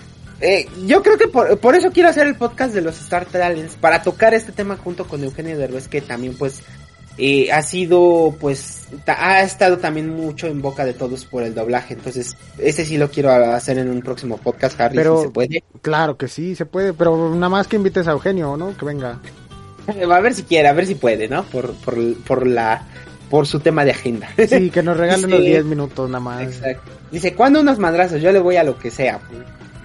eh, 0.40 0.68
yo 0.86 1.02
creo 1.02 1.18
que 1.18 1.28
por, 1.28 1.74
eso 1.74 1.90
quiero 1.90 2.08
hacer 2.08 2.26
el 2.26 2.36
podcast 2.36 2.72
de 2.72 2.80
los 2.80 3.00
Star 3.00 3.26
Talents, 3.26 3.74
para 3.74 4.02
tocar 4.02 4.34
este 4.34 4.52
tema 4.52 4.76
junto 4.76 5.06
con 5.06 5.24
Eugenio 5.24 5.58
Derbez, 5.58 5.88
que 5.88 6.00
también 6.00 6.36
pues 6.36 6.62
eh, 7.16 7.50
ha 7.50 7.62
sido 7.62 8.36
pues 8.38 8.86
ha 9.06 9.42
estado 9.42 9.78
también 9.78 10.08
mucho 10.08 10.46
en 10.46 10.62
boca 10.62 10.84
de 10.84 10.94
todos 10.94 11.24
por 11.24 11.42
el 11.42 11.54
doblaje. 11.54 11.94
Entonces 11.94 12.36
ese 12.58 12.84
sí 12.84 12.96
lo 12.96 13.10
quiero 13.10 13.32
hacer 13.32 13.78
en 13.78 13.90
un 13.90 14.00
próximo 14.00 14.36
podcast 14.36 14.80
Harry 14.80 14.96
pero, 14.96 15.18
si 15.18 15.24
se 15.24 15.30
puede. 15.30 15.64
claro 15.82 16.16
que 16.16 16.28
sí 16.28 16.54
se 16.54 16.64
puede 16.64 16.92
pero 16.92 17.34
nada 17.34 17.48
más 17.48 17.66
que 17.66 17.76
invites 17.76 18.06
a 18.06 18.12
Eugenio 18.12 18.56
no 18.56 18.76
que 18.76 18.84
venga. 18.84 19.18
A 19.88 20.20
ver 20.20 20.34
si 20.34 20.42
quiere 20.42 20.68
a 20.68 20.74
ver 20.74 20.86
si 20.86 20.94
puede 20.94 21.28
no 21.28 21.44
por 21.44 21.72
por, 21.74 22.14
por 22.18 22.46
la 22.46 22.86
por 23.30 23.46
su 23.46 23.58
tema 23.58 23.84
de 23.84 23.90
agenda. 23.90 24.28
Sí 24.48 24.70
que 24.70 24.82
nos 24.82 24.96
regale 24.96 25.24
unos 25.26 25.40
10 25.40 25.64
minutos 25.64 26.08
nada 26.08 26.20
más. 26.20 26.42
Exacto. 26.42 26.92
Dice 27.10 27.34
cuando 27.34 27.60
unos 27.60 27.78
madrazos 27.78 28.22
yo 28.22 28.30
le 28.30 28.38
voy 28.38 28.56
a 28.56 28.64
lo 28.64 28.78
que 28.78 28.90
sea 28.90 29.18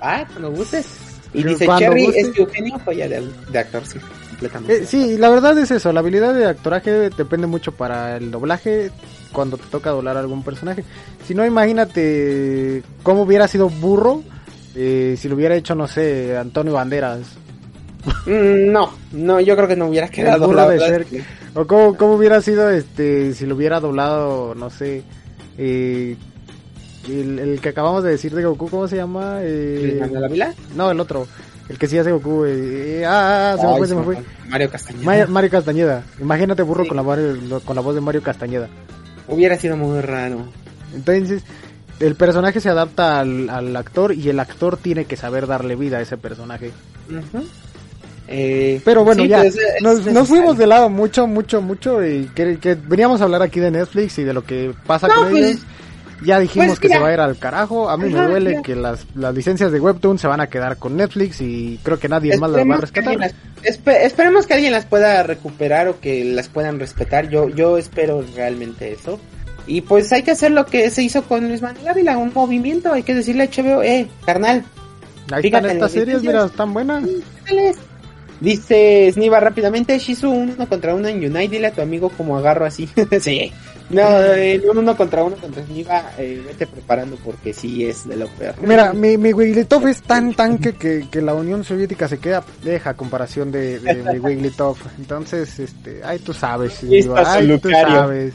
Ah, 0.04 0.26
cuando 0.30 0.52
gustes. 0.52 0.86
Y 1.34 1.44
dice 1.44 1.66
Cherry 1.66 2.06
es 2.16 2.30
que 2.30 2.42
Eugenio 2.42 2.78
falla 2.80 3.08
de, 3.08 3.28
de 3.52 3.60
actor, 3.60 3.84
sí, 3.86 3.98
completamente. 4.30 4.84
Eh, 4.84 4.86
sí, 4.86 5.18
la 5.18 5.30
verdad 5.30 5.58
es 5.58 5.72
eso, 5.72 5.92
la 5.92 6.02
habilidad 6.02 6.34
de 6.36 6.46
actoraje 6.46 6.92
depende 7.10 7.48
mucho 7.48 7.72
para 7.72 8.18
el 8.18 8.30
doblaje 8.30 8.92
cuando 9.32 9.58
te 9.58 9.66
toca 9.70 9.90
doblar 9.90 10.18
algún 10.18 10.44
personaje. 10.44 10.84
Si 11.26 11.34
no, 11.34 11.44
imagínate 11.46 12.84
cómo 13.02 13.24
hubiera 13.24 13.48
sido 13.48 13.70
burro 13.70 14.22
eh, 14.76 15.16
si 15.18 15.30
lo 15.30 15.36
hubiera 15.36 15.56
hecho, 15.56 15.76
no 15.76 15.88
sé, 15.88 16.38
Antonio 16.38 16.74
Banderas. 16.74 17.22
Mm, 18.26 18.72
no, 18.72 18.94
no, 19.12 19.40
yo 19.40 19.56
creo 19.56 19.68
que 19.68 19.76
no 19.76 19.88
hubiera 19.88 20.08
quedado 20.10 20.48
doblado. 20.48 20.74
O 21.56 21.66
cómo, 21.68 21.96
cómo, 21.96 22.14
hubiera 22.16 22.42
sido 22.42 22.70
este 22.70 23.34
si 23.34 23.46
lo 23.46 23.56
hubiera 23.56 23.80
doblado, 23.80 24.56
no 24.56 24.70
sé, 24.70 25.04
eh, 25.58 26.18
el, 27.08 27.60
que 27.62 27.70
acabamos 27.70 28.04
de 28.04 28.12
decir 28.12 28.34
de 28.34 28.44
Goku, 28.44 28.70
¿cómo 28.70 28.88
se 28.88 28.98
llama? 28.98 29.40
Eh... 29.42 30.00
la 30.12 30.28
Vila? 30.28 30.54
No, 30.76 30.92
el 30.92 31.00
otro. 31.00 31.28
El 31.70 31.78
que 31.78 31.88
sí 31.88 31.98
hace 31.98 32.12
Goku. 32.12 32.46
Eh, 32.46 33.06
ah, 33.06 33.54
ah, 33.54 33.58
se 33.60 33.68
me 33.68 33.78
fue, 33.78 33.88
se 33.88 33.96
me 33.96 34.04
fue. 34.04 34.18
Mario 34.48 34.70
Castañeda. 34.70 35.28
Mario, 35.28 35.50
Castañeda. 35.50 36.04
Imagínate 36.20 36.64
burro 36.64 36.86
con, 36.88 36.98
la, 36.98 37.04
con 37.62 37.76
la 37.76 37.82
voz 37.82 37.96
de 37.96 38.02
Mario 38.02 38.22
Castañeda. 38.22 38.68
Hubiera 39.28 39.58
sido 39.58 39.78
muy 39.78 40.02
raro. 40.02 40.46
Entonces, 40.94 41.44
el 42.00 42.16
personaje 42.16 42.60
se 42.60 42.70
adapta 42.70 43.20
al, 43.20 43.50
al 43.50 43.76
actor 43.76 44.14
y 44.14 44.30
el 44.30 44.40
actor 44.40 44.78
tiene 44.78 45.06
que 45.06 45.16
saber 45.16 45.48
darle 45.48 45.76
vida 45.76 45.98
a 45.98 46.02
ese 46.02 46.18
personaje. 46.18 46.72
Eh, 48.28 48.82
Pero 48.86 49.04
bueno, 49.04 49.26
ya 49.26 49.42
pues, 49.42 49.58
nos, 49.82 50.28
fuimos 50.28 50.58
de 50.58 50.66
lado 50.66 50.90
mucho, 50.90 51.28
mucho, 51.28 51.62
mucho 51.62 52.06
y 52.06 52.26
que, 52.34 52.58
que, 52.58 52.76
veníamos 52.76 53.22
a 53.22 53.26
hablar 53.26 53.42
aquí 53.42 53.60
de 53.60 53.70
Netflix 53.70 54.18
y 54.20 54.24
de 54.24 54.34
lo 54.34 54.44
que 54.46 54.74
pasa 54.88 55.08
con 55.08 55.30
pues, 55.30 55.46
ellos. 55.46 55.62
Ya 56.24 56.40
dijimos 56.40 56.68
pues 56.68 56.80
que 56.80 56.90
se 56.90 57.00
va 57.00 57.08
a 57.10 57.14
ir 57.14 57.20
al 57.20 57.38
carajo. 57.38 57.90
A 57.90 57.98
mí 57.98 58.10
me 58.10 58.22
duele 58.26 58.62
que 58.62 58.76
las, 58.76 59.06
las 59.16 59.34
licencias 59.34 59.72
de 59.72 59.80
Webtoon 59.80 60.18
se 60.18 60.28
van 60.28 60.42
a 60.42 60.48
quedar 60.48 60.78
con 60.78 60.96
Netflix 60.96 61.42
y 61.42 61.80
creo 61.84 62.00
que 62.00 62.10
nadie 62.10 62.38
más 62.38 62.52
las 62.52 62.68
va 62.68 62.76
a 62.76 62.82
rescatar. 62.82 63.34
esperemos 63.64 64.48
que 64.48 64.54
alguien 64.54 64.72
las 64.72 64.86
pueda 64.86 65.24
recuperar 65.24 65.88
o 65.88 66.00
que 66.00 66.24
las 66.26 66.50
puedan 66.50 66.80
respetar. 66.80 67.30
Yo, 67.30 67.50
yo 67.50 67.78
espero 67.78 68.24
realmente 68.36 68.92
eso. 68.92 69.20
Y 69.66 69.82
pues 69.82 70.12
hay 70.12 70.24
que 70.24 70.32
hacer 70.32 70.52
lo 70.52 70.66
que 70.66 70.90
se 70.90 71.04
hizo 71.04 71.24
con 71.24 71.48
Luis 71.48 71.62
Manuel 71.62 71.88
Ávila, 71.88 72.18
un 72.18 72.32
movimiento. 72.34 72.92
Hay 72.92 73.04
que 73.04 73.14
decirle 73.14 73.44
a 73.44 73.48
HBO, 73.48 73.82
eh, 73.82 74.08
carnal. 74.26 74.64
Ahí 75.32 75.46
están 75.46 75.66
estas 75.66 75.92
series, 75.92 76.22
mira, 76.22 76.46
están 76.46 76.74
buenas. 76.74 77.04
Dice 78.42 79.10
Sniva 79.14 79.40
rápidamente, 79.40 79.98
Shizu 79.98 80.30
uno 80.30 80.68
contra 80.68 80.94
uno 80.94 81.08
en 81.08 81.18
Unite, 81.18 81.48
dile 81.48 81.68
a 81.68 81.72
tu 81.72 81.82
amigo 81.82 82.10
como 82.10 82.38
agarro 82.38 82.66
así. 82.66 82.90
sí. 83.22 83.54
No, 83.94 84.20
el 84.20 84.64
uno 84.70 84.98
contra 84.98 85.24
uno 85.24 85.36
contra 85.36 85.64
Sniva, 85.64 86.12
eh, 86.18 86.42
vete 86.46 86.68
preparando 86.68 87.16
porque 87.18 87.54
sí 87.54 87.86
es 87.86 88.08
de 88.08 88.16
lo 88.16 88.28
peor. 88.28 88.56
Mira, 88.62 88.94
mi, 88.94 89.18
mi 89.18 89.34
Wigglytuff 89.34 89.86
es 89.86 90.02
tan 90.02 90.34
tanque 90.34 90.74
que, 90.74 91.08
que 91.10 91.22
la 91.22 91.34
Unión 91.34 91.64
Soviética 91.64 92.08
se 92.08 92.20
queda 92.20 92.44
deja 92.64 92.92
a 92.92 92.94
comparación 92.96 93.52
de, 93.52 93.80
de 93.80 93.96
mi 93.96 94.20
Wigglytuff. 94.26 94.80
Entonces, 94.98 95.60
este, 95.60 96.02
ay, 96.04 96.20
tú 96.20 96.34
sabes, 96.34 96.82
ay, 96.84 97.60
tú 97.60 97.70
sabes. 97.70 98.34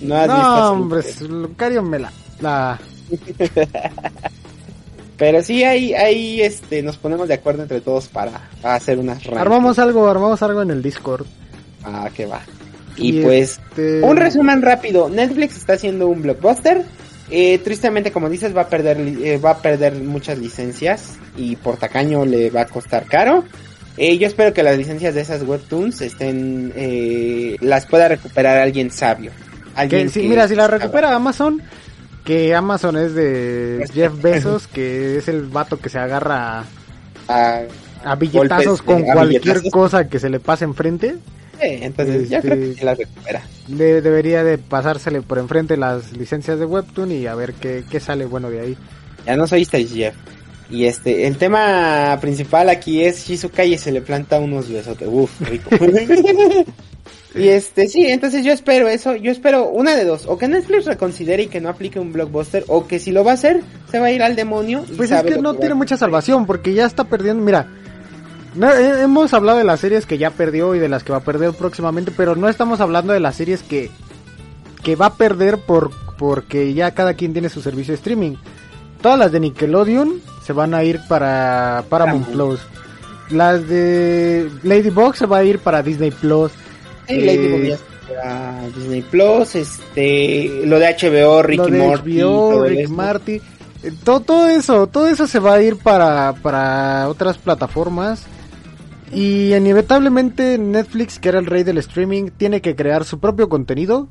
No, 0.00 0.26
no 0.26 0.72
hombre, 0.72 1.02
Lucario 1.28 1.82
me 1.82 1.98
la... 1.98 2.12
la... 2.40 2.78
Pero 5.16 5.42
sí, 5.42 5.64
ahí, 5.64 5.94
ahí 5.94 6.40
este, 6.40 6.80
nos 6.80 6.96
ponemos 6.96 7.26
de 7.26 7.34
acuerdo 7.34 7.62
entre 7.62 7.80
todos 7.80 8.06
para, 8.06 8.48
hacer 8.62 9.00
unas 9.00 9.26
Armamos 9.26 9.80
algo, 9.80 10.08
armamos 10.08 10.40
algo 10.42 10.62
en 10.62 10.70
el 10.70 10.80
Discord. 10.80 11.26
Ah, 11.82 12.08
que 12.14 12.24
va. 12.24 12.40
Y, 12.98 13.22
pues, 13.22 13.60
este, 13.68 14.02
un 14.02 14.16
resumen 14.16 14.62
rápido. 14.62 15.08
Netflix 15.08 15.56
está 15.56 15.74
haciendo 15.74 16.08
un 16.08 16.22
blockbuster. 16.22 16.84
Eh, 17.30 17.58
tristemente, 17.58 18.10
como 18.10 18.28
dices, 18.28 18.56
va 18.56 18.62
a 18.62 18.68
perder, 18.68 18.98
eh, 18.98 19.38
va 19.38 19.50
a 19.50 19.58
perder 19.58 19.94
muchas 19.94 20.38
licencias 20.38 21.18
y 21.36 21.56
por 21.56 21.76
tacaño 21.76 22.24
le 22.24 22.50
va 22.50 22.62
a 22.62 22.66
costar 22.66 23.04
caro. 23.04 23.44
Eh, 23.96 24.16
yo 24.16 24.26
espero 24.26 24.54
que 24.54 24.62
las 24.62 24.78
licencias 24.78 25.14
de 25.14 25.20
esas 25.20 25.42
webtoons 25.42 26.00
estén, 26.00 26.72
las 27.60 27.86
pueda 27.86 28.08
recuperar 28.08 28.58
alguien 28.58 28.90
sabio. 28.90 29.32
Alguien 29.74 30.10
que, 30.10 30.22
mira, 30.22 30.48
si 30.48 30.54
la 30.54 30.68
recupera 30.68 31.14
Amazon, 31.14 31.62
que 32.24 32.54
Amazon 32.54 32.96
es 32.96 33.14
de 33.14 33.88
Jeff 33.92 34.12
Bezos, 34.22 34.66
que 34.66 35.18
es 35.18 35.28
el 35.28 35.42
vato 35.42 35.78
que 35.78 35.88
se 35.88 35.98
agarra 35.98 36.64
a, 37.28 37.60
a 38.04 38.14
billetazos 38.14 38.82
con 38.82 39.02
cualquier 39.02 39.62
cosa 39.70 40.08
que 40.08 40.18
se 40.18 40.30
le 40.30 40.40
pase 40.40 40.64
enfrente. 40.64 41.16
Sí, 41.60 41.78
entonces 41.82 42.28
ya 42.28 42.40
creo 42.40 42.56
que 42.56 42.70
este, 42.70 42.84
la 42.84 42.94
recupera. 42.94 43.42
debería 43.66 44.44
de 44.44 44.58
pasársele 44.58 45.22
por 45.22 45.38
enfrente 45.38 45.76
las 45.76 46.12
licencias 46.16 46.58
de 46.58 46.64
Webtoon 46.64 47.12
y 47.12 47.26
a 47.26 47.34
ver 47.34 47.54
qué, 47.54 47.84
qué 47.90 48.00
sale 48.00 48.26
bueno 48.26 48.50
de 48.50 48.60
ahí. 48.60 48.76
Ya 49.26 49.36
no 49.36 49.46
soy 49.46 49.64
Jeff. 49.64 50.14
Y 50.70 50.84
este, 50.84 51.26
el 51.26 51.38
tema 51.38 52.16
principal 52.20 52.68
aquí 52.68 53.02
es 53.02 53.26
Shizuka 53.26 53.64
y 53.64 53.78
se 53.78 53.90
le 53.90 54.02
planta 54.02 54.38
unos 54.38 54.70
besotes. 54.70 55.08
Uf, 55.10 55.40
rico. 55.40 55.70
Y 57.34 57.48
este, 57.48 57.88
sí, 57.88 58.06
entonces 58.06 58.44
yo 58.44 58.52
espero 58.52 58.88
eso, 58.88 59.14
yo 59.14 59.30
espero 59.30 59.68
una 59.68 59.94
de 59.94 60.04
dos, 60.04 60.24
o 60.26 60.38
que 60.38 60.48
Netflix 60.48 60.86
reconsidere 60.86 61.44
y 61.44 61.46
que 61.48 61.60
no 61.60 61.68
aplique 61.68 62.00
un 62.00 62.12
blockbuster, 62.12 62.64
o 62.68 62.86
que 62.86 62.98
si 62.98 63.12
lo 63.12 63.22
va 63.22 63.32
a 63.32 63.34
hacer, 63.34 63.60
se 63.90 64.00
va 64.00 64.06
a 64.06 64.10
ir 64.10 64.22
al 64.22 64.34
demonio. 64.34 64.84
pues 64.96 65.10
es 65.10 65.22
que 65.22 65.36
no 65.38 65.54
tiene 65.54 65.74
mucha 65.74 65.96
salvación, 65.96 66.46
porque 66.46 66.72
ya 66.72 66.86
está 66.86 67.04
perdiendo, 67.04 67.44
mira, 67.44 67.68
hemos 68.54 69.32
hablado 69.34 69.58
de 69.58 69.64
las 69.64 69.80
series 69.80 70.06
que 70.06 70.18
ya 70.18 70.30
perdió 70.30 70.74
y 70.74 70.78
de 70.78 70.88
las 70.88 71.04
que 71.04 71.12
va 71.12 71.18
a 71.18 71.24
perder 71.24 71.52
próximamente, 71.52 72.12
pero 72.16 72.36
no 72.36 72.48
estamos 72.48 72.80
hablando 72.80 73.12
de 73.12 73.20
las 73.20 73.36
series 73.36 73.62
que, 73.62 73.90
que 74.82 74.96
va 74.96 75.06
a 75.06 75.14
perder 75.14 75.58
por, 75.58 75.90
porque 76.16 76.74
ya 76.74 76.92
cada 76.92 77.14
quien 77.14 77.32
tiene 77.32 77.48
su 77.48 77.62
servicio 77.62 77.92
de 77.92 77.96
streaming. 77.96 78.36
Todas 79.00 79.18
las 79.18 79.32
de 79.32 79.40
Nickelodeon 79.40 80.20
se 80.44 80.52
van 80.52 80.74
a 80.74 80.82
ir 80.82 81.00
para 81.08 81.84
Paramount 81.88 82.28
Plus. 82.28 82.60
Las 83.30 83.68
de 83.68 84.50
Ladybug 84.62 85.14
se 85.14 85.26
va 85.26 85.38
a 85.38 85.44
ir 85.44 85.58
para 85.58 85.82
Disney 85.82 86.10
Plus. 86.10 86.50
Eh, 87.06 87.76
Disney 88.74 89.02
Plus, 89.02 89.54
este, 89.54 90.62
lo 90.64 90.78
de 90.78 90.86
HBO, 90.86 91.42
Ricky 91.42 91.70
Morty, 91.70 92.20
HBO, 92.20 92.64
Rick 92.64 92.88
Marty, 92.88 93.40
eh, 93.82 93.92
todo, 94.02 94.20
todo 94.20 94.48
eso, 94.48 94.86
todo 94.86 95.06
eso 95.08 95.26
se 95.26 95.38
va 95.38 95.54
a 95.54 95.62
ir 95.62 95.76
para, 95.76 96.32
para 96.42 97.08
otras 97.08 97.38
plataformas. 97.38 98.24
Y 99.12 99.54
inevitablemente 99.54 100.58
Netflix, 100.58 101.18
que 101.18 101.30
era 101.30 101.38
el 101.38 101.46
rey 101.46 101.62
del 101.64 101.78
streaming, 101.78 102.30
tiene 102.36 102.60
que 102.60 102.76
crear 102.76 103.04
su 103.04 103.18
propio 103.18 103.48
contenido. 103.48 104.08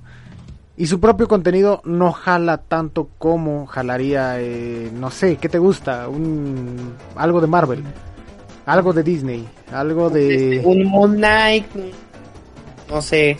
Y 0.76 0.86
su 0.86 1.00
propio 1.00 1.28
contenido 1.28 1.82
no 1.86 2.12
jala 2.12 2.58
tanto 2.58 3.10
como 3.18 3.66
jalaría, 3.66 4.40
eh, 4.40 4.92
no 4.94 5.10
sé, 5.10 5.38
¿qué 5.38 5.50
te 5.50 5.58
gusta? 5.58 6.08
Un, 6.08 6.94
algo 7.16 7.42
de 7.42 7.48
Marvel, 7.48 7.84
algo 8.68 8.94
de 8.94 9.02
Disney, 9.02 9.48
algo 9.72 10.12
de... 10.12 10.62
Un 10.64 10.86
Moon 10.86 11.16
Knight, 11.16 11.66
no 12.92 13.02
sé, 13.02 13.40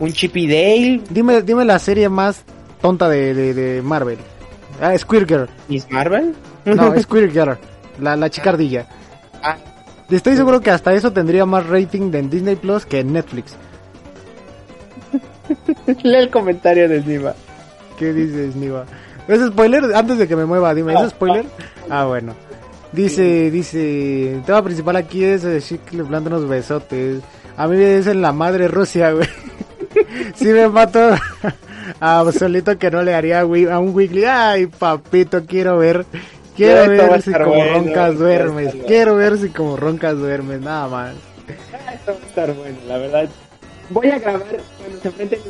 un 0.00 0.12
Chippy 0.14 0.46
Dale. 0.46 1.02
Dime, 1.10 1.42
dime 1.42 1.66
la 1.66 1.78
serie 1.78 2.08
más 2.08 2.42
tonta 2.80 3.06
de, 3.10 3.34
de, 3.34 3.52
de 3.52 3.82
Marvel. 3.82 4.16
Ah, 4.80 4.96
Squirrel 4.96 5.28
Girl. 5.28 5.48
¿Is 5.68 5.90
Marvel? 5.90 6.34
No, 6.64 6.98
Squirrel 7.02 7.32
Girl, 7.32 7.58
la, 8.00 8.16
la 8.16 8.30
chicardilla. 8.30 8.86
Ah, 9.42 9.58
Estoy 10.10 10.36
seguro 10.36 10.60
que 10.60 10.70
hasta 10.70 10.92
eso 10.92 11.12
tendría 11.12 11.46
más 11.46 11.66
rating 11.66 12.12
en 12.14 12.28
Disney 12.28 12.56
Plus 12.56 12.84
que 12.84 13.00
en 13.00 13.12
Netflix. 13.12 13.56
lee 16.02 16.16
el 16.16 16.30
comentario 16.30 16.88
de 16.88 17.00
Niva. 17.02 17.34
¿Qué 17.98 18.12
dices, 18.12 18.56
Niva? 18.56 18.84
¿Es 19.28 19.40
spoiler? 19.46 19.94
Antes 19.94 20.18
de 20.18 20.26
que 20.26 20.36
me 20.36 20.44
mueva, 20.44 20.74
dime, 20.74 20.94
¿es 20.94 21.10
spoiler? 21.10 21.46
Ah, 21.88 22.04
bueno. 22.06 22.34
Dice, 22.92 23.50
dice, 23.50 24.34
el 24.34 24.42
tema 24.42 24.62
principal 24.62 24.96
aquí 24.96 25.24
es 25.24 25.44
eh, 25.44 25.60
Chic 25.60 25.92
le 25.92 26.04
planta 26.04 26.28
unos 26.28 26.48
besotes. 26.48 27.22
A 27.56 27.66
mí 27.66 27.76
me 27.76 27.96
dicen 27.96 28.20
la 28.20 28.32
madre 28.32 28.68
Rusia, 28.68 29.12
güey. 29.12 29.28
Si 30.34 30.46
me 30.46 30.68
mato 30.68 31.00
a 32.00 32.32
solito 32.32 32.78
que 32.78 32.90
no 32.90 33.02
le 33.02 33.14
haría 33.14 33.40
a 33.40 33.44
un 33.44 33.94
Wiggly. 33.94 34.24
Ay, 34.24 34.66
papito, 34.66 35.44
quiero 35.46 35.78
ver. 35.78 36.06
Quiero 36.56 36.88
ver 36.88 37.22
si 37.22 37.32
como 37.32 37.46
bueno, 37.46 37.74
roncas 37.74 38.18
duermes. 38.18 38.74
Quiero 38.86 39.16
ver 39.16 39.38
si 39.38 39.48
como 39.48 39.76
roncas 39.76 40.16
duermes, 40.16 40.60
nada 40.60 40.88
más. 40.88 41.14
Esto 41.94 42.12
va 42.12 42.18
a 42.18 42.26
estar 42.26 42.54
bueno, 42.54 42.78
la 42.86 42.98
verdad. 42.98 43.28
Voy 43.90 44.08
a 44.08 44.18
grabar 44.18 44.42
cuando 44.78 45.00
se 45.00 45.08
enfrenten 45.08 45.40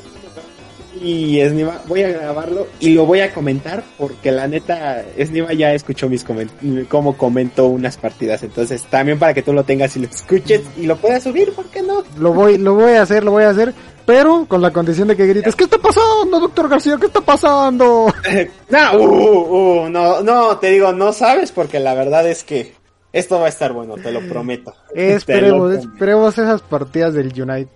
y 1.00 1.40
Esniva, 1.40 1.80
voy 1.88 2.02
a 2.02 2.08
grabarlo 2.10 2.66
y 2.78 2.90
lo 2.90 3.06
voy 3.06 3.20
a 3.20 3.32
comentar 3.32 3.82
porque 3.96 4.30
la 4.30 4.46
neta 4.46 5.02
Esniva 5.16 5.52
ya 5.52 5.72
escuchó 5.72 6.08
mis 6.08 6.22
comentarios, 6.22 6.86
cómo 6.88 7.16
comentó 7.16 7.66
unas 7.66 7.96
partidas, 7.96 8.42
entonces 8.42 8.84
también 8.84 9.18
para 9.18 9.34
que 9.34 9.42
tú 9.42 9.52
lo 9.52 9.64
tengas 9.64 9.96
y 9.96 10.00
lo 10.00 10.06
escuches 10.06 10.62
y 10.76 10.86
lo 10.86 10.96
puedas 10.96 11.22
subir, 11.22 11.52
¿por 11.54 11.66
qué 11.66 11.82
no? 11.82 12.04
Lo 12.18 12.32
voy, 12.32 12.58
lo 12.58 12.74
voy 12.74 12.92
a 12.92 13.02
hacer, 13.02 13.24
lo 13.24 13.32
voy 13.32 13.44
a 13.44 13.50
hacer, 13.50 13.74
pero 14.04 14.46
con 14.48 14.60
la 14.62 14.70
condición 14.72 15.08
de 15.08 15.16
que 15.16 15.26
grites, 15.26 15.54
¿qué 15.56 15.64
está 15.64 15.78
pasando, 15.78 16.40
doctor 16.40 16.68
García? 16.68 16.96
¿Qué 16.98 17.06
está 17.06 17.20
pasando? 17.20 18.06
No, 18.70 18.98
uh, 18.98 19.84
uh, 19.84 19.88
no, 19.88 20.22
no, 20.22 20.56
te 20.58 20.70
digo, 20.70 20.92
no 20.92 21.12
sabes 21.12 21.52
porque 21.52 21.78
la 21.78 21.94
verdad 21.94 22.26
es 22.26 22.42
que 22.44 22.74
esto 23.12 23.38
va 23.38 23.46
a 23.46 23.48
estar 23.50 23.72
bueno, 23.72 23.94
te 23.96 24.10
lo 24.10 24.20
prometo. 24.20 24.74
Esperemos, 24.94 25.72
lo 25.72 25.78
esperemos 25.78 26.38
esas 26.38 26.62
partidas 26.62 27.14
del 27.14 27.28
Unite. 27.40 27.70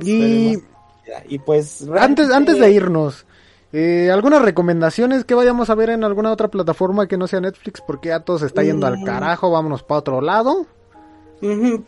Y. 0.00 0.58
Y 1.28 1.38
pues 1.38 1.86
antes, 1.96 2.30
antes 2.30 2.58
de 2.58 2.70
irnos, 2.72 3.26
eh, 3.72 4.10
algunas 4.12 4.42
recomendaciones 4.42 5.24
que 5.24 5.34
vayamos 5.34 5.70
a 5.70 5.74
ver 5.76 5.90
en 5.90 6.02
alguna 6.02 6.32
otra 6.32 6.48
plataforma 6.48 7.06
que 7.06 7.16
no 7.16 7.28
sea 7.28 7.40
Netflix, 7.40 7.80
porque 7.80 8.08
ya 8.08 8.20
todo 8.20 8.38
se 8.40 8.46
está 8.46 8.64
yendo 8.64 8.86
al 8.86 8.98
Mm. 8.98 9.04
carajo, 9.04 9.50
vámonos 9.50 9.84
para 9.84 10.00
otro 10.00 10.20
lado. 10.20 10.66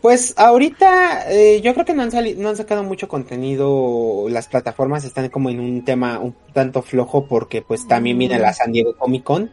Pues 0.01 0.35
ahorita 0.37 1.31
eh, 1.31 1.59
yo 1.61 1.73
creo 1.73 1.85
que 1.85 1.93
no 1.95 2.03
han, 2.03 2.11
sali- 2.11 2.35
no 2.35 2.49
han 2.49 2.55
sacado 2.55 2.83
mucho 2.83 3.07
contenido, 3.07 4.27
las 4.29 4.47
plataformas 4.47 5.03
están 5.05 5.29
como 5.29 5.49
en 5.49 5.59
un 5.59 5.83
tema 5.83 6.19
un 6.19 6.35
tanto 6.53 6.81
flojo 6.83 7.25
porque 7.25 7.61
pues 7.63 7.87
también 7.87 8.17
viene 8.19 8.37
la 8.37 8.53
San 8.53 8.71
Diego 8.71 8.95
Comic 8.95 9.23
Con 9.23 9.49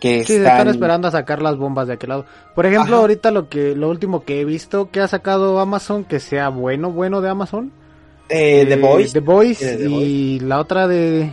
que 0.00 0.20
Sí, 0.24 0.32
se 0.34 0.36
están, 0.38 0.68
esperando 0.68 1.08
a 1.08 1.10
sacar 1.10 1.42
las 1.42 1.56
bombas 1.56 1.86
de 1.88 1.94
aquel 1.94 2.08
lado. 2.10 2.26
Por 2.54 2.66
ejemplo, 2.66 2.94
Ajá. 2.94 3.02
ahorita 3.02 3.30
lo 3.30 3.48
que, 3.48 3.74
lo 3.74 3.88
último 3.90 4.24
que 4.24 4.40
he 4.40 4.44
visto 4.44 4.90
que 4.90 5.00
ha 5.00 5.08
sacado 5.08 5.58
Amazon, 5.60 6.04
que 6.04 6.20
sea 6.20 6.48
bueno, 6.48 6.90
bueno 6.90 7.20
de 7.20 7.28
Amazon. 7.28 7.70
eh, 8.28 8.64
The 8.66 8.74
Eh, 8.74 8.76
Boys. 8.76 9.12
The 9.12 9.20
Boys 9.20 9.60
de 9.60 9.76
The 9.76 9.84
y 9.88 10.40
la 10.40 10.58
otra 10.58 10.88
de, 10.88 11.30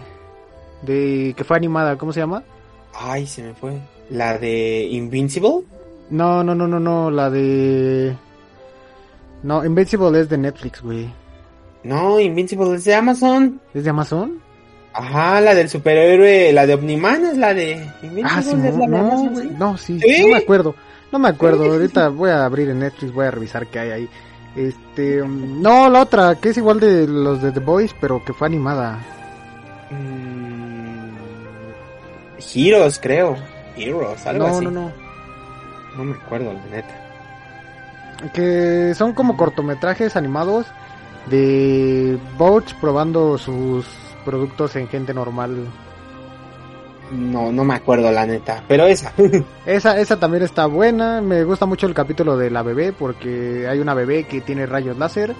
de 0.83 1.33
que 1.35 1.43
fue 1.43 1.57
animada, 1.57 1.97
¿cómo 1.97 2.11
se 2.13 2.19
llama? 2.19 2.43
Ay, 2.93 3.25
se 3.25 3.41
me 3.43 3.53
fue. 3.53 3.73
La 4.09 4.37
de 4.37 4.83
Invincible. 4.91 5.61
No, 6.11 6.43
no, 6.43 6.53
no, 6.53 6.67
no, 6.67 6.79
no, 6.79 7.09
la 7.09 7.29
de 7.29 8.15
No, 9.43 9.65
Invincible 9.65 10.19
es 10.19 10.29
de 10.29 10.37
Netflix, 10.37 10.81
güey. 10.81 11.09
No, 11.83 12.19
Invincible 12.19 12.75
es 12.75 12.83
de 12.85 12.93
Amazon. 12.93 13.59
¿Es 13.73 13.83
de 13.83 13.89
Amazon? 13.89 14.39
Ajá, 14.93 15.39
la 15.41 15.55
del 15.55 15.69
superhéroe, 15.69 16.51
la 16.51 16.67
de 16.67 16.73
Omniman 16.75 17.25
es 17.25 17.37
la 17.37 17.53
de 17.53 17.73
Invincible. 18.03 18.23
Ah, 18.25 18.41
sí, 18.43 18.49
es 18.51 18.75
la 18.75 18.85
de 18.85 18.87
no, 18.87 18.97
Amazon, 18.97 19.33
güey, 19.33 19.49
no, 19.51 19.77
sí, 19.77 19.93
no 20.21 20.27
me 20.27 20.37
acuerdo. 20.37 20.75
No 21.11 21.19
me 21.19 21.27
acuerdo, 21.29 21.63
Sí, 21.63 21.69
sí, 21.69 21.75
ahorita 21.75 22.09
voy 22.09 22.29
a 22.29 22.45
abrir 22.45 22.69
en 22.69 22.79
Netflix, 22.79 23.11
voy 23.13 23.25
a 23.25 23.31
revisar 23.31 23.67
qué 23.67 23.79
hay 23.79 23.89
ahí. 23.91 24.09
Este, 24.55 25.21
um, 25.21 25.61
no, 25.61 25.89
la 25.89 26.01
otra, 26.01 26.35
que 26.35 26.49
es 26.49 26.57
igual 26.57 26.79
de 26.81 27.07
los 27.07 27.41
de 27.41 27.51
The 27.51 27.59
Boys, 27.61 27.95
pero 27.99 28.23
que 28.23 28.33
fue 28.33 28.47
animada. 28.47 28.99
Mm, 29.91 31.15
Heroes, 32.53 32.99
creo. 33.01 33.37
Heroes, 33.77 34.25
algo 34.27 34.47
No, 34.47 34.55
así. 34.55 34.65
no, 34.65 34.71
no. 34.71 34.81
No 34.81 35.00
me 35.97 36.15
acuerdo, 36.15 36.53
la 36.53 36.65
neta. 36.65 36.95
que 38.33 38.93
son 38.95 39.13
como 39.13 39.37
cortometrajes 39.37 40.15
animados 40.15 40.67
de 41.29 42.17
bots 42.37 42.73
probando 42.75 43.37
sus 43.37 43.85
productos 44.25 44.75
en 44.75 44.87
gente 44.87 45.13
normal. 45.13 45.67
No, 47.11 47.51
no 47.51 47.65
me 47.65 47.75
acuerdo, 47.75 48.09
la 48.11 48.25
neta. 48.25 48.63
Pero 48.67 48.85
esa. 48.85 49.11
Esa, 49.65 49.99
esa 49.99 50.17
también 50.17 50.43
está 50.43 50.65
buena. 50.65 51.21
Me 51.21 51.43
gusta 51.43 51.65
mucho 51.65 51.85
el 51.85 51.93
capítulo 51.93 52.37
de 52.37 52.49
la 52.49 52.63
bebé 52.63 52.93
porque 52.93 53.67
hay 53.67 53.79
una 53.79 53.93
bebé 53.93 54.23
que 54.23 54.39
tiene 54.39 54.65
rayos 54.65 54.97
láser 54.97 55.35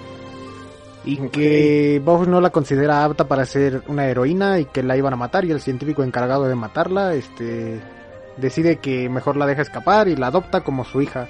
y 1.04 1.18
que 1.30 2.02
Bob 2.04 2.28
no 2.28 2.42
la 2.42 2.52
considera 2.52 3.04
apta 3.04 3.28
para 3.28 3.46
ser 3.46 3.84
una 3.88 4.06
heroína 4.08 4.60
y 4.60 4.66
que 4.66 4.84
la 4.84 4.98
iban 4.98 5.14
a 5.14 5.18
matar 5.18 5.46
y 5.46 5.52
el 5.52 5.62
científico 5.62 6.04
encargado 6.04 6.48
de 6.48 6.56
matarla, 6.56 7.14
este, 7.16 7.82
decide 8.42 8.78
que 8.78 9.08
mejor 9.10 9.38
la 9.38 9.46
deja 9.46 9.62
escapar 9.62 10.08
y 10.10 10.16
la 10.16 10.28
adopta 10.28 10.62
como 10.62 10.84
su 10.84 11.02
hija. 11.02 11.30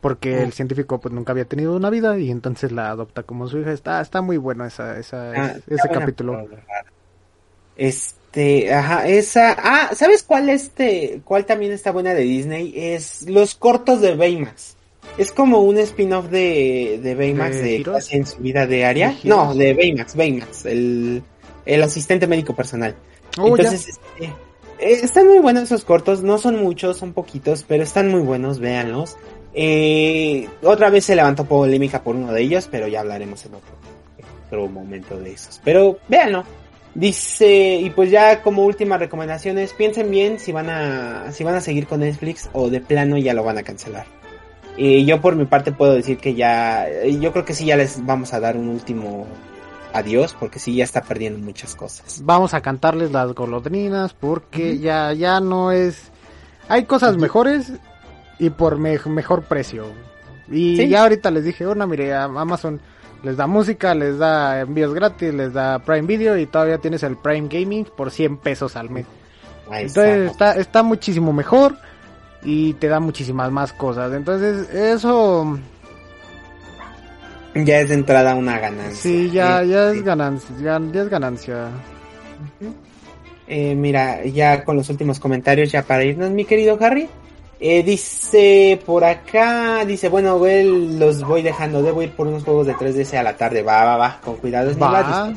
Porque 0.00 0.34
Mm. 0.34 0.42
el 0.42 0.52
científico 0.52 1.00
pues 1.00 1.14
nunca 1.14 1.30
había 1.30 1.44
tenido 1.44 1.76
una 1.76 1.88
vida 1.88 2.18
y 2.18 2.30
entonces 2.30 2.72
la 2.72 2.90
adopta 2.90 3.22
como 3.22 3.46
su 3.46 3.58
hija. 3.60 3.72
Está, 3.72 4.00
está 4.00 4.20
muy 4.20 4.36
bueno 4.36 4.64
esa, 4.66 4.98
esa, 4.98 5.30
Ah, 5.36 5.54
ese 5.68 5.88
capítulo. 5.88 6.48
Este, 7.76 8.72
ajá, 8.72 9.06
esa. 9.08 9.56
Ah, 9.58 9.90
¿sabes 9.94 10.22
cuál 10.22 10.48
este, 10.48 11.20
cuál 11.24 11.46
también 11.46 11.72
está 11.72 11.90
buena 11.92 12.14
de 12.14 12.22
Disney? 12.22 12.72
Es 12.76 13.28
los 13.28 13.54
cortos 13.54 14.00
de 14.00 14.14
Baymax. 14.14 14.76
Es 15.18 15.32
como 15.32 15.58
un 15.60 15.78
spin-off 15.78 16.28
de, 16.30 17.00
de 17.02 17.14
Baymax 17.14 17.56
¿De 17.56 17.62
de, 17.62 17.82
casi 17.82 18.16
en 18.16 18.26
su 18.26 18.38
vida 18.38 18.66
diaria. 18.66 19.16
¿De 19.22 19.28
No, 19.28 19.54
de 19.54 19.74
Baymax, 19.74 20.14
Baymax, 20.16 20.66
el, 20.66 21.22
el 21.66 21.82
asistente 21.82 22.26
médico 22.26 22.54
personal. 22.54 22.94
Oh. 23.38 23.48
Entonces, 23.56 23.88
este, 23.88 24.32
eh, 24.82 25.00
están 25.02 25.26
muy 25.26 25.38
buenos 25.38 25.64
esos 25.64 25.84
cortos, 25.84 26.22
no 26.22 26.38
son 26.38 26.56
muchos, 26.56 26.96
son 26.96 27.12
poquitos, 27.12 27.64
pero 27.66 27.82
están 27.82 28.08
muy 28.08 28.20
buenos, 28.20 28.58
véanlos. 28.58 29.16
Eh, 29.54 30.48
otra 30.62 30.90
vez 30.90 31.04
se 31.04 31.14
levantó 31.14 31.44
polémica 31.44 32.02
por 32.02 32.16
uno 32.16 32.32
de 32.32 32.42
ellos, 32.42 32.68
pero 32.70 32.88
ya 32.88 33.00
hablaremos 33.00 33.44
en 33.46 33.54
otro, 33.54 33.74
en 34.18 34.24
otro 34.46 34.68
momento 34.68 35.18
de 35.18 35.32
esos. 35.32 35.60
Pero 35.64 35.98
véanlo. 36.08 36.44
Dice, 36.94 37.76
y 37.76 37.88
pues 37.88 38.10
ya 38.10 38.42
como 38.42 38.64
última 38.64 38.98
recomendaciones, 38.98 39.72
piensen 39.72 40.10
bien 40.10 40.38
si 40.38 40.52
van 40.52 40.68
a, 40.68 41.32
si 41.32 41.42
van 41.42 41.54
a 41.54 41.62
seguir 41.62 41.86
con 41.86 42.00
Netflix 42.00 42.50
o 42.52 42.68
de 42.68 42.80
plano 42.80 43.16
ya 43.16 43.32
lo 43.32 43.44
van 43.44 43.56
a 43.56 43.62
cancelar. 43.62 44.04
Eh, 44.76 45.04
yo 45.04 45.20
por 45.20 45.36
mi 45.36 45.46
parte 45.46 45.72
puedo 45.72 45.94
decir 45.94 46.18
que 46.18 46.34
ya, 46.34 46.86
yo 47.20 47.32
creo 47.32 47.44
que 47.44 47.54
sí 47.54 47.64
ya 47.64 47.76
les 47.76 48.04
vamos 48.04 48.34
a 48.34 48.40
dar 48.40 48.56
un 48.56 48.68
último 48.68 49.26
adiós, 49.92 50.34
porque 50.38 50.58
sí 50.58 50.74
ya 50.76 50.84
está 50.84 51.02
perdiendo 51.02 51.38
muchas 51.38 51.74
cosas. 51.74 52.20
Vamos 52.24 52.54
a 52.54 52.60
cantarles 52.60 53.10
las 53.12 53.32
golondrinas 53.34 54.14
porque 54.14 54.78
ya, 54.78 55.12
ya 55.12 55.40
no 55.40 55.72
es... 55.72 56.10
Hay 56.68 56.84
cosas 56.84 57.16
mejores 57.16 57.72
y 58.38 58.50
por 58.50 58.78
me- 58.78 58.98
mejor 59.06 59.42
precio. 59.44 59.86
Y 60.50 60.76
Sí. 60.76 60.88
ya 60.88 61.02
ahorita 61.02 61.30
les 61.30 61.44
dije, 61.44 61.66
una 61.66 61.86
mire, 61.86 62.14
Amazon 62.14 62.80
les 63.22 63.36
da 63.36 63.46
música, 63.46 63.94
les 63.94 64.18
da 64.18 64.60
envíos 64.60 64.92
gratis, 64.94 65.32
les 65.32 65.52
da 65.52 65.78
Prime 65.78 66.06
Video 66.06 66.36
y 66.38 66.46
todavía 66.46 66.78
tienes 66.78 67.02
el 67.04 67.16
Prime 67.16 67.48
Gaming 67.48 67.84
por 67.96 68.10
100 68.10 68.38
pesos 68.38 68.74
al 68.76 68.90
mes. 68.90 69.06
Ahí 69.70 69.84
Entonces 69.86 70.30
está. 70.32 70.50
está, 70.50 70.60
está 70.60 70.82
muchísimo 70.82 71.32
mejor 71.32 71.76
y 72.42 72.74
te 72.74 72.88
da 72.88 72.98
muchísimas 73.00 73.50
más 73.52 73.72
cosas. 73.72 74.12
Entonces 74.12 74.68
eso 74.74 75.58
Ya 77.54 77.80
es 77.80 77.88
de 77.88 77.94
entrada 77.94 78.34
una 78.34 78.58
ganancia. 78.58 78.94
sí, 78.94 79.30
ya, 79.30 79.62
Eh, 79.62 79.68
ya 79.68 79.90
es 79.90 80.02
ganancia, 80.02 80.56
ya, 80.60 80.80
ya 80.92 81.02
es 81.02 81.08
ganancia. 81.08 81.68
Eh, 83.46 83.74
mira, 83.74 84.24
ya 84.24 84.64
con 84.64 84.76
los 84.76 84.88
últimos 84.88 85.20
comentarios, 85.20 85.70
ya 85.70 85.82
para 85.82 86.04
irnos, 86.04 86.30
mi 86.30 86.44
querido 86.44 86.78
Harry. 86.80 87.08
Eh, 87.60 87.82
dice 87.84 88.80
por 88.84 89.04
acá, 89.04 89.84
dice, 89.84 90.08
bueno, 90.08 90.36
güey, 90.38 90.98
los 90.98 91.22
voy 91.22 91.42
dejando, 91.42 91.82
debo 91.82 92.02
ir 92.02 92.10
por 92.12 92.26
unos 92.26 92.42
juegos 92.42 92.66
de 92.66 92.74
3DS 92.74 93.18
a 93.18 93.22
la 93.22 93.36
tarde, 93.36 93.62
va, 93.62 93.84
va, 93.84 93.96
va, 93.96 94.20
con 94.24 94.36
cuidado, 94.36 94.76
Va. 94.78 95.32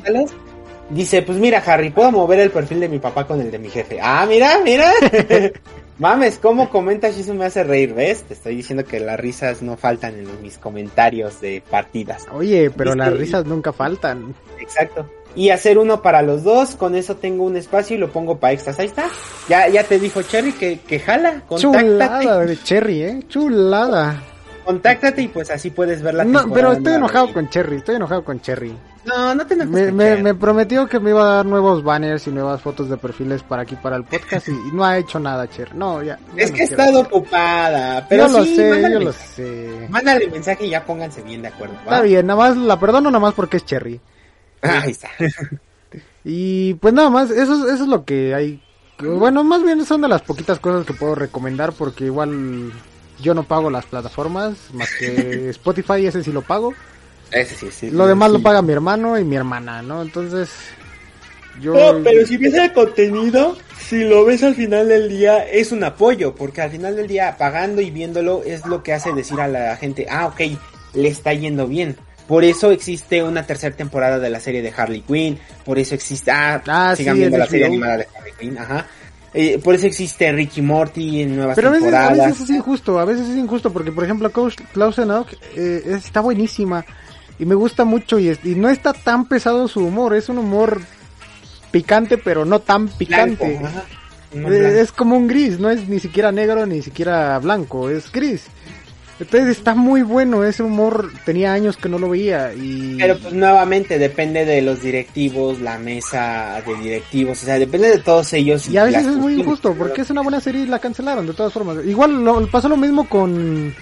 Dice, 0.90 1.22
pues 1.24 1.38
mira, 1.38 1.64
Harry, 1.66 1.90
puedo 1.90 2.12
mover 2.12 2.40
el 2.40 2.52
perfil 2.52 2.80
de 2.80 2.90
mi 2.90 3.00
papá 3.00 3.26
con 3.26 3.42
el 3.42 3.52
de 3.52 3.60
mi 3.60 3.70
jefe. 3.70 4.00
Ah, 4.02 4.26
mira, 4.28 4.60
mira. 4.64 4.92
Mames, 5.98 6.40
¿cómo 6.40 6.70
comentas 6.70 7.18
y 7.18 7.22
eso 7.22 7.34
me 7.34 7.46
hace 7.46 7.64
reír? 7.64 7.94
¿Ves? 7.94 8.24
Te 8.24 8.34
estoy 8.34 8.58
diciendo 8.58 8.84
que 8.84 9.00
las 9.00 9.18
risas 9.18 9.62
no 9.62 9.78
faltan 9.78 10.16
en 10.16 10.42
mis 10.42 10.58
comentarios 10.58 11.40
de 11.40 11.64
partidas. 11.70 12.26
Oye, 12.34 12.70
pero 12.70 12.92
¿Viste? 12.92 13.10
las 13.10 13.18
risas 13.18 13.46
nunca 13.46 13.72
faltan. 13.72 14.36
Exacto. 14.60 15.10
Y 15.36 15.50
hacer 15.50 15.78
uno 15.78 16.02
para 16.02 16.22
los 16.22 16.44
dos, 16.44 16.76
con 16.76 16.96
eso 16.96 17.16
tengo 17.16 17.46
un 17.46 17.56
espacio 17.56 17.96
y 17.96 18.00
lo 18.00 18.10
pongo 18.10 18.38
para 18.40 18.54
extras. 18.54 18.78
Ahí 18.80 18.88
está. 18.88 19.10
Ya, 19.48 19.70
ya 19.70 19.84
te 19.84 20.00
dijo 20.00 20.22
Cherry 20.22 20.52
que, 20.52 20.80
que 20.80 21.00
jala. 21.00 21.44
Contáctate. 21.48 21.86
Chulada 21.86 22.40
de 22.46 22.64
Cherry, 22.64 23.04
eh. 23.04 23.20
Chulada. 23.30 24.22
Contáctate 24.66 25.22
y 25.22 25.28
pues 25.30 25.50
así 25.50 25.70
puedes 25.70 26.02
ver 26.02 26.16
la 26.16 26.26
No, 26.26 26.52
pero 26.52 26.74
estoy 26.74 26.94
enojado 26.94 27.32
con 27.32 27.50
Cherry, 27.50 27.78
estoy 27.78 27.96
enojado 27.96 28.24
con 28.26 28.42
Cherry. 28.42 28.76
No, 29.06 29.36
no 29.36 29.46
te 29.46 29.54
enojes 29.54 29.72
Me, 29.72 29.86
con 29.86 29.96
me, 29.96 30.16
me 30.18 30.34
prometió 30.36 30.88
que 30.88 31.00
me 31.00 31.12
iba 31.12 31.22
a 31.22 31.36
dar 31.36 31.46
nuevos 31.46 31.84
banners 31.84 32.26
y 32.28 32.32
nuevas 32.32 32.62
fotos 32.62 32.90
de 32.90 32.98
perfiles 32.98 33.44
para 33.44 33.62
aquí, 33.62 33.76
para 33.76 33.96
el 33.98 34.04
podcast, 34.04 34.48
y, 34.48 34.52
y 34.52 34.72
no 34.74 34.84
ha 34.84 34.98
hecho 34.98 35.20
nada, 35.20 35.48
Cherry. 35.50 35.72
No, 35.78 36.02
ya. 36.02 36.18
ya 36.36 36.44
Es 36.44 36.52
no 36.52 36.56
que 36.58 36.64
he 36.64 36.68
quiero. 36.68 36.84
estado 36.84 37.00
ocupada. 37.02 38.06
Pero 38.10 38.28
yo 38.28 38.38
lo 38.40 38.44
sí, 38.46 38.56
sé, 38.56 38.70
mándale, 38.70 38.94
yo 38.96 39.00
lo 39.02 39.12
sé. 39.14 39.88
mándale 39.90 40.28
mensaje 40.30 40.66
y 40.66 40.70
ya 40.72 40.84
pónganse 40.84 41.22
bien 41.22 41.42
de 41.44 41.50
acuerdo. 41.50 41.76
¿va? 41.76 41.82
Está 41.84 42.02
bien, 42.02 42.26
nada 42.26 42.40
más, 42.40 42.58
la 42.58 42.80
perdono 42.80 43.12
nada 43.12 43.20
más 43.22 43.34
porque 43.36 43.58
es 43.58 43.66
Cherry. 43.66 44.00
Ah, 44.62 44.82
Ahí 44.84 44.92
está. 44.92 45.10
Y 46.24 46.74
pues 46.76 46.94
nada 46.94 47.10
más, 47.10 47.30
eso, 47.30 47.54
es- 47.68 47.74
eso 47.76 47.84
es 47.84 47.90
lo 47.90 48.04
que 48.04 48.34
hay. 48.34 48.62
Bueno, 49.00 49.44
más 49.44 49.62
bien 49.64 49.86
son 49.86 50.02
de 50.02 50.08
las 50.08 50.22
poquitas 50.24 50.60
cosas 50.60 50.86
que 50.86 50.94
puedo 50.94 51.14
recomendar 51.16 51.74
porque 51.74 52.06
igual 52.06 52.72
yo 53.22 53.34
no 53.34 53.44
pago 53.44 53.70
las 53.70 53.86
plataformas, 53.86 54.56
más 54.74 54.90
que 54.98 55.50
Spotify, 55.52 56.06
ese 56.08 56.24
sí 56.24 56.32
lo 56.32 56.42
pago. 56.42 56.74
Ese 57.32 57.56
sí, 57.56 57.68
sí. 57.72 57.90
Lo 57.92 58.08
demás 58.08 58.30
sí. 58.32 58.38
lo 58.38 58.44
paga 58.44 58.62
mi 58.62 58.74
hermano 58.74 59.18
y 59.20 59.24
mi 59.24 59.36
hermana, 59.36 59.82
¿no? 59.82 60.02
Entonces, 60.02 60.50
yo... 61.62 61.74
No, 61.74 62.04
pero 62.04 62.26
si 62.26 62.38
ves 62.38 62.54
el 62.54 62.72
contenido, 62.74 63.58
si 63.80 64.04
lo 64.04 64.26
ves 64.26 64.44
al 64.44 64.56
final 64.56 64.88
del 64.88 65.10
día, 65.10 65.44
es 65.46 65.72
un 65.72 65.84
apoyo, 65.84 66.36
porque 66.36 66.62
al 66.62 66.72
final 66.72 66.96
del 66.96 67.08
día, 67.08 67.36
pagando 67.38 67.82
y 67.82 67.92
viéndolo, 67.92 68.44
es 68.46 68.66
lo 68.66 68.84
que 68.84 68.94
hace 68.94 69.14
decir 69.14 69.40
a 69.42 69.48
la 69.48 69.76
gente, 69.78 70.06
ah, 70.10 70.28
ok, 70.28 70.42
le 70.94 71.08
está 71.10 71.34
yendo 71.34 71.68
bien. 71.68 71.96
Por 72.28 72.44
eso 72.44 72.72
existe 72.72 73.22
una 73.22 73.46
tercera 73.46 73.76
temporada 73.76 74.18
de 74.18 74.30
la 74.30 74.40
serie 74.40 74.62
de 74.62 74.74
Harley 74.76 75.02
Quinn, 75.02 75.38
por 75.64 75.78
eso 75.78 75.94
existe, 75.94 76.32
ah, 76.32 76.62
Ah, 76.68 76.96
sigan 76.96 77.16
sí, 77.16 77.20
viendo 77.20 77.38
la 77.38 77.46
serie 77.48 77.66
animada 77.68 77.98
de 77.98 78.08
Harley 78.18 78.34
Quinn, 78.40 78.58
ajá. 78.58 78.88
Eh, 79.38 79.60
por 79.62 79.76
eso 79.76 79.86
existe 79.86 80.32
Ricky 80.32 80.62
Morty 80.62 81.22
en 81.24 81.36
nuevas 81.36 81.58
Pero 81.58 81.68
a 81.68 81.72
veces, 81.72 81.94
a 81.94 82.08
temporadas. 82.08 82.28
veces 82.32 82.50
es 82.50 82.56
injusto, 82.56 82.98
a 83.00 83.04
veces 83.06 83.28
es 83.28 83.36
injusto 83.36 83.72
porque, 83.74 83.92
por 83.92 84.06
ejemplo, 84.06 84.32
Klaus- 84.32 84.56
eh, 85.58 85.84
está 85.88 86.22
buenísima 86.22 86.86
y 87.40 87.46
me 87.46 87.56
gusta 87.56 87.86
mucho 87.86 88.20
y, 88.20 88.30
es- 88.30 88.44
y 88.46 88.56
no 88.56 88.70
está 88.70 88.94
tan 88.94 89.26
pesado 89.28 89.68
su 89.68 89.82
humor, 89.82 90.16
es 90.16 90.30
un 90.30 90.38
humor 90.38 90.82
picante 91.72 92.18
pero 92.18 92.46
no 92.46 92.60
tan 92.60 92.88
picante. 92.88 93.46
Blanco, 93.58 93.68
ajá. 93.68 93.84
No, 94.34 94.52
Eh, 94.52 94.82
es 94.82 94.92
como 94.92 95.16
un 95.16 95.28
gris, 95.28 95.60
no 95.60 95.70
es 95.70 95.88
ni 95.88 96.00
siquiera 96.00 96.32
negro 96.32 96.66
ni 96.66 96.82
siquiera 96.82 97.40
blanco, 97.40 97.90
es 97.90 98.12
gris. 98.12 98.44
Entonces 99.18 99.58
está 99.58 99.76
muy 99.76 100.02
bueno, 100.02 100.44
ese 100.44 100.62
humor 100.62 101.10
tenía 101.26 101.54
años 101.54 101.78
que 101.78 101.88
no 101.88 101.98
lo 101.98 102.10
veía 102.10 102.54
y... 102.54 102.98
Pero 103.00 103.18
pues 103.18 103.34
nuevamente 103.34 103.98
depende 103.98 104.44
de 104.44 104.62
los 104.62 104.82
directivos, 104.82 105.62
la 105.62 105.78
mesa 105.80 106.62
de 106.68 106.76
directivos, 106.76 107.42
o 107.42 107.46
sea, 107.46 107.58
depende 107.58 107.90
de 107.92 108.00
todos 108.00 108.34
ellos. 108.34 108.68
Y 108.68 108.78
a 108.78 108.84
veces 108.84 109.08
es 109.08 109.16
muy 109.16 109.40
injusto, 109.40 109.74
porque 109.74 110.02
es 110.02 110.10
una 110.10 110.22
buena 110.22 110.42
serie 110.42 110.64
y 110.64 110.66
la 110.66 110.80
cancelaron 110.80 111.26
de 111.26 111.34
todas 111.34 111.54
formas. 111.54 111.78
Igual 111.86 112.26
lo, 112.26 112.46
pasó 112.48 112.68
lo 112.68 112.76
mismo 112.76 113.08
con... 113.08 113.74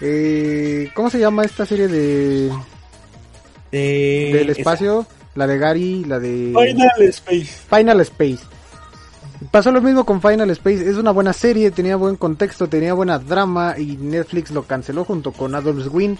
Eh, 0.00 0.90
¿Cómo 0.94 1.10
se 1.10 1.18
llama 1.18 1.44
esta 1.44 1.66
serie 1.66 1.88
de 1.88 2.50
De- 3.72 4.30
del 4.32 4.50
espacio? 4.50 5.06
La 5.34 5.46
de 5.46 5.58
Gary, 5.58 6.04
la 6.04 6.18
de... 6.18 6.52
Final 6.56 6.90
Space. 7.08 7.62
Final 7.70 8.00
Space. 8.00 8.38
Pasó 9.52 9.70
lo 9.70 9.80
mismo 9.80 10.04
con 10.04 10.20
Final 10.20 10.50
Space. 10.50 10.88
Es 10.88 10.96
una 10.96 11.12
buena 11.12 11.32
serie, 11.32 11.70
tenía 11.70 11.94
buen 11.96 12.16
contexto, 12.16 12.68
tenía 12.68 12.92
buena 12.94 13.18
drama 13.20 13.74
y 13.78 13.96
Netflix 13.96 14.50
lo 14.50 14.64
canceló 14.64 15.04
junto 15.04 15.30
con 15.32 15.54
Adult 15.54 15.88
Swim. 15.88 16.16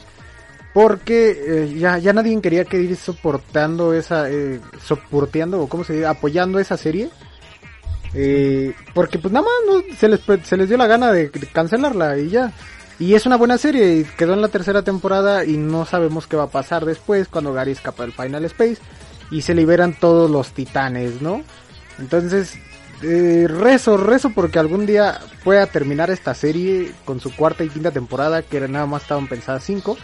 Porque 0.72 1.30
eh, 1.46 1.74
ya, 1.78 1.98
ya 1.98 2.12
nadie 2.12 2.40
quería 2.40 2.64
que 2.64 2.80
ir 2.80 2.94
soportando 2.96 3.92
esa, 3.94 4.30
eh, 4.30 4.60
soporteando 4.84 5.62
o 5.62 5.68
cómo 5.68 5.82
se 5.82 5.94
dice, 5.94 6.06
apoyando 6.06 6.60
esa 6.60 6.76
serie. 6.76 7.10
Eh, 8.14 8.72
porque 8.94 9.18
pues 9.18 9.32
nada 9.32 9.46
más 9.46 9.52
no, 9.88 9.96
se, 9.96 10.08
les, 10.08 10.20
se 10.44 10.56
les 10.56 10.68
dio 10.68 10.78
la 10.78 10.86
gana 10.86 11.10
de, 11.10 11.28
de 11.30 11.46
cancelarla 11.48 12.18
y 12.18 12.28
ya. 12.30 12.52
Y 12.98 13.14
es 13.14 13.26
una 13.26 13.36
buena 13.36 13.58
serie 13.58 13.96
y 13.98 14.04
quedó 14.04 14.34
en 14.34 14.40
la 14.40 14.48
tercera 14.48 14.82
temporada 14.82 15.44
y 15.44 15.56
no 15.56 15.86
sabemos 15.86 16.26
qué 16.26 16.36
va 16.36 16.44
a 16.44 16.50
pasar 16.50 16.84
después 16.84 17.28
cuando 17.28 17.52
Gary 17.52 17.72
escapa 17.72 18.02
del 18.02 18.12
Final 18.12 18.44
Space 18.46 18.78
y 19.30 19.42
se 19.42 19.54
liberan 19.54 19.94
todos 19.98 20.28
los 20.30 20.50
titanes, 20.52 21.22
¿no? 21.22 21.42
Entonces, 21.98 22.58
eh, 23.02 23.46
rezo, 23.48 23.96
rezo 23.96 24.30
porque 24.30 24.58
algún 24.58 24.84
día 24.84 25.20
pueda 25.44 25.66
terminar 25.66 26.10
esta 26.10 26.34
serie 26.34 26.92
con 27.04 27.20
su 27.20 27.34
cuarta 27.34 27.62
y 27.62 27.68
quinta 27.68 27.92
temporada, 27.92 28.42
que 28.42 28.60
nada 28.66 28.86
más 28.86 29.02
estaban 29.02 29.28
pensadas 29.28 29.62
cinco. 29.64 29.96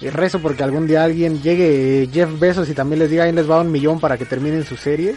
Y 0.00 0.10
rezo 0.10 0.40
porque 0.40 0.62
algún 0.62 0.86
día 0.86 1.04
alguien 1.04 1.40
llegue 1.42 2.02
eh, 2.02 2.10
Jeff 2.12 2.38
Bezos 2.38 2.68
y 2.68 2.74
también 2.74 2.98
les 2.98 3.10
diga 3.10 3.24
ahí 3.24 3.32
les 3.32 3.48
va 3.48 3.60
un 3.60 3.72
millón 3.72 4.00
para 4.00 4.18
que 4.18 4.26
terminen 4.26 4.64
su 4.64 4.76
serie. 4.76 5.16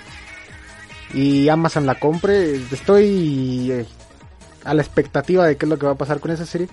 Y 1.14 1.50
Amazon 1.50 1.86
la 1.86 1.96
compre. 1.96 2.56
Estoy 2.72 3.72
eh, 3.72 3.86
a 4.68 4.74
la 4.74 4.82
expectativa 4.82 5.46
de 5.48 5.58
qué 5.58 5.66
es 5.66 5.70
lo 5.70 5.80
que 5.80 5.86
va 5.86 5.94
a 5.94 5.98
pasar 5.98 6.20
con 6.20 6.32
esa 6.32 6.46
serie. 6.46 6.68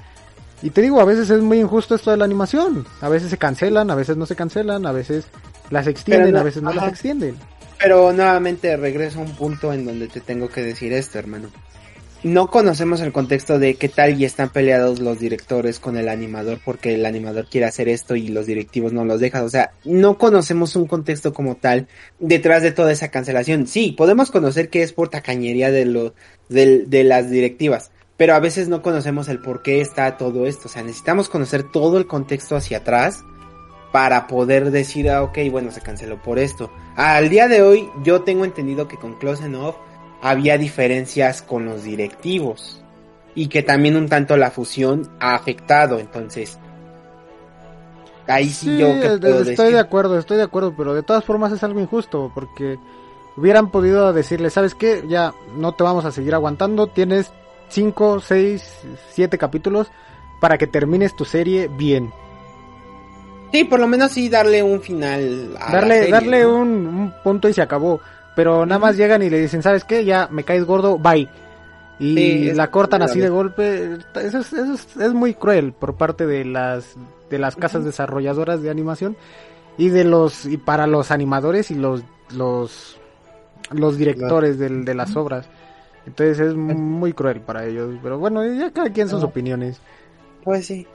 Y 0.62 0.70
te 0.70 0.80
digo, 0.82 1.00
a 1.00 1.04
veces 1.04 1.28
es 1.30 1.40
muy 1.42 1.60
injusto 1.60 1.94
esto 1.94 2.10
de 2.10 2.16
la 2.16 2.24
animación. 2.24 2.86
A 3.00 3.08
veces 3.08 3.30
se 3.30 3.38
cancelan, 3.38 3.90
a 3.90 3.94
veces 3.94 4.16
no 4.16 4.26
se 4.26 4.36
cancelan, 4.36 4.86
a 4.86 4.92
veces 4.92 5.26
las 5.70 5.86
extienden, 5.86 6.32
no- 6.32 6.40
a 6.40 6.42
veces 6.42 6.62
no 6.62 6.72
las 6.72 6.88
extienden. 6.88 7.36
Pero 7.78 8.12
nuevamente 8.12 8.76
regreso 8.76 9.18
a 9.18 9.22
un 9.22 9.32
punto 9.32 9.72
en 9.72 9.84
donde 9.84 10.08
te 10.08 10.20
tengo 10.20 10.48
que 10.48 10.62
decir 10.62 10.92
esto, 10.92 11.18
hermano. 11.18 11.48
No 12.24 12.46
conocemos 12.46 13.02
el 13.02 13.12
contexto 13.12 13.58
de 13.58 13.74
qué 13.74 13.90
tal 13.90 14.18
y 14.18 14.24
están 14.24 14.48
peleados 14.48 14.98
los 14.98 15.18
directores 15.18 15.78
con 15.78 15.98
el 15.98 16.08
animador 16.08 16.58
porque 16.64 16.94
el 16.94 17.04
animador 17.04 17.46
quiere 17.50 17.66
hacer 17.66 17.86
esto 17.86 18.16
y 18.16 18.28
los 18.28 18.46
directivos 18.46 18.94
no 18.94 19.04
los 19.04 19.20
dejan. 19.20 19.44
O 19.44 19.50
sea, 19.50 19.72
no 19.84 20.16
conocemos 20.16 20.74
un 20.74 20.86
contexto 20.86 21.34
como 21.34 21.56
tal 21.56 21.86
detrás 22.18 22.62
de 22.62 22.72
toda 22.72 22.92
esa 22.92 23.10
cancelación. 23.10 23.66
Sí, 23.66 23.92
podemos 23.92 24.30
conocer 24.30 24.70
que 24.70 24.82
es 24.82 24.94
por 24.94 25.10
tacañería 25.10 25.70
de, 25.70 25.84
lo, 25.84 26.14
de, 26.48 26.86
de 26.86 27.04
las 27.04 27.28
directivas, 27.28 27.90
pero 28.16 28.34
a 28.34 28.40
veces 28.40 28.68
no 28.68 28.80
conocemos 28.80 29.28
el 29.28 29.42
por 29.42 29.60
qué 29.60 29.82
está 29.82 30.16
todo 30.16 30.46
esto. 30.46 30.68
O 30.68 30.70
sea, 30.70 30.82
necesitamos 30.82 31.28
conocer 31.28 31.70
todo 31.70 31.98
el 31.98 32.06
contexto 32.06 32.56
hacia 32.56 32.78
atrás 32.78 33.22
para 33.92 34.26
poder 34.28 34.70
decir, 34.70 35.10
ah, 35.10 35.22
ok, 35.22 35.40
bueno, 35.50 35.70
se 35.72 35.82
canceló 35.82 36.22
por 36.22 36.38
esto. 36.38 36.72
Al 36.96 37.28
día 37.28 37.48
de 37.48 37.60
hoy, 37.60 37.86
yo 38.02 38.22
tengo 38.22 38.46
entendido 38.46 38.88
que 38.88 38.96
con 38.96 39.18
Close 39.18 39.44
Enough 39.44 39.76
había 40.24 40.56
diferencias 40.56 41.42
con 41.42 41.66
los 41.66 41.82
directivos 41.84 42.82
y 43.34 43.48
que 43.48 43.62
también 43.62 43.94
un 43.96 44.08
tanto 44.08 44.36
la 44.38 44.50
fusión 44.50 45.10
ha 45.20 45.34
afectado, 45.34 45.98
entonces 45.98 46.58
ahí 48.26 48.48
sí, 48.48 48.66
Sí, 48.66 48.78
yo 48.78 48.86
puedo 49.20 49.40
estoy 49.42 49.66
decir. 49.66 49.74
de 49.74 49.78
acuerdo, 49.80 50.18
estoy 50.18 50.38
de 50.38 50.44
acuerdo, 50.44 50.74
pero 50.74 50.94
de 50.94 51.02
todas 51.02 51.24
formas 51.24 51.52
es 51.52 51.62
algo 51.62 51.78
injusto 51.78 52.32
porque 52.34 52.78
hubieran 53.36 53.70
podido 53.70 54.14
decirle, 54.14 54.48
¿sabes 54.48 54.74
qué? 54.74 55.04
Ya 55.08 55.34
no 55.56 55.72
te 55.72 55.84
vamos 55.84 56.06
a 56.06 56.10
seguir 56.10 56.34
aguantando, 56.34 56.86
tienes 56.86 57.30
5, 57.68 58.20
6, 58.20 58.78
7 59.10 59.36
capítulos 59.36 59.90
para 60.40 60.56
que 60.56 60.66
termines 60.66 61.14
tu 61.14 61.26
serie 61.26 61.68
bien. 61.68 62.10
Sí, 63.52 63.64
por 63.64 63.78
lo 63.78 63.86
menos 63.86 64.10
sí 64.12 64.28
darle 64.30 64.62
un 64.62 64.80
final 64.80 65.54
a 65.60 65.66
la 65.66 65.72
darle 65.80 65.94
serie, 65.98 66.10
darle 66.12 66.42
¿no? 66.44 66.56
un, 66.56 66.68
un 66.86 67.14
punto 67.22 67.48
y 67.48 67.52
se 67.52 67.60
acabó. 67.62 68.00
Pero 68.36 68.66
nada 68.66 68.78
más 68.80 68.96
llegan 68.96 69.22
y 69.22 69.30
le 69.30 69.40
dicen, 69.40 69.62
¿sabes 69.62 69.84
qué? 69.84 70.04
Ya 70.04 70.28
me 70.30 70.42
caes 70.44 70.64
gordo, 70.64 70.98
bye. 70.98 71.28
Y 72.00 72.14
Sí, 72.16 72.52
la 72.54 72.70
cortan 72.70 73.02
así 73.02 73.20
de 73.20 73.28
golpe. 73.28 73.98
Eso, 74.16 74.38
es, 74.38 74.52
eso 74.52 74.74
es, 74.74 74.96
es 74.96 75.12
muy 75.14 75.34
cruel 75.34 75.72
por 75.72 75.94
parte 75.94 76.26
de 76.26 76.44
las 76.44 76.96
de 77.30 77.38
las 77.38 77.54
casas 77.56 77.84
desarrolladoras 77.84 78.62
de 78.62 78.70
animación 78.70 79.16
y 79.78 79.88
de 79.90 80.04
los 80.04 80.44
y 80.46 80.56
para 80.56 80.86
los 80.88 81.10
animadores 81.12 81.70
y 81.70 81.74
los 81.76 82.02
los 82.36 82.98
los 83.70 83.96
directores 83.96 84.58
del- 84.58 84.84
de 84.84 84.94
las 84.94 85.14
obras. 85.16 85.46
Entonces 86.06 86.38
es 86.40 86.54
muy 86.54 87.12
cruel 87.12 87.40
para 87.40 87.64
ellos. 87.64 87.94
Pero 88.02 88.18
bueno, 88.18 88.44
ya 88.44 88.70
cada 88.72 88.90
quien 88.90 89.08
sus 89.08 89.22
opiniones. 89.22 89.80
Pues 90.42 90.66
sí. 90.66 90.86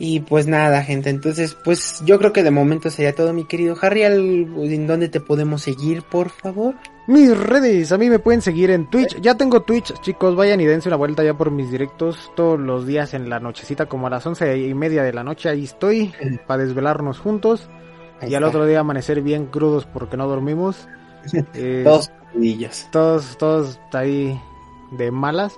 Y 0.00 0.20
pues 0.20 0.46
nada, 0.46 0.82
gente. 0.84 1.10
Entonces, 1.10 1.56
pues 1.64 2.02
yo 2.04 2.18
creo 2.18 2.32
que 2.32 2.44
de 2.44 2.52
momento 2.52 2.88
sería 2.88 3.14
todo, 3.14 3.32
mi 3.32 3.44
querido 3.44 3.76
Harry. 3.82 4.04
¿al- 4.04 4.16
¿En 4.56 4.86
dónde 4.86 5.08
te 5.08 5.20
podemos 5.20 5.62
seguir, 5.62 6.02
por 6.02 6.30
favor? 6.30 6.76
Mis 7.08 7.36
redes, 7.36 7.90
a 7.90 7.98
mí 7.98 8.08
me 8.10 8.18
pueden 8.20 8.40
seguir 8.42 8.70
en 8.70 8.88
Twitch. 8.90 9.20
Ya 9.20 9.34
tengo 9.34 9.62
Twitch, 9.62 9.92
chicos. 10.02 10.36
Vayan 10.36 10.60
y 10.60 10.66
dense 10.66 10.88
una 10.88 10.96
vuelta 10.96 11.24
ya 11.24 11.34
por 11.34 11.50
mis 11.50 11.70
directos 11.70 12.30
todos 12.36 12.60
los 12.60 12.86
días 12.86 13.12
en 13.14 13.28
la 13.28 13.40
nochecita, 13.40 13.86
como 13.86 14.06
a 14.06 14.10
las 14.10 14.24
once 14.26 14.56
y 14.58 14.72
media 14.74 15.02
de 15.02 15.12
la 15.12 15.24
noche. 15.24 15.48
Ahí 15.48 15.64
estoy 15.64 16.12
para 16.46 16.62
desvelarnos 16.64 17.18
juntos 17.18 17.68
Ahí 18.20 18.30
y 18.30 18.34
al 18.34 18.44
otro 18.44 18.66
día 18.66 18.80
amanecer 18.80 19.20
bien 19.22 19.46
crudos 19.46 19.86
porque 19.86 20.16
no 20.16 20.28
dormimos. 20.28 20.86
Eh, 21.54 21.82
Dos 21.84 22.10
crudillos. 22.30 22.86
todos, 22.92 23.36
todos 23.38 23.80
ahí 23.92 24.40
de 24.92 25.10
malas. 25.10 25.54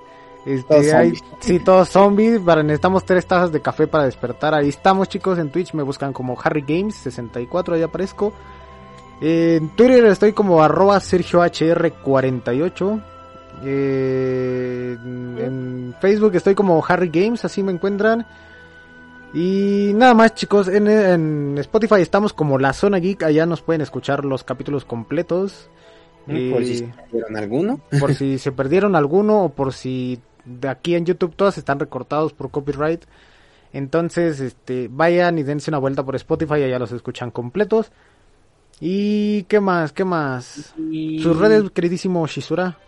Este, 0.47 0.75
Todos 0.75 0.93
hay- 0.93 1.12
sí, 1.41 1.59
todos 1.61 1.89
zombies. 1.91 2.41
Para, 2.41 2.62
necesitamos 2.62 3.05
tres 3.05 3.27
tazas 3.27 3.53
de 3.53 3.61
café 3.61 3.87
para 3.87 4.05
despertar. 4.05 4.55
Ahí 4.55 4.69
estamos, 4.71 5.09
chicos. 5.09 5.39
En 5.39 5.51
Twitch 5.51 5.75
me 5.75 5.83
buscan 5.83 6.12
como 6.12 6.37
Harry 6.43 6.65
Games 6.67 6.95
64, 6.97 7.75
ahí 7.75 7.83
aparezco. 7.83 8.33
En 9.21 9.69
Twitter 9.77 10.05
estoy 10.07 10.33
como 10.33 10.62
arroba 10.62 10.99
SergioHR48. 11.01 13.03
Eh, 13.62 14.97
en 15.03 15.95
Facebook 16.01 16.35
estoy 16.35 16.55
como 16.55 16.83
Harry 16.89 17.11
Games, 17.12 17.45
así 17.45 17.62
me 17.62 17.73
encuentran. 17.73 18.27
Y 19.33 19.93
nada 19.95 20.15
más 20.15 20.35
chicos, 20.35 20.67
en, 20.69 20.89
en 20.89 21.57
Spotify 21.59 22.01
estamos 22.01 22.33
como 22.33 22.59
La 22.59 22.73
Zona 22.73 22.99
Geek, 22.99 23.23
allá 23.23 23.47
nos 23.47 23.62
pueden 23.62 23.81
escuchar 23.83 24.25
los 24.25 24.43
capítulos 24.43 24.85
completos. 24.85 25.69
Por 26.27 26.65
si 26.65 26.73
Eh, 26.73 26.77
se 26.79 26.85
perdieron 26.87 27.37
alguno. 27.37 27.81
por 27.99 28.15
si 28.15 28.39
se 28.39 28.53
perdieron 28.53 28.97
alguno 28.97 29.45
o 29.45 29.49
por 29.51 29.73
si 29.73 30.21
de 30.45 30.69
aquí 30.69 30.95
en 30.95 31.05
YouTube 31.07 31.35
todos 31.37 31.59
están 31.59 31.79
recortados 31.79 32.33
por 32.33 32.51
copyright. 32.51 33.05
Entonces, 33.73 34.41
este, 34.41 34.89
vayan 34.91 35.39
y 35.39 35.43
dense 35.45 35.71
una 35.71 35.79
vuelta 35.79 36.03
por 36.05 36.17
Spotify, 36.17 36.55
allá 36.55 36.79
los 36.79 36.93
escuchan 36.93 37.31
completos. 37.31 37.93
¿Y 38.81 39.43
qué 39.45 39.61
más? 39.61 39.93
¿Qué 39.93 40.05
más? 40.05 40.75
Y- 40.91 41.23
Sus 41.23 41.39
redes, 41.39 41.71
queridísimo 41.71 42.27
Shizura. 42.27 42.79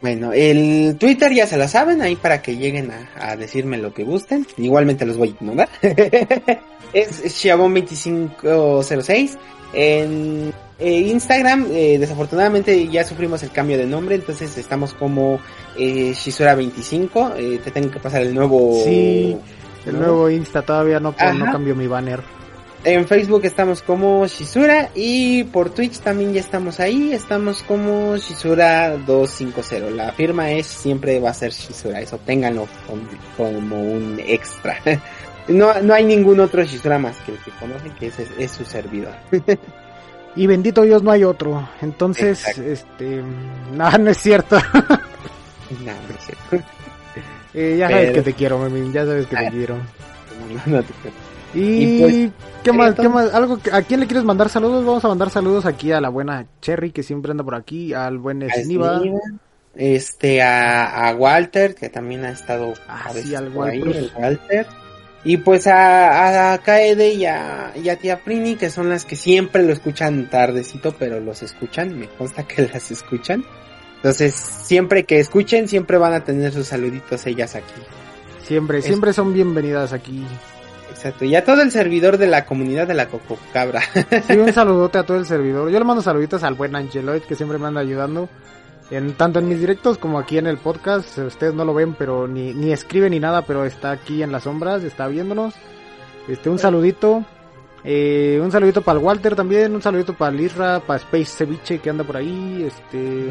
Bueno, 0.00 0.32
el 0.32 0.96
Twitter 0.96 1.32
ya 1.34 1.46
se 1.48 1.56
la 1.56 1.66
saben, 1.66 2.02
ahí 2.02 2.14
para 2.14 2.40
que 2.40 2.56
lleguen 2.56 2.92
a, 2.92 3.08
a 3.32 3.36
decirme 3.36 3.78
lo 3.78 3.92
que 3.92 4.04
gusten. 4.04 4.46
Igualmente 4.56 5.04
los 5.04 5.16
voy 5.16 5.28
a 5.28 5.30
ignorar. 5.32 5.68
es 6.92 7.24
Shabon2506. 7.44 9.36
En 9.72 10.52
eh, 10.78 11.00
Instagram, 11.00 11.66
eh, 11.72 11.98
desafortunadamente 11.98 12.88
ya 12.88 13.04
sufrimos 13.04 13.42
el 13.42 13.50
cambio 13.50 13.76
de 13.76 13.86
nombre, 13.86 14.14
entonces 14.14 14.56
estamos 14.56 14.94
como 14.94 15.40
eh, 15.76 16.12
Shizura25. 16.12 17.34
Eh, 17.36 17.60
te 17.62 17.70
tengo 17.70 17.90
que 17.90 17.98
pasar 18.00 18.22
el 18.22 18.34
nuevo... 18.34 18.80
Sí, 18.84 19.36
El 19.86 19.94
¿no? 19.94 20.00
nuevo 20.00 20.30
Insta 20.30 20.62
todavía 20.62 21.00
no, 21.00 21.14
no 21.18 21.44
Ajá. 21.44 21.52
cambió 21.52 21.74
mi 21.74 21.86
banner. 21.86 22.22
En 22.84 23.08
Facebook 23.08 23.44
estamos 23.44 23.82
como 23.82 24.24
Shizura 24.28 24.90
y 24.94 25.42
por 25.44 25.70
Twitch 25.70 25.98
también 25.98 26.32
ya 26.32 26.40
estamos 26.40 26.78
ahí, 26.78 27.12
estamos 27.12 27.64
como 27.64 28.14
Shizura250. 28.14 29.90
La 29.90 30.12
firma 30.12 30.52
es 30.52 30.66
siempre 30.66 31.18
va 31.18 31.30
a 31.30 31.34
ser 31.34 31.50
Shizura, 31.50 32.00
eso 32.00 32.18
ténganlo 32.18 32.68
como 33.36 33.82
un 33.82 34.20
extra. 34.24 34.78
No, 35.48 35.80
no 35.82 35.94
hay 35.94 36.04
ningún 36.04 36.40
otro 36.40 36.62
Shizura 36.62 36.98
más 36.98 37.16
que 37.20 37.32
el 37.32 37.38
que 37.38 37.50
conocen, 37.52 37.92
que 37.92 38.08
es, 38.08 38.18
es 38.38 38.50
su 38.50 38.64
servidor. 38.64 39.14
Y 40.36 40.46
bendito 40.46 40.82
Dios 40.82 41.02
no 41.02 41.10
hay 41.10 41.24
otro. 41.24 41.68
Entonces, 41.82 42.38
Exacto. 42.46 42.62
este... 42.70 43.22
No, 43.74 43.90
no 43.98 44.10
es 44.10 44.18
cierto. 44.18 44.56
No, 44.70 45.92
no 45.92 46.14
es 46.16 46.24
cierto. 46.24 46.66
Eh, 47.54 47.76
ya 47.78 47.88
sabes 47.88 48.12
que 48.12 48.22
te 48.22 48.32
quiero, 48.34 48.58
Memín, 48.58 48.92
ya 48.92 49.04
sabes 49.04 49.26
que 49.26 49.34
te 49.36 49.46
Ah. 49.46 49.50
quiero. 49.50 49.74
No, 49.76 50.72
no 50.76 50.82
te 50.82 50.92
preocupes. 50.92 51.12
Y, 51.54 51.60
Y 51.60 52.00
pues, 52.00 52.30
qué 52.62 52.72
más, 52.72 52.94
qué 52.94 53.08
más, 53.08 53.32
algo 53.34 53.58
que- 53.58 53.72
a 53.72 53.82
quién 53.82 54.00
le 54.00 54.06
quieres 54.06 54.22
mandar 54.22 54.48
saludos, 54.50 54.84
vamos 54.84 55.04
a 55.04 55.08
mandar 55.08 55.30
saludos 55.30 55.64
aquí 55.66 55.90
a 55.92 56.00
la 56.00 56.10
buena 56.10 56.46
Cherry 56.60 56.92
que 56.92 57.02
siempre 57.02 57.30
anda 57.32 57.42
por 57.42 57.54
aquí, 57.54 57.94
al 57.94 58.18
buen 58.18 58.46
Sniva, 58.50 59.00
Este, 59.74 60.42
a, 60.42 61.08
a 61.08 61.14
Walter, 61.14 61.74
que 61.74 61.88
también 61.88 62.24
ha 62.26 62.30
estado 62.30 62.74
Ah, 62.86 63.06
a 63.06 63.12
sí, 63.14 63.34
al 63.34 63.46
ahí, 63.46 63.50
Walter. 63.54 63.96
el 63.96 64.12
Walter. 64.16 64.66
Y 65.24 65.38
pues 65.38 65.66
a, 65.66 66.52
a 66.52 66.58
Kaede 66.58 67.12
y 67.14 67.26
a, 67.26 67.72
y 67.74 67.88
a 67.88 67.96
Tía 67.96 68.16
Frini, 68.18 68.56
que 68.56 68.70
son 68.70 68.88
las 68.88 69.04
que 69.04 69.16
siempre 69.16 69.62
lo 69.62 69.72
escuchan 69.72 70.30
tardecito, 70.30 70.94
pero 70.98 71.20
los 71.20 71.42
escuchan, 71.42 71.98
me 71.98 72.06
consta 72.08 72.44
que 72.44 72.62
las 72.72 72.90
escuchan. 72.90 73.44
Entonces, 73.96 74.34
siempre 74.34 75.04
que 75.04 75.18
escuchen, 75.18 75.66
siempre 75.66 75.98
van 75.98 76.12
a 76.14 76.22
tener 76.24 76.52
sus 76.52 76.68
saluditos 76.68 77.26
ellas 77.26 77.56
aquí. 77.56 77.72
siempre, 78.44 78.78
Es- 78.78 78.84
siempre 78.84 79.12
son 79.12 79.32
bienvenidas 79.34 79.92
aquí. 79.92 80.24
Exacto, 80.90 81.24
y 81.24 81.34
a 81.36 81.44
todo 81.44 81.62
el 81.62 81.70
servidor 81.70 82.16
de 82.16 82.26
la 82.28 82.44
comunidad 82.46 82.86
de 82.88 82.94
la 82.94 83.06
Cococabra. 83.08 83.82
Sí, 84.26 84.36
un 84.36 84.52
saludote 84.52 84.98
a 84.98 85.02
todo 85.04 85.16
el 85.18 85.26
servidor. 85.26 85.70
Yo 85.70 85.78
le 85.78 85.84
mando 85.84 86.02
saluditos 86.02 86.42
al 86.44 86.54
buen 86.54 86.74
Angeloid 86.74 87.22
que 87.22 87.34
siempre 87.36 87.58
me 87.58 87.66
anda 87.66 87.80
ayudando. 87.80 88.28
En, 88.90 89.12
tanto 89.14 89.38
en 89.38 89.48
mis 89.48 89.60
directos 89.60 89.98
como 89.98 90.18
aquí 90.18 90.38
en 90.38 90.46
el 90.46 90.56
podcast. 90.56 91.18
Ustedes 91.18 91.54
no 91.54 91.64
lo 91.64 91.74
ven, 91.74 91.94
pero 91.94 92.26
ni, 92.26 92.54
ni 92.54 92.72
escribe 92.72 93.10
ni 93.10 93.20
nada, 93.20 93.42
pero 93.42 93.64
está 93.64 93.90
aquí 93.90 94.22
en 94.22 94.32
las 94.32 94.44
sombras, 94.44 94.82
está 94.82 95.06
viéndonos. 95.08 95.54
Este, 96.26 96.48
un 96.50 96.58
saludito. 96.58 97.24
Eh, 97.84 98.40
un 98.42 98.50
saludito 98.50 98.82
para 98.82 98.98
el 98.98 99.04
Walter 99.04 99.36
también, 99.36 99.74
un 99.74 99.80
saludito 99.80 100.12
para 100.12 100.34
el 100.34 100.40
Isra, 100.40 100.80
para 100.80 100.98
Space 100.98 101.26
Ceviche 101.26 101.78
que 101.78 101.90
anda 101.90 102.04
por 102.04 102.16
ahí. 102.16 102.64
Este, 102.66 103.30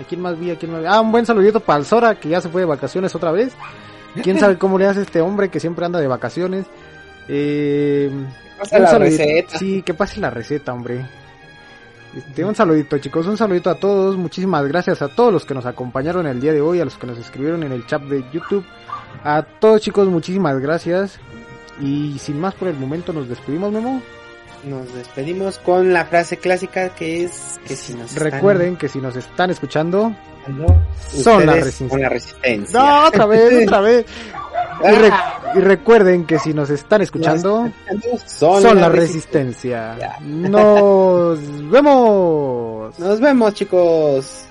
¿a 0.00 0.04
quién 0.08 0.20
más 0.20 0.38
vi? 0.38 0.50
¿A 0.50 0.56
quién 0.56 0.72
más 0.72 0.80
vi? 0.80 0.86
Ah, 0.88 1.00
un 1.00 1.12
buen 1.12 1.26
saludito 1.26 1.60
para 1.60 1.78
el 1.78 1.84
Zora 1.84 2.14
que 2.14 2.28
ya 2.28 2.40
se 2.40 2.48
fue 2.48 2.62
de 2.62 2.66
vacaciones 2.66 3.14
otra 3.14 3.30
vez. 3.32 3.52
¿Quién 4.22 4.40
sabe 4.40 4.58
cómo 4.58 4.78
le 4.78 4.86
hace 4.86 5.02
este 5.02 5.20
hombre 5.20 5.50
que 5.50 5.60
siempre 5.60 5.84
anda 5.84 6.00
de 6.00 6.08
vacaciones? 6.08 6.66
Eh, 7.28 8.10
Pasa 8.58 8.76
un 8.76 8.82
la 8.82 8.98
receta. 8.98 9.58
Sí, 9.58 9.82
que 9.82 9.94
pase 9.94 10.20
la 10.20 10.30
receta, 10.30 10.72
hombre. 10.72 11.06
Este, 12.16 12.44
un 12.44 12.54
saludito, 12.54 12.98
chicos. 12.98 13.26
Un 13.26 13.36
saludito 13.36 13.70
a 13.70 13.76
todos. 13.76 14.16
Muchísimas 14.16 14.66
gracias 14.66 15.00
a 15.02 15.08
todos 15.08 15.32
los 15.32 15.44
que 15.44 15.54
nos 15.54 15.66
acompañaron 15.66 16.26
el 16.26 16.40
día 16.40 16.52
de 16.52 16.60
hoy, 16.60 16.80
a 16.80 16.84
los 16.84 16.96
que 16.98 17.06
nos 17.06 17.18
escribieron 17.18 17.62
en 17.62 17.72
el 17.72 17.86
chat 17.86 18.02
de 18.02 18.24
YouTube. 18.32 18.64
A 19.24 19.42
todos, 19.42 19.80
chicos, 19.80 20.08
muchísimas 20.08 20.58
gracias. 20.58 21.18
Y 21.80 22.18
sin 22.18 22.40
más 22.40 22.54
por 22.54 22.68
el 22.68 22.76
momento, 22.76 23.12
nos 23.12 23.28
despedimos, 23.28 23.72
Memo. 23.72 24.02
Nos 24.64 24.92
despedimos 24.92 25.58
con 25.58 25.92
la 25.94 26.04
frase 26.04 26.36
clásica 26.36 26.90
que 26.90 27.24
es 27.24 27.58
que 27.66 27.74
si 27.76 27.94
nos 27.94 28.12
están 28.12 28.30
Recuerden 28.30 28.76
que 28.76 28.88
si 28.90 28.98
nos 29.00 29.16
están 29.16 29.48
escuchando, 29.48 30.12
escuchando, 30.46 30.82
Son 31.08 31.46
la 31.46 31.52
ustedes 31.52 31.64
resistencia. 31.64 31.88
son 31.88 32.02
la 32.02 32.08
resistencia. 32.10 32.78
no, 32.80 33.06
otra 33.08 33.26
vez, 33.26 33.62
otra 33.66 33.80
vez. 33.80 34.06
Y, 34.82 34.90
re- 34.94 35.12
y 35.56 35.58
recuerden 35.60 36.24
que 36.26 36.38
si 36.38 36.54
nos 36.54 36.70
están 36.70 37.02
escuchando, 37.02 37.68
son, 38.26 38.62
son, 38.62 38.74
la 38.76 38.82
la 38.82 38.88
resistencia. 38.88 39.94
resistencia. 39.94 40.18
Nos 40.20 41.38
vemos. 41.70 42.98
Nos 42.98 43.20
vemos, 43.20 43.54
chicos. 43.54 44.44